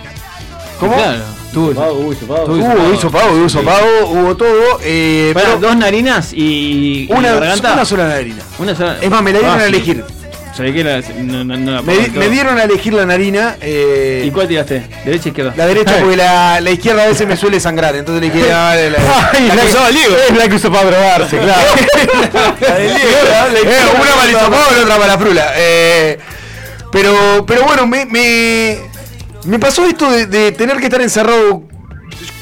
¿Cómo? 0.79 0.95
Claro, 0.95 1.19
tuvo 1.53 1.71
Hisopado, 1.71 1.93
hubo 1.95 2.13
hisopado. 2.13 2.43
Tuvo 2.45 2.55
Hubo 2.55 2.93
hisopado, 2.93 3.33
hubo 3.33 3.45
hisopado, 3.45 3.85
hubo 4.07 4.35
todo. 4.37 4.79
Eh, 4.83 5.31
pero 5.33 5.57
dos 5.59 5.75
narinas 5.75 6.31
y, 6.33 7.07
y 7.09 7.11
una, 7.11 7.33
garganta. 7.33 7.73
una 7.73 7.85
sola 7.85 8.07
narina. 8.07 8.43
Una 8.59 8.75
sola. 8.75 8.97
Es 9.01 9.09
más, 9.09 9.21
me 9.21 9.31
la 9.33 9.39
dieron 9.39 9.59
Ah, 9.59 9.63
a 9.63 9.67
sí. 9.67 10.01
Elegir. 10.51 10.55
Sabía 10.55 10.73
que 10.73 10.83
la, 10.83 11.23
no, 11.23 11.43
no, 11.43 11.57
no 11.57 11.71
la 11.71 11.81
Me, 11.81 11.97
di- 11.97 12.09
dieron 12.29 12.57
a 12.57 12.63
elegir 12.63 12.93
la 12.93 13.05
narina. 13.05 13.55
eh, 13.61 14.23
¿Y 14.25 14.31
cuál 14.31 14.47
tiraste? 14.47 14.83
¿Derecha 15.05 15.25
o 15.25 15.27
izquierda? 15.29 15.53
la 15.55 15.65
derecha 15.67 15.97
porque 15.99 16.17
la, 16.17 16.59
la 16.61 16.71
izquierda 16.77 17.03
a 17.03 17.07
veces 17.07 17.27
me 17.27 17.37
suele 17.37 17.59
sangrar, 17.59 17.95
entonces 17.95 18.21
le 18.21 18.29
dije, 18.33 18.51
ah, 18.51 18.75
la, 18.75 18.89
la, 18.89 18.97
Ay, 19.33 19.47
la 19.47 19.55
que. 19.55 19.69
Es 20.29 20.37
la 20.37 20.47
que 20.49 20.55
usó 20.55 20.71
para 20.71 20.89
drogarse, 20.89 21.37
claro. 21.39 21.61
La 22.59 22.75
del 22.75 22.87
Diego, 22.95 23.09
la 23.53 23.59
izquierda, 23.59 23.91
una 24.01 24.09
para 24.15 24.23
el 24.25 24.31
y 24.31 24.81
otra 24.81 24.95
para 24.97 25.07
la 25.07 25.17
frula. 25.19 25.51
Eh, 25.55 26.19
pero, 26.91 27.45
pero 27.47 27.63
bueno, 27.63 27.87
me, 27.87 28.05
me, 28.05 28.77
me 29.45 29.59
pasó 29.59 29.85
esto 29.85 30.11
de, 30.11 30.25
de 30.27 30.51
tener 30.51 30.77
que 30.77 30.85
estar 30.85 31.01
encerrado 31.01 31.63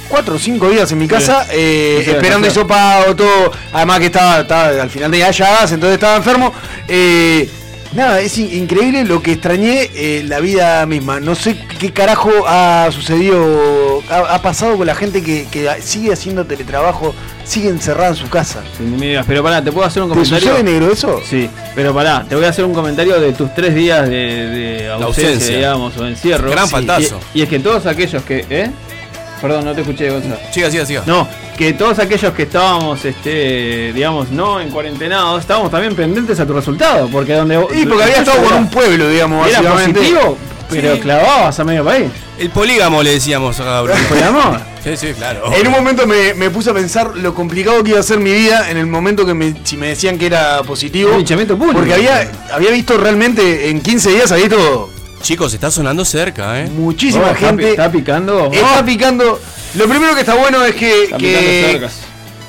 cuatro 0.07 0.35
o 0.35 0.39
cinco 0.39 0.67
días 0.69 0.91
en 0.91 0.97
mi 0.97 1.07
casa, 1.07 1.45
eh, 1.51 1.97
Sí, 1.99 2.05
sí, 2.05 2.11
esperando 2.15 2.47
sí. 2.47 2.51
hisopado, 2.51 3.15
todo. 3.15 3.51
Además 3.71 3.99
que 3.99 4.07
estaba, 4.07 4.39
estaba 4.39 4.81
al 4.81 4.89
final 4.89 5.11
tenía 5.11 5.29
llagas, 5.29 5.71
entonces 5.71 5.93
estaba 5.95 6.17
enfermo. 6.17 6.51
Eh, 6.87 7.47
nada, 7.93 8.19
es 8.21 8.37
in- 8.37 8.53
increíble 8.53 9.03
lo 9.05 9.21
que 9.21 9.33
extrañé 9.33 9.89
eh, 9.95 10.23
la 10.27 10.39
vida 10.39 10.85
misma. 10.85 11.19
No 11.19 11.35
sé 11.35 11.57
qué 11.79 11.91
carajo 11.91 12.31
ha 12.47 12.89
sucedido, 12.91 14.01
ha, 14.09 14.35
ha 14.35 14.41
pasado 14.41 14.77
con 14.77 14.87
la 14.87 14.95
gente 14.95 15.21
que, 15.23 15.47
que 15.51 15.69
sigue 15.81 16.13
haciendo 16.13 16.45
teletrabajo, 16.45 17.13
sigue 17.45 17.69
encerrada 17.69 18.09
en 18.09 18.15
su 18.15 18.29
casa. 18.29 18.61
Sí, 18.77 18.83
ni 18.83 18.97
me 18.97 19.07
digas, 19.07 19.25
pero 19.27 19.41
pará, 19.43 19.63
¿te 19.63 19.71
puedo 19.71 19.85
hacer 19.87 20.03
un 20.03 20.09
¿Te 20.09 20.15
comentario? 20.15 20.49
sucede 20.49 20.63
negro 20.63 20.91
eso? 20.91 21.21
Sí, 21.27 21.49
pero 21.75 21.93
pará, 21.93 22.25
te 22.27 22.35
voy 22.35 22.45
a 22.45 22.49
hacer 22.49 22.65
un 22.65 22.73
comentario 22.73 23.19
de 23.19 23.33
tus 23.33 23.53
tres 23.55 23.73
días 23.75 24.07
de, 24.07 24.15
de 24.15 24.91
ausencia, 24.91 25.27
ausencia. 25.31 25.55
digamos, 25.57 25.97
o 25.97 26.07
encierro. 26.07 26.49
Gran 26.51 26.65
Sí. 26.67 26.71
faltazo. 26.71 27.19
Y, 27.33 27.39
y 27.39 27.41
es 27.43 27.49
que 27.49 27.59
todos 27.59 27.85
aquellos 27.85 28.23
que. 28.23 28.45
¿Eh? 28.49 28.69
Perdón, 29.41 29.65
no 29.65 29.73
te 29.73 29.81
escuché, 29.81 30.09
Gonzalo. 30.09 30.37
Siga, 30.51 30.69
siga, 30.69 30.85
siga. 30.85 31.03
No, 31.05 31.27
que 31.57 31.73
todos 31.73 31.97
aquellos 31.99 32.33
que 32.33 32.43
estábamos, 32.43 33.03
este, 33.05 33.93
digamos, 33.93 34.29
no 34.31 34.59
en 34.59 34.69
cuarentenados, 34.69 35.39
estábamos 35.41 35.71
también 35.71 35.95
pendientes 35.95 36.39
a 36.39 36.45
tu 36.45 36.53
resultado, 36.53 37.07
porque 37.09 37.33
donde 37.33 37.55
Y 37.75 37.85
porque 37.85 38.03
había 38.03 38.17
estado 38.17 38.43
con 38.43 38.53
un 38.53 38.69
pueblo, 38.69 39.07
digamos, 39.07 39.47
era 39.47 39.61
básicamente. 39.61 39.99
positivo, 39.99 40.37
pero 40.69 40.95
Sí. 40.95 40.99
clavabas 41.01 41.59
a 41.59 41.63
medio 41.63 41.83
país. 41.85 42.07
El 42.37 42.49
polígamo 42.51 43.01
le 43.03 43.11
decíamos 43.11 43.59
a 43.59 43.81
Bruno. 43.81 43.99
¿Polígamo? 44.07 44.57
Sí, 44.83 44.95
sí, 44.95 45.07
claro. 45.13 45.51
En 45.53 45.67
un 45.67 45.73
momento 45.73 46.07
me, 46.07 46.33
me 46.35 46.49
puse 46.49 46.69
a 46.69 46.73
pensar 46.73 47.11
lo 47.17 47.33
complicado 47.33 47.83
que 47.83 47.89
iba 47.91 47.99
a 47.99 48.03
ser 48.03 48.19
mi 48.19 48.31
vida 48.31 48.69
en 48.69 48.77
el 48.77 48.87
momento 48.87 49.25
que 49.25 49.33
me, 49.33 49.53
si 49.65 49.75
me 49.75 49.87
decían 49.89 50.17
que 50.17 50.27
era 50.27 50.63
positivo. 50.63 51.11
Un 51.15 51.25
público. 51.25 51.73
Porque 51.73 51.93
había, 51.93 52.31
había 52.53 52.71
visto 52.71 52.97
realmente 52.97 53.69
en 53.69 53.81
15 53.81 54.09
días, 54.11 54.31
había 54.31 54.45
visto 54.45 54.89
Chicos, 55.21 55.53
está 55.53 55.69
sonando 55.69 56.05
cerca, 56.05 56.59
¿eh? 56.61 56.69
muchísima 56.69 57.31
Oh, 57.31 57.35
gente. 57.35 57.71
Está 57.71 57.91
picando. 57.91 58.49
Está 58.51 58.83
picando. 58.85 59.39
Lo 59.75 59.87
primero 59.87 60.13
que 60.15 60.21
está 60.21 60.35
bueno 60.35 60.63
es 60.65 60.73
que, 60.75 61.09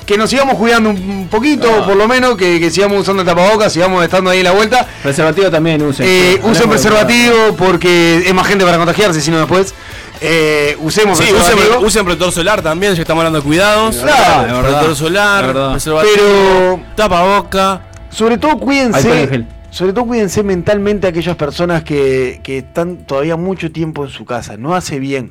que, 0.07 0.17
nos 0.17 0.31
sigamos 0.31 0.55
cuidando 0.57 0.91
un 0.91 1.29
poquito, 1.31 1.69
Ah. 1.83 1.87
por 1.87 1.97
lo 1.97 2.09
menos, 2.09 2.37
que, 2.37 2.59
que 2.59 2.71
sigamos 2.71 3.01
usando 3.03 3.25
tapabocas, 3.25 3.73
sigamos 3.73 4.03
estando 4.03 4.31
ahí 4.31 4.39
en 4.39 4.45
la 4.45 4.53
vuelta. 4.53 4.87
Preservativo 5.03 5.51
también 5.51 5.83
usen. 5.83 6.07
Eh, 6.09 6.41
usen 6.43 6.63
de- 6.63 6.69
preservativo 6.69 7.55
porque 7.57 8.23
es 8.27 8.35
más 8.35 8.47
gente 8.47 8.65
para 8.65 8.77
contagiarse, 8.79 9.21
si 9.21 9.31
no 9.31 9.39
después. 9.39 9.75
Eh, 10.23 10.77
usemos 10.81 11.17
Sí, 11.19 11.25
preservativo. 11.31 11.75
usen, 11.77 11.85
usen 11.87 12.05
protector 12.05 12.33
solar 12.33 12.63
también, 12.63 12.95
ya 12.95 13.03
estamos 13.03 13.21
hablando 13.23 13.39
de 13.41 13.45
cuidados. 13.45 13.97
Claro, 13.97 14.41
es 14.47 14.53
verdad, 14.53 14.61
protector 14.63 14.97
solar, 14.97 15.47
verdad. 15.47 15.71
preservativo, 15.73 16.15
Pero 16.15 16.81
tapaboca. 16.97 17.81
sobre 18.11 18.39
todo 18.39 18.59
cuídense. 18.59 19.45
Sobre 19.71 19.93
todo 19.93 20.07
cuídense 20.07 20.43
mentalmente 20.43 21.07
aquellas 21.07 21.37
personas 21.37 21.85
que, 21.85 22.41
que 22.43 22.59
están 22.59 22.99
todavía 22.99 23.37
mucho 23.37 23.71
tiempo 23.71 24.05
en 24.05 24.11
su 24.11 24.25
casa. 24.25 24.57
No 24.57 24.75
hace 24.75 24.99
bien. 24.99 25.31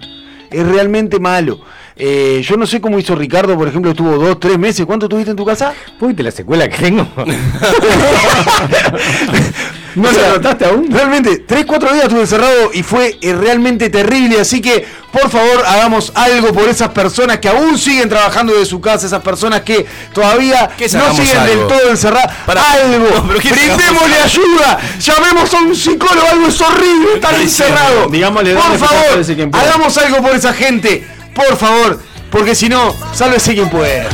Es 0.50 0.66
realmente 0.66 1.20
malo. 1.20 1.60
Eh, 1.96 2.42
yo 2.44 2.56
no 2.56 2.66
sé 2.66 2.80
cómo 2.80 2.98
hizo 2.98 3.14
Ricardo, 3.14 3.58
por 3.58 3.68
ejemplo, 3.68 3.92
estuvo 3.92 4.18
dos, 4.18 4.40
tres 4.40 4.58
meses. 4.58 4.86
¿Cuánto 4.86 5.10
tuviste 5.10 5.32
en 5.32 5.38
tu 5.38 5.46
casa? 5.46 5.74
¿Viste 6.00 6.24
la 6.24 6.32
secuela 6.32 6.70
que 6.70 6.78
tengo? 6.78 7.06
¿No 10.00 10.10
O 10.10 10.12
lo 10.12 10.18
sea, 10.18 10.30
notaste 10.30 10.66
aún? 10.66 10.88
Realmente, 10.92 11.44
3, 11.46 11.66
4 11.66 11.94
días 11.94 12.04
estuve 12.06 12.22
encerrado 12.22 12.72
y 12.74 12.84
fue 12.84 13.18
eh, 13.22 13.34
realmente 13.34 13.90
terrible. 13.90 14.40
Así 14.40 14.62
que, 14.62 14.86
por 15.12 15.30
favor, 15.30 15.64
hagamos 15.68 16.12
algo 16.16 16.54
por 16.54 16.70
esas 16.70 16.90
personas 16.90 17.40
que 17.40 17.50
aún 17.50 17.78
siguen 17.78 18.08
trabajando 18.10 18.54
de 18.54 18.66
su 18.66 18.80
casa, 18.80 19.08
esas 19.08 19.22
personas 19.22 19.62
que 19.62 19.86
todavía 20.14 20.70
¿Qué 20.78 20.86
es 20.86 20.94
no 20.94 21.14
siguen 21.14 21.38
algo? 21.38 21.56
del 21.56 21.68
todo 21.68 21.90
encerradas. 21.90 22.34
Pará. 22.46 22.64
Algo, 22.74 23.06
No, 23.16 23.28
pero 23.28 23.40
¿qué 23.40 23.50
es 23.50 23.56
brindémosle 23.56 24.16
hagamos 24.16 24.24
ayuda, 24.26 24.80
llamemos 25.00 25.54
a 25.54 25.58
un 25.60 25.76
psicólogo, 25.76 26.28
algo 26.32 26.48
es 26.48 26.62
horrible 26.62 27.14
estar 27.16 27.34
encerrado. 27.36 28.08
Digámosle 28.10 28.54
por 28.56 28.78
favor, 28.78 29.26
hagamos 29.54 29.98
algo 29.98 30.18
por 30.22 30.36
esa 30.36 30.54
gente, 30.54 31.06
por 31.36 31.58
favor, 31.58 32.00
porque 32.32 32.56
si 32.56 32.70
no, 32.70 32.96
sálvese 33.14 33.54
quien 33.54 33.70
pueda. 33.70 34.08